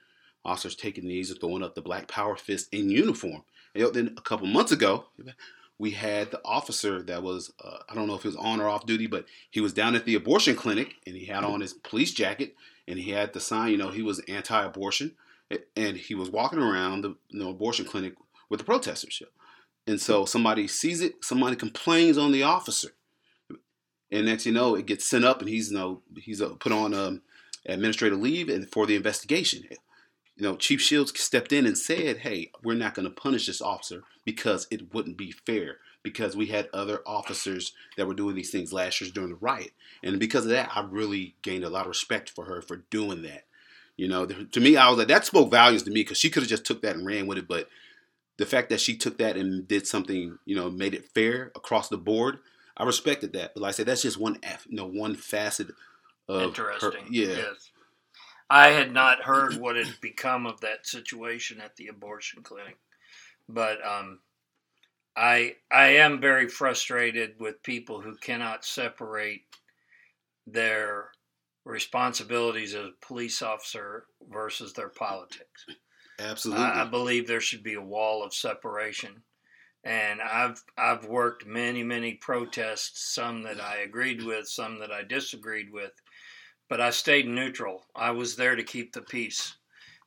officers 0.47 0.75
taking 0.75 1.05
knees 1.05 1.29
and 1.29 1.39
throwing 1.39 1.61
up 1.61 1.75
the 1.75 1.81
black 1.81 2.07
power 2.07 2.35
fist 2.35 2.69
in 2.71 2.89
uniform. 2.89 3.43
And 3.75 3.93
then 3.93 4.15
a 4.17 4.21
couple 4.21 4.47
months 4.47 4.71
ago, 4.71 5.05
we 5.79 5.91
had 5.91 6.31
the 6.31 6.41
officer 6.43 7.03
that 7.03 7.21
was, 7.21 7.53
uh, 7.63 7.77
I 7.87 7.93
don't 7.93 8.07
know 8.07 8.15
if 8.15 8.23
he 8.23 8.27
was 8.27 8.35
on 8.35 8.59
or 8.59 8.67
off 8.67 8.85
duty, 8.85 9.07
but 9.07 9.25
he 9.51 9.61
was 9.61 9.73
down 9.73 9.95
at 9.95 10.05
the 10.05 10.15
abortion 10.15 10.55
clinic 10.55 10.95
and 11.05 11.15
he 11.15 11.25
had 11.25 11.43
on 11.43 11.61
his 11.61 11.73
police 11.73 12.13
jacket 12.13 12.55
and 12.87 12.97
he 12.97 13.11
had 13.11 13.33
the 13.33 13.39
sign, 13.39 13.71
you 13.71 13.77
know, 13.77 13.89
he 13.89 14.01
was 14.01 14.19
anti 14.27 14.63
abortion. 14.63 15.15
And 15.77 15.95
he 15.95 16.13
was 16.13 16.29
walking 16.29 16.59
around 16.59 17.01
the 17.01 17.15
you 17.29 17.39
know, 17.39 17.49
abortion 17.49 17.85
clinic 17.85 18.15
with 18.49 18.59
the 18.59 18.65
protesters. 18.65 19.21
And 19.85 20.01
so 20.01 20.25
somebody 20.25 20.67
sees 20.67 20.99
it, 21.01 21.23
somebody 21.23 21.55
complains 21.55 22.17
on 22.17 22.33
the 22.33 22.43
officer. 22.43 22.89
And 24.11 24.25
next 24.25 24.45
you 24.45 24.51
know, 24.51 24.75
it 24.75 24.85
gets 24.85 25.05
sent 25.05 25.25
up 25.25 25.39
and 25.39 25.49
he's, 25.49 25.71
you 25.71 25.77
know, 25.77 26.01
he's 26.17 26.41
uh, 26.41 26.49
put 26.59 26.71
on 26.71 26.93
um, 26.93 27.21
administrative 27.65 28.19
leave 28.19 28.49
and 28.49 28.69
for 28.69 28.85
the 28.85 28.95
investigation 28.95 29.63
you 30.37 30.43
know, 30.43 30.55
Chief 30.55 30.81
Shields 30.81 31.19
stepped 31.19 31.51
in 31.51 31.65
and 31.65 31.77
said, 31.77 32.19
"Hey, 32.19 32.51
we're 32.63 32.75
not 32.75 32.93
going 32.93 33.07
to 33.07 33.13
punish 33.13 33.47
this 33.47 33.61
officer 33.61 34.03
because 34.23 34.67
it 34.71 34.93
wouldn't 34.93 35.17
be 35.17 35.31
fair." 35.31 35.77
Because 36.03 36.37
we 36.37 36.45
had 36.45 36.69
other 36.71 37.01
officers 37.05 37.73
that 37.97 38.07
were 38.07 38.13
doing 38.13 38.35
these 38.35 38.51
things 38.51 38.71
last 38.71 39.01
year 39.01 39.09
during 39.13 39.31
the 39.31 39.35
riot, 39.35 39.71
and 40.03 40.19
because 40.19 40.45
of 40.45 40.51
that, 40.51 40.69
I 40.73 40.81
really 40.81 41.35
gained 41.41 41.65
a 41.65 41.69
lot 41.69 41.81
of 41.81 41.89
respect 41.89 42.29
for 42.29 42.45
her 42.45 42.61
for 42.61 42.85
doing 42.89 43.23
that. 43.23 43.45
You 43.97 44.07
know, 44.07 44.25
to 44.25 44.59
me, 44.59 44.77
I 44.77 44.89
was 44.89 44.99
like, 44.99 45.07
that 45.07 45.25
spoke 45.25 45.51
values 45.51 45.83
to 45.83 45.89
me 45.91 46.01
because 46.01 46.19
she 46.19 46.29
could 46.29 46.43
have 46.43 46.49
just 46.49 46.65
took 46.65 46.81
that 46.83 46.95
and 46.95 47.05
ran 47.05 47.27
with 47.27 47.39
it, 47.39 47.47
but 47.47 47.67
the 48.37 48.45
fact 48.45 48.69
that 48.69 48.79
she 48.79 48.95
took 48.95 49.17
that 49.17 49.35
and 49.35 49.67
did 49.67 49.87
something, 49.87 50.37
you 50.45 50.55
know, 50.55 50.69
made 50.69 50.93
it 50.93 51.09
fair 51.13 51.51
across 51.55 51.89
the 51.89 51.97
board, 51.97 52.37
I 52.77 52.83
respected 52.83 53.33
that. 53.33 53.53
But 53.53 53.63
like 53.63 53.69
I 53.69 53.71
said, 53.71 53.87
that's 53.87 54.03
just 54.03 54.19
one, 54.19 54.39
you 54.67 54.77
know, 54.77 54.87
one 54.87 55.15
facet 55.15 55.71
of 56.27 56.43
Interesting. 56.43 56.91
Her, 56.91 56.97
yeah. 57.09 57.27
Yes. 57.27 57.71
I 58.49 58.69
had 58.69 58.93
not 58.93 59.23
heard 59.23 59.55
what 59.55 59.75
had 59.75 59.99
become 60.01 60.45
of 60.45 60.61
that 60.61 60.87
situation 60.87 61.59
at 61.59 61.75
the 61.75 61.87
abortion 61.87 62.43
clinic, 62.43 62.77
but 63.49 63.85
um, 63.85 64.19
I 65.15 65.55
I 65.71 65.87
am 65.87 66.21
very 66.21 66.47
frustrated 66.47 67.39
with 67.39 67.63
people 67.63 68.01
who 68.01 68.15
cannot 68.15 68.63
separate 68.63 69.41
their 70.45 71.11
responsibilities 71.65 72.73
as 72.73 72.85
a 72.85 73.05
police 73.05 73.41
officer 73.41 74.05
versus 74.29 74.73
their 74.73 74.89
politics. 74.89 75.65
Absolutely. 76.19 76.63
I, 76.63 76.83
I 76.83 76.85
believe 76.85 77.27
there 77.27 77.41
should 77.41 77.63
be 77.63 77.73
a 77.73 77.81
wall 77.81 78.23
of 78.23 78.33
separation. 78.33 79.23
And 79.83 80.21
I've 80.21 80.63
I've 80.77 81.05
worked 81.05 81.45
many 81.45 81.83
many 81.83 82.15
protests, 82.15 83.13
some 83.13 83.43
that 83.43 83.61
I 83.61 83.77
agreed 83.77 84.23
with, 84.23 84.47
some 84.47 84.79
that 84.79 84.91
I 84.91 85.03
disagreed 85.03 85.71
with, 85.71 85.91
but 86.69 86.81
I 86.81 86.89
stayed 86.89 87.27
neutral. 87.27 87.83
I 87.95 88.11
was 88.11 88.35
there 88.35 88.55
to 88.55 88.63
keep 88.63 88.93
the 88.93 89.01
peace. 89.01 89.55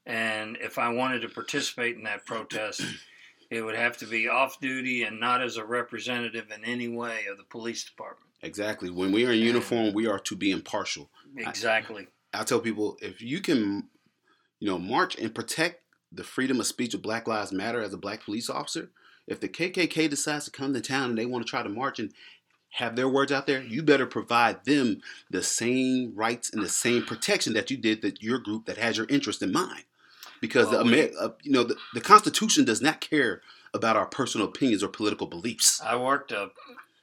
And 0.06 0.56
if 0.61 0.78
I 0.78 0.88
wanted 0.90 1.20
to 1.20 1.28
participate 1.28 1.96
in 1.96 2.04
that 2.04 2.26
protest, 2.26 2.82
it 3.50 3.62
would 3.62 3.76
have 3.76 3.96
to 3.98 4.06
be 4.06 4.28
off 4.28 4.61
duty 4.61 5.04
and 5.04 5.20
not 5.20 5.42
as 5.42 5.56
a 5.56 5.64
representative 5.64 6.50
in 6.50 6.64
any 6.64 6.88
way 6.88 7.26
of 7.30 7.36
the 7.36 7.44
police 7.44 7.84
department. 7.84 8.30
Exactly. 8.42 8.90
When 8.90 9.12
we 9.12 9.26
are 9.26 9.32
in 9.32 9.40
uniform, 9.40 9.92
we 9.92 10.06
are 10.06 10.18
to 10.20 10.36
be 10.36 10.50
impartial. 10.50 11.11
Exactly. 11.36 12.08
I 12.32 12.44
tell 12.44 12.61
people 12.61 12.96
if 13.02 13.20
you 13.20 13.40
can, 13.40 13.88
you 14.61 14.68
know, 14.68 14.78
march 14.78 15.16
and 15.16 15.34
protect 15.34 15.82
the 16.12 16.24
freedom 16.24 16.58
of 16.58 16.66
speech 16.66 16.94
of 16.94 17.02
Black 17.02 17.28
Lives 17.28 17.52
Matter 17.52 17.82
as 17.82 17.92
a 17.92 17.98
black 17.98 18.24
police 18.24 18.48
officer, 18.48 18.90
if 19.26 19.40
the 19.40 19.48
KKK 19.48 20.08
decides 20.08 20.46
to 20.46 20.50
come 20.50 20.72
to 20.72 20.80
town 20.80 21.11
and 21.11 21.18
they 21.18 21.26
want 21.26 21.46
to 21.46 21.50
try 21.50 21.62
to 21.62 21.68
march 21.68 21.98
and 21.98 22.12
have 22.74 22.96
their 22.96 23.08
words 23.08 23.32
out 23.32 23.46
there, 23.46 23.62
you 23.62 23.82
better 23.82 24.06
provide 24.06 24.64
them 24.64 25.00
the 25.28 25.42
same 25.42 26.12
rights 26.14 26.52
and 26.52 26.62
the 26.62 26.68
same 26.68 27.04
protection 27.04 27.52
that 27.54 27.70
you 27.70 27.76
did 27.76 28.02
that 28.02 28.22
your 28.22 28.38
group 28.38 28.66
that 28.66 28.76
has 28.78 28.96
your 28.96 29.06
interest 29.08 29.42
in 29.42 29.52
mind. 29.52 29.84
Because 30.40 30.68
Well, 30.70 30.84
the, 30.84 30.90
we- 30.90 31.16
uh, 31.16 31.30
you 31.42 31.52
know 31.52 31.64
the, 31.64 31.76
the 31.94 32.00
Constitution 32.00 32.64
does 32.64 32.80
not 32.80 33.00
care 33.00 33.42
about 33.74 33.96
our 33.96 34.06
personal 34.06 34.46
opinions 34.48 34.82
or 34.82 34.88
political 34.88 35.26
beliefs. 35.26 35.80
I 35.84 35.96
worked 35.96 36.32
a, 36.32 36.50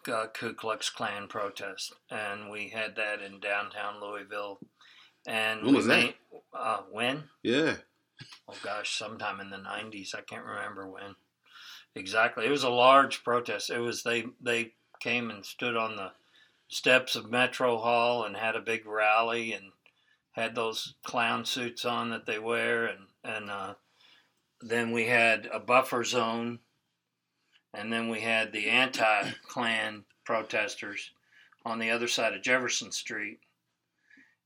a 0.08 0.28
Ku 0.28 0.54
Klux 0.54 0.90
Klan 0.90 1.28
protest, 1.28 1.94
and 2.10 2.50
we 2.50 2.70
had 2.70 2.96
that 2.96 3.22
in 3.22 3.40
downtown 3.40 4.02
Louisville. 4.02 4.60
And 5.28 5.64
When 5.66 5.76
was 5.76 5.86
that? 5.88 6.16
Uh, 6.54 6.80
when? 6.92 7.26
Yeah, 7.44 7.76
oh 8.48 8.56
gosh, 8.64 8.98
sometime 8.98 9.40
in 9.40 9.50
the 9.50 9.58
'90s. 9.58 10.16
I 10.16 10.22
can't 10.22 10.46
remember 10.46 10.88
when 10.90 11.16
exactly. 11.96 12.46
It 12.46 12.52
was 12.52 12.64
a 12.64 12.70
large 12.70 13.24
protest. 13.24 13.70
It 13.70 13.80
was 13.80 14.04
they 14.04 14.26
they 14.42 14.74
came 15.00 15.30
and 15.30 15.46
stood 15.46 15.76
on 15.76 15.96
the 15.96 16.12
steps 16.68 17.16
of 17.16 17.30
Metro 17.30 17.78
Hall 17.78 18.24
and 18.24 18.36
had 18.36 18.56
a 18.56 18.62
big 18.62 18.86
rally 18.86 19.54
and 19.54 19.72
had 20.32 20.54
those 20.54 20.94
clown 21.04 21.46
suits 21.46 21.86
on 21.86 22.10
that 22.12 22.26
they 22.26 22.40
wear. 22.40 22.86
And 22.86 23.08
and 23.24 23.50
uh, 23.50 23.74
then 24.62 24.92
we 24.92 25.06
had 25.06 25.48
a 25.52 25.60
buffer 25.60 26.04
zone. 26.04 26.60
And 27.74 27.92
then 27.92 28.10
we 28.10 28.22
had 28.22 28.52
the 28.52 28.70
anti-Klan 28.70 30.06
protesters 30.26 31.12
on 31.66 31.80
the 31.80 31.92
other 31.92 32.08
side 32.08 32.34
of 32.34 32.42
Jefferson 32.42 32.92
Street. 32.92 33.40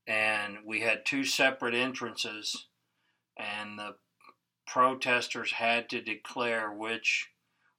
And 0.06 0.58
we 0.66 0.80
had 0.80 1.06
two 1.06 1.24
separate 1.24 1.74
entrances. 1.74 2.66
And 3.36 3.78
the 3.78 3.94
protesters 4.66 5.52
had 5.52 5.88
to 5.90 6.02
declare 6.02 6.72
which, 6.72 7.28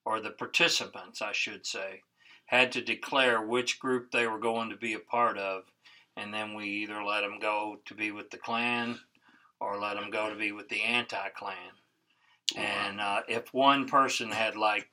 or 0.05 0.19
the 0.19 0.31
participants, 0.31 1.21
I 1.21 1.33
should 1.33 1.65
say, 1.65 2.01
had 2.45 2.71
to 2.73 2.81
declare 2.81 3.41
which 3.41 3.79
group 3.79 4.11
they 4.11 4.27
were 4.27 4.39
going 4.39 4.69
to 4.69 4.75
be 4.75 4.93
a 4.93 4.99
part 4.99 5.37
of, 5.37 5.63
and 6.15 6.33
then 6.33 6.53
we 6.53 6.65
either 6.65 7.03
let 7.03 7.21
them 7.21 7.39
go 7.39 7.79
to 7.85 7.95
be 7.95 8.11
with 8.11 8.29
the 8.29 8.37
Klan 8.37 8.99
or 9.59 9.79
let 9.79 9.95
them 9.95 10.11
go 10.11 10.29
to 10.29 10.35
be 10.35 10.51
with 10.51 10.69
the 10.69 10.81
anti-Klan. 10.81 11.55
And 12.55 12.99
uh, 12.99 13.21
if 13.27 13.53
one 13.53 13.87
person 13.87 14.29
had 14.29 14.55
like 14.55 14.87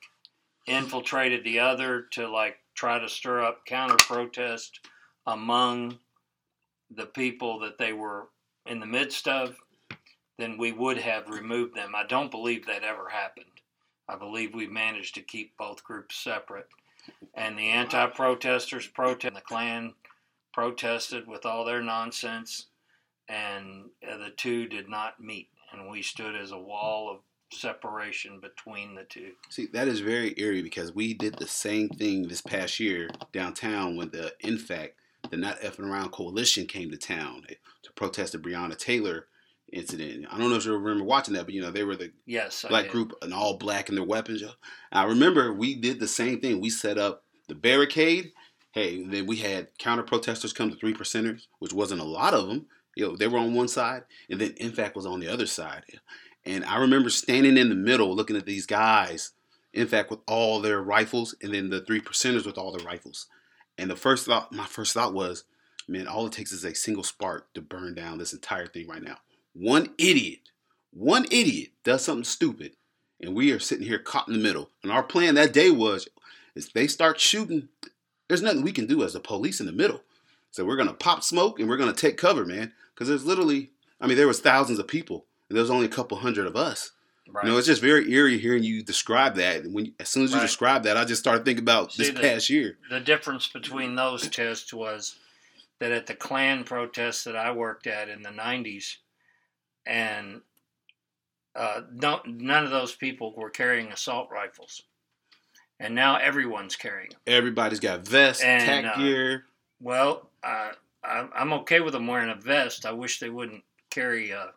infiltrated 0.65 1.43
the 1.43 1.59
other 1.59 2.03
to 2.11 2.27
like 2.27 2.57
try 2.73 2.97
to 2.99 3.09
stir 3.09 3.43
up 3.43 3.65
counter 3.65 3.97
protest 3.97 4.79
among 5.27 5.99
the 6.89 7.05
people 7.05 7.59
that 7.59 7.77
they 7.77 7.93
were 7.93 8.29
in 8.65 8.79
the 8.79 8.85
midst 8.85 9.27
of, 9.27 9.57
then 10.37 10.57
we 10.57 10.71
would 10.71 10.97
have 10.97 11.29
removed 11.29 11.75
them. 11.75 11.93
I 11.95 12.05
don't 12.05 12.31
believe 12.31 12.65
that 12.65 12.83
ever 12.83 13.09
happened. 13.09 13.45
I 14.07 14.15
believe 14.15 14.53
we 14.53 14.67
managed 14.67 15.15
to 15.15 15.21
keep 15.21 15.55
both 15.57 15.83
groups 15.83 16.17
separate. 16.17 16.67
And 17.33 17.57
the 17.57 17.69
anti 17.69 18.07
protesters 18.07 18.87
protest, 18.87 19.35
the 19.35 19.41
Klan 19.41 19.93
protested 20.53 21.27
with 21.27 21.45
all 21.45 21.63
their 21.63 21.81
nonsense, 21.81 22.67
and 23.29 23.85
uh, 24.07 24.17
the 24.17 24.31
two 24.31 24.67
did 24.67 24.89
not 24.89 25.19
meet. 25.19 25.49
And 25.71 25.89
we 25.89 26.01
stood 26.01 26.35
as 26.35 26.51
a 26.51 26.57
wall 26.57 27.09
of 27.09 27.19
separation 27.53 28.39
between 28.39 28.95
the 28.95 29.03
two. 29.03 29.31
See, 29.49 29.67
that 29.73 29.87
is 29.87 29.99
very 30.01 30.33
eerie 30.37 30.61
because 30.61 30.93
we 30.93 31.13
did 31.13 31.35
the 31.35 31.47
same 31.47 31.89
thing 31.89 32.27
this 32.27 32.41
past 32.41 32.79
year 32.79 33.09
downtown 33.31 33.95
when 33.95 34.09
the, 34.09 34.33
in 34.41 34.57
fact, 34.57 34.95
the 35.29 35.37
Not 35.37 35.61
Effing 35.61 35.89
Around 35.89 36.11
Coalition 36.11 36.65
came 36.65 36.89
to 36.91 36.97
town 36.97 37.43
to 37.83 37.93
protest 37.93 38.33
the 38.33 38.39
Breonna 38.39 38.77
Taylor 38.77 39.27
incident. 39.71 40.25
I 40.31 40.37
don't 40.37 40.49
know 40.49 40.55
if 40.55 40.65
you 40.65 40.75
remember 40.75 41.03
watching 41.03 41.33
that, 41.33 41.45
but 41.45 41.53
you 41.53 41.61
know, 41.61 41.71
they 41.71 41.83
were 41.83 41.95
the 41.95 42.11
Yes, 42.25 42.65
black 42.67 42.89
group 42.89 43.13
and 43.21 43.33
all 43.33 43.57
black 43.57 43.89
in 43.89 43.95
their 43.95 44.03
weapons. 44.03 44.43
I 44.91 45.03
remember 45.05 45.53
we 45.53 45.75
did 45.75 45.99
the 45.99 46.07
same 46.07 46.39
thing. 46.39 46.61
We 46.61 46.69
set 46.69 46.97
up 46.97 47.23
the 47.47 47.55
barricade. 47.55 48.31
Hey, 48.71 49.03
then 49.03 49.25
we 49.25 49.37
had 49.37 49.77
counter 49.77 50.03
protesters 50.03 50.53
come 50.53 50.69
to 50.69 50.77
three 50.77 50.93
percenters, 50.93 51.47
which 51.59 51.73
wasn't 51.73 52.01
a 52.01 52.05
lot 52.05 52.33
of 52.33 52.47
them. 52.47 52.67
You 52.95 53.07
know, 53.07 53.15
they 53.15 53.27
were 53.27 53.39
on 53.39 53.53
one 53.53 53.67
side, 53.67 54.03
and 54.29 54.39
then 54.39 54.51
NFAC 54.51 54.95
was 54.95 55.05
on 55.05 55.19
the 55.19 55.27
other 55.27 55.45
side. 55.45 55.83
And 56.45 56.65
I 56.65 56.77
remember 56.77 57.09
standing 57.09 57.57
in 57.57 57.69
the 57.69 57.75
middle, 57.75 58.15
looking 58.15 58.35
at 58.35 58.45
these 58.45 58.65
guys, 58.65 59.31
NFAC 59.75 60.09
with 60.09 60.19
all 60.27 60.59
their 60.59 60.81
rifles, 60.81 61.35
and 61.41 61.53
then 61.53 61.69
the 61.69 61.81
three 61.81 62.01
percenters 62.01 62.45
with 62.45 62.57
all 62.57 62.71
their 62.71 62.85
rifles. 62.85 63.27
And 63.77 63.89
the 63.89 63.95
first 63.95 64.25
thought, 64.25 64.51
my 64.51 64.65
first 64.65 64.93
thought 64.93 65.13
was, 65.13 65.43
man, 65.87 66.07
all 66.07 66.25
it 66.27 66.33
takes 66.33 66.51
is 66.51 66.63
a 66.65 66.75
single 66.75 67.03
spark 67.03 67.53
to 67.53 67.61
burn 67.61 67.93
down 67.95 68.17
this 68.17 68.33
entire 68.33 68.67
thing 68.67 68.87
right 68.87 69.03
now. 69.03 69.17
One 69.53 69.93
idiot, 69.97 70.39
one 70.91 71.25
idiot 71.31 71.71
does 71.83 72.03
something 72.05 72.23
stupid, 72.23 72.75
and 73.19 73.35
we 73.35 73.51
are 73.51 73.59
sitting 73.59 73.85
here 73.85 73.99
caught 73.99 74.27
in 74.27 74.33
the 74.33 74.39
middle. 74.39 74.69
And 74.83 74.91
our 74.91 75.03
plan 75.03 75.35
that 75.35 75.53
day 75.53 75.69
was, 75.71 76.07
is 76.55 76.69
they 76.69 76.87
start 76.87 77.19
shooting, 77.19 77.69
there's 78.27 78.41
nothing 78.41 78.61
we 78.61 78.71
can 78.71 78.85
do 78.87 79.03
as 79.03 79.13
the 79.13 79.19
police 79.19 79.59
in 79.59 79.65
the 79.65 79.71
middle. 79.71 80.01
So 80.51 80.65
we're 80.65 80.75
gonna 80.77 80.93
pop 80.93 81.23
smoke 81.23 81.59
and 81.59 81.69
we're 81.69 81.77
gonna 81.77 81.93
take 81.93 82.17
cover, 82.17 82.45
man. 82.45 82.73
Because 82.93 83.07
there's 83.07 83.25
literally, 83.25 83.71
I 83.99 84.07
mean, 84.07 84.17
there 84.17 84.27
was 84.27 84.39
thousands 84.41 84.79
of 84.79 84.87
people, 84.87 85.25
and 85.49 85.55
there 85.55 85.63
was 85.63 85.71
only 85.71 85.85
a 85.85 85.89
couple 85.89 86.17
hundred 86.17 86.47
of 86.47 86.55
us. 86.55 86.91
Right. 87.29 87.45
You 87.45 87.51
know, 87.51 87.57
it's 87.57 87.67
just 87.67 87.81
very 87.81 88.11
eerie 88.11 88.37
hearing 88.37 88.63
you 88.63 88.83
describe 88.83 89.35
that. 89.35 89.65
When 89.65 89.93
as 89.99 90.09
soon 90.09 90.23
as 90.23 90.31
you 90.31 90.37
Right. 90.37 90.43
describe 90.43 90.83
that, 90.83 90.97
I 90.97 91.05
just 91.05 91.21
started 91.21 91.45
thinking 91.45 91.63
about 91.63 91.93
See, 91.93 92.03
this 92.03 92.13
the- 92.13 92.19
past 92.19 92.49
year. 92.49 92.77
the 92.89 92.99
difference 92.99 93.47
between 93.47 93.95
those 93.95 94.27
tests 94.29 94.73
was 94.73 95.15
that 95.79 95.91
at 95.93 96.07
the 96.07 96.13
Klan 96.15 96.63
protests 96.65 97.23
that 97.23 97.35
I 97.37 97.51
worked 97.51 97.87
at 97.87 98.09
in 98.09 98.21
the 98.21 98.31
90s, 98.31 98.97
and 99.85 100.41
uh, 101.55 101.81
no, 101.91 102.21
none 102.25 102.63
of 102.63 102.71
those 102.71 102.95
people 102.95 103.33
were 103.35 103.49
carrying 103.49 103.91
assault 103.91 104.29
rifles. 104.31 104.83
And 105.79 105.95
now 105.95 106.17
everyone's 106.17 106.75
carrying 106.75 107.09
them. 107.09 107.19
Everybody's 107.25 107.79
got 107.79 108.07
vests, 108.07 108.43
And, 108.43 108.63
tack 108.63 108.97
uh, 108.97 108.99
gear. 108.99 109.45
Well, 109.81 110.29
uh, 110.43 110.71
I, 111.03 111.27
I'm 111.35 111.53
okay 111.53 111.79
with 111.79 111.93
them 111.93 112.07
wearing 112.07 112.29
a 112.29 112.35
vest. 112.35 112.85
I 112.85 112.91
wish 112.91 113.19
they 113.19 113.31
wouldn't 113.31 113.63
carry 113.89 114.31
uh, 114.31 114.47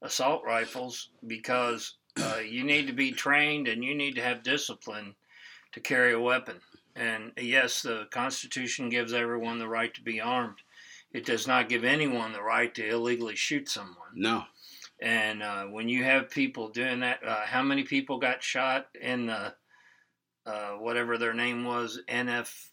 assault 0.00 0.42
rifles 0.46 1.08
because 1.26 1.94
uh, 2.20 2.38
you 2.38 2.62
need 2.64 2.86
to 2.86 2.92
be 2.92 3.12
trained 3.12 3.68
and 3.68 3.82
you 3.82 3.94
need 3.94 4.14
to 4.14 4.22
have 4.22 4.42
discipline 4.42 5.14
to 5.72 5.80
carry 5.80 6.12
a 6.12 6.20
weapon. 6.20 6.56
And 6.94 7.32
yes, 7.40 7.82
the 7.82 8.06
Constitution 8.10 8.88
gives 8.88 9.12
everyone 9.12 9.58
the 9.58 9.68
right 9.68 9.92
to 9.94 10.02
be 10.02 10.20
armed. 10.20 10.58
It 11.12 11.26
does 11.26 11.46
not 11.46 11.68
give 11.68 11.84
anyone 11.84 12.32
the 12.32 12.42
right 12.42 12.74
to 12.74 12.86
illegally 12.86 13.36
shoot 13.36 13.68
someone. 13.68 13.96
No, 14.14 14.44
And 15.02 15.42
uh, 15.42 15.64
when 15.64 15.88
you 15.88 16.04
have 16.04 16.30
people 16.30 16.68
doing 16.68 17.00
that, 17.00 17.24
uh, 17.26 17.44
how 17.44 17.62
many 17.62 17.82
people 17.82 18.18
got 18.18 18.40
shot 18.40 18.86
in 19.00 19.26
the 19.26 19.52
uh, 20.46 20.70
whatever 20.74 21.18
their 21.18 21.34
name 21.34 21.64
was, 21.64 22.00
NF? 22.08 22.68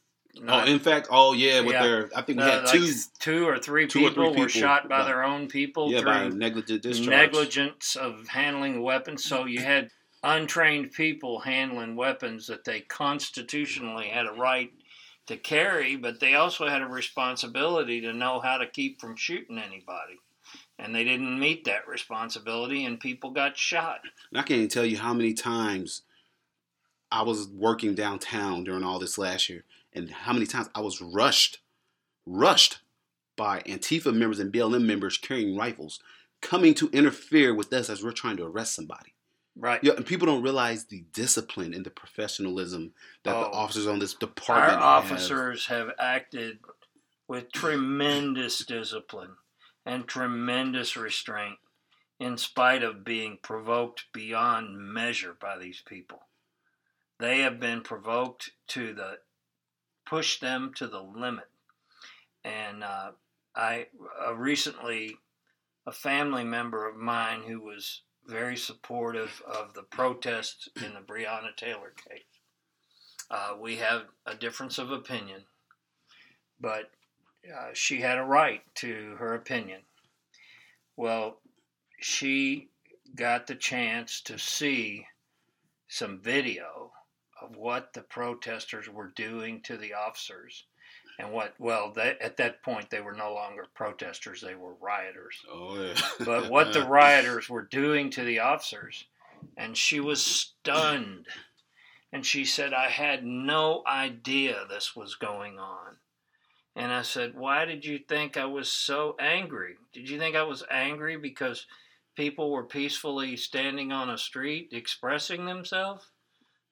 oh, 0.48 0.64
in 0.66 0.78
fact, 0.80 1.08
oh 1.10 1.34
yeah, 1.34 1.60
with 1.62 1.74
Yeah. 1.74 1.82
their, 1.84 2.10
I 2.16 2.22
think 2.22 2.38
we 2.38 2.44
Uh, 2.44 2.52
had 2.52 2.64
like 2.66 2.74
two, 2.74 2.94
two 3.20 3.48
or 3.48 3.58
three 3.58 3.88
two 3.88 4.00
or 4.06 4.10
people 4.10 4.26
three 4.26 4.42
were 4.44 4.48
people, 4.48 4.62
shot 4.62 4.88
by 4.88 5.04
their 5.04 5.24
own 5.24 5.48
people 5.48 5.92
yeah, 5.92 6.02
by 6.02 6.30
negligent 6.30 6.84
discharge. 6.84 7.10
negligence 7.10 7.96
of 7.96 8.28
handling 8.28 8.84
weapons. 8.84 9.24
So 9.26 9.46
you 9.46 9.62
had 9.62 9.90
untrained 10.22 10.92
people 10.92 11.40
handling 11.40 11.96
weapons 11.96 12.46
that 12.46 12.64
they 12.64 12.82
constitutionally 12.82 14.08
had 14.10 14.28
a 14.28 14.34
right 14.34 14.72
to 15.26 15.38
carry, 15.38 15.96
but 15.96 16.20
they 16.20 16.36
also 16.36 16.68
had 16.68 16.84
a 16.84 16.88
responsibility 16.88 18.02
to 18.02 18.14
know 18.14 18.40
how 18.40 18.58
to 18.58 18.68
keep 18.68 19.02
from 19.02 19.16
shooting 19.16 19.58
anybody. 19.58 20.20
And 20.80 20.96
they 20.96 21.04
didn't 21.04 21.38
meet 21.38 21.66
that 21.66 21.88
responsibility, 21.88 22.86
and 22.86 23.00
people 23.00 23.32
got 23.32 23.58
shot. 23.58 24.00
And 24.32 24.40
I 24.40 24.44
can't 24.44 24.58
even 24.60 24.70
tell 24.70 24.86
you 24.86 24.98
how 24.98 25.14
many 25.14 25.34
times 25.34 26.04
I 27.12 27.22
was 27.24 27.50
working 27.50 27.96
downtown 27.96 28.64
during 28.64 28.84
all 28.84 28.98
this 28.98 29.18
last 29.18 29.50
year, 29.50 29.66
and 29.94 30.10
how 30.10 30.32
many 30.34 30.46
times 30.46 30.70
I 30.74 30.80
was 30.80 31.02
rushed, 31.02 31.60
rushed 32.26 32.80
by 33.36 33.60
Antifa 33.62 34.14
members 34.14 34.40
and 34.40 34.54
BLM 34.54 34.86
members 34.86 35.18
carrying 35.18 35.58
rifles, 35.58 36.00
coming 36.42 36.74
to 36.76 36.90
interfere 36.92 37.54
with 37.54 37.74
us 37.74 37.90
as 37.90 38.02
we're 38.04 38.12
trying 38.12 38.38
to 38.38 38.46
arrest 38.46 38.74
somebody. 38.74 39.14
Right. 39.58 39.84
Yeah, 39.84 39.94
and 39.98 40.06
people 40.06 40.28
don't 40.28 40.44
realize 40.44 40.86
the 40.86 41.04
discipline 41.12 41.74
and 41.74 41.86
the 41.86 41.90
professionalism 41.90 42.94
that 43.24 43.32
the 43.32 43.48
Oh. 43.48 43.52
officers 43.52 43.88
on 43.88 44.00
this 44.00 44.14
Our 44.14 44.20
department 44.20 44.74
have. 44.80 44.82
officers 44.82 45.66
have 45.66 45.90
acted 46.00 46.60
with 47.28 47.52
tremendous 47.52 48.60
discipline 48.64 49.36
and 49.90 50.08
tremendous 50.08 50.96
restraint 50.96 51.58
in 52.20 52.38
spite 52.38 52.84
of 52.84 53.04
being 53.04 53.40
provoked 53.42 54.06
beyond 54.14 54.78
measure 54.78 55.36
by 55.42 55.58
these 55.58 55.82
people. 55.82 56.20
They 57.20 57.40
have 57.40 57.60
been 57.60 57.82
provoked 57.82 58.52
to 58.68 58.94
the 58.94 59.18
push 60.06 60.40
them 60.40 60.74
to 60.76 60.86
the 60.86 61.02
limit. 61.02 61.50
And 62.44 62.84
uh, 62.84 63.12
I 63.56 63.88
uh, 64.24 64.36
recently, 64.36 65.18
a 65.88 65.92
family 65.92 66.44
member 66.44 66.88
of 66.88 66.96
mine 66.96 67.42
who 67.48 67.60
was 67.60 68.04
very 68.28 68.58
supportive 68.58 69.42
of 69.48 69.74
the 69.74 69.84
protests 69.84 70.70
in 70.76 70.94
the 70.94 71.00
Breonna 71.00 71.56
Taylor 71.58 71.94
case. 72.08 72.22
Uh, 73.32 73.56
we 73.60 73.78
have 73.78 74.04
a 74.28 74.36
difference 74.36 74.78
of 74.78 74.92
opinion, 74.92 75.46
but 76.60 76.92
uh, 77.48 77.70
she 77.74 78.02
had 78.02 78.18
a 78.18 78.24
right 78.24 78.62
to 78.76 79.16
her 79.20 79.34
opinion. 79.34 79.82
Well, 80.96 81.40
she 82.00 82.70
got 83.16 83.48
the 83.48 83.56
chance 83.56 84.22
to 84.22 84.38
see 84.38 85.06
some 85.88 86.20
video 86.20 86.92
of 87.42 87.56
what 87.56 87.94
the 87.94 88.02
protesters 88.02 88.90
were 88.90 89.12
doing 89.16 89.62
to 89.62 89.78
the 89.78 89.94
officers. 89.94 90.66
And 91.18 91.34
what, 91.34 91.54
well, 91.60 91.92
they, 91.92 92.16
at 92.22 92.38
that 92.38 92.62
point, 92.64 92.90
they 92.90 93.02
were 93.02 93.14
no 93.14 93.34
longer 93.34 93.66
protesters, 93.74 94.40
they 94.42 94.56
were 94.56 94.74
rioters 94.76 95.36
Oh 95.52 95.82
yeah. 95.82 95.94
but 96.24 96.50
what 96.52 96.72
the 96.72 96.86
rioters 96.86 97.50
were 97.50 97.64
doing 97.64 98.10
to 98.12 98.24
the 98.24 98.40
officers. 98.40 99.06
And 99.58 99.76
she 99.76 100.00
was 100.00 100.22
stunned. 100.22 101.28
And 102.12 102.26
she 102.26 102.46
said, 102.46 102.74
I 102.74 102.90
had 102.90 103.26
no 103.26 103.84
idea 103.86 104.66
this 104.70 104.96
was 104.96 105.16
going 105.16 105.60
on. 105.60 105.98
And 106.80 106.94
I 106.94 107.02
said, 107.02 107.34
Why 107.36 107.66
did 107.66 107.84
you 107.84 108.00
think 108.00 108.38
I 108.38 108.46
was 108.46 108.72
so 108.72 109.18
angry? 109.20 109.76
Did 109.92 110.10
you 110.10 110.18
think 110.18 110.38
I 110.38 110.44
was 110.44 110.64
angry 110.72 111.18
because 111.18 111.66
people 112.16 112.52
were 112.52 112.64
peacefully 112.64 113.36
standing 113.36 113.92
on 113.92 114.10
a 114.10 114.18
street 114.18 114.70
expressing 114.72 115.46
themselves? 115.46 116.08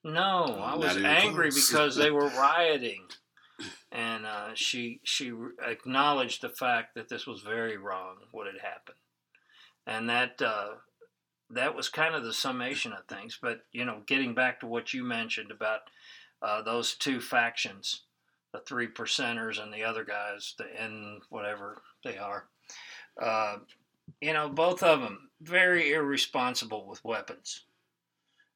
No, 0.05 0.62
I 0.64 0.78
was 0.78 0.95
angry 0.95 1.49
because 1.49 1.97
they 1.97 2.10
were 2.10 2.30
rioting. 2.38 3.03
And 3.91 4.26
uh, 4.26 4.51
she 4.53 5.01
she 5.03 5.34
acknowledged 5.62 6.41
the 6.41 6.49
fact 6.49 6.95
that 6.95 7.10
this 7.10 7.28
was 7.28 7.41
very 7.41 7.76
wrong 7.76 8.16
what 8.32 8.47
had 8.47 8.62
happened, 8.62 8.99
and 9.86 10.10
that 10.10 10.41
uh, 10.41 10.76
that 11.49 11.76
was 11.76 11.89
kind 11.89 12.16
of 12.16 12.24
the 12.24 12.34
summation 12.34 12.93
of 12.93 13.05
things. 13.05 13.38
But 13.41 13.62
you 13.74 13.84
know, 13.84 14.03
getting 14.05 14.34
back 14.34 14.62
to 14.62 14.68
what 14.68 14.93
you 14.93 15.03
mentioned 15.03 15.51
about 15.51 15.82
uh, 16.41 16.62
those 16.62 16.93
two 16.93 17.20
factions, 17.20 18.03
the 18.53 18.59
three 18.59 18.87
percenters 18.87 19.61
and 19.61 19.73
the 19.73 19.83
other 19.83 20.03
guys, 20.03 20.53
the 20.57 20.65
N 20.79 21.19
whatever 21.29 21.81
they 22.03 22.17
are, 22.17 22.45
uh, 23.21 23.57
you 24.21 24.33
know, 24.33 24.49
both 24.49 24.83
of 24.83 25.01
them 25.01 25.29
very 25.41 25.93
irresponsible 25.93 26.87
with 26.87 27.03
weapons. 27.03 27.63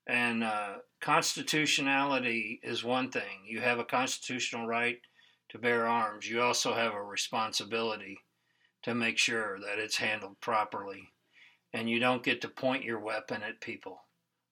And 0.07 0.43
uh, 0.43 0.75
constitutionality 0.99 2.59
is 2.63 2.83
one 2.83 3.11
thing. 3.11 3.45
You 3.45 3.61
have 3.61 3.79
a 3.79 3.83
constitutional 3.83 4.67
right 4.67 4.99
to 5.49 5.57
bear 5.57 5.87
arms. 5.87 6.27
You 6.29 6.41
also 6.41 6.73
have 6.73 6.93
a 6.93 7.03
responsibility 7.03 8.17
to 8.83 8.95
make 8.95 9.17
sure 9.17 9.59
that 9.59 9.77
it's 9.77 9.97
handled 9.97 10.39
properly. 10.41 11.09
And 11.73 11.89
you 11.89 11.99
don't 11.99 12.23
get 12.23 12.41
to 12.41 12.47
point 12.49 12.83
your 12.83 12.99
weapon 12.99 13.41
at 13.43 13.61
people 13.61 14.01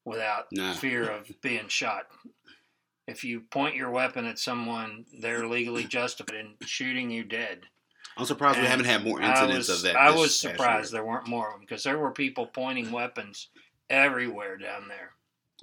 without 0.06 0.46
Nah. 0.52 0.74
fear 0.74 1.10
of 1.10 1.30
being 1.42 1.68
shot. 1.68 2.08
If 3.10 3.24
you 3.24 3.42
point 3.42 3.76
your 3.76 3.90
weapon 3.90 4.26
at 4.26 4.40
someone, 4.40 5.06
they're 5.20 5.48
legally 5.48 5.84
justified 5.90 6.36
in 6.36 6.56
shooting 6.66 7.10
you 7.10 7.24
dead. 7.24 7.62
I'm 8.18 8.26
surprised 8.26 8.60
we 8.60 8.66
haven't 8.66 8.86
had 8.86 9.04
more 9.04 9.22
incidents 9.22 9.70
was, 9.70 9.78
of 9.78 9.82
that. 9.84 9.96
I 9.96 10.12
was 10.12 10.38
surprised 10.38 10.92
year. 10.92 11.00
there 11.00 11.08
weren't 11.08 11.28
more 11.28 11.48
of 11.48 11.54
them 11.54 11.62
because 11.62 11.84
there 11.84 11.98
were 11.98 12.12
people 12.12 12.46
pointing 12.48 12.92
weapons 12.92 13.48
everywhere 13.90 14.58
down 14.58 14.88
there. 14.90 15.12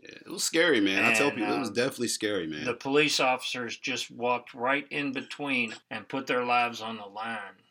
Yeah, 0.03 0.17
it 0.27 0.31
was 0.31 0.43
scary, 0.43 0.81
man. 0.81 1.05
I 1.05 1.13
tell 1.13 1.29
And, 1.29 1.37
people 1.37 1.55
it 1.55 1.61
was 1.61 1.69
um, 1.69 1.75
definitely 1.75 2.09
scary, 2.09 2.47
man. 2.47 2.65
The 2.65 2.75
police 2.75 3.21
officers 3.21 3.77
just 3.77 4.11
walked 4.11 4.55
right 4.55 4.87
in 4.91 5.13
between 5.13 5.75
and 5.91 6.09
put 6.09 6.27
their 6.27 6.45
lives 6.45 6.81
on 6.81 6.97
the 6.97 7.07
line 7.07 7.63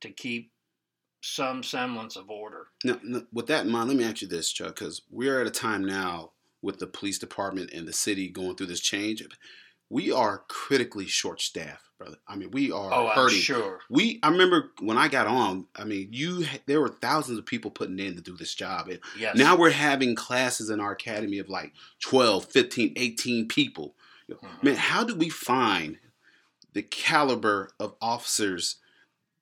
to 0.00 0.10
keep 0.10 0.52
some 1.20 1.62
semblance 1.62 2.16
of 2.16 2.30
order. 2.30 2.68
Now, 2.84 3.00
with 3.32 3.48
that 3.48 3.66
in 3.66 3.72
mind, 3.72 3.88
let 3.88 3.96
me 3.96 4.04
ask 4.04 4.22
you 4.22 4.28
this, 4.28 4.52
Chuck, 4.52 4.76
because 4.76 5.02
we 5.10 5.28
are 5.28 5.40
at 5.40 5.46
a 5.46 5.50
time 5.50 5.84
now 5.84 6.32
with 6.62 6.78
the 6.78 6.86
police 6.86 7.18
department 7.18 7.72
and 7.72 7.86
the 7.86 7.92
city 7.92 8.28
going 8.28 8.56
through 8.56 8.66
this 8.66 8.80
change. 8.80 9.22
We 9.90 10.12
are 10.12 10.42
critically 10.48 11.06
short-staffed, 11.06 11.82
brother. 11.96 12.16
I 12.28 12.36
mean, 12.36 12.50
we 12.50 12.70
are 12.70 12.92
oh, 12.92 13.08
I'm 13.08 13.14
hurting. 13.14 13.38
sure. 13.38 13.78
We, 13.88 14.18
I 14.22 14.28
remember 14.28 14.72
when 14.80 14.98
I 14.98 15.08
got 15.08 15.26
on. 15.26 15.66
I 15.74 15.84
mean, 15.84 16.08
you 16.12 16.44
there 16.66 16.80
were 16.80 16.90
thousands 16.90 17.38
of 17.38 17.46
people 17.46 17.70
putting 17.70 17.98
in 17.98 18.14
to 18.16 18.20
do 18.20 18.36
this 18.36 18.54
job, 18.54 18.88
and 18.88 18.98
Yes. 19.18 19.36
now 19.36 19.56
we're 19.56 19.70
having 19.70 20.14
classes 20.14 20.68
in 20.68 20.78
our 20.80 20.92
academy 20.92 21.38
of 21.38 21.48
like 21.48 21.72
12, 22.00 22.44
15, 22.46 22.92
18 22.96 23.48
people. 23.48 23.94
Mhm. 24.30 24.62
Man, 24.62 24.74
how 24.76 25.04
do 25.04 25.14
we 25.14 25.30
find 25.30 25.98
the 26.74 26.82
caliber 26.82 27.70
of 27.80 27.94
officers 28.02 28.76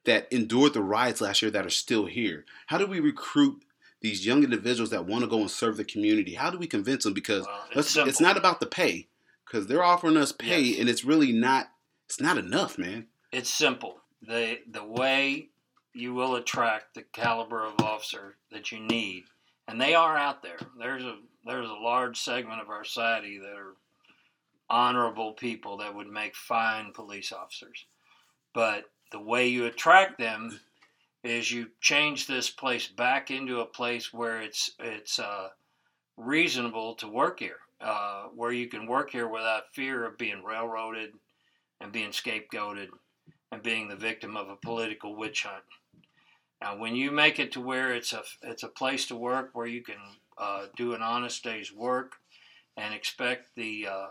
that 0.04 0.32
endured 0.32 0.74
the 0.74 0.82
riots 0.82 1.20
last 1.20 1.42
year 1.42 1.50
that 1.50 1.66
are 1.66 1.70
still 1.70 2.06
here? 2.06 2.44
How 2.66 2.78
do 2.78 2.86
we 2.86 3.00
recruit 3.00 3.64
these 4.06 4.24
young 4.24 4.44
individuals 4.44 4.90
that 4.90 5.04
want 5.04 5.24
to 5.24 5.28
go 5.28 5.40
and 5.40 5.50
serve 5.50 5.76
the 5.76 5.84
community? 5.84 6.34
How 6.34 6.50
do 6.50 6.58
we 6.58 6.66
convince 6.66 7.02
them? 7.04 7.12
Because 7.12 7.44
Well, 7.44 7.64
it's 7.72 7.96
it's, 7.96 8.20
not 8.20 8.36
about 8.36 8.60
the 8.60 8.66
pay, 8.66 9.08
because 9.44 9.66
they're 9.66 9.82
offering 9.82 10.16
us 10.16 10.30
pay, 10.30 10.60
Yes. 10.60 10.80
and 10.80 10.88
it's 10.88 11.04
really 11.04 11.32
not. 11.32 11.70
It's 12.04 12.20
not 12.20 12.38
enough, 12.38 12.78
man. 12.78 13.08
It's 13.32 13.50
simple. 13.50 13.98
The 14.22 14.60
the 14.70 14.84
way 14.84 15.48
you 15.92 16.14
will 16.14 16.36
attract 16.36 16.94
the 16.94 17.02
caliber 17.02 17.64
of 17.64 17.80
officer 17.80 18.36
that 18.52 18.70
you 18.70 18.78
need, 18.78 19.24
and 19.66 19.80
they 19.80 19.94
are 19.94 20.16
out 20.16 20.42
there. 20.42 20.58
There's 20.78 21.02
a 21.02 21.18
there's 21.44 21.68
a 21.68 21.74
large 21.74 22.18
segment 22.20 22.60
of 22.60 22.70
our 22.70 22.84
society 22.84 23.38
that 23.38 23.56
are 23.56 23.74
honorable 24.70 25.32
people 25.32 25.78
that 25.78 25.94
would 25.94 26.08
make 26.08 26.34
fine 26.36 26.92
police 26.92 27.32
officers. 27.32 27.86
But 28.54 28.84
the 29.10 29.20
way 29.20 29.48
you 29.48 29.66
attract 29.66 30.18
them 30.18 30.60
is 31.26 31.50
you 31.50 31.68
change 31.80 32.26
this 32.26 32.50
place 32.50 32.86
back 32.86 33.30
into 33.30 33.60
a 33.60 33.66
place 33.66 34.12
where 34.12 34.40
it's 34.40 34.70
it's 34.78 35.18
uh, 35.18 35.48
reasonable 36.16 36.94
to 36.94 37.08
work 37.08 37.40
here, 37.40 37.58
uh, 37.80 38.24
where 38.34 38.52
you 38.52 38.68
can 38.68 38.86
work 38.86 39.10
here 39.10 39.28
without 39.28 39.74
fear 39.74 40.06
of 40.06 40.18
being 40.18 40.44
railroaded 40.44 41.10
and 41.80 41.92
being 41.92 42.10
scapegoated 42.10 42.88
and 43.52 43.62
being 43.62 43.88
the 43.88 43.96
victim 43.96 44.36
of 44.36 44.48
a 44.48 44.56
political 44.56 45.16
witch 45.16 45.44
hunt. 45.44 45.64
Now, 46.60 46.76
when 46.76 46.96
you 46.96 47.10
make 47.10 47.38
it 47.38 47.52
to 47.52 47.60
where 47.60 47.94
it's 47.94 48.12
a 48.12 48.22
it's 48.42 48.62
a 48.62 48.68
place 48.68 49.06
to 49.06 49.16
work 49.16 49.50
where 49.52 49.66
you 49.66 49.82
can 49.82 50.00
uh, 50.38 50.66
do 50.76 50.94
an 50.94 51.02
honest 51.02 51.42
day's 51.42 51.72
work 51.72 52.12
and 52.76 52.94
expect 52.94 53.50
the 53.56 53.88
uh, 53.90 54.06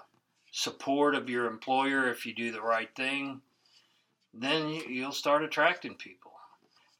support 0.51 1.15
of 1.15 1.29
your 1.29 1.47
employer 1.47 2.09
if 2.09 2.25
you 2.25 2.33
do 2.33 2.51
the 2.51 2.61
right 2.61 2.93
thing, 2.95 3.41
then 4.33 4.69
you, 4.69 4.83
you'll 4.87 5.11
start 5.11 5.43
attracting 5.43 5.95
people. 5.95 6.24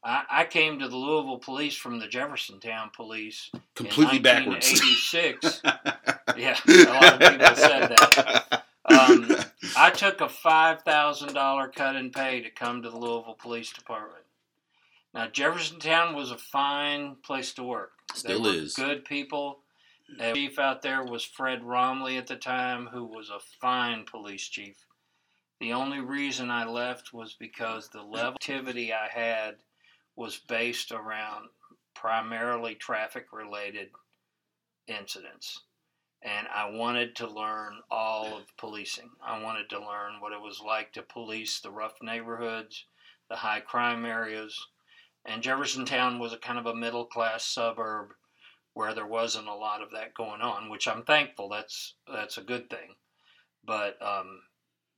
I, 0.06 0.24
I 0.30 0.46
came 0.46 0.80
to 0.80 0.88
the 0.88 0.96
Louisville 0.96 1.40
Police 1.40 1.76
from 1.76 2.00
the 2.00 2.06
Jeffersontown 2.06 2.94
Police 2.94 3.50
Completely 3.74 4.18
in 4.18 4.24
backwards. 4.24 4.72
1986. 4.72 5.62
yeah, 6.38 6.58
a 6.68 6.94
lot 6.94 7.14
of 7.14 7.32
people 7.32 7.56
said 7.56 7.90
that. 7.90 8.66
Um, 8.86 9.36
I 9.78 9.90
took 9.90 10.22
a 10.22 10.30
five 10.30 10.84
thousand 10.84 11.34
dollar 11.34 11.68
cut 11.68 11.96
in 11.96 12.12
pay 12.12 12.42
to 12.42 12.52
come 12.52 12.84
to 12.84 12.90
the 12.92 12.98
Louisville 12.98 13.38
Police 13.40 13.74
Department. 13.74 14.24
Now 15.14 15.28
Jeffersontown 15.28 16.14
was 16.14 16.30
a 16.30 16.38
fine 16.38 17.16
place 17.24 17.54
to 17.54 17.64
work. 17.64 17.94
Still 18.14 18.46
is. 18.46 18.76
good 18.76 19.06
people. 19.06 19.60
The 20.20 20.34
chief 20.34 20.60
out 20.60 20.84
there 20.84 21.04
was 21.04 21.24
Fred 21.24 21.64
Romley 21.64 22.20
at 22.20 22.28
the 22.28 22.36
time, 22.36 22.86
who 22.86 23.04
was 23.06 23.32
a 23.32 23.40
fine 23.60 24.06
police 24.06 24.48
chief. 24.48 24.78
The 25.60 25.74
only 25.74 26.00
reason 26.00 26.52
I 26.52 26.66
left 26.66 27.12
was 27.12 27.34
because 27.34 27.90
the 27.90 28.04
level 28.04 28.30
of 28.30 28.34
activity 28.36 28.94
I 28.94 29.08
had 29.08 29.56
was 30.16 30.38
based 30.48 30.92
around 30.92 31.50
primarily 31.94 32.76
traffic 32.76 33.28
related 33.32 33.90
incidents. 34.88 35.62
And 36.22 36.48
I 36.48 36.70
wanted 36.70 37.16
to 37.18 37.28
learn 37.28 37.82
all 37.92 38.38
of 38.38 38.58
policing. 38.58 39.12
I 39.24 39.42
wanted 39.44 39.70
to 39.70 39.80
learn 39.80 40.20
what 40.20 40.34
it 40.34 40.42
was 40.42 40.62
like 40.66 40.94
to 40.94 41.04
police 41.04 41.60
the 41.60 41.72
rough 41.72 42.02
neighborhoods, 42.02 42.86
the 43.30 43.36
high 43.36 43.60
crime 43.60 44.06
areas. 44.06 44.68
And 45.26 45.44
Jeffersontown 45.44 46.20
was 46.20 46.34
a 46.34 46.38
kind 46.38 46.58
of 46.58 46.66
a 46.66 46.76
middle 46.76 47.06
class 47.06 47.44
suburb 47.46 48.14
where 48.74 48.94
there 48.94 49.08
wasn't 49.08 49.48
a 49.48 49.56
lot 49.56 49.82
of 49.82 49.92
that 49.92 50.14
going 50.14 50.42
on, 50.42 50.70
which 50.70 50.88
I'm 50.88 51.04
thankful. 51.04 51.50
That's 51.50 51.96
that's 52.12 52.38
a 52.38 52.44
good 52.44 52.70
thing. 52.70 52.96
But 53.64 54.02
um, 54.02 54.42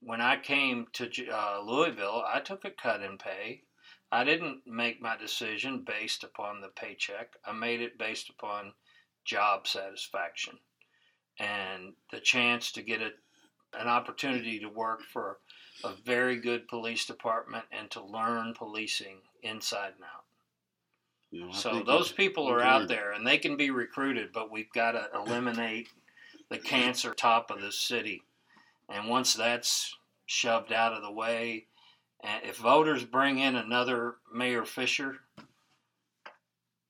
when 0.00 0.20
I 0.20 0.36
came 0.36 0.86
to 0.94 1.08
uh, 1.28 1.60
Louisville, 1.62 2.24
I 2.26 2.40
took 2.40 2.64
a 2.64 2.70
cut 2.70 3.02
in 3.02 3.18
pay. 3.18 3.62
I 4.10 4.24
didn't 4.24 4.66
make 4.66 5.02
my 5.02 5.16
decision 5.16 5.84
based 5.86 6.24
upon 6.24 6.60
the 6.60 6.68
paycheck. 6.68 7.34
I 7.44 7.52
made 7.52 7.80
it 7.80 7.98
based 7.98 8.30
upon 8.30 8.72
job 9.24 9.66
satisfaction 9.66 10.58
and 11.38 11.92
the 12.10 12.20
chance 12.20 12.72
to 12.72 12.82
get 12.82 13.02
a, 13.02 13.10
an 13.78 13.86
opportunity 13.86 14.58
to 14.60 14.68
work 14.68 15.02
for 15.02 15.38
a 15.84 15.92
very 16.04 16.36
good 16.36 16.66
police 16.68 17.04
department 17.04 17.64
and 17.70 17.90
to 17.90 18.02
learn 18.04 18.54
policing 18.54 19.18
inside 19.42 19.92
and 19.94 20.04
out. 20.04 20.24
You 21.30 21.46
know, 21.46 21.52
So 21.52 21.82
those 21.84 22.10
people 22.10 22.48
are 22.48 22.62
out 22.62 22.88
there 22.88 23.12
and 23.12 23.26
they 23.26 23.38
can 23.38 23.56
be 23.56 23.70
recruited, 23.70 24.32
but 24.32 24.50
we've 24.50 24.72
got 24.72 24.92
to 24.92 25.08
eliminate 25.14 25.88
the 26.48 26.58
cancer 26.58 27.12
top 27.12 27.50
of 27.50 27.60
this 27.60 27.78
city. 27.78 28.22
And 28.88 29.08
once 29.08 29.34
that's 29.34 29.94
shoved 30.24 30.72
out 30.72 30.94
of 30.94 31.02
the 31.02 31.12
way, 31.12 31.66
and 32.22 32.44
if 32.44 32.56
voters 32.56 33.04
bring 33.04 33.38
in 33.38 33.56
another 33.56 34.16
Mayor 34.32 34.64
Fischer, 34.64 35.16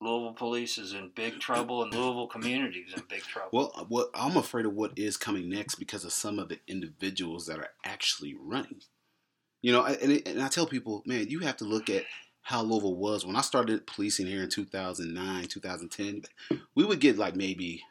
Louisville 0.01 0.33
police 0.33 0.77
is 0.77 0.93
in 0.93 1.11
big 1.13 1.39
trouble 1.39 1.83
and 1.83 1.93
Louisville 1.93 2.27
community 2.27 2.85
is 2.87 2.93
in 2.93 3.03
big 3.09 3.21
trouble. 3.21 3.49
Well, 3.51 3.71
uh, 3.75 3.83
what 3.89 4.09
I'm 4.13 4.37
afraid 4.37 4.65
of 4.65 4.73
what 4.73 4.97
is 4.97 5.17
coming 5.17 5.49
next 5.49 5.75
because 5.75 6.05
of 6.05 6.13
some 6.13 6.39
of 6.39 6.47
the 6.49 6.59
individuals 6.67 7.47
that 7.47 7.59
are 7.59 7.71
actually 7.83 8.35
running. 8.39 8.81
You 9.61 9.73
know, 9.73 9.83
and, 9.83 10.21
and 10.25 10.41
I 10.41 10.47
tell 10.47 10.65
people, 10.65 11.03
man, 11.05 11.29
you 11.29 11.39
have 11.39 11.57
to 11.57 11.65
look 11.65 11.89
at 11.89 12.05
how 12.43 12.63
Louisville 12.63 12.95
was 12.95 13.25
when 13.25 13.35
I 13.35 13.41
started 13.41 13.85
policing 13.85 14.25
here 14.25 14.41
in 14.41 14.49
2009, 14.49 15.47
2010. 15.47 16.23
We 16.75 16.85
would 16.85 17.01
get 17.01 17.17
like 17.17 17.35
maybe 17.35 17.83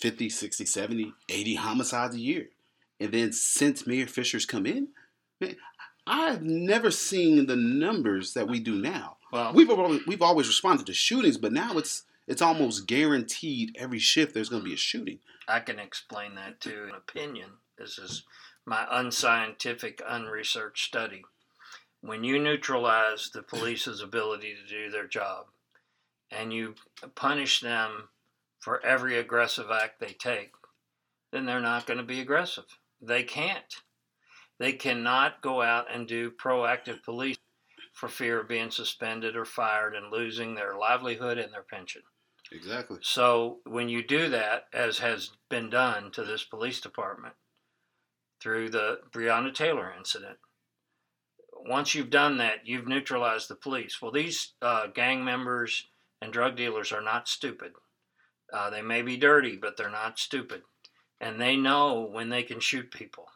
50, 0.00 0.28
60, 0.28 0.66
70, 0.66 1.12
80 1.30 1.54
homicides 1.54 2.14
a 2.14 2.20
year. 2.20 2.48
And 3.00 3.10
then 3.10 3.32
since 3.32 3.86
Mayor 3.86 4.06
Fischer's 4.06 4.46
come 4.46 4.66
in, 4.66 4.88
man, 5.40 5.56
I've 6.06 6.42
never 6.42 6.90
seen 6.90 7.46
the 7.46 7.56
numbers 7.56 8.34
that 8.34 8.48
we 8.48 8.60
do 8.60 8.74
now. 8.74 9.16
well, 9.32 9.52
We've 9.52 9.70
always, 9.70 10.06
we've 10.06 10.22
always 10.22 10.48
responded 10.48 10.86
to 10.86 10.94
shootings, 10.94 11.38
but 11.38 11.52
now 11.52 11.78
it's 11.78 12.04
it's 12.26 12.42
almost 12.42 12.86
guaranteed 12.86 13.76
every 13.78 13.98
shift 13.98 14.32
there's 14.32 14.48
going 14.48 14.62
to 14.62 14.68
be 14.68 14.74
a 14.74 14.78
shooting. 14.78 15.18
I 15.48 15.60
can 15.60 15.78
explain 15.78 16.34
that 16.36 16.60
too. 16.60 16.86
An 16.88 16.94
opinion. 16.94 17.50
This 17.76 17.98
is 17.98 18.24
my 18.64 18.86
unscientific, 18.90 20.00
unresearched 20.06 20.86
study. 20.86 21.24
When 22.00 22.22
you 22.24 22.38
neutralize 22.38 23.30
the 23.32 23.42
police's 23.42 24.00
ability 24.00 24.54
to 24.54 24.68
do 24.72 24.90
their 24.90 25.06
job 25.06 25.46
and 26.30 26.52
you 26.52 26.74
punish 27.14 27.60
them 27.60 28.08
for 28.60 28.84
every 28.84 29.18
aggressive 29.18 29.66
act 29.72 29.98
they 30.00 30.12
take, 30.12 30.52
then 31.32 31.44
they're 31.46 31.60
not 31.60 31.86
going 31.86 31.98
to 31.98 32.04
be 32.04 32.20
aggressive. 32.20 32.64
They 33.00 33.24
can't. 33.24 33.74
They 34.62 34.74
cannot 34.74 35.42
go 35.42 35.60
out 35.60 35.92
and 35.92 36.06
do 36.06 36.30
proactive 36.30 37.02
police 37.02 37.36
for 37.94 38.08
fear 38.08 38.38
of 38.38 38.48
being 38.48 38.70
suspended 38.70 39.34
or 39.34 39.44
fired 39.44 39.96
and 39.96 40.12
losing 40.12 40.54
their 40.54 40.76
livelihood 40.76 41.36
and 41.36 41.52
their 41.52 41.64
pension. 41.64 42.02
Exactly. 42.52 42.98
So 43.02 43.58
when 43.66 43.88
you 43.88 44.06
do 44.06 44.28
that, 44.28 44.66
as 44.72 44.98
has 44.98 45.30
been 45.50 45.68
done 45.68 46.12
to 46.12 46.22
this 46.22 46.44
police 46.44 46.80
department 46.80 47.34
through 48.40 48.70
the 48.70 49.00
Breonna 49.10 49.52
Taylor 49.52 49.92
incident, 49.98 50.38
once 51.66 51.96
you've 51.96 52.10
done 52.10 52.36
that, 52.36 52.64
you've 52.64 52.86
neutralized 52.86 53.48
the 53.48 53.56
police. 53.56 54.00
Well, 54.00 54.12
these 54.12 54.52
uh, 54.62 54.86
gang 54.86 55.24
members 55.24 55.88
and 56.20 56.32
drug 56.32 56.56
dealers 56.56 56.92
are 56.92 57.02
not 57.02 57.26
stupid. 57.26 57.72
Uh, 58.52 58.70
they 58.70 58.80
may 58.80 59.02
be 59.02 59.16
dirty, 59.16 59.56
but 59.56 59.76
they're 59.76 59.90
not 59.90 60.20
stupid. 60.20 60.62
And 61.20 61.40
they 61.40 61.56
know 61.56 62.08
when 62.08 62.28
they 62.28 62.44
can 62.44 62.60
shoot 62.60 62.92
people 62.92 63.26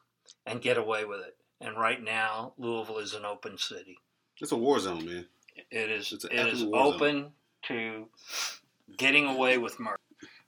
and 0.46 0.62
get 0.62 0.78
away 0.78 1.04
with 1.04 1.20
it. 1.20 1.36
And 1.60 1.76
right 1.76 2.02
now, 2.02 2.52
Louisville 2.58 2.98
is 2.98 3.14
an 3.14 3.24
open 3.24 3.58
city. 3.58 3.98
It's 4.40 4.52
a 4.52 4.56
war 4.56 4.78
zone, 4.78 5.06
man. 5.06 5.26
It's 5.70 6.12
it 6.12 6.22
is 6.22 6.26
absolute 6.30 6.70
war 6.70 6.92
zone. 6.92 6.94
open 6.94 7.32
to 7.68 8.06
getting 8.96 9.26
away 9.26 9.58
with 9.58 9.80
murder 9.80 9.96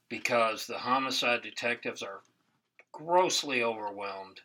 because 0.09 0.67
the 0.67 0.79
homicide 0.79 1.43
detectives 1.43 2.03
are 2.03 2.21
grossly 2.93 3.63
overwhelmed. 3.63 4.41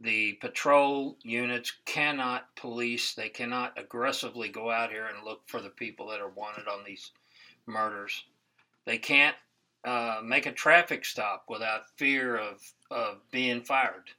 The 0.00 0.34
patrol 0.34 1.16
units 1.22 1.72
cannot 1.84 2.54
police, 2.56 3.14
they 3.14 3.28
cannot 3.28 3.78
aggressively 3.78 4.48
go 4.48 4.70
out 4.70 4.90
here 4.90 5.06
and 5.06 5.24
look 5.24 5.42
for 5.46 5.60
the 5.60 5.70
people 5.70 6.08
that 6.08 6.20
are 6.20 6.28
wanted 6.28 6.66
on 6.66 6.84
these 6.84 7.12
murders. 7.66 8.24
They 8.84 8.98
can't 8.98 9.36
uh, 9.84 10.20
make 10.24 10.46
a 10.46 10.52
traffic 10.52 11.04
stop 11.04 11.44
without 11.48 11.90
fear 11.96 12.36
of, 12.36 12.60
of 12.90 13.18
being 13.30 13.62
fired. 13.62 14.10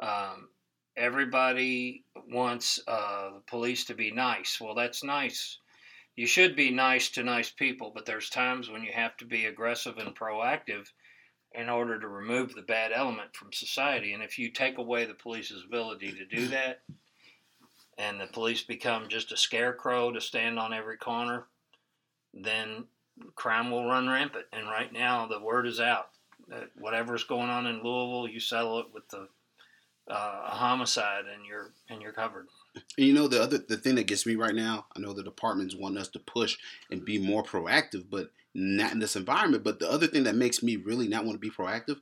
Um, 0.00 0.48
everybody 0.96 2.04
wants 2.30 2.80
uh, 2.88 3.30
the 3.34 3.42
police 3.46 3.84
to 3.86 3.94
be 3.94 4.10
nice. 4.10 4.60
Well, 4.60 4.74
that's 4.74 5.04
nice, 5.04 5.58
you 6.20 6.26
should 6.26 6.54
be 6.54 6.70
nice 6.70 7.08
to 7.12 7.22
nice 7.22 7.50
people, 7.50 7.92
but 7.94 8.04
there's 8.04 8.28
times 8.28 8.68
when 8.68 8.82
you 8.82 8.92
have 8.92 9.16
to 9.16 9.24
be 9.24 9.46
aggressive 9.46 9.96
and 9.96 10.14
proactive 10.14 10.86
in 11.52 11.68
order 11.68 11.98
to 11.98 12.08
remove 12.08 12.54
the 12.54 12.60
bad 12.60 12.92
element 12.92 13.34
from 13.34 13.52
society. 13.52 14.12
And 14.12 14.22
if 14.22 14.38
you 14.38 14.50
take 14.50 14.78
away 14.78 15.06
the 15.06 15.14
police's 15.14 15.64
ability 15.64 16.12
to 16.12 16.26
do 16.26 16.48
that, 16.48 16.82
and 17.96 18.20
the 18.20 18.26
police 18.26 18.62
become 18.62 19.08
just 19.08 19.32
a 19.32 19.36
scarecrow 19.36 20.12
to 20.12 20.20
stand 20.20 20.58
on 20.58 20.74
every 20.74 20.96
corner, 20.96 21.46
then 22.34 22.84
crime 23.34 23.70
will 23.70 23.86
run 23.86 24.08
rampant. 24.08 24.46
And 24.52 24.68
right 24.68 24.92
now, 24.92 25.26
the 25.26 25.40
word 25.40 25.66
is 25.66 25.80
out 25.80 26.10
that 26.48 26.70
whatever's 26.76 27.24
going 27.24 27.48
on 27.50 27.66
in 27.66 27.82
Louisville, 27.82 28.28
you 28.28 28.40
settle 28.40 28.80
it 28.80 28.86
with 28.92 29.08
the 29.08 29.28
uh, 30.10 30.42
a 30.46 30.54
homicide, 30.54 31.24
and 31.32 31.46
you're 31.46 31.72
and 31.88 32.02
you're 32.02 32.12
covered. 32.12 32.46
And 32.98 33.06
you 33.06 33.14
know 33.14 33.28
the 33.28 33.42
other 33.42 33.58
the 33.58 33.76
thing 33.76 33.94
that 33.94 34.06
gets 34.06 34.26
me 34.26 34.34
right 34.34 34.54
now, 34.54 34.86
I 34.96 35.00
know 35.00 35.12
the 35.12 35.22
departments 35.22 35.74
want 35.74 35.98
us 35.98 36.08
to 36.08 36.18
push 36.18 36.58
and 36.90 37.04
be 37.04 37.18
more 37.18 37.42
proactive, 37.42 38.04
but 38.10 38.30
not 38.54 38.92
in 38.92 38.98
this 38.98 39.16
environment. 39.16 39.64
But 39.64 39.78
the 39.78 39.90
other 39.90 40.06
thing 40.06 40.24
that 40.24 40.34
makes 40.34 40.62
me 40.62 40.76
really 40.76 41.08
not 41.08 41.24
want 41.24 41.36
to 41.36 41.38
be 41.38 41.50
proactive, 41.50 42.00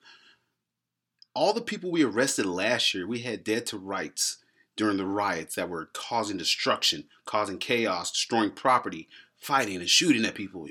all 1.35 1.53
the 1.53 1.61
people 1.61 1.91
we 1.91 2.05
arrested 2.05 2.47
last 2.47 2.95
year, 2.95 3.07
we 3.07 3.21
had 3.21 3.45
dead 3.45 3.67
to 3.67 3.79
rights 3.79 4.39
during 4.77 4.97
the 4.97 5.07
riots 5.07 5.57
that 5.57 5.69
were 5.69 5.91
causing 5.93 6.37
destruction, 6.37 7.05
causing 7.25 7.59
chaos, 7.59 8.13
destroying 8.13 8.53
property, 8.53 9.09
fighting 9.37 9.77
and 9.77 9.89
shooting 9.89 10.25
at 10.25 10.35
people. 10.35 10.67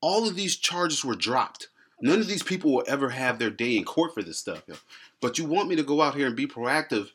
All 0.00 0.28
of 0.28 0.36
these 0.36 0.56
charges 0.56 1.04
were 1.04 1.14
dropped. 1.14 1.68
None 2.00 2.20
of 2.20 2.28
these 2.28 2.42
people 2.42 2.72
will 2.72 2.84
ever 2.86 3.10
have 3.10 3.38
their 3.38 3.50
day 3.50 3.76
in 3.76 3.84
court 3.84 4.14
for 4.14 4.22
this 4.22 4.38
stuff. 4.38 4.62
But 5.20 5.38
you 5.38 5.44
want 5.44 5.68
me 5.68 5.76
to 5.76 5.82
go 5.82 6.00
out 6.02 6.14
here 6.14 6.26
and 6.26 6.36
be 6.36 6.46
proactive 6.46 7.10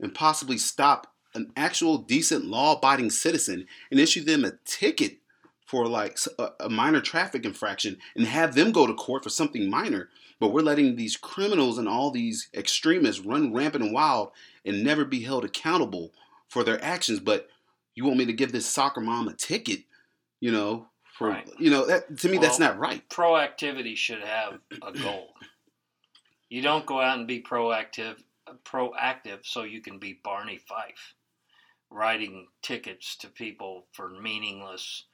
and 0.00 0.14
possibly 0.14 0.58
stop 0.58 1.08
an 1.34 1.52
actual 1.56 1.98
decent 1.98 2.44
law-abiding 2.44 3.10
citizen 3.10 3.66
and 3.90 4.00
issue 4.00 4.22
them 4.22 4.44
a 4.44 4.52
ticket 4.64 5.18
for 5.66 5.86
like 5.86 6.18
a, 6.58 6.68
minor 6.68 7.00
traffic 7.00 7.44
infraction 7.44 7.96
and 8.16 8.26
have 8.26 8.54
them 8.54 8.72
go 8.72 8.86
to 8.86 8.94
court 8.94 9.22
for 9.22 9.30
something 9.30 9.70
minor. 9.70 10.08
But 10.40 10.52
we're 10.52 10.62
letting 10.62 10.96
these 10.96 11.16
criminals 11.16 11.78
and 11.78 11.88
all 11.88 12.10
these 12.10 12.48
extremists 12.54 13.24
run 13.24 13.52
rampant 13.52 13.84
and 13.84 13.94
wild 13.94 14.32
and 14.64 14.82
never 14.82 15.04
be 15.04 15.20
held 15.20 15.44
accountable 15.44 16.12
for 16.48 16.64
their 16.64 16.82
actions. 16.82 17.20
But 17.20 17.48
you 17.94 18.04
want 18.04 18.18
me 18.18 18.26
to 18.26 18.32
give 18.32 18.50
this 18.50 18.66
soccer 18.66 19.00
mom 19.00 19.28
a 19.28 19.34
ticket, 19.34 19.82
you 20.40 20.50
know, 20.50 20.86
for 21.16 21.28
Right. 21.28 21.48
you 21.58 21.70
know 21.70 21.86
that 21.86 22.18
to 22.20 22.28
me 22.30 22.38
that's 22.38 22.58
not 22.58 22.78
right. 22.78 23.06
Proactivity 23.10 23.94
should 23.94 24.22
have 24.22 24.58
a 24.82 24.90
goal. 24.98 25.34
You 26.50 26.62
don't 26.62 26.84
go 26.84 27.00
out 27.00 27.16
and 27.16 27.28
be 27.28 27.40
proactive, 27.40 28.16
proactive 28.64 29.46
so 29.46 29.62
you 29.62 29.80
can 29.80 29.98
be 29.98 30.20
Barney 30.24 30.58
Fife, 30.58 31.14
writing 31.90 32.48
tickets 32.60 33.16
to 33.18 33.28
people 33.28 33.86
for 33.92 34.10
meaningless, 34.10 35.04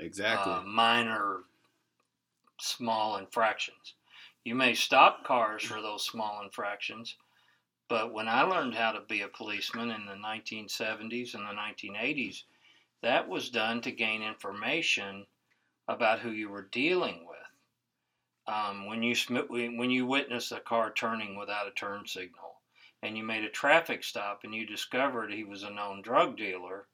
Exactly. 0.00 0.52
uh, 0.52 0.62
minor, 0.62 1.40
small 2.58 3.18
infractions. 3.18 3.94
You 4.44 4.54
may 4.54 4.72
stop 4.74 5.24
cars 5.24 5.62
for 5.62 5.82
those 5.82 6.06
small 6.06 6.42
infractions, 6.42 7.16
but 7.88 8.12
when 8.14 8.26
I 8.26 8.42
learned 8.42 8.74
how 8.74 8.92
to 8.92 9.00
be 9.02 9.20
a 9.20 9.28
policeman 9.28 9.90
in 9.90 10.06
the 10.06 10.14
1970s 10.14 11.34
and 11.34 11.44
the 11.44 11.52
1980s, 11.52 12.44
that 13.02 13.28
was 13.28 13.50
done 13.50 13.82
to 13.82 13.92
gain 13.92 14.22
information 14.22 15.26
about 15.88 16.20
who 16.20 16.30
you 16.30 16.48
were 16.48 16.68
dealing 16.72 17.26
with. 17.28 17.35
Um, 18.48 18.86
when 18.86 19.02
you 19.02 19.16
when 19.48 19.90
you 19.90 20.06
witnessed 20.06 20.52
a 20.52 20.60
car 20.60 20.92
turning 20.92 21.36
without 21.36 21.66
a 21.66 21.72
turn 21.72 22.06
signal, 22.06 22.60
and 23.02 23.16
you 23.16 23.24
made 23.24 23.44
a 23.44 23.50
traffic 23.50 24.04
stop, 24.04 24.44
and 24.44 24.54
you 24.54 24.64
discovered 24.66 25.32
he 25.32 25.44
was 25.44 25.62
a 25.62 25.70
known 25.70 26.02
drug 26.02 26.36
dealer, 26.36 26.86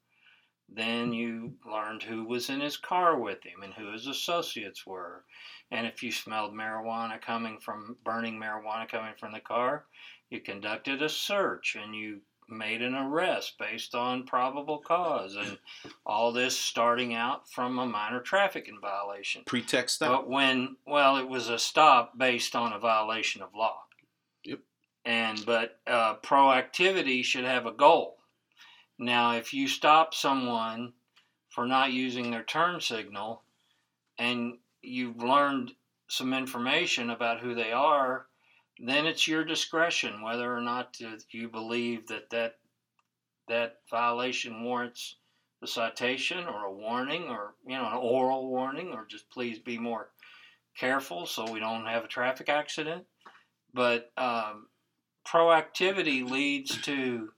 then 0.68 1.12
you 1.12 1.54
learned 1.66 2.02
who 2.02 2.24
was 2.24 2.48
in 2.48 2.60
his 2.60 2.76
car 2.76 3.18
with 3.18 3.42
him 3.44 3.62
and 3.62 3.74
who 3.74 3.92
his 3.92 4.06
associates 4.06 4.86
were. 4.86 5.24
And 5.70 5.86
if 5.86 6.02
you 6.02 6.10
smelled 6.10 6.54
marijuana 6.54 7.20
coming 7.20 7.58
from 7.60 7.96
burning 8.04 8.38
marijuana 8.38 8.88
coming 8.88 9.14
from 9.18 9.32
the 9.32 9.40
car, 9.40 9.86
you 10.30 10.40
conducted 10.40 11.02
a 11.02 11.08
search 11.08 11.76
and 11.76 11.94
you 11.94 12.20
made 12.52 12.82
an 12.82 12.94
arrest 12.94 13.58
based 13.58 13.94
on 13.94 14.24
probable 14.24 14.78
cause 14.78 15.36
and 15.36 15.58
all 16.06 16.32
this 16.32 16.56
starting 16.56 17.14
out 17.14 17.48
from 17.48 17.78
a 17.78 17.86
minor 17.86 18.20
traffic 18.20 18.68
violation. 18.80 19.42
Pretext 19.46 19.96
stop. 19.96 20.22
But 20.22 20.30
when, 20.30 20.76
well, 20.86 21.16
it 21.16 21.28
was 21.28 21.48
a 21.48 21.58
stop 21.58 22.16
based 22.16 22.54
on 22.54 22.72
a 22.72 22.78
violation 22.78 23.42
of 23.42 23.54
law. 23.54 23.82
Yep. 24.44 24.60
And, 25.04 25.44
but 25.44 25.80
uh, 25.86 26.16
proactivity 26.16 27.24
should 27.24 27.44
have 27.44 27.66
a 27.66 27.72
goal. 27.72 28.18
Now, 28.98 29.36
if 29.36 29.52
you 29.52 29.66
stop 29.66 30.14
someone 30.14 30.92
for 31.48 31.66
not 31.66 31.92
using 31.92 32.30
their 32.30 32.44
turn 32.44 32.80
signal 32.80 33.42
and 34.18 34.58
you've 34.80 35.22
learned 35.22 35.72
some 36.08 36.34
information 36.34 37.10
about 37.10 37.40
who 37.40 37.54
they 37.54 37.72
are, 37.72 38.26
then 38.88 39.06
it's 39.06 39.28
your 39.28 39.44
discretion 39.44 40.22
whether 40.22 40.54
or 40.54 40.60
not 40.60 40.94
to, 40.94 41.16
you 41.30 41.48
believe 41.48 42.08
that, 42.08 42.30
that 42.30 42.56
that 43.48 43.76
violation 43.90 44.62
warrants 44.62 45.16
a 45.62 45.66
citation 45.66 46.46
or 46.46 46.64
a 46.64 46.72
warning 46.72 47.24
or 47.28 47.54
you 47.66 47.76
know 47.76 47.86
an 47.86 47.96
oral 47.96 48.48
warning 48.48 48.92
or 48.92 49.06
just 49.06 49.30
please 49.30 49.58
be 49.58 49.78
more 49.78 50.08
careful 50.76 51.26
so 51.26 51.50
we 51.50 51.60
don't 51.60 51.86
have 51.86 52.04
a 52.04 52.08
traffic 52.08 52.48
accident. 52.48 53.04
But 53.74 54.10
um, 54.16 54.68
proactivity 55.26 56.28
leads 56.28 56.80
to 56.82 57.30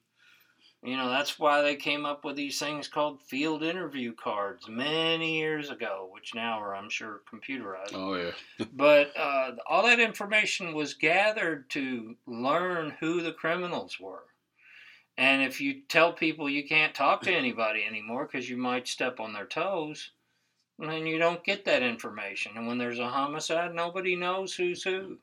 you 0.85 0.97
know 0.97 1.09
that's 1.09 1.39
why 1.39 1.63
they 1.63 1.77
came 1.77 2.05
up 2.05 2.25
with 2.25 2.37
these 2.37 2.59
things 2.59 2.89
called 2.89 3.23
field 3.23 3.63
interview 3.63 4.13
cards 4.13 4.69
many 4.69 5.39
years 5.39 5.71
ago 5.71 6.09
which 6.13 6.35
now 6.35 6.61
are 6.61 6.75
i'm 6.77 6.91
sure 6.91 7.23
computerized 7.33 7.95
oh 7.95 8.15
yeah. 8.15 8.67
but 8.77 9.13
uh, 9.17 9.53
all 9.67 9.85
that 9.85 10.01
information 10.01 10.75
was 10.75 10.95
gathered 10.95 11.69
to 11.71 12.17
learn 12.27 12.95
who 13.01 13.23
the 13.23 13.33
criminals 13.33 13.99
were. 14.01 14.25
And 15.17 15.43
if 15.43 15.61
you 15.61 15.83
tell 15.89 16.13
people 16.13 16.49
you 16.51 16.67
can't 16.67 16.95
talk 16.95 17.23
to 17.23 17.33
anybody 17.33 17.85
anymore 17.85 18.29
because 18.31 18.51
you 18.51 18.57
might 18.57 18.89
step 18.89 19.21
on 19.21 19.33
their 19.33 19.47
toes, 19.47 20.11
then 20.79 21.07
you 21.07 21.19
don't 21.19 21.45
get 21.45 21.65
that 21.67 21.83
information. 21.83 22.53
And 22.57 22.67
when 22.67 22.79
there's 22.79 22.99
a 22.99 23.09
homicide, 23.09 23.75
nobody 23.75 24.17
knows 24.17 24.55
who's 24.55 24.83
who. 24.83 25.19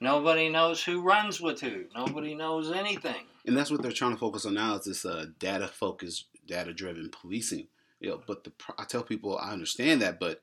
Nobody 0.00 0.48
knows 0.48 0.82
who 0.82 1.02
runs 1.02 1.40
with 1.40 1.60
who. 1.60 1.84
Nobody 1.94 2.34
knows 2.34 2.70
anything. 2.72 3.26
and 3.46 3.56
that's 3.56 3.70
what 3.70 3.82
they're 3.82 3.92
trying 3.92 4.12
to 4.12 4.18
focus 4.18 4.44
on 4.46 4.54
now 4.54 4.74
is 4.76 4.84
this 4.84 5.04
uh, 5.04 5.26
data 5.38 5.68
focused 5.68 6.26
data 6.46 6.72
driven 6.72 7.08
policing 7.10 7.66
you 8.00 8.10
know 8.10 8.20
but 8.26 8.42
the 8.44 8.52
i 8.78 8.84
tell 8.84 9.02
people 9.04 9.38
i 9.38 9.52
understand 9.52 10.02
that 10.02 10.18
but 10.18 10.40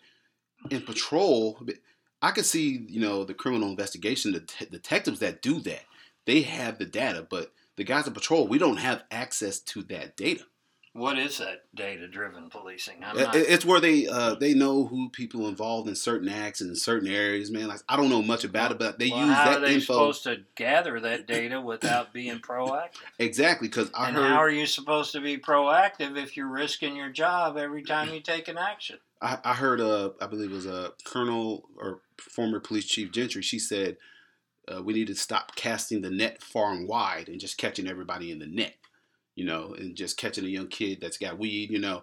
in 0.72 0.82
patrol 0.82 1.60
i 2.22 2.32
could 2.32 2.46
see 2.46 2.86
you 2.88 3.00
know 3.02 3.26
the 3.26 3.34
criminal 3.34 3.68
investigation 3.70 4.32
the 4.32 4.40
te- 4.40 4.66
detectives 4.66 5.20
that 5.20 5.42
do 5.42 5.60
that 5.60 5.84
they 6.26 6.42
have 6.42 6.78
the 6.80 6.86
data 6.86 7.28
but 7.30 7.52
the 7.76 7.84
guys 7.84 8.08
in 8.08 8.14
patrol 8.14 8.48
we 8.48 8.58
don't 8.58 8.78
have 8.78 9.04
access 9.12 9.60
to 9.60 9.84
that 9.84 10.16
data 10.16 10.44
What 10.94 11.20
is 11.20 11.38
that 11.38 11.64
data 11.76 12.08
driven 12.08 12.50
policing? 12.50 13.00
Not. 13.00 13.36
it's 13.36 13.66
where 13.66 13.80
they 13.80 14.08
uh, 14.08 14.36
they 14.36 14.54
know 14.54 14.86
who 14.86 15.10
people 15.10 15.48
involved 15.48 15.88
in 15.88 15.96
certain 15.96 16.30
acts 16.30 16.62
and 16.62 16.70
in 16.70 16.76
certain 16.76 17.08
areas 17.08 17.52
man 17.52 17.68
like 17.68 17.82
i 17.88 17.96
don't 17.96 18.10
know 18.10 18.22
much 18.22 18.44
about 18.44 18.72
it 18.72 18.80
but 18.80 18.98
they 18.98 19.10
well, 19.10 19.28
use 19.28 19.36
how 19.36 19.46
that 19.46 19.58
are 19.58 19.62
they 19.62 19.76
info 19.76 19.94
supposed 19.94 20.24
to 20.24 20.38
gather 20.56 21.00
that 21.00 21.28
data 21.28 21.62
without 21.62 22.14
being 22.14 22.40
proactive? 22.40 22.90
exactly 23.20 23.68
because 23.68 23.92
i 23.94 24.08
and 24.08 24.18
heard 24.18 24.28
how 24.28 24.38
are 24.38 24.50
you 24.50 24.66
supposed 24.66 25.12
to 25.12 25.22
be 25.22 25.38
proactive 25.38 26.18
if 26.18 26.36
you're 26.36 26.48
risking 26.48 26.96
your 26.96 27.10
job 27.10 27.58
every 27.58 27.84
time 27.84 28.14
you 28.14 28.20
take 28.20 28.48
an 28.48 28.58
action? 28.58 28.98
I, 29.22 29.38
I 29.44 29.54
heard 29.54 29.82
uh 29.82 30.12
I 30.22 30.28
believe 30.28 30.52
it 30.52 30.56
was 30.56 30.66
a 30.66 30.94
colonel 31.04 31.70
or 31.78 32.02
former 32.18 32.60
police 32.60 32.86
chief 32.86 33.12
Gentry. 33.12 33.42
She 33.42 33.60
said 33.60 33.98
uh, 34.68 34.84
we 34.84 34.94
need 34.94 35.08
to 35.08 35.16
stop 35.16 35.56
casting 35.56 36.02
the 36.02 36.10
net 36.10 36.42
far 36.42 36.74
and 36.74 36.88
wide 36.88 37.30
and 37.30 37.40
just 37.40 37.58
catching 37.58 37.88
everybody 37.88 38.32
in 38.32 38.40
the 38.40 38.48
net, 38.48 38.76
you 39.38 39.46
know, 39.46 39.76
and 39.78 39.96
just 39.96 40.18
catching 40.18 40.44
a 40.46 40.50
young 40.50 40.68
kid 40.68 40.98
that's 41.00 41.20
got 41.20 41.38
weed, 41.38 41.70
you 41.70 41.78
know. 41.78 42.02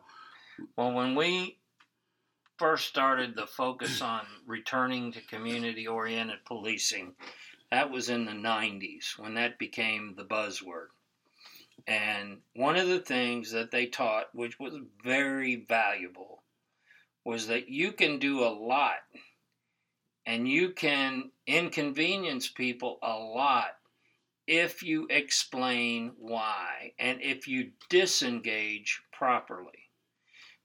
Well, 0.76 0.92
when 0.92 1.16
we 1.16 1.58
first 2.58 2.86
started 2.86 3.34
the 3.34 3.48
focus 3.48 4.00
on 4.00 4.24
returning 4.46 5.10
to 5.12 5.20
community 5.20 5.88
oriented 5.88 6.44
policing, 6.46 7.12
that 7.72 7.90
was 7.90 8.08
in 8.08 8.24
the 8.24 8.30
90s 8.30 9.18
when 9.18 9.34
that 9.34 9.58
became 9.58 10.14
the 10.16 10.24
buzzword. 10.24 10.86
And 11.88 12.38
one 12.54 12.76
of 12.76 12.86
the 12.86 13.00
things 13.00 13.50
that 13.50 13.72
they 13.72 13.86
taught, 13.86 14.32
which 14.32 14.60
was 14.60 14.78
very 15.02 15.56
valuable, 15.56 16.44
was 17.24 17.48
that 17.48 17.68
you 17.68 17.90
can 17.90 18.20
do 18.20 18.44
a 18.44 18.54
lot 18.54 19.02
and 20.24 20.48
you 20.48 20.70
can 20.70 21.32
inconvenience 21.48 22.48
people 22.48 23.00
a 23.02 23.18
lot 23.18 23.76
if 24.46 24.82
you 24.82 25.06
explain 25.08 26.12
why 26.18 26.92
and 26.98 27.20
if 27.22 27.48
you 27.48 27.70
disengage 27.88 29.00
properly. 29.12 29.90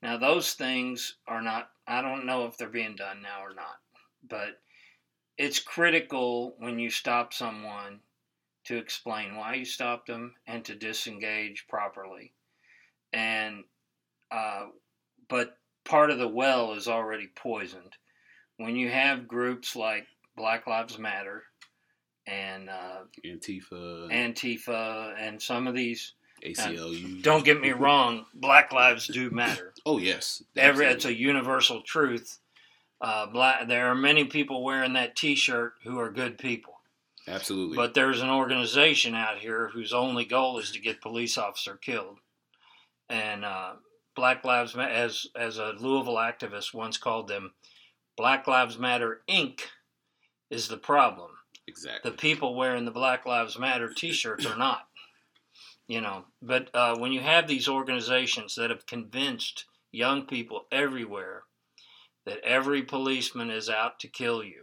Now, 0.02 0.16
those 0.16 0.54
things 0.54 1.16
are 1.26 1.42
not, 1.42 1.70
I 1.86 2.02
don't 2.02 2.26
know 2.26 2.46
if 2.46 2.56
they're 2.56 2.68
being 2.68 2.96
done 2.96 3.22
now 3.22 3.42
or 3.42 3.54
not, 3.54 3.78
but 4.26 4.60
it's 5.36 5.58
critical 5.58 6.54
when 6.58 6.78
you 6.78 6.90
stop 6.90 7.32
someone 7.32 8.00
to 8.64 8.76
explain 8.76 9.36
why 9.36 9.54
you 9.54 9.64
stopped 9.64 10.06
them 10.06 10.34
and 10.46 10.64
to 10.64 10.74
disengage 10.74 11.66
properly. 11.68 12.32
And, 13.12 13.64
uh, 14.30 14.66
but 15.28 15.58
part 15.84 16.10
of 16.10 16.18
the 16.18 16.28
well 16.28 16.72
is 16.74 16.88
already 16.88 17.28
poisoned. 17.34 17.96
When 18.58 18.76
you 18.76 18.90
have 18.90 19.28
groups 19.28 19.74
like 19.74 20.06
Black 20.36 20.66
Lives 20.66 20.98
Matter 20.98 21.44
and 22.26 22.68
uh, 22.70 23.00
Antifa, 23.24 24.10
Antifa 24.10 25.14
and 25.18 25.40
some 25.40 25.66
of 25.66 25.74
these, 25.74 26.12
ACLU. 26.44 27.22
don't 27.22 27.44
get 27.44 27.60
me 27.60 27.70
wrong, 27.72 28.24
Black 28.34 28.72
lives 28.72 29.06
do 29.06 29.30
matter. 29.30 29.72
Oh 29.86 29.98
yes, 29.98 30.42
Every 30.56 30.86
it's 30.86 31.04
a 31.06 31.14
universal 31.14 31.80
truth. 31.82 32.38
Uh, 33.00 33.24
black, 33.26 33.66
there 33.66 33.86
are 33.86 33.94
many 33.94 34.24
people 34.24 34.62
wearing 34.62 34.92
that 34.92 35.16
T-shirt 35.16 35.72
who 35.84 35.98
are 35.98 36.10
good 36.10 36.36
people. 36.36 36.74
absolutely. 37.26 37.74
But 37.76 37.94
there's 37.94 38.20
an 38.20 38.28
organization 38.28 39.14
out 39.14 39.38
here 39.38 39.68
whose 39.72 39.94
only 39.94 40.26
goal 40.26 40.58
is 40.58 40.70
to 40.72 40.80
get 40.80 41.00
police 41.00 41.38
officer 41.38 41.76
killed. 41.76 42.18
And 43.08 43.42
uh, 43.42 43.72
Black 44.14 44.44
Lives 44.44 44.74
Matter, 44.76 44.92
as 44.92 45.26
as 45.34 45.56
a 45.56 45.72
Louisville 45.80 46.16
activist 46.16 46.74
once 46.74 46.98
called 46.98 47.26
them, 47.28 47.52
Black 48.18 48.46
Lives 48.46 48.78
Matter 48.78 49.22
Inc. 49.28 49.60
is 50.50 50.68
the 50.68 50.76
problem. 50.76 51.30
Exactly. 51.70 52.10
The 52.10 52.16
people 52.16 52.54
wearing 52.54 52.84
the 52.84 52.90
Black 52.90 53.24
Lives 53.26 53.58
Matter 53.58 53.92
T-shirts 53.92 54.44
are 54.44 54.58
not. 54.58 54.86
You 55.86 56.00
know, 56.00 56.24
but 56.40 56.70
uh, 56.72 56.96
when 56.98 57.10
you 57.10 57.20
have 57.20 57.48
these 57.48 57.68
organizations 57.68 58.54
that 58.54 58.70
have 58.70 58.86
convinced 58.86 59.64
young 59.90 60.24
people 60.24 60.66
everywhere 60.70 61.42
that 62.26 62.38
every 62.44 62.82
policeman 62.82 63.50
is 63.50 63.68
out 63.68 63.98
to 64.00 64.08
kill 64.08 64.44
you, 64.44 64.62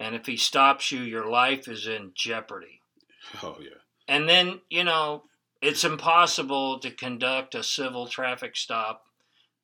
and 0.00 0.14
if 0.14 0.24
he 0.26 0.36
stops 0.36 0.90
you, 0.90 1.00
your 1.00 1.28
life 1.28 1.68
is 1.68 1.86
in 1.86 2.12
jeopardy. 2.14 2.80
oh 3.42 3.58
yeah. 3.60 3.80
And 4.08 4.28
then, 4.28 4.60
you 4.70 4.84
know, 4.84 5.24
it's 5.60 5.84
impossible 5.84 6.78
to 6.80 6.90
conduct 6.90 7.54
a 7.54 7.62
civil 7.62 8.06
traffic 8.06 8.56
stop 8.56 9.04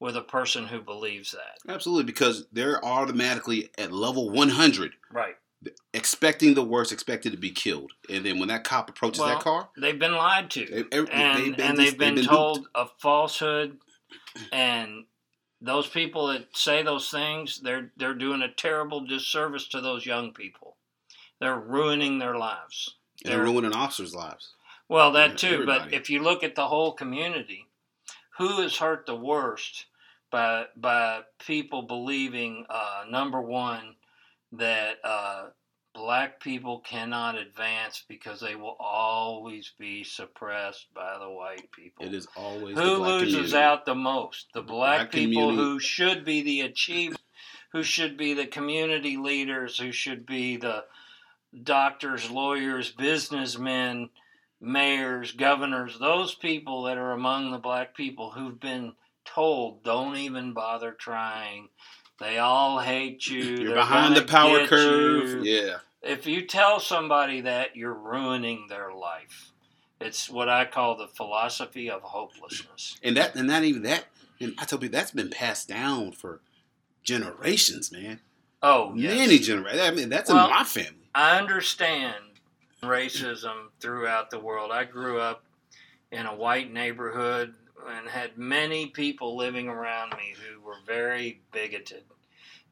with 0.00 0.16
a 0.16 0.22
person 0.22 0.66
who 0.66 0.80
believes 0.80 1.32
that. 1.32 1.72
Absolutely, 1.72 2.04
because 2.04 2.46
they're 2.52 2.84
automatically 2.84 3.70
at 3.76 3.92
level 3.92 4.30
100, 4.30 4.92
Right. 5.12 5.34
Expecting 5.92 6.54
the 6.54 6.64
worst, 6.64 6.92
expected 6.92 7.32
to 7.32 7.38
be 7.38 7.50
killed. 7.50 7.92
And 8.08 8.24
then 8.24 8.38
when 8.38 8.48
that 8.48 8.64
cop 8.64 8.88
approaches 8.90 9.20
Well, 9.20 9.28
that 9.28 9.42
car, 9.42 9.68
They've 9.76 9.98
been 9.98 10.14
lied 10.14 10.50
to. 10.52 10.66
they, 10.66 10.98
and 11.00 11.38
they've 11.38 11.56
been, 11.56 11.66
and 11.66 11.76
dis- 11.76 11.90
they've 11.90 11.98
been, 11.98 12.14
duped. 12.16 12.28
told 12.28 12.68
a 12.74 12.86
falsehood 13.00 13.78
and 14.52 15.04
those 15.60 15.88
people 15.88 16.28
that 16.28 16.56
say 16.56 16.82
those 16.84 17.10
things 17.10 17.60
they're 17.60 17.90
they're 17.96 18.14
doing 18.14 18.42
a 18.42 18.52
terrible 18.52 19.00
disservice 19.04 19.66
to 19.66 19.80
those 19.80 20.06
young 20.06 20.32
people 20.32 20.76
they're 21.40 21.58
ruining 21.58 22.18
their 22.20 22.36
lives 22.36 22.94
and 23.24 23.34
they're 23.34 23.42
ruining 23.42 23.72
officers' 23.72 24.14
lives. 24.14 24.52
well 24.88 25.10
that 25.12 25.36
too 25.36 25.64
but 25.66 25.92
if 25.92 26.08
you 26.08 26.22
look 26.22 26.44
at 26.44 26.54
the 26.54 26.68
whole 26.68 26.92
community 26.92 27.66
who 28.38 28.60
is 28.60 28.76
hurt 28.76 29.04
the 29.06 29.16
worst 29.16 29.86
by 30.30 30.66
by 30.76 31.22
people 31.44 31.82
believing 31.82 32.64
uh, 32.70 33.02
number 33.10 33.40
one 33.40 33.96
that 34.52 34.96
uh, 35.04 35.46
black 35.94 36.40
people 36.40 36.80
cannot 36.80 37.36
advance 37.36 38.04
because 38.08 38.40
they 38.40 38.54
will 38.54 38.76
always 38.78 39.72
be 39.78 40.04
suppressed 40.04 40.86
by 40.94 41.18
the 41.18 41.28
white 41.30 41.70
people 41.72 42.06
It 42.06 42.14
is 42.14 42.26
always 42.36 42.76
who 42.78 42.96
loses 42.96 43.34
community. 43.34 43.56
out 43.58 43.84
the 43.86 43.94
most? 43.94 44.46
The 44.54 44.62
black, 44.62 44.98
black 45.00 45.12
people 45.12 45.48
community. 45.48 45.62
who 45.62 45.80
should 45.80 46.24
be 46.24 46.42
the 46.42 46.60
achievers, 46.62 47.18
who 47.72 47.82
should 47.82 48.16
be 48.16 48.34
the 48.34 48.46
community 48.46 49.16
leaders, 49.16 49.78
who 49.78 49.92
should 49.92 50.24
be 50.26 50.56
the 50.56 50.84
doctors, 51.62 52.30
lawyers, 52.30 52.90
businessmen, 52.92 54.10
mayors, 54.60 55.32
governors, 55.32 55.98
those 55.98 56.34
people 56.34 56.84
that 56.84 56.98
are 56.98 57.12
among 57.12 57.50
the 57.50 57.58
black 57.58 57.94
people 57.94 58.30
who've 58.30 58.60
been 58.60 58.92
told 59.24 59.82
don't 59.84 60.16
even 60.16 60.52
bother 60.52 60.92
trying. 60.92 61.68
They 62.20 62.38
all 62.38 62.80
hate 62.80 63.26
you. 63.28 63.42
You're 63.42 63.56
they're 63.68 63.74
behind 63.76 64.16
the 64.16 64.22
power 64.22 64.66
curve. 64.66 65.44
you 65.46 65.52
Yeah. 65.52 65.76
if 66.02 66.26
you 66.26 66.42
tell 66.46 66.80
somebody 66.80 67.40
that 67.42 67.76
you're 67.76 67.94
ruining 67.94 68.66
their 68.68 68.92
life 68.92 69.50
it's 70.00 70.30
what 70.30 70.48
i 70.48 70.64
call 70.64 70.96
the 70.96 71.08
philosophy 71.08 71.90
of 71.90 72.02
hopelessness 72.02 72.96
And 73.02 73.16
that 73.16 73.34
and 73.34 73.48
not 73.48 73.64
even 73.64 73.82
that. 73.82 74.04
And 74.40 74.54
I 74.58 74.64
tell 74.64 74.78
people 74.78 74.96
that's 74.96 75.10
been 75.10 75.30
passed 75.30 75.66
down 75.68 76.12
for 76.12 76.40
generations, 77.02 77.90
man. 77.90 78.20
oh 78.62 78.92
yes. 78.96 79.14
Many 79.16 79.38
generations. 79.38 79.82
I 79.82 79.90
mean, 79.90 80.08
that's 80.08 80.30
Well- 80.30 80.44
in 80.46 80.50
my 80.50 80.64
family. 80.64 81.08
i 81.14 81.38
understand 81.38 82.14
racism 82.82 83.68
throughout 83.80 84.30
the 84.30 84.38
world 84.38 84.70
i 84.70 84.84
grew 84.84 85.18
up 85.20 85.42
in 86.12 86.26
a 86.26 86.34
white 86.34 86.72
neighborhood 86.72 87.54
and 87.86 88.08
had 88.08 88.38
many 88.38 88.86
people 88.86 89.36
living 89.36 89.68
around 89.68 90.10
me 90.16 90.34
who 90.36 90.60
were 90.60 90.78
very 90.86 91.40
bigoted 91.52 92.04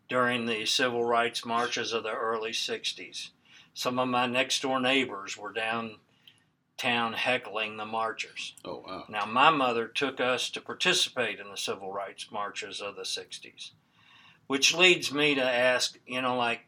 during 0.09 0.46
the 0.46 0.64
civil 0.66 1.04
rights 1.04 1.44
marches 1.44 1.92
of 1.92 2.02
the 2.02 2.12
early 2.12 2.52
60s 2.52 3.30
some 3.74 3.98
of 3.98 4.09
my 4.09 4.26
next 4.26 4.62
door 4.62 4.80
neighbors 4.80 5.36
were 5.36 5.52
downtown 5.52 7.12
heckling 7.12 7.76
the 7.76 7.84
marchers 7.84 8.54
Oh 8.64 8.82
wow. 8.86 9.04
Now, 9.09 9.24
my 9.24 9.50
mother 9.50 9.86
took 9.86 10.20
us 10.20 10.50
to 10.50 10.61
participate 10.61 11.38
in 11.38 11.48
the 11.48 11.57
civil 11.57 11.92
rights 11.92 12.30
marches 12.30 12.80
of 12.80 12.96
the 12.96 13.02
60s, 13.02 13.70
which 14.46 14.74
leads 14.74 15.12
me 15.12 15.34
to 15.34 15.42
ask, 15.42 15.98
you 16.07 16.20
know, 16.20 16.36
like, 16.36 16.66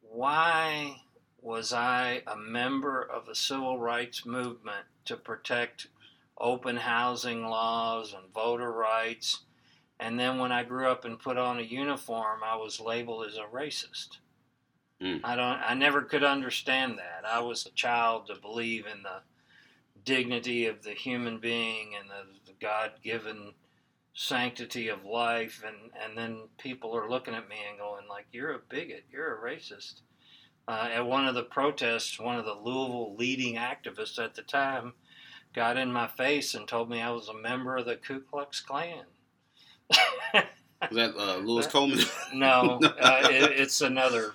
why 0.00 1.02
was 1.40 1.72
I 1.72 2.22
a 2.26 2.36
member 2.36 3.00
of 3.02 3.26
the 3.26 3.34
civil 3.34 3.78
rights 3.78 4.24
movement 4.26 4.86
to 5.04 5.16
protect 5.16 5.88
open 6.40 6.76
housing 6.76 7.44
laws 7.44 8.14
and 8.14 8.32
voter 8.32 8.70
rights? 8.72 9.44
And 10.00 10.18
then 10.18 10.38
when 10.38 10.52
I 10.52 10.62
grew 10.62 10.88
up 10.88 11.04
and 11.04 11.18
put 11.18 11.36
on 11.36 11.58
a 11.58 11.62
uniform, 11.62 12.40
I 12.44 12.56
was 12.56 12.80
labeled 12.80 13.26
as 13.26 13.36
a 13.36 13.52
racist. 13.52 14.18
Mm. 15.02 15.20
I 15.22 15.36
don't. 15.36 15.58
I 15.58 15.74
never 15.74 16.02
could 16.02 16.24
understand 16.24 16.98
that. 16.98 17.24
I 17.28 17.40
was 17.40 17.66
a 17.66 17.70
child 17.70 18.26
to 18.26 18.34
believe 18.40 18.86
in 18.86 19.02
the 19.02 19.20
dignity 20.04 20.66
of 20.66 20.82
the 20.82 20.92
human 20.92 21.38
being 21.38 21.94
and 21.98 22.08
the, 22.08 22.50
the 22.50 22.56
God-given 22.60 23.52
sanctity 24.14 24.88
of 24.88 25.04
life, 25.04 25.62
and 25.64 25.92
and 26.02 26.18
then 26.18 26.48
people 26.58 26.96
are 26.96 27.08
looking 27.08 27.34
at 27.34 27.48
me 27.48 27.56
and 27.68 27.78
going 27.78 28.08
like, 28.08 28.26
"You're 28.32 28.54
a 28.54 28.58
bigot. 28.58 29.04
You're 29.10 29.36
a 29.36 29.40
racist." 29.40 30.00
Uh, 30.66 30.88
at 30.92 31.06
one 31.06 31.26
of 31.26 31.34
the 31.34 31.44
protests, 31.44 32.18
one 32.18 32.36
of 32.36 32.44
the 32.44 32.52
Louisville 32.52 33.14
leading 33.16 33.54
activists 33.54 34.22
at 34.22 34.34
the 34.34 34.42
time 34.42 34.92
got 35.58 35.76
in 35.76 35.92
my 35.92 36.06
face 36.06 36.54
and 36.54 36.68
told 36.68 36.88
me 36.88 37.02
I 37.02 37.10
was 37.10 37.26
a 37.26 37.34
member 37.34 37.76
of 37.76 37.84
the 37.84 37.96
Ku 37.96 38.20
Klux 38.20 38.60
Klan. 38.60 39.02
Was 40.32 40.44
that 40.92 41.16
uh, 41.18 41.38
Louis 41.38 41.66
Coleman? 41.66 41.98
No, 42.32 42.78
uh, 43.00 43.22
it, 43.24 43.58
it's 43.58 43.80
another 43.80 44.34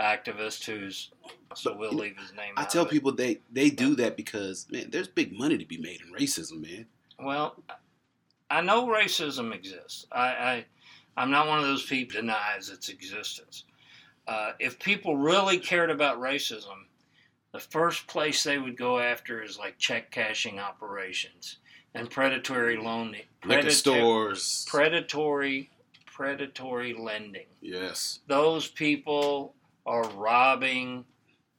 activist 0.00 0.64
who's 0.64 1.10
so 1.54 1.76
we'll 1.76 1.92
leave 1.92 2.16
his 2.16 2.32
name. 2.32 2.54
I 2.56 2.64
tell 2.64 2.86
people 2.86 3.12
they 3.12 3.40
they 3.52 3.68
do 3.68 3.94
that 3.96 4.16
because 4.16 4.66
man, 4.70 4.88
there's 4.90 5.06
big 5.06 5.38
money 5.38 5.58
to 5.58 5.66
be 5.66 5.76
made 5.76 6.00
in 6.00 6.10
racism, 6.14 6.62
man. 6.62 6.86
Well, 7.18 7.62
I 8.50 8.62
know 8.62 8.86
racism 8.86 9.54
exists. 9.54 10.06
I, 10.10 10.28
I 10.28 10.64
I'm 11.18 11.30
not 11.30 11.46
one 11.46 11.58
of 11.58 11.66
those 11.66 11.84
people 11.84 12.22
denies 12.22 12.70
its 12.70 12.88
existence. 12.88 13.64
Uh, 14.26 14.52
if 14.58 14.78
people 14.78 15.18
really 15.18 15.58
cared 15.58 15.90
about 15.90 16.18
racism, 16.18 16.86
the 17.54 17.60
first 17.60 18.08
place 18.08 18.42
they 18.42 18.58
would 18.58 18.76
go 18.76 18.98
after 18.98 19.40
is 19.40 19.56
like 19.56 19.78
check 19.78 20.10
cashing 20.10 20.58
operations 20.58 21.58
and 21.94 22.10
predatory 22.10 22.76
loaning, 22.76 23.22
Liquor 23.46 23.70
stores. 23.70 24.66
predatory, 24.68 25.70
predatory 26.04 26.94
lending. 26.94 27.46
yes. 27.62 28.18
those 28.26 28.66
people 28.66 29.54
are 29.86 30.04
robbing 30.16 31.04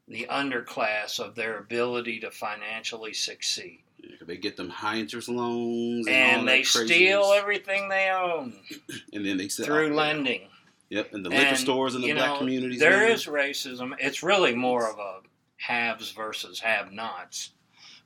the 0.09 0.27
underclass 0.29 1.17
of 1.19 1.33
their 1.33 1.59
ability 1.59 2.19
to 2.19 2.29
financially 2.29 3.13
succeed. 3.13 3.79
Yeah, 4.03 4.17
they 4.27 4.35
get 4.35 4.57
them 4.57 4.69
high 4.69 4.97
interest 4.97 5.29
loans 5.29 6.07
and, 6.07 6.39
And 6.39 6.47
they 6.47 6.63
steal 6.63 7.31
everything 7.33 7.87
they 7.87 8.09
own 8.09 8.53
and 9.13 9.25
then 9.25 9.37
they 9.37 9.47
sell 9.47 9.65
through 9.65 9.95
lending. 9.95 10.49
Yep, 10.89 11.13
and 11.13 11.25
the 11.25 11.29
liquor 11.29 11.41
And, 11.41 11.57
stores 11.57 11.95
in 11.95 12.01
the 12.01 12.11
black 12.13 12.33
know, 12.33 12.37
communities. 12.39 12.79
There 12.81 12.99
man. 12.99 13.11
is 13.11 13.25
racism. 13.25 13.93
It's 13.97 14.21
really 14.21 14.53
more 14.53 14.87
of 14.89 14.99
a 14.99 15.19
haves 15.57 16.11
versus 16.11 16.59
have 16.59 16.91
nots. 16.91 17.51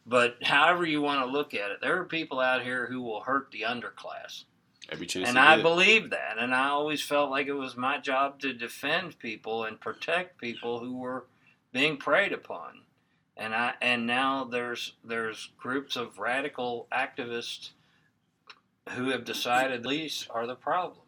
But 0.05 0.37
however 0.41 0.85
you 0.85 1.01
want 1.01 1.25
to 1.25 1.31
look 1.31 1.53
at 1.53 1.71
it, 1.71 1.79
there 1.81 1.99
are 1.99 2.05
people 2.05 2.39
out 2.39 2.63
here 2.63 2.87
who 2.87 3.01
will 3.01 3.21
hurt 3.21 3.51
the 3.51 3.61
underclass. 3.61 4.45
every 4.91 5.05
chance. 5.05 5.27
And 5.29 5.37
I 5.37 5.61
believe 5.61 6.09
that. 6.09 6.37
And 6.39 6.53
I 6.53 6.69
always 6.69 7.01
felt 7.01 7.29
like 7.29 7.47
it 7.47 7.53
was 7.53 7.77
my 7.77 7.99
job 7.99 8.39
to 8.39 8.53
defend 8.53 9.19
people 9.19 9.63
and 9.63 9.79
protect 9.79 10.41
people 10.41 10.79
who 10.79 10.97
were 10.97 11.25
being 11.71 11.97
preyed 11.97 12.33
upon. 12.33 12.81
And 13.37 13.53
I 13.53 13.73
and 13.81 14.05
now 14.05 14.43
there's 14.43 14.93
there's 15.03 15.51
groups 15.57 15.95
of 15.95 16.17
radical 16.17 16.87
activists 16.91 17.69
who 18.89 19.09
have 19.11 19.23
decided 19.23 19.83
police 19.83 20.27
are 20.29 20.47
the 20.47 20.55
problem. 20.55 21.05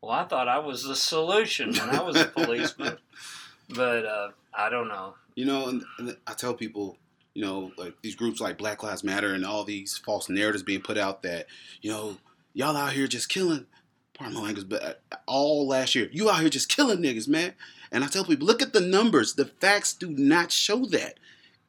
Well, 0.00 0.12
I 0.12 0.24
thought 0.24 0.48
I 0.48 0.58
was 0.58 0.84
the 0.84 0.94
solution 0.94 1.72
when 1.72 1.90
I 1.90 2.02
was 2.02 2.16
a 2.16 2.26
policeman, 2.26 2.98
but 3.68 4.06
uh, 4.06 4.28
I 4.58 4.68
don't 4.68 4.88
know. 4.88 5.14
You 5.36 5.44
know, 5.46 5.68
and, 5.68 5.84
and 5.98 6.16
I 6.26 6.34
tell 6.34 6.52
people, 6.52 6.98
you 7.34 7.44
know, 7.44 7.70
like 7.78 7.94
these 8.02 8.16
groups 8.16 8.40
like 8.40 8.58
Black 8.58 8.82
Lives 8.82 9.04
Matter 9.04 9.32
and 9.32 9.46
all 9.46 9.62
these 9.64 9.96
false 9.96 10.28
narratives 10.28 10.64
being 10.64 10.80
put 10.82 10.98
out 10.98 11.22
that, 11.22 11.46
you 11.80 11.90
know, 11.90 12.16
y'all 12.54 12.76
out 12.76 12.92
here 12.92 13.06
just 13.06 13.28
killing. 13.28 13.66
Pardon 14.14 14.36
my 14.36 14.42
language, 14.42 14.68
but 14.68 14.82
uh, 14.82 15.16
all 15.28 15.68
last 15.68 15.94
year, 15.94 16.08
you 16.10 16.28
out 16.28 16.40
here 16.40 16.48
just 16.48 16.68
killing 16.68 16.98
niggas, 16.98 17.28
man. 17.28 17.52
And 17.92 18.02
I 18.02 18.08
tell 18.08 18.24
people, 18.24 18.48
look 18.48 18.60
at 18.60 18.72
the 18.72 18.80
numbers. 18.80 19.34
The 19.34 19.44
facts 19.44 19.92
do 19.92 20.10
not 20.10 20.50
show 20.50 20.84
that. 20.86 21.18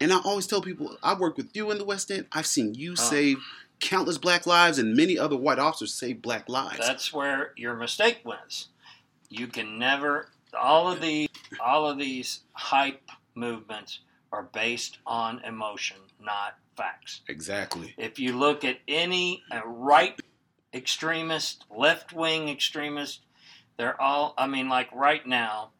And 0.02 0.12
I 0.12 0.18
always 0.26 0.48
tell 0.48 0.60
people, 0.62 0.98
I 1.04 1.14
work 1.14 1.38
with 1.38 1.56
you 1.56 1.70
in 1.70 1.78
the 1.78 1.86
West 1.86 2.10
End. 2.10 2.26
I've 2.32 2.48
seen 2.48 2.74
you 2.74 2.94
Oh. 2.94 2.96
save 2.96 3.38
countless 3.80 4.18
black 4.18 4.48
lives, 4.48 4.80
and 4.80 4.96
many 4.96 5.18
other 5.18 5.38
white 5.38 5.60
officers 5.60 5.94
save 5.94 6.22
black 6.24 6.50
lives. 6.50 6.80
That's 6.80 7.14
where 7.14 7.54
your 7.56 7.76
mistake 7.76 8.22
was. 8.26 8.70
You 9.30 9.46
can 9.48 9.78
never 9.78 10.30
all 10.54 10.91
of 10.91 11.02
the 11.02 11.30
all 11.64 11.89
of 11.89 11.97
these 11.97 12.41
hype 12.54 13.10
movements 13.36 14.00
are 14.32 14.43
based 14.43 15.00
on 15.06 15.39
emotion, 15.43 15.97
not 16.20 16.56
facts. 16.76 17.22
exactly. 17.28 17.93
If 17.97 18.20
you 18.20 18.38
look 18.38 18.64
at 18.64 18.78
any 18.88 19.43
uh, 19.52 19.62
right 19.66 20.20
extremist, 20.74 21.66
left 21.76 22.14
wing 22.14 22.47
extremist, 22.47 23.22
they're 23.78 24.00
all, 24.00 24.34
I 24.38 24.47
mean, 24.47 24.70
like 24.70 24.91
right 24.93 25.26
now, 25.26 25.72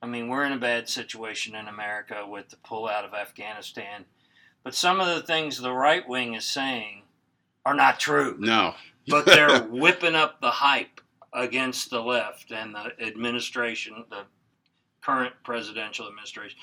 I 0.00 0.06
mean, 0.06 0.28
we're 0.28 0.44
in 0.44 0.52
a 0.52 0.58
bad 0.58 0.88
situation 0.88 1.54
in 1.54 1.68
America 1.68 2.24
with 2.28 2.50
the 2.50 2.56
pullout 2.56 3.04
of 3.04 3.14
Afghanistan. 3.14 4.04
But 4.62 4.74
some 4.74 5.00
of 5.00 5.08
the 5.08 5.22
things 5.22 5.58
the 5.58 5.72
right 5.72 6.06
wing 6.08 6.34
is 6.34 6.44
saying 6.44 7.02
are 7.64 7.74
not 7.74 7.98
true. 7.98 8.36
No. 8.38 8.74
But 9.08 9.26
they're 9.26 9.62
whipping 9.70 10.14
up 10.14 10.40
the 10.40 10.50
hype 10.50 11.00
against 11.32 11.90
the 11.90 12.00
left 12.00 12.50
and 12.52 12.74
the 12.74 12.92
administration, 13.00 14.04
the 14.10 14.22
current 15.02 15.34
presidential 15.44 16.08
administration. 16.08 16.58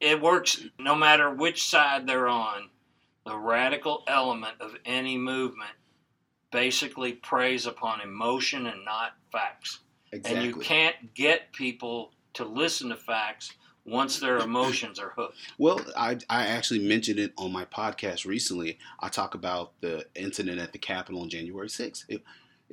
It 0.00 0.20
works 0.20 0.64
no 0.78 0.94
matter 0.94 1.32
which 1.32 1.68
side 1.68 2.06
they're 2.06 2.28
on. 2.28 2.70
The 3.26 3.36
radical 3.36 4.04
element 4.06 4.54
of 4.60 4.74
any 4.84 5.16
movement 5.16 5.70
basically 6.50 7.12
preys 7.12 7.66
upon 7.66 8.00
emotion 8.00 8.66
and 8.66 8.84
not 8.84 9.12
facts. 9.32 9.80
exactly. 10.12 10.36
And 10.36 10.46
you 10.46 10.60
can't 10.60 11.14
get 11.14 11.52
people 11.52 12.12
to 12.34 12.44
listen 12.44 12.90
to 12.90 12.96
facts 12.96 13.54
once 13.84 14.20
their 14.20 14.38
emotions 14.44 14.98
are 14.98 15.12
hooked. 15.16 15.36
Well, 15.58 15.80
I, 15.96 16.18
I 16.28 16.46
actually 16.46 16.86
mentioned 16.86 17.18
it 17.18 17.32
on 17.36 17.52
my 17.52 17.64
podcast 17.64 18.26
recently. 18.26 18.78
I 19.00 19.08
talk 19.08 19.34
about 19.34 19.72
the 19.80 20.04
incident 20.14 20.60
at 20.60 20.72
the 20.72 20.78
Capitol 20.78 21.22
on 21.22 21.28
January 21.28 21.68
6th. 21.68 22.04
It, 22.08 22.22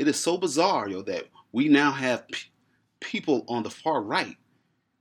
it 0.01 0.07
is 0.07 0.19
so 0.19 0.35
bizarre, 0.35 0.89
yo, 0.89 1.03
that 1.03 1.27
we 1.51 1.69
now 1.69 1.91
have 1.91 2.27
p- 2.27 2.49
people 3.01 3.45
on 3.47 3.61
the 3.61 3.69
far 3.69 4.01
right 4.01 4.35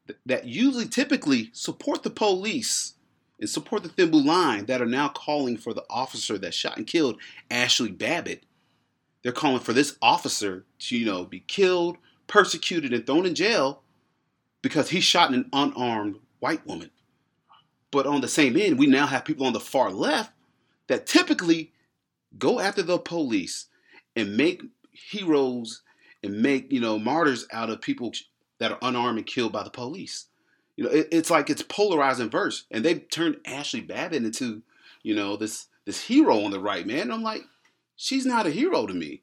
th- 0.06 0.18
that 0.26 0.44
usually 0.44 0.86
typically 0.86 1.48
support 1.54 2.02
the 2.02 2.10
police 2.10 2.96
and 3.40 3.48
support 3.48 3.82
the 3.82 3.88
thin 3.88 4.10
blue 4.10 4.22
line 4.22 4.66
that 4.66 4.82
are 4.82 4.86
now 4.86 5.08
calling 5.08 5.56
for 5.56 5.72
the 5.72 5.86
officer 5.88 6.36
that 6.36 6.52
shot 6.52 6.76
and 6.76 6.86
killed 6.86 7.18
Ashli 7.50 7.96
Babbitt. 7.96 8.44
They're 9.22 9.32
calling 9.32 9.60
for 9.60 9.72
this 9.72 9.96
officer 10.02 10.66
to, 10.80 10.98
you 10.98 11.06
know, 11.06 11.24
be 11.24 11.40
killed, 11.40 11.96
persecuted, 12.26 12.92
and 12.92 13.06
thrown 13.06 13.24
in 13.24 13.34
jail 13.34 13.82
because 14.60 14.90
he 14.90 15.00
shot 15.00 15.32
an 15.32 15.48
unarmed 15.54 16.16
white 16.40 16.66
woman. 16.66 16.90
But 17.90 18.06
on 18.06 18.20
the 18.20 18.28
same 18.28 18.54
end, 18.54 18.78
we 18.78 18.86
now 18.86 19.06
have 19.06 19.24
people 19.24 19.46
on 19.46 19.54
the 19.54 19.60
far 19.60 19.90
left 19.92 20.30
that 20.88 21.06
typically 21.06 21.72
go 22.38 22.60
after 22.60 22.82
the 22.82 22.98
police 22.98 23.64
and 24.14 24.36
make 24.36 24.62
heroes 25.08 25.82
and 26.22 26.42
make 26.42 26.70
you 26.72 26.80
know 26.80 26.98
martyrs 26.98 27.46
out 27.52 27.70
of 27.70 27.80
people 27.80 28.12
that 28.58 28.72
are 28.72 28.78
unarmed 28.82 29.18
and 29.18 29.26
killed 29.26 29.52
by 29.52 29.62
the 29.62 29.70
police. 29.70 30.26
You 30.76 30.84
know, 30.84 30.90
it, 30.90 31.08
it's 31.10 31.30
like 31.30 31.50
it's 31.50 31.62
polarizing 31.62 32.30
verse, 32.30 32.64
and 32.70 32.84
they've 32.84 33.08
turned 33.10 33.36
Ashli 33.46 33.86
Babbitt 33.86 34.24
into 34.24 34.62
you 35.02 35.14
know 35.14 35.36
this 35.36 35.66
this 35.84 36.02
hero 36.02 36.44
on 36.44 36.50
the 36.50 36.60
right, 36.60 36.86
man. 36.86 37.00
And 37.02 37.12
I'm 37.12 37.22
like, 37.22 37.42
she's 37.96 38.26
not 38.26 38.46
a 38.46 38.50
hero 38.50 38.86
to 38.86 38.94
me. 38.94 39.22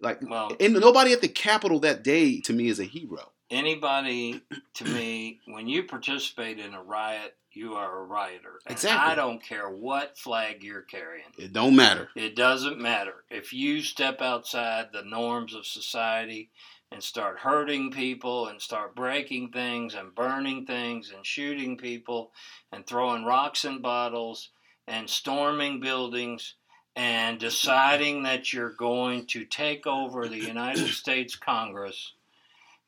Like, 0.00 0.20
Well- 0.22 0.56
and 0.60 0.74
nobody 0.74 1.12
at 1.12 1.20
the 1.20 1.28
Capitol 1.28 1.80
that 1.80 2.02
day 2.02 2.40
to 2.40 2.52
me 2.52 2.68
is 2.68 2.80
a 2.80 2.84
hero. 2.84 3.30
Anybody, 3.50 4.42
to 4.74 4.84
me, 4.84 5.40
when 5.46 5.68
you 5.68 5.84
participate 5.84 6.58
in 6.58 6.74
a 6.74 6.82
riot, 6.82 7.34
you 7.52 7.74
are 7.74 8.00
a 8.00 8.04
rioter. 8.04 8.60
And 8.66 8.72
Exactly. 8.72 9.12
I 9.12 9.14
don't 9.14 9.42
care 9.42 9.68
what 9.68 10.18
flag 10.18 10.62
you're 10.62 10.82
carrying. 10.82 11.24
It 11.38 11.52
don't 11.52 11.74
matter. 11.74 12.08
It 12.14 12.36
doesn't 12.36 12.78
matter. 12.78 13.24
If 13.30 13.52
you 13.52 13.82
step 13.82 14.20
outside 14.20 14.88
the 14.92 15.02
norms 15.02 15.54
of 15.54 15.66
society 15.66 16.50
and 16.92 17.02
start 17.02 17.38
hurting 17.38 17.90
people 17.90 18.48
and 18.48 18.60
start 18.60 18.94
breaking 18.94 19.50
things 19.50 19.94
and 19.94 20.14
burning 20.14 20.66
things 20.66 21.12
and 21.14 21.24
shooting 21.24 21.76
people 21.76 22.32
and 22.72 22.86
throwing 22.86 23.24
rocks 23.24 23.64
and 23.64 23.82
bottles 23.82 24.50
and 24.86 25.08
storming 25.08 25.80
buildings 25.80 26.54
and 26.96 27.38
deciding 27.38 28.24
that 28.24 28.52
you're 28.52 28.72
going 28.72 29.26
to 29.26 29.44
take 29.44 29.86
over 29.86 30.28
the 30.28 30.38
United 30.38 30.88
States 30.88 31.36
Congress, 31.36 32.14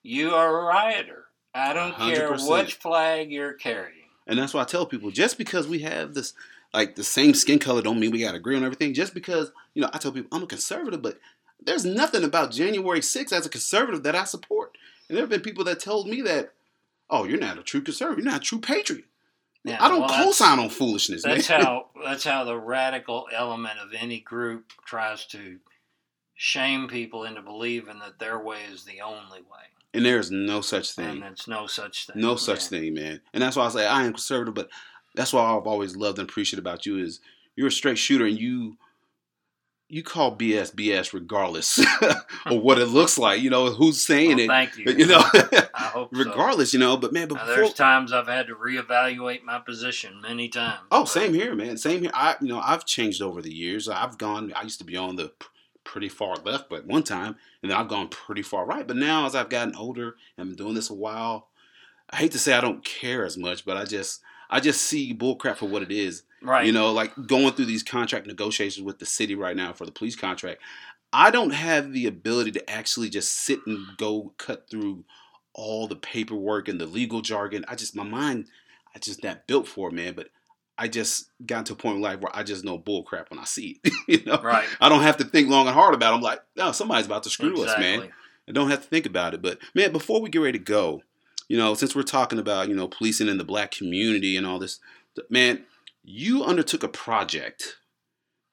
you 0.03 0.35
are 0.35 0.61
a 0.61 0.65
rioter. 0.65 1.25
I 1.55 1.73
don't 1.73 1.97
care 1.97 2.31
100%. 2.31 2.51
which 2.51 2.75
flag 2.75 3.31
you're 3.31 3.55
carrying. 3.55 4.09
And 4.27 4.39
that's 4.39 4.55
why 4.55 4.63
I 4.63 4.65
tell 4.65 4.87
people 4.87 5.11
just 5.11 5.39
because 5.39 5.67
we 5.67 5.81
have 5.81 6.15
this 6.15 6.35
like 6.73 6.95
the 6.95 7.03
same 7.05 7.35
skin 7.35 7.59
color 7.59 7.83
don't 7.83 7.99
mean 7.99 8.13
we 8.13 8.21
gotta 8.21 8.37
agree 8.37 8.57
on 8.57 8.65
everything. 8.65 8.95
Just 8.95 9.15
because, 9.15 9.51
you 9.75 9.83
know, 9.83 9.91
I 9.93 9.99
tell 9.99 10.13
people 10.13 10.29
I'm 10.37 10.45
a 10.45 10.47
conservative, 10.47 11.03
but 11.03 11.19
there's 11.61 11.85
nothing 11.85 12.25
about 12.25 12.53
January 12.53 13.01
6th 13.01 13.33
as 13.33 13.47
a 13.47 13.51
conservative 13.51 14.03
that 14.05 14.15
I 14.15 14.25
support. 14.25 14.77
And 15.09 15.17
there 15.17 15.23
have 15.25 15.31
been 15.31 15.41
people 15.41 15.65
that 15.65 15.81
told 15.81 16.07
me 16.09 16.23
that, 16.23 16.53
oh, 17.11 17.25
you're 17.25 17.41
not 17.41 17.59
a 17.59 17.63
true 17.63 17.81
conservative, 17.81 18.25
you're 18.25 18.33
not 18.33 18.43
a 18.43 18.45
true 18.45 18.61
patriot. 18.61 19.05
Yeah, 19.65 19.77
I 19.79 19.89
don't 19.89 20.01
well, 20.01 20.25
co-sign 20.25 20.59
on 20.59 20.71
foolishness, 20.71 21.23
That's 21.23 21.49
man. 21.51 21.61
how 21.61 21.87
that's 22.05 22.25
how 22.25 22.45
the 22.45 22.57
radical 22.57 23.27
element 23.33 23.79
of 23.79 23.93
any 23.93 24.21
group 24.21 24.73
tries 24.87 25.27
to 25.27 25.59
shame 26.35 26.89
people 26.89 27.25
into 27.25 27.43
believing 27.43 27.99
that 27.99 28.19
their 28.19 28.39
way 28.39 28.61
is 28.73 28.85
the 28.85 29.03
only 29.03 29.41
way, 29.41 29.67
and 29.95 30.05
there's 30.05 30.31
no 30.31 30.61
such 30.61 30.93
thing. 30.93 31.23
and 31.23 31.33
it's 31.33 31.49
no 31.49 31.67
such 31.67 32.07
thing. 32.07 32.21
No 32.21 32.37
such 32.37 32.63
Yeah. 32.65 32.69
thing, 32.81 32.95
man. 32.95 33.21
And 33.33 33.43
that's 33.43 33.57
why 33.57 33.67
I 33.67 33.69
say 33.71 33.87
I 33.87 34.05
am 34.05 34.13
conservative, 34.13 34.55
but 34.55 34.69
that's 35.15 35.33
why 35.33 35.43
I've 35.43 35.67
always 35.67 35.97
loved 35.97 36.19
and 36.19 36.29
appreciated 36.29 36.61
about 36.63 36.87
you 36.87 36.99
is 36.99 37.21
you're 37.57 37.69
a 37.69 37.73
straight 37.73 37.99
shooter 37.99 38.25
and 38.27 38.39
you 38.39 38.77
you 39.93 40.05
call 40.05 40.37
BS 40.39 40.73
BS 40.73 41.13
regardless 41.13 41.79
of 42.47 42.63
what 42.63 42.79
it 42.79 42.87
looks 42.99 43.19
like. 43.19 43.41
You 43.43 43.51
know 43.51 43.71
who's 43.71 44.07
saying 44.07 44.37
Well, 44.37 44.39
it. 44.39 44.47
thank 44.47 44.77
you. 44.79 44.85
You 44.87 45.07
know, 45.07 45.19
I 45.75 45.91
hope 45.93 46.15
so. 46.15 46.21
regardless, 46.25 46.73
you 46.73 46.79
know. 46.79 46.97
But 46.97 47.13
man, 47.13 47.27
but 47.27 47.35
Now, 47.39 47.41
before, 47.47 47.57
there's 47.57 47.75
times 47.75 48.13
I've 48.13 48.29
had 48.29 48.47
to 48.47 48.55
reevaluate 48.55 49.43
my 49.43 49.59
position 49.59 50.21
many 50.21 50.49
times. 50.49 50.79
oh, 50.93 51.05
same 51.07 51.35
here, 51.35 51.57
man. 51.57 51.77
Same 51.77 52.03
here. 52.03 52.13
I, 52.15 52.37
you 52.41 52.47
know, 52.47 52.61
I've 52.61 52.87
changed 52.87 53.21
over 53.21 53.43
the 53.43 53.53
years. 53.53 53.89
I've 53.89 54.17
gone. 54.17 54.53
I 54.55 54.63
used 54.63 54.79
to 54.79 54.85
be 54.85 54.97
on 54.97 55.17
the 55.17 55.33
pretty 55.91 56.09
far 56.09 56.37
left, 56.45 56.71
but 56.71 56.87
one 56.87 57.03
time, 57.03 57.35
and 57.63 57.71
then 57.71 57.77
I've 57.77 57.89
gone 57.89 58.07
pretty 58.07 58.43
far 58.43 58.65
right. 58.65 58.87
But 58.87 58.97
now, 58.97 59.27
as 59.27 59.35
I've 59.35 59.49
gotten 59.49 59.75
older 59.75 60.15
and 60.39 60.49
been 60.49 60.57
doing 60.57 60.75
this 60.75 60.89
a 60.89 60.95
while, 60.95 61.49
I 62.09 62.17
hate 62.17 62.31
to 62.33 62.39
say 62.39 62.53
I 62.53 62.61
don't 62.61 62.85
care 62.85 63.25
as 63.25 63.37
much, 63.37 63.65
but 63.65 63.77
I 63.77 63.85
just, 63.85 64.23
I 64.49 64.61
just 64.61 64.83
see 64.83 65.13
bullcrap 65.13 65.57
for 65.57 65.69
what 65.69 65.83
it 65.83 65.91
is. 65.91 66.23
Right. 66.43 66.65
You 66.65 66.71
know, 66.71 66.93
like 66.93 67.13
going 67.27 67.55
through 67.55 67.65
these 67.65 67.83
contract 67.83 68.29
negotiations 68.29 68.85
with 68.85 69.01
the 69.01 69.07
city 69.07 69.35
right 69.35 69.57
now 69.57 69.73
for 69.73 69.85
the 69.85 69.91
police 69.91 70.15
contract. 70.15 70.61
I 71.13 71.33
don't 71.33 71.51
have 71.51 71.93
the 71.93 72.07
ability 72.07 72.53
to 72.53 72.71
actually 72.71 73.09
just 73.09 73.33
sit 73.33 73.59
and 73.67 73.85
go 73.99 74.33
cut 74.39 74.71
through 74.71 75.05
all 75.55 75.89
the 75.89 75.97
paperwork 75.97 76.69
and 76.69 76.81
the 76.81 76.87
legal 76.87 77.21
jargon. 77.21 77.65
I 77.67 77.75
just 77.75 77.97
my 77.97 78.05
mind, 78.05 78.47
I 78.95 79.01
just 79.01 79.25
not 79.25 79.49
built 79.49 79.67
for 79.67 79.89
it, 79.89 79.95
man. 79.95 80.15
But 80.15 80.29
I 80.83 80.89
just 80.89 81.31
got 81.45 81.67
to 81.67 81.75
a 81.75 81.77
point 81.77 81.97
in 81.97 82.03
life 82.03 82.21
where 82.21 82.35
I 82.35 82.43
just 82.43 82.65
know 82.65 82.79
bull 82.79 83.03
crap 83.03 83.31
when 83.31 83.39
I 83.39 83.45
see 83.45 83.81
it. 83.85 83.93
you 84.09 84.25
know, 84.25 84.41
Right. 84.43 84.67
I 84.81 84.89
don't 84.89 85.03
have 85.03 85.19
to 85.19 85.25
think 85.25 85.49
long 85.51 85.67
and 85.67 85.75
hard 85.75 85.95
about. 85.95 86.13
it. 86.15 86.17
I'm 86.17 86.23
like, 86.23 86.41
no, 86.57 86.73
somebody's 86.73 87.07
about 87.07 87.23
to 87.25 87.31
screw 87.31 87.63
us, 87.65 87.79
man. 87.79 88.09
I 88.49 88.53
don't 88.53 88.71
have 88.71 88.83
to 88.83 88.89
think 88.89 89.05
about 89.07 89.35
it. 89.35 89.43
But 89.43 89.59
man, 89.75 89.93
before 89.93 90.21
we 90.21 90.31
get 90.31 90.39
ready 90.41 90.59
to 90.59 90.65
go, 90.65 91.03
you 91.49 91.57
know, 91.59 91.75
since 91.75 91.95
we're 91.95 92.03
talking 92.03 92.39
about 92.39 92.69
you 92.69 92.75
know 92.75 92.89
policing 92.89 93.29
in 93.29 93.37
the 93.39 93.45
black 93.45 93.71
community 93.73 94.37
and 94.37 94.47
all 94.47 94.59
this, 94.59 94.81
man, 95.29 95.65
you 96.03 96.43
undertook 96.45 96.83
a 96.83 96.89
project 96.89 97.77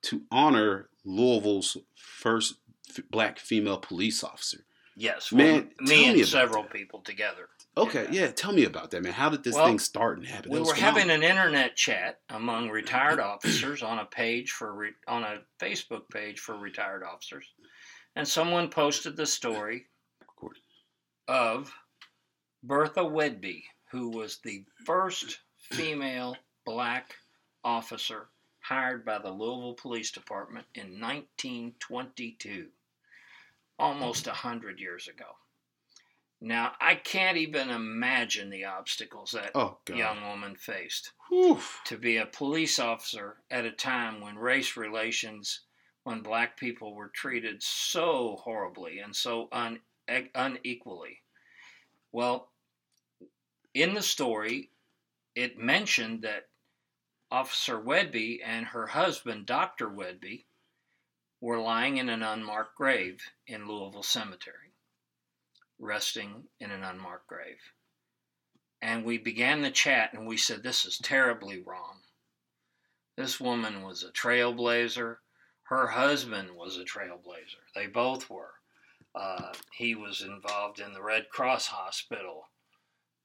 to 0.03 0.23
honor 0.31 0.89
Louisville's 1.05 1.77
first 1.95 2.55
f- 2.89 3.03
black 3.09 3.39
female 3.39 3.77
police 3.77 4.23
officer. 4.23 4.65
Yes. 4.95 5.31
Man, 5.31 5.53
well, 5.79 5.87
me 5.87 6.13
me 6.13 6.19
and 6.21 6.27
several 6.27 6.63
that. 6.63 6.73
people 6.73 6.99
together. 7.01 7.49
Okay, 7.77 8.07
Yeah. 8.11 8.21
yeah. 8.25 8.31
tell 8.31 8.51
me 8.51 8.63
about 8.65 8.91
that, 8.91 9.01
man. 9.03 9.13
How 9.13 9.29
did 9.29 9.43
this 9.43 9.55
Well, 9.55 9.65
thing 9.67 9.79
start 9.79 10.17
and 10.17 10.27
happen? 10.27 10.51
We 10.51 10.59
were 10.59 10.73
having 10.73 11.09
an 11.09 11.23
internet 11.23 11.75
chat 11.75 12.21
among 12.29 12.69
retired 12.69 13.19
officers 13.33 13.83
on 13.83 13.99
a 13.99 14.05
page 14.05 14.51
for 14.51 14.73
re- 14.73 14.93
on 15.07 15.23
a 15.23 15.41
Facebook 15.59 16.09
page 16.09 16.39
for 16.39 16.57
retired 16.57 17.03
officers, 17.03 17.45
and 18.15 18.27
someone 18.27 18.69
posted 18.69 19.15
the 19.15 19.25
story 19.25 19.85
of 21.27 21.73
Bertha 22.63 23.01
Whedbee, 23.01 23.63
who 23.91 24.09
was 24.09 24.39
the 24.43 24.65
first 24.85 25.39
female 25.59 26.35
black 26.65 27.15
officer 27.63 28.29
hired 28.59 29.05
by 29.05 29.17
the 29.19 29.29
Louisville 29.29 29.73
Police 29.75 30.11
Department 30.11 30.65
in 30.73 30.99
1922, 30.99 32.67
almost 33.79 34.27
a 34.27 34.31
hundred 34.31 34.79
years 34.79 35.07
ago. 35.07 35.25
Now 36.39 36.73
I 36.79 36.95
can't 36.95 37.37
even 37.37 37.69
imagine 37.69 38.49
the 38.49 38.65
obstacles 38.65 39.31
that 39.31 39.51
Oh 39.55 39.79
young 39.89 40.21
woman 40.21 40.55
faced 40.55 41.11
Whew. 41.29 41.59
to 41.85 41.97
be 41.97 42.17
a 42.17 42.25
police 42.25 42.77
officer 42.79 43.37
at 43.49 43.65
a 43.65 43.71
time 43.71 44.21
when 44.21 44.37
race 44.37 44.77
relations 44.77 45.61
when 46.03 46.21
black 46.21 46.55
people 46.57 46.95
were 46.95 47.09
treated 47.09 47.61
so 47.61 48.37
horribly 48.43 48.99
and 48.99 49.13
so 49.13 49.49
un, 49.51 49.79
unequally. 50.07 51.21
Well, 52.13 52.49
in 53.73 53.93
the 53.93 54.01
story, 54.01 54.71
it 55.35 55.57
mentioned 55.57 56.21
that 56.21 56.47
Officer 57.29 57.77
Whedbee 57.77 58.41
and 58.41 58.67
her 58.67 58.87
husband, 58.87 59.45
Dr. 59.45 59.89
Whedbee, 59.89 60.45
were 61.41 61.59
lying 61.59 61.97
in 61.97 62.07
an 62.09 62.23
unmarked 62.23 62.77
grave 62.77 63.21
in 63.45 63.67
Louisville 63.67 64.01
Cemetery, 64.01 64.66
resting 65.79 66.43
in 66.59 66.71
an 66.71 66.83
unmarked 66.83 67.27
grave. 67.27 67.59
And 68.81 69.03
we 69.03 69.17
began 69.17 69.61
the 69.61 69.71
chat 69.71 70.13
and 70.13 70.27
we 70.27 70.37
said, 70.37 70.61
This 70.63 70.85
is 70.85 70.97
terribly 70.99 71.61
wrong. 71.61 71.97
This 73.17 73.39
woman 73.39 73.81
was 73.83 74.03
a 74.03 74.11
trailblazer. 74.11 75.17
Her 75.63 75.87
husband 75.87 76.49
was 76.55 76.77
a 76.77 76.83
trailblazer. 76.83 77.63
They 77.75 77.87
both 77.87 78.29
were. 78.29 78.53
Uh, 79.15 79.51
he 79.73 79.95
was 79.95 80.21
involved 80.21 80.79
in 80.79 80.93
the 80.93 81.01
Red 81.01 81.29
Cross 81.29 81.67
Hospital 81.67 82.43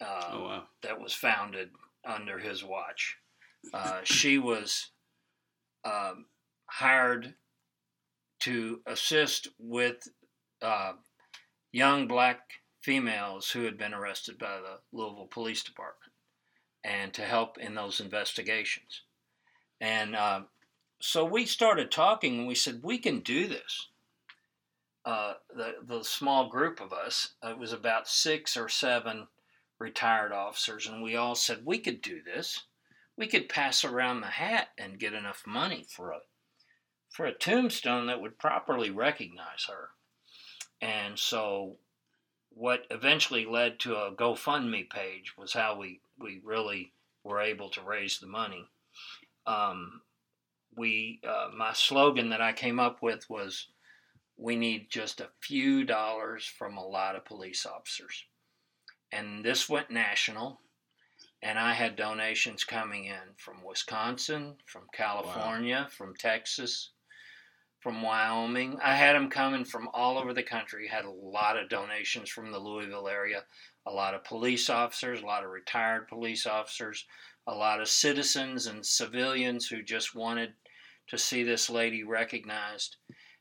uh, 0.00 0.30
Oh 0.32 0.42
wow. 0.44 0.62
that 0.82 0.98
was 1.00 1.12
founded 1.12 1.70
under 2.04 2.38
his 2.38 2.64
watch. 2.64 3.18
Uh, 3.72 4.00
she 4.02 4.38
was 4.38 4.90
um, 5.84 6.26
hired 6.66 7.34
to 8.40 8.80
assist 8.86 9.48
with 9.58 10.08
uh, 10.62 10.94
young 11.72 12.06
black 12.06 12.60
females 12.80 13.50
who 13.50 13.64
had 13.64 13.78
been 13.78 13.94
arrested 13.94 14.38
by 14.38 14.58
the 14.58 14.78
Louisville 14.92 15.28
Police 15.30 15.62
Department 15.62 16.12
and 16.84 17.12
to 17.14 17.22
help 17.22 17.58
in 17.58 17.74
those 17.74 18.00
investigations. 18.00 19.02
And 19.80 20.14
uh, 20.14 20.42
so 21.00 21.24
we 21.24 21.46
started 21.46 21.90
talking 21.90 22.38
and 22.38 22.46
we 22.46 22.54
said, 22.54 22.80
we 22.82 22.98
can 22.98 23.20
do 23.20 23.48
this. 23.48 23.88
Uh, 25.04 25.34
the, 25.54 25.74
the 25.84 26.04
small 26.04 26.48
group 26.48 26.80
of 26.80 26.92
us, 26.92 27.34
it 27.42 27.58
was 27.58 27.72
about 27.72 28.06
six 28.06 28.56
or 28.56 28.68
seven 28.68 29.26
retired 29.80 30.32
officers, 30.32 30.86
and 30.86 31.02
we 31.02 31.16
all 31.16 31.34
said, 31.34 31.58
we 31.64 31.78
could 31.78 32.00
do 32.00 32.22
this. 32.22 32.62
We 33.16 33.26
could 33.26 33.48
pass 33.48 33.84
around 33.84 34.20
the 34.20 34.28
hat 34.28 34.68
and 34.78 35.00
get 35.00 35.12
enough 35.12 35.42
money 35.46 35.84
for 35.88 36.12
a 36.12 36.18
for 37.10 37.26
a 37.26 37.34
tombstone 37.34 38.06
that 38.06 38.22
would 38.22 38.38
properly 38.38 38.90
recognize 38.90 39.66
her. 39.68 39.90
And 40.82 41.16
so 41.18 41.76
what 42.50 42.86
eventually 42.90 43.46
led 43.46 43.78
to 43.80 43.94
a 43.94 44.12
GoFundMe 44.12 44.90
page 44.90 45.36
was 45.38 45.52
how 45.52 45.78
we, 45.78 46.00
we 46.18 46.40
really 46.44 46.92
were 47.24 47.40
able 47.40 47.70
to 47.70 47.80
raise 47.80 48.18
the 48.18 48.26
money. 48.26 48.68
Um, 49.46 50.02
we 50.76 51.20
uh, 51.26 51.48
my 51.56 51.72
slogan 51.72 52.30
that 52.30 52.40
I 52.40 52.52
came 52.52 52.80
up 52.80 53.02
with 53.02 53.28
was 53.28 53.68
we 54.36 54.56
need 54.56 54.90
just 54.90 55.20
a 55.20 55.28
few 55.40 55.84
dollars 55.84 56.44
from 56.44 56.76
a 56.76 56.86
lot 56.86 57.14
of 57.14 57.24
police 57.24 57.64
officers. 57.66 58.24
And 59.12 59.44
this 59.44 59.68
went 59.68 59.90
national 59.90 60.60
and 61.42 61.58
I 61.58 61.74
had 61.74 61.96
donations 61.96 62.64
coming 62.64 63.04
in 63.04 63.34
from 63.36 63.62
Wisconsin, 63.64 64.54
from 64.64 64.82
California, 64.92 65.88
from 65.90 66.14
Texas, 66.14 66.90
from 67.82 68.00
Wyoming. 68.00 68.78
I 68.82 68.94
had 68.94 69.16
them 69.16 69.28
coming 69.28 69.64
from 69.64 69.88
all 69.92 70.16
over 70.16 70.32
the 70.32 70.42
country. 70.42 70.86
Had 70.86 71.04
a 71.04 71.10
lot 71.10 71.56
of 71.56 71.68
donations 71.68 72.30
from 72.30 72.52
the 72.52 72.58
Louisville 72.58 73.08
area, 73.08 73.42
a 73.86 73.90
lot 73.90 74.14
of 74.14 74.24
police 74.24 74.70
officers, 74.70 75.20
a 75.20 75.26
lot 75.26 75.44
of 75.44 75.50
retired 75.50 76.06
police 76.06 76.46
officers, 76.46 77.04
a 77.46 77.54
lot 77.54 77.80
of 77.80 77.88
citizens 77.88 78.66
and 78.66 78.86
civilians 78.86 79.66
who 79.66 79.82
just 79.82 80.14
wanted 80.14 80.52
to 81.08 81.18
see 81.18 81.42
this 81.42 81.68
lady 81.68 82.04
recognized. 82.04 82.96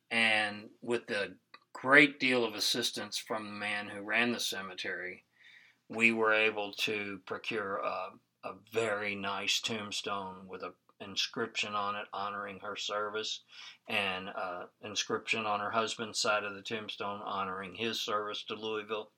And 0.09 0.69
with 0.81 1.05
the 1.05 1.35
great 1.73 2.19
deal 2.19 2.43
of 2.43 2.55
assistance 2.55 3.17
from 3.17 3.45
the 3.45 3.51
man 3.51 3.87
who 3.87 4.01
ran 4.01 4.31
the 4.31 4.39
cemetery, 4.39 5.23
we 5.87 6.11
were 6.11 6.33
able 6.33 6.73
to 6.73 7.19
procure 7.27 7.77
a, 7.77 8.09
a 8.43 8.53
very 8.73 9.13
nice 9.13 9.61
tombstone 9.61 10.47
with 10.47 10.63
a 10.63 10.73
inscription 11.01 11.75
on 11.75 11.95
it 11.95 12.05
honoring 12.13 12.59
her 12.61 12.75
service 12.75 13.41
and 13.87 14.29
uh, 14.29 14.63
inscription 14.83 15.45
on 15.45 15.59
her 15.59 15.71
husband's 15.71 16.19
side 16.19 16.43
of 16.43 16.55
the 16.55 16.61
tombstone 16.61 17.21
honoring 17.23 17.75
his 17.75 18.01
service 18.01 18.43
to 18.43 18.55
Louisville. 18.55 19.11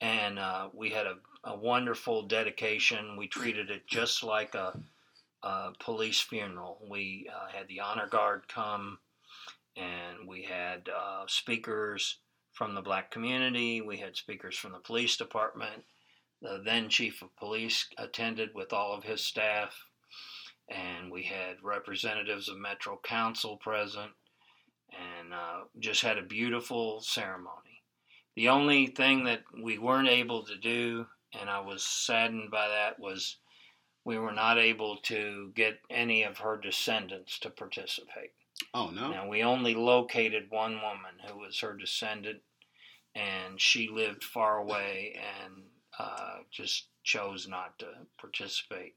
And 0.00 0.38
uh, 0.38 0.68
we 0.72 0.90
had 0.90 1.06
a, 1.06 1.16
a 1.44 1.56
wonderful 1.56 2.26
dedication. 2.26 3.16
We 3.16 3.28
treated 3.28 3.70
it 3.70 3.86
just 3.86 4.22
like 4.22 4.54
a, 4.54 4.78
a 5.42 5.72
police 5.80 6.20
funeral. 6.20 6.78
We 6.88 7.30
uh, 7.34 7.48
had 7.48 7.66
the 7.68 7.80
honor 7.80 8.06
guard 8.06 8.42
come, 8.48 8.98
and 9.76 10.28
we 10.28 10.42
had 10.42 10.88
uh, 10.88 11.24
speakers 11.26 12.18
from 12.52 12.74
the 12.74 12.82
black 12.82 13.10
community. 13.10 13.80
We 13.80 13.96
had 13.96 14.16
speakers 14.16 14.56
from 14.56 14.72
the 14.72 14.78
police 14.78 15.16
department. 15.16 15.84
The 16.42 16.60
then 16.62 16.90
chief 16.90 17.22
of 17.22 17.34
police 17.36 17.88
attended 17.96 18.50
with 18.54 18.72
all 18.74 18.92
of 18.92 19.04
his 19.04 19.22
staff 19.22 19.85
and 20.68 21.10
we 21.10 21.22
had 21.24 21.56
representatives 21.62 22.48
of 22.48 22.58
Metro 22.58 22.98
Council 23.02 23.56
present, 23.56 24.12
and 24.90 25.32
uh, 25.32 25.64
just 25.78 26.02
had 26.02 26.18
a 26.18 26.22
beautiful 26.22 27.00
ceremony. 27.00 27.82
The 28.34 28.48
only 28.48 28.86
thing 28.86 29.24
that 29.24 29.42
we 29.62 29.78
weren't 29.78 30.08
able 30.08 30.44
to 30.44 30.56
do, 30.56 31.06
and 31.38 31.48
I 31.48 31.60
was 31.60 31.82
saddened 31.82 32.50
by 32.50 32.68
that, 32.68 32.98
was 32.98 33.36
we 34.04 34.18
were 34.18 34.32
not 34.32 34.58
able 34.58 34.98
to 34.98 35.50
get 35.54 35.78
any 35.90 36.22
of 36.22 36.38
her 36.38 36.56
descendants 36.56 37.38
to 37.40 37.50
participate. 37.50 38.32
Oh 38.72 38.90
no. 38.90 39.10
Now, 39.10 39.28
we 39.28 39.42
only 39.42 39.74
located 39.74 40.50
one 40.50 40.74
woman 40.74 41.18
who 41.26 41.38
was 41.38 41.58
her 41.60 41.74
descendant, 41.74 42.40
and 43.14 43.60
she 43.60 43.88
lived 43.88 44.22
far 44.22 44.58
away 44.58 45.18
and 45.42 45.64
uh, 45.98 46.38
just 46.50 46.88
chose 47.02 47.48
not 47.48 47.78
to 47.78 47.86
participate. 48.18 48.94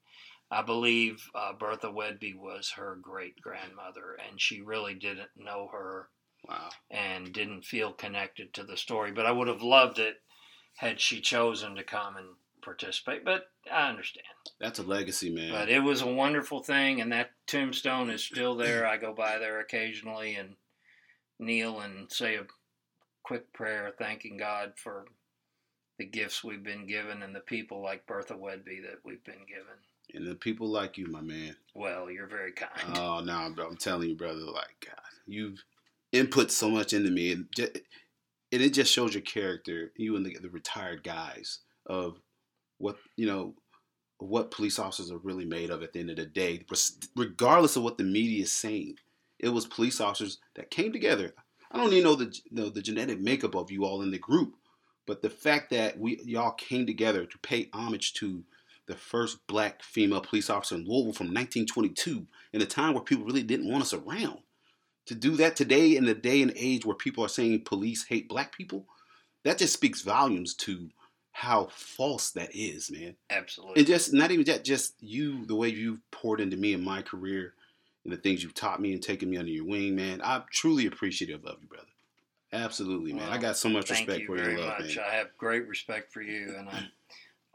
I 0.51 0.61
believe 0.63 1.29
uh, 1.35 1.53
Bertha 1.53 1.87
Whedbee 1.91 2.35
was 2.35 2.71
her 2.71 2.97
great 3.01 3.39
grandmother, 3.41 4.17
and 4.27 4.41
she 4.41 4.61
really 4.61 4.95
didn't 4.95 5.29
know 5.35 5.69
her 5.71 6.09
Wow. 6.47 6.69
and 6.89 7.31
didn't 7.33 7.65
feel 7.65 7.91
connected 7.91 8.53
to 8.53 8.63
the 8.63 8.77
story. 8.77 9.11
But 9.11 9.25
I 9.25 9.31
would 9.31 9.47
have 9.49 9.61
loved 9.61 9.99
it 9.99 10.21
had 10.77 10.99
she 10.99 11.19
chosen 11.21 11.75
to 11.75 11.83
come 11.83 12.15
and 12.15 12.27
participate. 12.61 13.25
But 13.25 13.51
I 13.71 13.89
understand. 13.89 14.25
That's 14.59 14.79
a 14.79 14.83
legacy, 14.83 15.29
man. 15.29 15.51
But 15.51 15.69
it 15.69 15.81
was 15.81 16.01
a 16.01 16.07
wonderful 16.07 16.63
thing, 16.63 17.01
and 17.01 17.11
that 17.11 17.31
tombstone 17.45 18.09
is 18.09 18.23
still 18.23 18.55
there. 18.55 18.87
I 18.87 18.97
go 18.97 19.13
by 19.13 19.37
there 19.37 19.59
occasionally 19.59 20.35
and 20.35 20.55
kneel 21.39 21.79
and 21.81 22.11
say 22.11 22.35
a 22.35 22.47
quick 23.23 23.51
prayer, 23.53 23.93
thanking 23.97 24.37
God 24.37 24.73
for 24.75 25.05
the 25.97 26.05
gifts 26.05 26.43
we've 26.43 26.63
been 26.63 26.87
given 26.87 27.21
and 27.21 27.35
the 27.35 27.41
people 27.41 27.81
like 27.81 28.07
Bertha 28.07 28.33
Whedbee 28.33 28.81
that 28.81 28.99
we've 29.03 29.23
been 29.23 29.45
given. 29.47 29.77
And 30.13 30.27
the 30.27 30.35
people 30.35 30.67
like 30.67 30.97
you, 30.97 31.07
my 31.07 31.21
man. 31.21 31.55
Well, 31.73 32.09
you're 32.09 32.27
very 32.27 32.51
kind. 32.51 32.97
Oh 32.97 33.21
no, 33.21 33.33
I'm, 33.33 33.57
I'm 33.59 33.77
telling 33.77 34.09
you, 34.09 34.15
brother. 34.15 34.39
Like 34.39 34.85
God, 34.85 34.95
you've 35.25 35.63
input 36.11 36.51
so 36.51 36.69
much 36.69 36.93
into 36.93 37.11
me, 37.11 37.31
and, 37.31 37.47
just, 37.55 37.77
and 38.51 38.61
it 38.61 38.73
just 38.73 38.91
shows 38.91 39.13
your 39.13 39.21
character. 39.21 39.91
You 39.95 40.15
and 40.15 40.25
the, 40.25 40.37
the 40.41 40.49
retired 40.49 41.03
guys 41.03 41.59
of 41.85 42.19
what 42.77 42.97
you 43.15 43.27
know, 43.27 43.55
what 44.17 44.51
police 44.51 44.79
officers 44.79 45.11
are 45.11 45.19
really 45.19 45.45
made 45.45 45.69
of 45.69 45.83
at 45.83 45.93
the 45.93 45.99
end 45.99 46.09
of 46.09 46.17
the 46.17 46.25
day, 46.25 46.65
regardless 47.15 47.75
of 47.75 47.83
what 47.83 47.97
the 47.97 48.03
media 48.03 48.43
is 48.43 48.51
saying. 48.51 48.95
It 49.39 49.49
was 49.49 49.65
police 49.65 50.01
officers 50.01 50.39
that 50.55 50.69
came 50.69 50.91
together. 50.91 51.33
I 51.71 51.77
don't 51.77 51.93
even 51.93 52.03
know 52.03 52.15
the 52.15 52.37
know 52.51 52.69
the 52.69 52.81
genetic 52.81 53.21
makeup 53.21 53.55
of 53.55 53.71
you 53.71 53.85
all 53.85 54.01
in 54.01 54.11
the 54.11 54.17
group, 54.17 54.55
but 55.07 55.21
the 55.21 55.29
fact 55.29 55.69
that 55.69 55.97
we 55.97 56.19
y'all 56.25 56.51
came 56.51 56.85
together 56.85 57.25
to 57.25 57.37
pay 57.39 57.69
homage 57.73 58.13
to 58.15 58.43
the 58.89 58.95
first 58.95 59.45
black 59.47 59.83
female 59.83 60.19
police 60.19 60.49
officer 60.49 60.75
in 60.75 60.81
Louisville 60.81 61.13
from 61.13 61.27
1922, 61.27 62.25
in 62.51 62.61
a 62.61 62.65
time 62.65 62.95
where 62.95 63.03
people 63.03 63.23
really 63.23 63.43
didn't 63.43 63.69
want 63.69 63.83
us 63.83 63.93
around. 63.93 64.39
To 65.05 65.15
do 65.15 65.35
that 65.37 65.55
today, 65.55 65.95
in 65.95 66.05
the 66.05 66.15
day 66.15 66.41
and 66.41 66.51
age 66.55 66.85
where 66.85 66.95
people 66.95 67.23
are 67.23 67.29
saying 67.29 67.61
police 67.65 68.05
hate 68.05 68.27
black 68.27 68.55
people, 68.55 68.87
that 69.45 69.59
just 69.59 69.73
speaks 69.73 70.01
volumes 70.01 70.55
to 70.55 70.89
how 71.31 71.67
false 71.71 72.31
that 72.31 72.49
is, 72.53 72.91
man. 72.91 73.15
Absolutely. 73.29 73.77
And 73.77 73.87
just 73.87 74.11
not 74.11 74.31
even 74.31 74.43
that, 74.45 74.65
just 74.65 74.95
you, 74.99 75.45
the 75.45 75.55
way 75.55 75.69
you've 75.69 76.01
poured 76.11 76.41
into 76.41 76.57
me 76.57 76.73
in 76.73 76.83
my 76.83 77.03
career 77.03 77.53
and 78.03 78.11
the 78.11 78.17
things 78.17 78.41
you've 78.41 78.55
taught 78.55 78.81
me 78.81 78.91
and 78.93 79.03
taken 79.03 79.29
me 79.29 79.37
under 79.37 79.51
your 79.51 79.65
wing, 79.65 79.95
man. 79.95 80.19
I'm 80.23 80.43
truly 80.51 80.87
appreciative 80.87 81.45
of 81.45 81.57
you, 81.61 81.67
brother. 81.67 81.85
Absolutely, 82.51 83.13
man. 83.13 83.29
I 83.29 83.37
got 83.37 83.55
so 83.55 83.69
much 83.69 83.91
respect 83.91 84.21
you 84.21 84.25
for 84.25 84.35
very 84.35 84.53
your 84.53 84.61
love, 84.61 84.79
much. 84.79 84.95
man. 84.95 85.05
I 85.07 85.13
have 85.15 85.27
great 85.37 85.67
respect 85.67 86.11
for 86.11 86.21
you, 86.21 86.55
and 86.57 86.67
I 86.67 86.87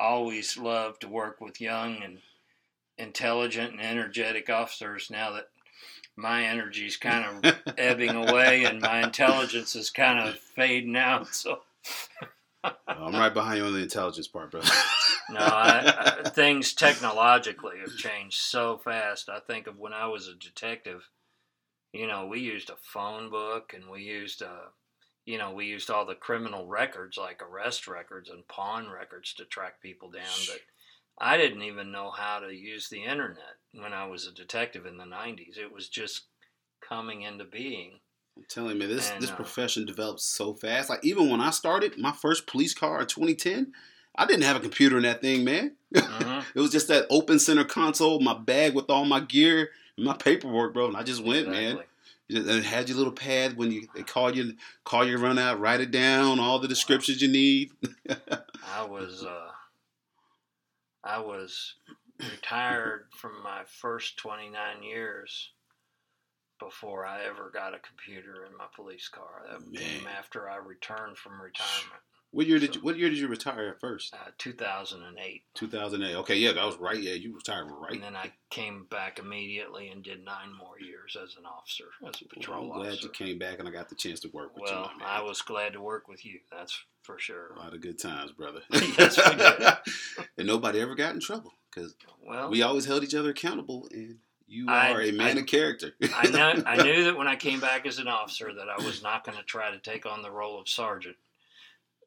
always 0.04 0.56
love 0.56 0.98
to 1.00 1.08
work 1.08 1.40
with 1.40 1.60
young 1.60 2.02
and 2.02 2.18
intelligent 2.98 3.72
and 3.72 3.80
energetic 3.80 4.50
officers. 4.50 5.10
Now 5.10 5.32
that 5.32 5.48
my 6.16 6.44
energy 6.44 6.86
is 6.86 6.96
kind 6.96 7.44
of 7.44 7.56
ebbing 7.78 8.10
away 8.14 8.64
and 8.64 8.80
my 8.80 9.02
intelligence 9.02 9.74
is 9.74 9.90
kind 9.90 10.28
of 10.28 10.36
fading 10.38 10.96
out, 10.96 11.34
so 11.34 11.60
I'm 12.86 13.14
right 13.14 13.34
behind 13.34 13.58
you 13.58 13.66
on 13.66 13.72
the 13.72 13.82
intelligence 13.82 14.28
part, 14.28 14.50
brother. 14.50 14.68
no, 15.30 15.40
I, 15.40 16.22
I, 16.24 16.28
things 16.30 16.72
technologically 16.72 17.78
have 17.80 17.96
changed 17.96 18.40
so 18.40 18.78
fast. 18.78 19.28
I 19.28 19.40
think 19.40 19.66
of 19.66 19.78
when 19.78 19.92
I 19.92 20.06
was 20.06 20.28
a 20.28 20.34
detective 20.34 21.08
you 21.94 22.08
know, 22.08 22.26
we 22.26 22.40
used 22.40 22.70
a 22.70 22.76
phone 22.76 23.30
book 23.30 23.72
and 23.72 23.88
we 23.88 24.02
used 24.02 24.42
uh 24.42 24.68
you 25.26 25.38
know, 25.38 25.52
we 25.52 25.66
used 25.66 25.90
all 25.90 26.04
the 26.04 26.14
criminal 26.14 26.66
records 26.66 27.16
like 27.16 27.42
arrest 27.42 27.86
records 27.88 28.28
and 28.28 28.46
pawn 28.48 28.88
records 28.90 29.32
to 29.34 29.44
track 29.44 29.80
people 29.80 30.10
down, 30.10 30.22
but 30.48 30.60
I 31.18 31.36
didn't 31.36 31.62
even 31.62 31.92
know 31.92 32.10
how 32.10 32.40
to 32.40 32.52
use 32.52 32.88
the 32.88 33.04
internet 33.04 33.56
when 33.72 33.92
I 33.92 34.06
was 34.06 34.26
a 34.26 34.32
detective 34.32 34.84
in 34.86 34.96
the 34.98 35.04
90s. 35.04 35.56
It 35.56 35.72
was 35.72 35.88
just 35.88 36.24
coming 36.86 37.22
into 37.22 37.44
being. 37.44 38.00
I'm 38.36 38.44
telling 38.48 38.80
you, 38.80 38.88
this 38.88 39.10
And, 39.10 39.22
this 39.22 39.30
uh, 39.30 39.36
profession 39.36 39.86
develops 39.86 40.24
so 40.24 40.54
fast. 40.54 40.90
Like 40.90 41.04
even 41.04 41.30
when 41.30 41.40
I 41.40 41.50
started 41.50 41.96
my 41.98 42.12
first 42.12 42.46
police 42.46 42.74
car 42.74 43.00
in 43.00 43.06
2010, 43.06 43.72
I 44.16 44.26
didn't 44.26 44.42
have 44.42 44.56
a 44.56 44.60
computer 44.60 44.96
in 44.96 45.04
that 45.04 45.20
thing, 45.20 45.44
man. 45.44 45.76
Mhm. 45.94 46.44
It 46.54 46.60
was 46.60 46.70
just 46.72 46.88
that 46.88 47.06
open 47.10 47.38
center 47.38 47.64
console, 47.64 48.20
my 48.20 48.34
bag 48.36 48.74
with 48.74 48.90
all 48.90 49.04
my 49.04 49.20
gear, 49.20 49.70
and 49.96 50.04
my 50.04 50.16
paperwork, 50.16 50.74
bro. 50.74 50.88
And 50.88 50.96
I 50.96 51.02
just 51.04 51.22
went, 51.24 51.48
man. 51.48 51.62
Exactly. 51.62 51.70
You 51.70 51.76
just- 51.76 51.80
And 51.80 51.84
it 51.84 51.93
had 52.30 52.88
your 52.88 52.96
little 52.96 53.12
pad 53.12 53.56
when 53.56 53.70
you 53.70 53.86
they 53.94 54.02
call 54.02 54.34
you 54.34 54.54
call 54.84 55.06
you 55.06 55.18
run 55.18 55.38
out, 55.38 55.60
write 55.60 55.80
it 55.80 55.90
down, 55.90 56.40
all 56.40 56.58
the 56.58 56.68
descriptions 56.68 57.20
you 57.20 57.28
need. 57.28 57.70
I 58.08 58.84
was 58.84 59.24
uh, 59.24 59.50
I 61.02 61.20
was 61.20 61.74
retired 62.18 63.06
from 63.16 63.42
my 63.42 63.62
first 63.66 64.16
29 64.18 64.82
years 64.82 65.50
before 66.58 67.04
I 67.04 67.24
ever 67.24 67.50
got 67.52 67.74
a 67.74 67.78
computer 67.78 68.46
in 68.46 68.56
my 68.56 68.66
police 68.74 69.08
car. 69.08 69.44
That 69.50 69.78
came 69.78 70.06
after 70.06 70.48
I 70.48 70.56
returned 70.56 71.18
from 71.18 71.40
retirement, 71.40 72.02
What 72.34 72.46
year 72.48 72.58
did 72.58 72.74
you 72.74 72.80
What 72.82 72.98
year 72.98 73.08
did 73.08 73.18
you 73.18 73.28
retire 73.28 73.68
at 73.68 73.80
first? 73.80 74.12
uh, 74.12 74.30
2008. 74.38 75.42
2008. 75.54 76.14
Okay, 76.16 76.36
yeah, 76.36 76.50
that 76.52 76.64
was 76.66 76.76
right. 76.76 76.98
Yeah, 76.98 77.12
you 77.12 77.32
retired 77.34 77.70
right. 77.70 77.92
And 77.92 78.02
then 78.02 78.16
I 78.16 78.32
came 78.50 78.86
back 78.90 79.20
immediately 79.20 79.88
and 79.88 80.02
did 80.02 80.24
nine 80.24 80.52
more 80.52 80.78
years 80.80 81.16
as 81.22 81.36
an 81.38 81.46
officer, 81.46 81.84
as 82.06 82.20
a 82.20 82.24
Well, 82.24 82.28
patrol 82.34 82.72
I'm 82.72 82.78
glad 82.78 82.88
officer. 82.94 83.02
you 83.04 83.08
came 83.10 83.38
back 83.38 83.60
and 83.60 83.68
I 83.68 83.70
got 83.70 83.88
the 83.88 83.94
chance 83.94 84.18
to 84.20 84.28
work 84.30 84.54
with 84.56 84.64
Well, 84.70 84.90
you. 84.92 84.98
my 84.98 85.06
I 85.06 85.20
was 85.22 85.42
glad 85.42 85.74
to 85.74 85.80
work 85.80 86.08
with 86.08 86.24
you. 86.24 86.40
That's 86.50 86.76
for 87.02 87.18
sure. 87.20 87.52
a 87.54 87.58
lot 87.60 87.72
of 87.72 87.80
good 87.80 87.98
times, 88.00 88.32
brother. 88.32 88.62
Yes, 88.72 89.16
we 89.16 89.36
did. 89.36 90.28
and 90.38 90.46
nobody 90.48 90.80
ever 90.80 90.96
got 90.96 91.14
in 91.14 91.20
trouble 91.20 91.52
because 91.72 91.94
Well, 92.26 92.50
we 92.50 92.62
always 92.62 92.84
held 92.86 93.04
each 93.04 93.14
other 93.14 93.30
accountable. 93.30 93.88
And 93.92 94.18
you 94.48 94.66
I- 94.68 94.90
are 94.92 95.00
a 95.02 95.12
man 95.12 95.36
I- 95.36 95.40
of 95.42 95.46
character. 95.46 95.92
I 96.14 96.28
know 96.30 96.62
I 96.66 96.76
knew 96.82 97.04
that 97.04 97.16
when 97.16 97.28
I 97.28 97.36
came 97.36 97.60
back 97.60 97.86
as 97.86 97.98
an 97.98 98.08
officer 98.08 98.52
that 98.52 98.68
I 98.68 98.76
was 98.84 99.04
not 99.04 99.22
going 99.24 99.38
to 99.38 99.44
try 99.44 99.70
to 99.70 99.78
take 99.78 100.04
on 100.04 100.22
the 100.22 100.32
role 100.32 100.60
of 100.60 100.68
sergeant 100.68 101.14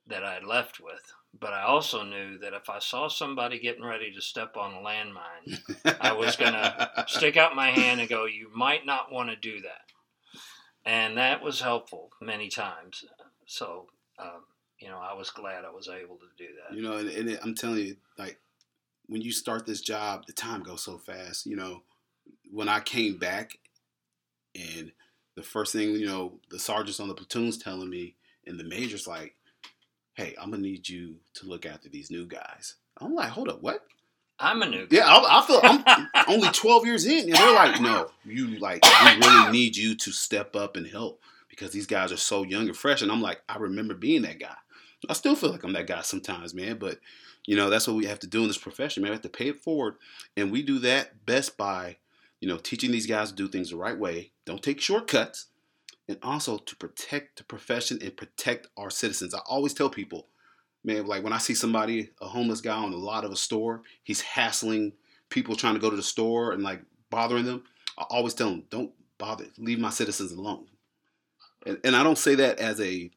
that 0.08 0.24
I 0.24 0.34
had 0.34 0.44
left 0.44 0.80
with. 0.80 1.14
But 1.40 1.54
I 1.54 1.64
also 1.64 2.04
knew 2.04 2.38
that 2.40 2.54
if 2.54 2.70
I 2.70 2.80
saw 2.80 3.08
somebody 3.08 3.60
getting 3.60 3.84
ready 3.84 4.12
to 4.14 4.22
step 4.22 4.58
on 4.58 4.74
a 4.74 4.78
landmine, 4.78 5.98
I 6.02 6.14
was 6.14 6.36
gonna 6.36 6.90
stick 7.08 7.38
out 7.38 7.56
my 7.56 7.70
hand 7.70 8.00
and 8.00 8.10
go, 8.10 8.26
"You 8.26 8.50
might 8.54 8.86
not 8.86 9.12
want 9.12 9.30
to 9.30 9.36
do 9.36 9.62
that," 9.62 10.42
and 10.86 11.18
that 11.18 11.44
was 11.44 11.62
helpful 11.62 12.12
many 12.22 12.50
times. 12.50 13.06
So, 13.46 13.88
um, 14.18 14.46
you 14.80 14.90
know, 14.90 14.98
I 14.98 15.14
was 15.14 15.30
glad 15.30 15.64
I 15.64 15.72
was 15.72 15.90
able 15.90 16.18
to 16.18 16.28
do 16.38 16.48
that. 16.64 16.76
You 16.76 16.82
know, 16.82 16.98
and, 16.98 17.10
and 17.10 17.30
it, 17.30 17.40
I'm 17.44 17.54
telling 17.54 17.86
you, 17.86 17.98
like 18.18 18.40
when 19.08 19.22
you 19.22 19.32
start 19.32 19.66
this 19.66 19.82
job, 19.82 20.26
the 20.26 20.34
time 20.34 20.64
goes 20.64 20.84
so 20.84 20.98
fast. 20.98 21.46
You 21.46 21.56
know, 21.56 21.84
when 22.52 22.70
I 22.70 22.80
came 22.80 23.18
back, 23.18 23.58
and 24.56 24.92
the 25.36 25.44
first 25.44 25.72
thing 25.72 25.92
you 25.92 26.08
know, 26.08 26.40
the 26.50 26.60
sergeants 26.60 27.00
on 27.00 27.08
the 27.08 27.14
platoons 27.14 27.58
telling 27.58 27.90
me, 27.90 28.16
and 28.46 28.60
the 28.60 28.64
major's 28.64 29.08
like, 29.08 29.36
"Hey, 30.18 30.36
I'm 30.42 30.50
gonna 30.50 30.64
need 30.64 30.90
you 30.90 31.18
to 31.36 31.46
look 31.46 31.66
after 31.66 31.88
these 31.88 32.12
new 32.12 32.26
guys." 32.26 32.76
I'm 33.00 33.14
like, 33.14 33.30
"Hold 33.30 33.50
up, 33.50 33.62
what?" 33.62 33.86
I'm 34.40 34.62
a 34.62 34.70
new 34.70 34.88
guy. 34.88 34.98
Yeah, 34.98 35.06
I, 35.06 35.40
I 35.40 35.46
feel 35.46 35.60
I'm 35.64 36.08
only 36.28 36.50
12 36.50 36.86
years 36.86 37.06
in, 37.06 37.26
and 37.26 37.34
they're 37.34 37.54
like, 37.54 37.80
"No, 37.80 38.10
you 38.26 38.60
like 38.60 38.84
we 38.84 39.28
really 39.28 39.52
need 39.52 39.78
you 39.78 39.96
to 39.96 40.12
step 40.12 40.56
up 40.56 40.76
and 40.76 40.88
help 40.88 41.22
because 41.50 41.72
these 41.72 41.88
guys 41.88 42.12
are 42.12 42.18
so 42.18 42.44
young 42.44 42.68
and 42.68 42.76
fresh." 42.76 43.02
And 43.02 43.12
I'm 43.12 43.22
like, 43.22 43.42
I 43.48 43.58
remember 43.58 43.94
being 43.94 44.24
that 44.24 44.40
guy. 44.40 44.56
I 45.08 45.14
still 45.14 45.36
feel 45.36 45.52
like 45.52 45.64
I'm 45.64 45.74
that 45.74 45.88
guy 45.88 46.02
sometimes, 46.02 46.54
man. 46.54 46.78
But 46.78 47.00
you 47.46 47.56
know, 47.56 47.70
that's 47.70 47.88
what 47.88 47.96
we 47.96 48.06
have 48.06 48.20
to 48.20 48.28
do 48.28 48.42
in 48.42 48.48
this 48.48 48.58
profession, 48.58 49.04
man. 49.04 49.12
We 49.12 49.16
have 49.16 49.22
to 49.22 49.30
pay 49.30 49.50
it 49.50 49.60
forward, 49.60 49.96
and 50.36 50.52
we 50.52 50.64
do 50.64 50.80
that 50.80 51.26
best 51.26 51.58
by, 51.58 51.98
you 52.42 52.48
know, 52.48 52.58
teaching 52.58 52.92
these 52.92 53.08
guys 53.08 53.30
to 53.30 53.36
do 53.36 53.48
things 53.48 53.70
the 53.70 53.78
right 53.78 53.98
way. 53.98 54.32
Don't 54.46 54.62
take 54.64 54.82
shortcuts, 54.82 55.48
and 56.08 56.18
also 56.24 56.58
to 56.58 56.76
protect 56.76 57.38
the 57.38 57.44
profession 57.44 58.00
and 58.02 58.16
protect 58.16 58.68
our 58.78 58.90
citizens. 58.90 59.34
I 59.34 59.40
always 59.46 59.74
tell 59.74 59.90
people, 59.90 60.28
man, 60.84 61.06
like 61.06 61.24
when 61.24 61.34
I 61.34 61.38
see 61.38 61.54
somebody, 61.54 62.12
a 62.22 62.28
homeless 62.28 62.62
guy 62.62 62.76
on 62.76 62.94
a 62.94 62.98
lot 62.98 63.26
of 63.26 63.32
a 63.32 63.36
store, 63.36 63.82
he's 64.04 64.22
hassling 64.22 64.94
people 65.30 65.56
trying 65.56 65.74
to 65.74 65.80
go 65.80 65.90
to 65.90 65.96
the 65.96 66.04
store 66.04 66.52
and 66.54 66.64
like 66.64 66.82
bothering 67.10 67.46
them. 67.46 67.64
I 67.98 68.04
always 68.10 68.34
tell 68.34 68.50
them, 68.50 68.64
don't 68.70 68.92
bother, 69.18 69.46
leave 69.58 69.80
my 69.80 69.90
citizens 69.90 70.32
alone. 70.32 70.68
And, 71.66 71.80
and 71.84 71.96
I 71.96 72.04
don't 72.04 72.18
say 72.18 72.36
that 72.36 72.60
as 72.60 72.80
a 72.80 73.12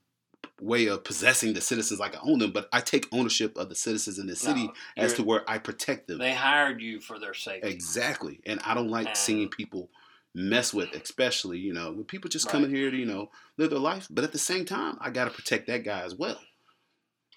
way 0.60 0.86
of 0.86 1.04
possessing 1.04 1.52
the 1.52 1.60
citizens 1.60 2.00
like 2.00 2.16
I 2.16 2.20
own 2.22 2.38
them, 2.38 2.50
but 2.50 2.68
I 2.72 2.80
take 2.80 3.06
ownership 3.12 3.56
of 3.56 3.68
the 3.68 3.74
citizens 3.74 4.18
in 4.18 4.26
this 4.26 4.40
city 4.40 4.64
No, 4.66 4.72
as 4.96 5.14
to 5.14 5.22
where 5.22 5.48
I 5.48 5.58
protect 5.58 6.08
them. 6.08 6.18
They 6.18 6.32
hired 6.34 6.80
you 6.80 7.00
for 7.00 7.18
their 7.18 7.34
safety. 7.34 7.68
Exactly. 7.68 8.40
And 8.46 8.58
I 8.64 8.74
don't 8.74 8.88
like 8.90 9.08
And- 9.08 9.16
seeing 9.16 9.48
people 9.48 9.90
mess 10.34 10.72
with, 10.72 10.92
especially, 10.92 11.58
you 11.58 11.72
know, 11.72 11.90
when 11.92 12.04
people 12.04 12.30
just 12.30 12.46
Right. 12.46 12.52
coming 12.52 12.70
here 12.74 12.90
to, 12.90 12.96
you 12.96 13.06
know, 13.06 13.30
live 13.56 13.70
their 13.70 13.78
life. 13.78 14.06
But 14.10 14.24
at 14.24 14.32
the 14.32 14.38
same 14.38 14.64
time, 14.64 14.96
I 15.00 15.10
got 15.10 15.24
to 15.24 15.30
protect 15.30 15.66
that 15.66 15.84
guy 15.84 16.02
as 16.02 16.14
well. 16.14 16.40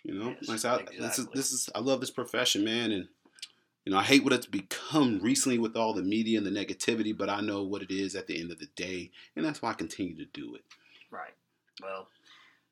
You 0.04 0.14
know, 0.14 0.30
Yes, 0.40 0.48
like 0.48 0.56
I 0.56 0.58
said, 0.58 0.90
I- 0.90 0.98
this 1.08 1.20
is, 1.20 1.28
this 1.34 1.52
is, 1.52 1.70
I 1.74 1.80
love 1.80 2.02
this 2.02 2.12
profession, 2.12 2.64
man. 2.64 2.92
And, 2.92 3.10
you 3.86 3.92
know, 3.92 3.98
I 3.98 4.04
hate 4.04 4.24
what 4.24 4.34
it's 4.34 4.46
become 4.46 5.20
recently 5.20 5.58
with 5.58 5.76
all 5.76 5.94
the 5.94 6.04
media 6.04 6.38
and 6.38 6.46
the 6.46 6.52
negativity, 6.52 7.16
but 7.18 7.30
I 7.30 7.42
know 7.42 7.64
what 7.64 7.82
it 7.82 7.92
is 7.92 8.16
at 8.16 8.28
the 8.28 8.40
end 8.40 8.52
of 8.52 8.60
the 8.60 8.68
day. 8.76 9.12
And 9.36 9.46
that's 9.46 9.62
why 9.62 9.72
I 9.72 9.74
continue 9.74 10.16
to 10.18 10.26
do 10.26 10.56
it. 10.56 10.64
Right. 11.10 11.34
Well, 11.82 12.10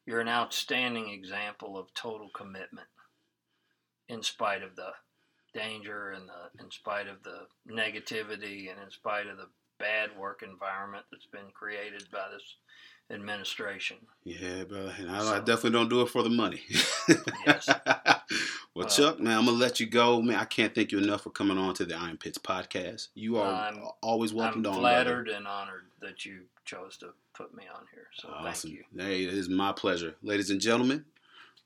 you're 0.05 0.21
an 0.21 0.27
outstanding 0.27 1.09
example 1.09 1.77
of 1.77 1.93
total 1.93 2.29
commitment 2.29 2.87
in 4.07 4.21
spite 4.23 4.61
of 4.61 4.75
the 4.75 4.93
danger 5.53 6.11
and 6.11 6.29
the 6.29 6.63
in 6.63 6.71
spite 6.71 7.07
of 7.07 7.23
the 7.23 7.47
negativity 7.67 8.71
and 8.71 8.79
in 8.81 8.89
spite 8.91 9.27
of 9.27 9.37
the 9.37 9.47
bad 9.81 10.17
work 10.17 10.43
environment 10.43 11.05
that's 11.11 11.25
been 11.25 11.51
created 11.53 12.03
by 12.11 12.25
this 12.31 12.55
administration. 13.09 13.97
Yeah, 14.23 14.63
brother. 14.63 14.93
And 14.99 15.11
I, 15.11 15.35
I 15.35 15.39
definitely 15.39 15.71
don't 15.71 15.89
do 15.89 16.01
it 16.01 16.09
for 16.09 16.23
the 16.23 16.29
money. 16.29 16.61
Yes. 17.45 17.67
well, 17.67 18.21
Well- 18.75 18.87
Chuck, 18.87 19.19
uh, 19.19 19.23
man, 19.23 19.37
I'm 19.39 19.45
gonna 19.45 19.57
let 19.57 19.79
you 19.79 19.85
go, 19.87 20.21
man. 20.21 20.37
I 20.37 20.45
can't 20.45 20.73
thank 20.73 20.91
you 20.91 20.99
enough 20.99 21.23
for 21.23 21.29
coming 21.31 21.57
on 21.57 21.73
to 21.75 21.85
the 21.85 21.95
Iron 21.97 22.17
Pits 22.17 22.37
podcast. 22.37 23.09
You 23.15 23.37
are 23.39 23.51
I'm- 23.53 23.83
always 24.01 24.31
I'm 24.31 24.37
welcome 24.37 24.59
on. 24.59 24.63
brother. 24.63 24.79
flattered 24.79 25.27
and 25.29 25.47
honored 25.47 25.85
that 26.01 26.25
you 26.25 26.43
chose 26.63 26.95
to 26.97 27.07
put 27.33 27.53
me 27.53 27.63
on 27.75 27.85
here. 27.93 28.07
So 28.13 28.29
Awesome. 28.29 28.69
thank 28.71 28.79
you. 28.79 28.83
Hey, 29.03 29.23
it 29.25 29.33
is 29.33 29.49
my 29.49 29.73
pleasure, 29.73 30.15
ladies 30.23 30.49
and 30.49 30.61
gentlemen. 30.61 31.05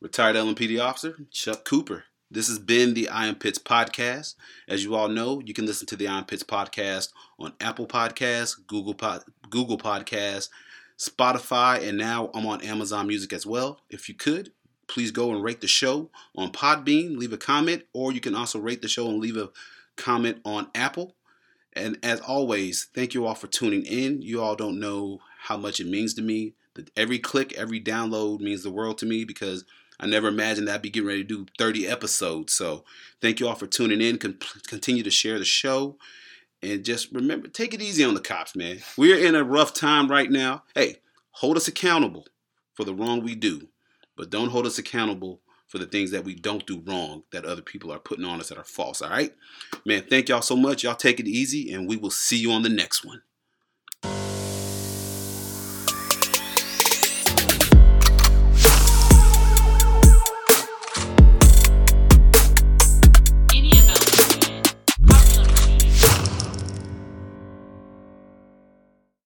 Retired 0.02 0.36
LMPD 0.36 0.82
officer 0.84 1.16
Chuck 1.32 1.64
Cooper. 1.66 2.06
This 2.32 2.48
has 2.48 2.58
been 2.58 2.96
the 2.96 3.08
Iron 3.10 3.36
Pits 3.36 3.60
podcast. 3.60 4.34
As 4.68 4.84
you 4.84 4.96
all 4.96 5.08
know, 5.08 5.42
you 5.46 5.54
can 5.54 5.68
listen 5.68 5.86
to 5.88 5.96
the 5.96 6.08
Iron 6.08 6.26
Pits 6.26 6.42
podcast 6.42 7.10
on 7.38 7.54
Apple 7.62 7.86
Podcasts, 7.86 8.56
Google 8.66 8.96
Pod, 8.96 9.24
Google 9.52 9.78
Podcasts, 9.78 10.50
Spotify, 10.98 11.88
and 11.88 12.00
now 12.00 12.32
I'm 12.34 12.48
on 12.48 12.64
Amazon 12.64 13.06
Music 13.08 13.32
as 13.32 13.46
well. 13.46 13.80
If 13.92 14.10
you 14.10 14.16
could, 14.16 14.52
please 14.88 15.12
go 15.12 15.32
and 15.32 15.44
rate 15.44 15.62
the 15.62 15.68
show 15.68 16.10
on 16.36 16.52
Podbean, 16.52 17.16
leave 17.16 17.32
a 17.32 17.38
comment, 17.38 17.84
or 17.94 18.12
you 18.12 18.20
can 18.20 18.34
also 18.34 18.60
rate 18.60 18.82
the 18.82 18.88
show 18.88 19.08
and 19.08 19.20
leave 19.20 19.38
a 19.38 19.52
comment 19.96 20.40
on 20.44 20.70
Apple. 20.74 21.16
And 21.74 22.00
as 22.02 22.22
always, 22.22 22.88
thank 22.96 23.14
you 23.14 23.28
all 23.28 23.36
for 23.36 23.48
tuning 23.48 23.86
in. 23.86 24.24
You 24.24 24.42
all 24.42 24.56
don't 24.56 24.80
know 24.80 25.20
how 25.42 25.58
much 25.58 25.80
it 25.80 25.88
means 25.88 26.16
to 26.16 26.24
me. 26.24 26.54
Every 26.98 27.20
click, 27.20 27.54
every 27.54 27.80
download 27.80 28.40
means 28.40 28.64
the 28.64 28.72
world 28.72 28.98
to 28.98 29.06
me 29.06 29.26
because 29.26 29.64
I 30.00 30.08
never 30.08 30.28
imagined 30.28 30.68
that 30.68 30.76
I'd 30.76 30.82
be 30.82 30.90
getting 30.90 31.08
ready 31.08 31.24
to 31.24 31.46
do 31.46 31.52
30 31.58 31.88
episodes. 31.88 32.54
So 32.54 32.84
thank 33.22 33.40
you 33.40 33.48
all 33.48 33.56
for 33.56 33.68
tuning 33.68 34.02
in. 34.02 34.18
Con- 34.18 34.40
continue 34.68 35.04
to 35.04 35.12
share 35.12 35.40
the 35.40 35.46
show. 35.46 35.98
And 36.62 36.84
just 36.84 37.12
remember, 37.12 37.48
take 37.48 37.74
it 37.74 37.82
easy 37.82 38.04
on 38.04 38.14
the 38.14 38.20
cops, 38.20 38.56
man. 38.56 38.80
We're 38.98 39.18
in 39.18 39.36
a 39.36 39.44
rough 39.44 39.74
time 39.74 40.10
right 40.10 40.30
now. 40.32 40.64
Hey, 40.74 40.98
hold 41.32 41.58
us 41.58 41.68
accountable 41.68 42.26
for 42.74 42.84
the 42.84 42.94
wrong 42.94 43.24
we 43.24 43.36
do, 43.36 43.68
but 44.18 44.30
don't 44.30 44.50
hold 44.50 44.66
us 44.66 44.78
accountable 44.78 45.42
for 45.68 45.78
the 45.78 45.86
things 45.86 46.12
that 46.12 46.24
we 46.24 46.36
don't 46.36 46.66
do 46.66 46.82
wrong 46.86 47.24
that 47.32 47.46
other 47.46 47.62
people 47.62 47.92
are 47.92 48.00
putting 48.00 48.26
on 48.26 48.40
us 48.40 48.50
that 48.50 48.58
are 48.58 48.64
false. 48.64 49.02
All 49.02 49.10
right, 49.10 49.34
man. 49.86 50.04
Thank 50.10 50.30
y'all 50.30 50.42
so 50.42 50.56
much. 50.56 50.84
Y'all 50.84 50.96
take 50.96 51.20
it 51.20 51.28
easy, 51.28 51.72
and 51.74 51.88
we 51.88 51.98
will 51.98 52.12
see 52.12 52.38
you 52.38 52.52
on 52.52 52.64
the 52.64 52.70
next 52.70 53.04
one. 53.04 53.22